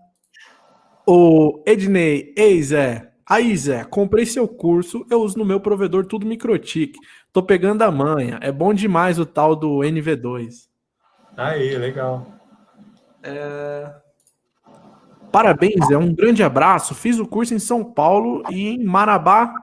o 1.06 1.62
Ednei, 1.68 2.34
ei 2.38 2.64
Zé. 2.64 3.12
Aí, 3.28 3.56
Zé, 3.56 3.84
comprei 3.84 4.26
seu 4.26 4.48
curso, 4.48 5.06
eu 5.12 5.22
uso 5.22 5.38
no 5.38 5.46
meu 5.46 5.60
provedor 5.60 6.06
tudo 6.06 6.26
Microtik. 6.26 6.98
Tô 7.34 7.44
pegando 7.44 7.82
a 7.84 7.92
manha. 7.92 8.40
É 8.42 8.52
bom 8.52 8.74
demais 8.74 9.20
o 9.20 9.26
tal 9.26 9.58
do 9.58 9.80
NV2. 9.80 10.68
Aí, 11.38 11.78
legal. 11.78 12.39
É... 13.24 13.94
Parabéns, 15.32 15.90
é 15.92 15.98
um 15.98 16.14
grande 16.14 16.44
abraço. 16.44 16.96
Fiz 16.96 17.20
o 17.20 17.28
curso 17.28 17.54
em 17.54 17.60
São 17.60 17.84
Paulo 17.84 18.44
e 18.50 18.70
em 18.70 18.84
Marabá, 18.84 19.54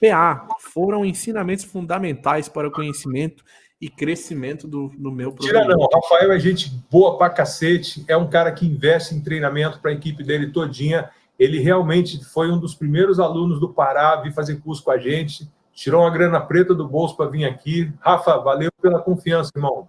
PA. 0.00 0.46
Foram 0.60 1.04
ensinamentos 1.04 1.64
fundamentais 1.64 2.48
para 2.48 2.68
o 2.68 2.70
conhecimento 2.70 3.42
e 3.80 3.88
crescimento 3.90 4.66
do, 4.66 4.88
do 4.96 5.12
meu 5.12 5.32
Tira 5.32 5.64
não, 5.66 5.86
Rafael 5.92 6.32
é 6.32 6.38
gente 6.38 6.70
boa 6.90 7.18
pra 7.18 7.28
cacete, 7.28 8.04
é 8.08 8.16
um 8.16 8.28
cara 8.28 8.50
que 8.50 8.66
investe 8.66 9.14
em 9.14 9.20
treinamento 9.20 9.80
para 9.80 9.90
a 9.90 9.94
equipe 9.94 10.24
dele 10.24 10.50
todinha. 10.50 11.10
Ele 11.38 11.60
realmente 11.60 12.24
foi 12.24 12.50
um 12.50 12.58
dos 12.58 12.74
primeiros 12.74 13.20
alunos 13.20 13.60
do 13.60 13.68
Pará, 13.68 14.16
vir 14.16 14.32
fazer 14.32 14.56
curso 14.60 14.82
com 14.82 14.90
a 14.90 14.98
gente, 14.98 15.50
tirou 15.74 16.00
uma 16.00 16.10
grana 16.10 16.40
preta 16.40 16.74
do 16.74 16.88
bolso 16.88 17.14
para 17.16 17.28
vir 17.28 17.44
aqui. 17.44 17.92
Rafa, 18.00 18.38
valeu 18.38 18.70
pela 18.80 19.00
confiança, 19.00 19.52
irmão. 19.54 19.88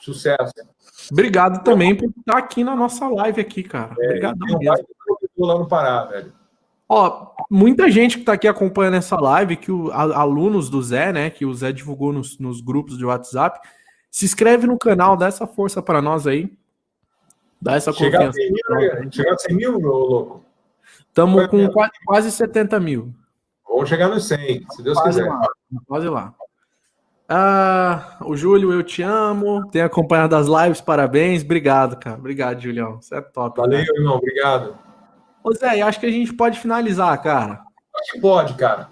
Sucesso. 0.00 0.52
Obrigado 1.10 1.62
também 1.64 1.94
por 1.94 2.10
estar 2.10 2.38
aqui 2.38 2.62
na 2.62 2.76
nossa 2.76 3.08
live 3.08 3.40
aqui, 3.40 3.62
cara. 3.62 3.94
É, 3.98 4.06
Obrigado 4.06 4.38
mesmo. 4.38 4.86
lá 5.38 5.58
no 5.58 5.66
Pará, 5.66 6.04
velho. 6.04 6.32
Ó, 6.88 7.32
muita 7.50 7.90
gente 7.90 8.16
que 8.16 8.22
está 8.22 8.32
aqui 8.32 8.48
acompanhando 8.48 8.96
essa 8.96 9.18
live, 9.20 9.56
que 9.56 9.70
o, 9.70 9.90
a, 9.90 10.20
alunos 10.20 10.70
do 10.70 10.82
Zé, 10.82 11.12
né, 11.12 11.28
que 11.28 11.44
o 11.44 11.54
Zé 11.54 11.70
divulgou 11.70 12.12
nos, 12.12 12.38
nos 12.38 12.60
grupos 12.60 12.96
de 12.96 13.04
WhatsApp, 13.04 13.60
se 14.10 14.24
inscreve 14.24 14.66
no 14.66 14.78
canal, 14.78 15.16
dá 15.16 15.26
essa 15.26 15.46
força 15.46 15.82
para 15.82 16.00
nós 16.00 16.26
aí. 16.26 16.50
Dá 17.60 17.74
essa 17.74 17.92
chegar 17.92 18.26
confiança. 18.26 18.38
A 18.40 18.76
mil, 18.78 19.04
né? 19.04 19.08
chegar 19.10 19.34
a 19.34 19.38
100 19.38 19.56
mil, 19.56 19.78
meu 19.78 19.90
louco? 19.90 20.44
Estamos 21.00 21.46
com 21.48 21.68
quase, 21.70 21.92
quase 22.06 22.32
70 22.32 22.80
mil. 22.80 23.12
Vamos 23.68 23.88
chegar 23.88 24.08
nos 24.08 24.26
100, 24.26 24.66
se 24.70 24.82
Deus 24.82 24.98
quase 24.98 25.18
quiser. 25.18 25.30
Lá, 25.30 25.48
quase 25.86 26.08
lá. 26.08 26.34
Ah, 27.30 28.16
o 28.24 28.34
Júlio, 28.34 28.72
eu 28.72 28.82
te 28.82 29.02
amo. 29.02 29.68
Tem 29.70 29.82
acompanhado 29.82 30.34
as 30.34 30.46
lives, 30.46 30.80
parabéns. 30.80 31.42
Obrigado, 31.42 31.98
cara. 31.98 32.16
Obrigado, 32.16 32.60
Julião. 32.60 33.02
Você 33.02 33.16
é 33.16 33.20
top. 33.20 33.60
Valeu, 33.60 33.84
cara. 33.84 33.98
irmão. 33.98 34.16
Obrigado. 34.16 34.78
Ô 35.44 35.52
Zé, 35.52 35.82
acho 35.82 36.00
que 36.00 36.06
a 36.06 36.10
gente 36.10 36.32
pode 36.32 36.58
finalizar, 36.58 37.22
cara. 37.22 37.62
Acho 38.00 38.12
que 38.12 38.20
pode, 38.20 38.54
cara. 38.54 38.88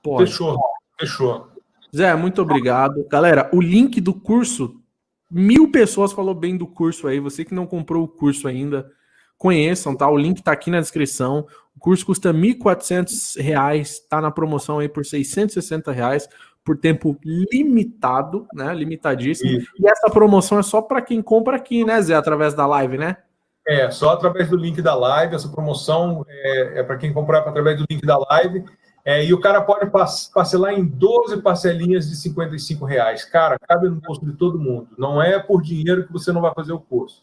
Pode. 0.00 0.30
Fechou, 0.30 0.56
fechou. 0.98 1.48
Zé, 1.94 2.14
muito 2.14 2.40
obrigado. 2.40 3.04
Galera, 3.08 3.50
o 3.52 3.60
link 3.60 4.00
do 4.00 4.14
curso, 4.14 4.80
mil 5.28 5.70
pessoas 5.72 6.12
falou 6.12 6.34
bem 6.34 6.56
do 6.56 6.68
curso 6.68 7.08
aí. 7.08 7.18
Você 7.18 7.44
que 7.44 7.54
não 7.54 7.66
comprou 7.66 8.04
o 8.04 8.08
curso 8.08 8.46
ainda, 8.46 8.88
conheçam, 9.36 9.96
tá? 9.96 10.08
O 10.08 10.16
link 10.16 10.40
tá 10.40 10.52
aqui 10.52 10.70
na 10.70 10.80
descrição. 10.80 11.46
O 11.74 11.80
curso 11.80 12.06
custa 12.06 12.30
R$ 12.30 12.38
1.400, 12.38 13.96
tá 14.08 14.20
na 14.20 14.30
promoção 14.30 14.78
aí 14.78 14.88
por 14.88 15.04
660 15.04 15.90
reais 15.90 16.28
por 16.66 16.76
tempo 16.76 17.16
limitado, 17.24 18.44
né? 18.52 18.74
Limitadíssimo. 18.74 19.58
Isso. 19.58 19.70
E 19.78 19.88
essa 19.88 20.10
promoção 20.10 20.58
é 20.58 20.62
só 20.64 20.82
para 20.82 21.00
quem 21.00 21.22
compra 21.22 21.56
aqui, 21.56 21.84
né, 21.84 22.02
Zé, 22.02 22.16
através 22.16 22.54
da 22.54 22.66
live, 22.66 22.98
né? 22.98 23.18
É, 23.64 23.88
só 23.88 24.10
através 24.10 24.50
do 24.50 24.56
link 24.56 24.82
da 24.82 24.96
live. 24.96 25.36
Essa 25.36 25.48
promoção 25.48 26.26
é, 26.28 26.80
é 26.80 26.82
para 26.82 26.96
quem 26.96 27.12
comprar 27.12 27.38
através 27.38 27.78
do 27.78 27.86
link 27.88 28.04
da 28.04 28.18
live. 28.18 28.64
É, 29.04 29.24
e 29.24 29.32
o 29.32 29.38
cara 29.38 29.62
pode 29.62 29.88
parcelar 30.34 30.74
em 30.74 30.84
12 30.84 31.40
parcelinhas 31.40 32.08
de 32.08 32.16
55 32.16 32.84
reais. 32.84 33.24
Cara, 33.24 33.56
cabe 33.60 33.88
no 33.88 34.00
bolso 34.00 34.26
de 34.26 34.32
todo 34.32 34.58
mundo. 34.58 34.88
Não 34.98 35.22
é 35.22 35.38
por 35.38 35.62
dinheiro 35.62 36.04
que 36.04 36.12
você 36.12 36.32
não 36.32 36.40
vai 36.40 36.52
fazer 36.52 36.72
o 36.72 36.80
curso. 36.80 37.22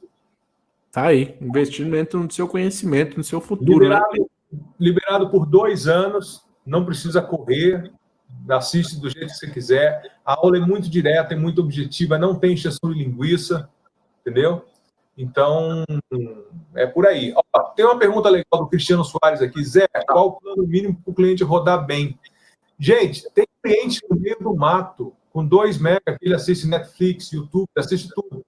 Tá 0.90 1.08
aí, 1.08 1.36
investimento 1.42 2.18
no 2.18 2.32
seu 2.32 2.48
conhecimento, 2.48 3.18
no 3.18 3.24
seu 3.26 3.42
futuro. 3.42 3.90
Né? 3.90 3.96
Liberado, 3.96 4.08
né? 4.14 4.60
liberado 4.80 5.30
por 5.30 5.46
dois 5.46 5.88
anos, 5.88 6.46
não 6.66 6.86
precisa 6.86 7.22
correr, 7.22 7.92
assiste 8.50 9.00
do 9.00 9.10
jeito 9.10 9.28
que 9.28 9.38
você 9.38 9.50
quiser. 9.50 10.18
A 10.26 10.34
aula 10.34 10.58
é 10.58 10.60
muito 10.60 10.90
direta, 10.90 11.34
é 11.34 11.38
muito 11.38 11.62
objetiva, 11.62 12.18
não 12.18 12.36
tem 12.36 12.54
exceção 12.54 12.92
de 12.92 13.04
linguiça, 13.04 13.70
entendeu? 14.22 14.66
Então, 15.18 15.84
é 16.74 16.88
por 16.88 17.06
aí. 17.06 17.34
Ó, 17.54 17.60
tem 17.76 17.86
uma 17.86 18.00
pergunta 18.00 18.30
legal 18.30 18.64
do 18.64 18.68
Cristiano 18.68 19.06
Soares 19.06 19.42
aqui. 19.42 19.64
Zé, 19.64 19.88
qual 20.08 20.28
o 20.28 20.32
plano 20.34 20.66
mínimo 20.66 20.96
para 21.04 21.12
o 21.12 21.14
cliente 21.14 21.44
rodar 21.44 21.86
bem? 21.86 22.18
Gente, 22.80 23.30
tem 23.32 23.46
cliente 23.62 24.02
no 24.10 24.20
meio 24.20 24.38
do 24.40 24.56
mato, 24.56 25.14
com 25.32 25.46
2 25.46 25.78
mega, 25.78 26.18
que 26.20 26.26
ele 26.26 26.34
assiste 26.34 26.68
Netflix, 26.68 27.32
YouTube, 27.32 27.68
assiste 27.78 28.10
tudo. 28.14 28.44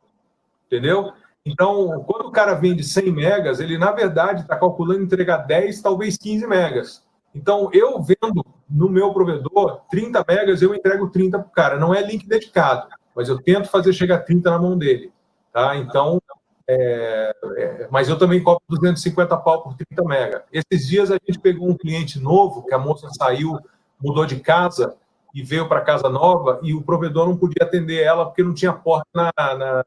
Entendeu? 0.65 1.13
Então, 1.45 2.03
quando 2.07 2.27
o 2.27 2.31
cara 2.31 2.55
vende 2.55 2.83
100 2.83 3.11
megas, 3.11 3.59
ele, 3.59 3.77
na 3.77 3.91
verdade, 3.91 4.41
está 4.41 4.57
calculando 4.57 5.03
entregar 5.03 5.37
10, 5.37 5.83
talvez 5.83 6.17
15 6.17 6.47
megas. 6.47 7.04
Então, 7.35 7.69
eu 7.73 8.01
vendo 8.01 8.45
no 8.69 8.89
meu 8.89 9.13
provedor 9.13 9.81
30 9.91 10.23
megas, 10.25 10.61
eu 10.61 10.73
entrego 10.73 11.09
30 11.09 11.37
para 11.37 11.47
o 11.47 11.51
cara. 11.51 11.77
Não 11.77 11.93
é 11.93 12.01
link 12.01 12.25
dedicado, 12.25 12.87
mas 13.13 13.27
eu 13.27 13.37
tento 13.41 13.67
fazer 13.67 13.91
chegar 13.91 14.19
30 14.19 14.49
na 14.49 14.57
mão 14.57 14.77
dele. 14.77 15.11
Tá? 15.51 15.75
Então, 15.75 16.21
é, 16.67 17.35
é, 17.57 17.87
mas 17.91 18.07
eu 18.07 18.17
também 18.17 18.41
cobro 18.41 18.63
250 18.69 19.35
pau 19.37 19.63
por 19.63 19.75
30 19.75 20.03
mega. 20.05 20.45
Esses 20.51 20.87
dias 20.87 21.11
a 21.11 21.15
gente 21.15 21.37
pegou 21.39 21.69
um 21.69 21.77
cliente 21.77 22.19
novo, 22.19 22.65
que 22.65 22.73
a 22.73 22.79
moça 22.79 23.09
saiu, 23.17 23.59
mudou 24.01 24.25
de 24.25 24.39
casa 24.39 24.95
e 25.33 25.43
veio 25.43 25.67
para 25.67 25.81
casa 25.81 26.07
nova, 26.07 26.59
e 26.63 26.73
o 26.73 26.81
provedor 26.81 27.27
não 27.27 27.35
podia 27.35 27.67
atender 27.67 28.01
ela 28.01 28.25
porque 28.25 28.41
não 28.41 28.53
tinha 28.53 28.71
porta 28.71 29.05
na, 29.13 29.31
na 29.37 29.83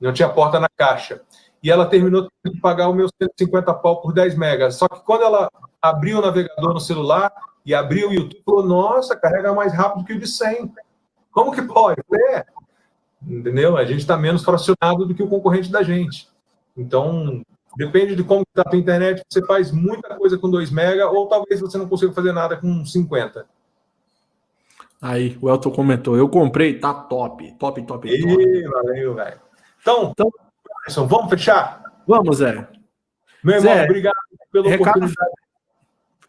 não 0.00 0.12
tinha 0.12 0.28
porta 0.28 0.60
na 0.60 0.68
caixa. 0.68 1.20
E 1.62 1.70
ela 1.70 1.84
terminou 1.84 2.30
que 2.42 2.60
pagar 2.60 2.88
o 2.88 2.94
meu 2.94 3.08
150 3.20 3.74
pau 3.74 4.00
por 4.00 4.14
10 4.14 4.36
megas. 4.38 4.76
Só 4.76 4.88
que 4.88 5.00
quando 5.04 5.24
ela 5.24 5.50
abriu 5.80 6.18
o 6.18 6.22
navegador 6.22 6.74
no 6.74 6.80
celular 6.80 7.32
e 7.64 7.74
abriu 7.74 8.08
o 8.08 8.12
YouTube, 8.12 8.42
falou: 8.44 8.66
Nossa, 8.66 9.16
carrega 9.16 9.52
mais 9.52 9.72
rápido 9.72 10.04
que 10.04 10.12
o 10.12 10.18
de 10.18 10.26
100. 10.26 10.72
Como 11.30 11.52
que 11.52 11.62
pode? 11.62 12.02
É, 12.12 12.44
entendeu? 13.22 13.76
A 13.76 13.84
gente 13.84 14.00
está 14.00 14.16
menos 14.16 14.44
fracionado 14.44 15.06
do 15.06 15.14
que 15.14 15.22
o 15.22 15.28
concorrente 15.28 15.70
da 15.70 15.82
gente. 15.82 16.28
Então, 16.76 17.42
depende 17.76 18.16
de 18.16 18.24
como 18.24 18.42
está 18.42 18.62
a 18.62 18.70
tua 18.70 18.78
internet, 18.78 19.22
você 19.28 19.44
faz 19.44 19.70
muita 19.70 20.16
coisa 20.16 20.38
com 20.38 20.50
2 20.50 20.70
mega, 20.70 21.08
ou 21.08 21.28
talvez 21.28 21.60
você 21.60 21.78
não 21.78 21.88
consiga 21.88 22.12
fazer 22.12 22.32
nada 22.32 22.56
com 22.56 22.84
50. 22.84 23.46
Aí, 25.02 25.38
o 25.40 25.48
Elton 25.48 25.70
comentou, 25.70 26.16
eu 26.16 26.28
comprei, 26.28 26.78
tá 26.78 26.92
top, 26.92 27.52
top, 27.52 27.82
top, 27.82 28.06
top. 28.06 28.08
E, 28.08 28.68
valeu, 28.68 29.14
velho. 29.14 29.40
Então, 29.80 30.12
então, 30.12 31.06
vamos 31.06 31.30
fechar? 31.30 31.82
Vamos, 32.06 32.38
Zé. 32.38 32.68
Meu 33.42 33.56
irmão, 33.56 33.74
Zé, 33.74 33.84
obrigado 33.84 34.14
pela 34.52 34.68
recado, 34.68 34.88
oportunidade. 34.88 35.30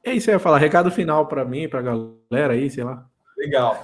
É 0.03 0.14
isso 0.14 0.32
aí, 0.32 0.40
falar, 0.40 0.57
recado 0.57 0.90
final 0.90 1.28
para 1.28 1.45
mim, 1.45 1.69
para 1.69 1.80
a 1.80 1.84
galera 1.84 2.53
aí, 2.53 2.69
sei 2.69 2.84
lá. 2.84 3.06
Legal. 3.38 3.84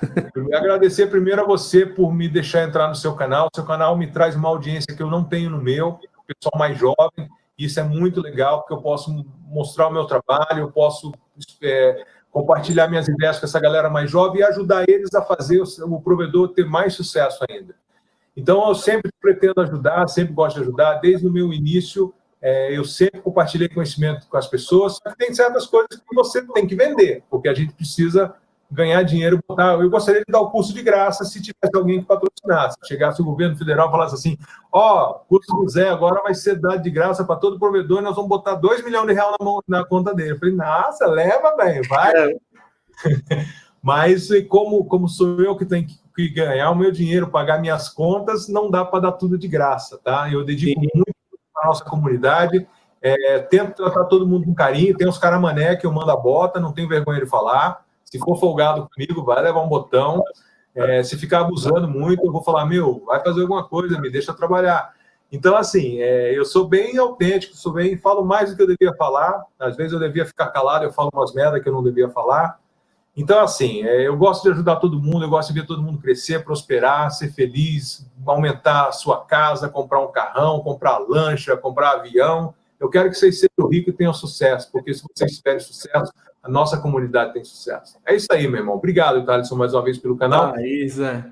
agradecer 0.54 1.08
primeiro 1.08 1.42
a 1.42 1.46
você 1.46 1.86
por 1.86 2.14
me 2.14 2.30
deixar 2.30 2.64
entrar 2.64 2.88
no 2.88 2.96
seu 2.96 3.16
canal. 3.16 3.50
Seu 3.56 3.66
canal 3.66 3.98
me 3.98 4.08
traz 4.08 4.36
uma 4.36 4.50
audiência 4.50 4.96
que 4.96 5.02
eu 5.02 5.10
não 5.10 5.24
tenho 5.24 5.50
no 5.50 5.62
meu, 5.62 6.00
pessoal 6.28 6.58
mais 6.58 6.78
jovem. 6.78 7.28
Isso 7.58 7.80
é 7.80 7.84
muito 7.84 8.22
legal, 8.22 8.60
porque 8.60 8.74
eu 8.74 8.82
posso 8.82 9.26
mostrar 9.48 9.88
o 9.88 9.92
meu 9.92 10.06
trabalho, 10.06 10.60
eu 10.60 10.72
posso 10.72 11.12
é, 11.64 12.06
compartilhar 12.30 12.88
minhas 12.88 13.08
ideias 13.08 13.40
com 13.40 13.46
essa 13.46 13.60
galera 13.60 13.90
mais 13.90 14.12
jovem 14.12 14.42
e 14.42 14.44
ajudar 14.44 14.88
eles 14.88 15.14
a 15.16 15.24
fazer 15.24 15.62
o 15.62 16.00
provedor 16.00 16.50
ter 16.50 16.66
mais 16.66 16.94
sucesso 16.94 17.44
ainda. 17.50 17.74
Então, 18.36 18.68
eu 18.68 18.76
sempre 18.76 19.12
pretendo 19.20 19.60
ajudar, 19.62 20.08
sempre 20.08 20.34
gosto 20.34 20.58
de 20.58 20.62
ajudar. 20.62 20.96
Desde 20.96 21.28
o 21.28 21.32
meu 21.32 21.52
início, 21.52 22.14
é, 22.42 22.78
eu 22.78 22.86
sempre 22.86 23.22
compartilhei 23.22 23.68
conhecimento 23.68 24.28
com 24.28 24.38
as 24.38 24.48
pessoas. 24.48 25.00
Só 25.04 25.10
que 25.10 25.18
tem 25.18 25.34
certas 25.34 25.66
coisas 25.66 25.90
que 25.96 26.16
você 26.16 26.42
tem 26.54 26.68
que 26.68 26.76
vender, 26.76 27.24
porque 27.30 27.50
a 27.50 27.54
gente 27.54 27.74
precisa 27.74 28.34
ganhar 28.70 29.02
dinheiro. 29.04 29.40
Eu 29.80 29.90
gostaria 29.90 30.22
de 30.22 30.32
dar 30.32 30.42
o 30.42 30.52
curso 30.52 30.74
de 30.74 30.84
graça 30.84 31.24
se 31.24 31.42
tivesse 31.42 31.76
alguém 31.76 32.02
que 32.02 32.06
patrocinasse. 32.06 32.78
Chegasse 32.86 33.22
o 33.22 33.26
governo 33.26 33.58
federal 33.58 33.88
e 33.88 33.92
falasse 33.92 34.16
assim: 34.16 34.38
ó, 34.72 35.12
oh, 35.12 35.14
curso 35.28 35.52
do 35.56 35.68
Zé 35.70 35.90
agora 35.90 36.22
vai 36.22 36.36
ser 36.36 36.60
dado 36.60 36.82
de 36.82 36.90
graça 36.90 37.24
para 37.24 37.38
todo 37.38 37.60
provedor, 37.60 38.02
nós 38.02 38.16
vamos 38.16 38.30
botar 38.30 38.56
2 38.56 38.84
milhões 38.84 39.08
de 39.08 39.14
reais 39.14 39.36
na, 39.40 39.46
mão, 39.46 39.64
na 39.68 39.86
conta 39.86 40.14
dele. 40.14 40.32
Eu 40.32 40.40
falei, 40.40 40.56
nossa, 40.56 41.06
leva, 41.08 41.56
velho, 41.56 41.82
vai. 41.90 42.14
É. 42.14 42.38
Mas 43.82 44.30
como, 44.50 44.84
como 44.86 45.08
sou 45.08 45.40
eu 45.42 45.56
que 45.56 45.66
tenho 45.66 45.88
que 45.88 46.30
ganhar 46.30 46.72
o 46.72 46.76
meu 46.76 46.92
dinheiro, 46.92 47.30
pagar 47.30 47.62
minhas 47.62 47.88
contas, 47.88 48.50
não 48.50 48.70
dá 48.70 48.84
para 48.84 49.02
dar 49.02 49.12
tudo 49.14 49.38
de 49.38 49.48
graça, 49.48 50.00
tá? 50.04 50.30
Eu 50.30 50.44
dedico 50.44 50.82
Sim. 50.82 50.88
muito 50.94 51.07
para 51.58 51.68
nossa 51.68 51.84
comunidade. 51.84 52.68
É, 53.02 53.40
tento 53.40 53.76
tratar 53.76 54.06
todo 54.06 54.28
mundo 54.28 54.46
com 54.46 54.54
carinho. 54.54 54.96
Tem 54.96 55.08
os 55.08 55.18
caras 55.18 55.42
mané 55.42 55.76
que 55.76 55.86
eu 55.86 55.92
mando 55.92 56.12
a 56.12 56.18
bota, 56.18 56.60
não 56.60 56.72
tenho 56.72 56.88
vergonha 56.88 57.20
de 57.20 57.26
falar. 57.26 57.84
Se 58.06 58.20
for 58.20 58.40
folgado 58.40 58.88
comigo, 58.94 59.24
vai 59.24 59.42
levar 59.42 59.62
um 59.62 59.68
botão. 59.68 60.24
É, 60.74 61.04
se 61.04 61.18
ficar 61.18 61.42
abusando 61.42 61.88
muito, 61.88 62.24
eu 62.26 62.32
vou 62.32 62.44
falar, 62.44 62.66
meu, 62.66 63.04
vai 63.06 63.22
fazer 63.24 63.42
alguma 63.42 63.68
coisa, 63.68 64.00
me 64.00 64.12
deixa 64.12 64.34
trabalhar. 64.34 64.94
Então, 65.32 65.58
assim, 65.58 66.00
é, 66.00 66.38
eu 66.38 66.46
sou 66.46 66.68
bem 66.68 66.98
autêntico, 66.98 67.56
sou 67.56 67.74
bem, 67.74 67.98
falo 67.98 68.24
mais 68.24 68.50
do 68.50 68.56
que 68.56 68.62
eu 68.62 68.68
devia 68.68 68.96
falar. 68.96 69.44
Às 69.60 69.76
vezes 69.76 69.94
eu 69.94 70.00
devia 70.00 70.26
ficar 70.26 70.48
calado, 70.48 70.86
eu 70.86 70.94
falo 70.94 71.10
umas 71.14 71.34
merdas 71.34 71.62
que 71.62 71.68
eu 71.68 71.74
não 71.74 71.84
devia 71.84 72.10
falar. 72.10 72.60
Então, 73.18 73.40
assim, 73.40 73.84
é, 73.84 74.08
eu 74.08 74.16
gosto 74.16 74.44
de 74.44 74.52
ajudar 74.52 74.76
todo 74.76 75.02
mundo, 75.02 75.26
eu 75.26 75.30
gosto 75.30 75.52
de 75.52 75.60
ver 75.60 75.66
todo 75.66 75.82
mundo 75.82 75.98
crescer, 75.98 76.44
prosperar, 76.44 77.10
ser 77.10 77.34
feliz, 77.34 78.08
aumentar 78.24 78.90
a 78.90 78.92
sua 78.92 79.26
casa, 79.26 79.68
comprar 79.68 80.02
um 80.02 80.12
carrão, 80.12 80.62
comprar 80.62 81.00
lancha, 81.00 81.58
comprar 81.58 81.94
avião. 81.94 82.54
Eu 82.80 82.88
quero 82.90 83.10
que 83.10 83.16
vocês 83.16 83.40
sejam 83.40 83.68
ricos 83.68 83.92
e 83.92 83.98
tenham 83.98 84.14
sucesso, 84.14 84.72
porque 84.72 84.94
se 84.94 85.04
vocês 85.04 85.36
tiverem 85.36 85.60
sucesso, 85.60 86.14
a 86.44 86.48
nossa 86.48 86.78
comunidade 86.78 87.34
tem 87.34 87.44
sucesso. 87.44 87.98
É 88.06 88.16
isso 88.16 88.28
aí, 88.30 88.48
meu 88.48 88.60
irmão. 88.60 88.76
Obrigado, 88.76 89.26
Thaleson, 89.26 89.56
mais 89.56 89.74
uma 89.74 89.84
vez 89.84 89.98
pelo 89.98 90.16
canal. 90.16 90.54
Ah, 90.56 90.62
isso, 90.62 91.04
é. 91.04 91.26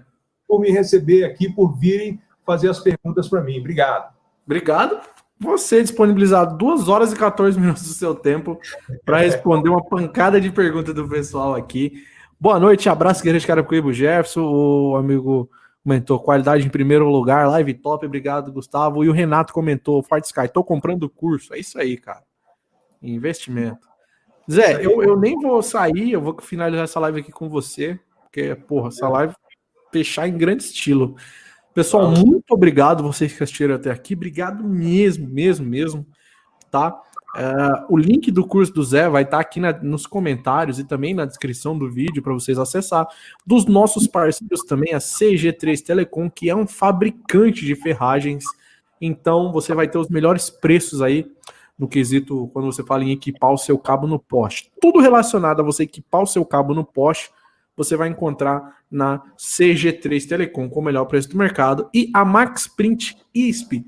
Por 0.47 0.59
me 0.59 0.71
receber 0.71 1.23
aqui, 1.23 1.53
por 1.53 1.77
virem 1.77 2.19
fazer 2.43 2.67
as 2.67 2.79
perguntas 2.79 3.29
para 3.29 3.41
mim. 3.41 3.59
Obrigado. 3.59 4.11
Obrigado 4.43 5.14
você 5.39 5.81
disponibilizar 5.81 6.55
2 6.55 6.87
horas 6.87 7.11
e 7.11 7.15
14 7.15 7.59
minutos 7.59 7.83
do 7.83 7.93
seu 7.93 8.15
tempo 8.15 8.59
para 9.03 9.19
responder 9.19 9.69
uma 9.69 9.83
pancada 9.83 10.39
de 10.39 10.51
perguntas 10.51 10.93
do 10.93 11.07
pessoal 11.07 11.55
aqui. 11.55 12.03
Boa 12.39 12.59
noite, 12.59 12.89
abraço, 12.89 13.21
Guerreiro 13.21 13.41
de 13.41 13.47
Carapicuíba, 13.47 13.93
Jefferson, 13.93 14.41
o 14.41 14.95
amigo 14.95 15.49
comentou 15.83 16.19
qualidade 16.19 16.65
em 16.65 16.69
primeiro 16.69 17.07
lugar, 17.09 17.47
live 17.49 17.73
top, 17.75 18.05
obrigado, 18.05 18.51
Gustavo. 18.51 19.03
E 19.03 19.09
o 19.09 19.13
Renato 19.13 19.53
comentou, 19.53 20.01
Forte 20.01 20.25
Sky, 20.25 20.47
tô 20.51 20.63
comprando 20.63 21.03
o 21.03 21.09
curso. 21.09 21.53
É 21.53 21.59
isso 21.59 21.79
aí, 21.79 21.95
cara. 21.95 22.23
Investimento. 23.01 23.87
Zé, 24.51 24.83
eu, 24.83 25.01
eu 25.03 25.17
nem 25.17 25.39
vou 25.39 25.61
sair, 25.61 26.11
eu 26.11 26.21
vou 26.21 26.37
finalizar 26.41 26.83
essa 26.83 26.99
live 26.99 27.21
aqui 27.21 27.31
com 27.31 27.49
você, 27.49 27.99
porque, 28.23 28.55
porra, 28.55 28.89
essa 28.89 29.07
live 29.09 29.33
fechar 29.91 30.27
em 30.27 30.37
grande 30.37 30.63
estilo. 30.63 31.15
Pessoal, 31.75 32.09
muito 32.09 32.51
obrigado 32.51 33.03
vocês 33.03 33.33
que 33.33 33.43
assistiram 33.43 33.75
até 33.75 33.91
aqui. 33.91 34.13
Obrigado 34.13 34.63
mesmo, 34.63 35.27
mesmo, 35.27 35.65
mesmo. 35.65 36.07
Tá? 36.71 36.97
Uh, 37.35 37.93
o 37.93 37.97
link 37.97 38.31
do 38.31 38.47
curso 38.47 38.71
do 38.71 38.81
Zé 38.81 39.09
vai 39.09 39.23
estar 39.23 39.35
tá 39.35 39.41
aqui 39.41 39.59
na, 39.59 39.73
nos 39.73 40.07
comentários 40.07 40.79
e 40.79 40.85
também 40.85 41.13
na 41.13 41.25
descrição 41.25 41.77
do 41.77 41.91
vídeo 41.91 42.23
para 42.23 42.31
vocês 42.31 42.57
acessar. 42.57 43.05
Dos 43.45 43.65
nossos 43.65 44.07
parceiros 44.07 44.61
também, 44.61 44.93
a 44.93 44.99
CG3 44.99 45.83
Telecom, 45.83 46.29
que 46.29 46.49
é 46.49 46.55
um 46.55 46.65
fabricante 46.65 47.65
de 47.65 47.75
ferragens. 47.75 48.45
Então 49.01 49.51
você 49.51 49.73
vai 49.73 49.89
ter 49.89 49.97
os 49.97 50.07
melhores 50.07 50.49
preços 50.49 51.01
aí 51.01 51.29
no 51.77 51.89
quesito 51.89 52.49
quando 52.53 52.67
você 52.67 52.85
fala 52.85 53.03
em 53.03 53.11
equipar 53.11 53.51
o 53.51 53.57
seu 53.57 53.77
cabo 53.77 54.07
no 54.07 54.17
poste. 54.17 54.71
Tudo 54.79 55.01
relacionado 55.01 55.59
a 55.59 55.63
você 55.63 55.83
equipar 55.83 56.21
o 56.21 56.27
seu 56.27 56.45
cabo 56.45 56.73
no 56.73 56.85
poste 56.85 57.31
você 57.75 57.95
vai 57.95 58.09
encontrar 58.09 58.77
na 58.89 59.21
CG3 59.37 60.27
Telecom 60.27 60.69
com 60.69 60.79
o 60.79 60.83
melhor 60.83 61.05
preço 61.05 61.29
do 61.29 61.37
mercado 61.37 61.89
e 61.93 62.09
a 62.13 62.23
Max 62.23 62.67
Print 62.67 63.17
ISP, 63.33 63.83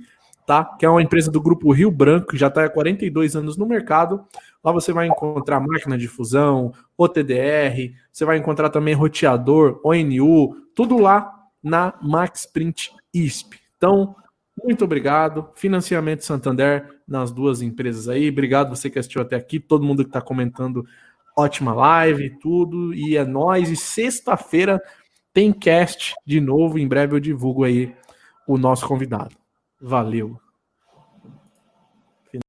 tá? 0.46 0.64
Que 0.64 0.86
é 0.86 0.90
uma 0.90 1.02
empresa 1.02 1.32
do 1.32 1.42
grupo 1.42 1.72
Rio 1.72 1.92
Branco, 1.92 2.28
que 2.28 2.38
já 2.38 2.48
está 2.48 2.66
há 2.66 2.70
42 2.70 3.36
anos 3.36 3.58
no 3.58 3.66
mercado. 3.66 4.26
Lá 4.64 4.72
você 4.72 4.92
vai 4.92 5.08
encontrar 5.08 5.60
máquina 5.60 5.98
de 5.98 6.08
fusão, 6.08 6.74
OTDR, 6.98 7.94
você 8.12 8.26
vai 8.26 8.38
encontrar 8.38 8.70
também 8.70 8.94
roteador, 8.94 9.80
ONU, 9.84 10.56
tudo 10.76 10.98
lá 10.98 11.34
na 11.64 11.94
Max 12.02 12.46
Print 12.46 12.92
ISP. 13.14 13.60
Então, 13.78 14.16
muito 14.64 14.84
obrigado. 14.84 15.50
Financiamento 15.56 16.26
Santander 16.26 16.98
nas 17.08 17.32
duas 17.32 17.62
empresas 17.62 18.10
aí. 18.10 18.30
Obrigado 18.30 18.70
você 18.76 18.90
que 18.90 19.00
assistiu 19.00 19.22
até 19.22 19.36
aqui, 19.36 19.60
todo 19.60 19.86
mundo 19.86 20.04
que 20.04 20.10
está 20.10 20.22
comentando 20.22 20.86
ótima 21.38 21.74
live, 21.74 22.38
tudo. 22.40 22.94
E 22.94 23.16
é 23.16 23.24
nós. 23.24 23.70
E 23.70 23.76
sexta-feira 23.76 24.82
tem 25.32 25.54
cast 25.54 26.16
de 26.26 26.42
novo. 26.42 26.80
Em 26.80 26.88
breve 26.88 27.16
eu 27.16 27.20
divulgo 27.20 27.64
aí 27.64 27.96
o 28.48 28.58
nosso 28.58 28.88
convidado. 28.88 29.36
Valeu. 29.80 30.40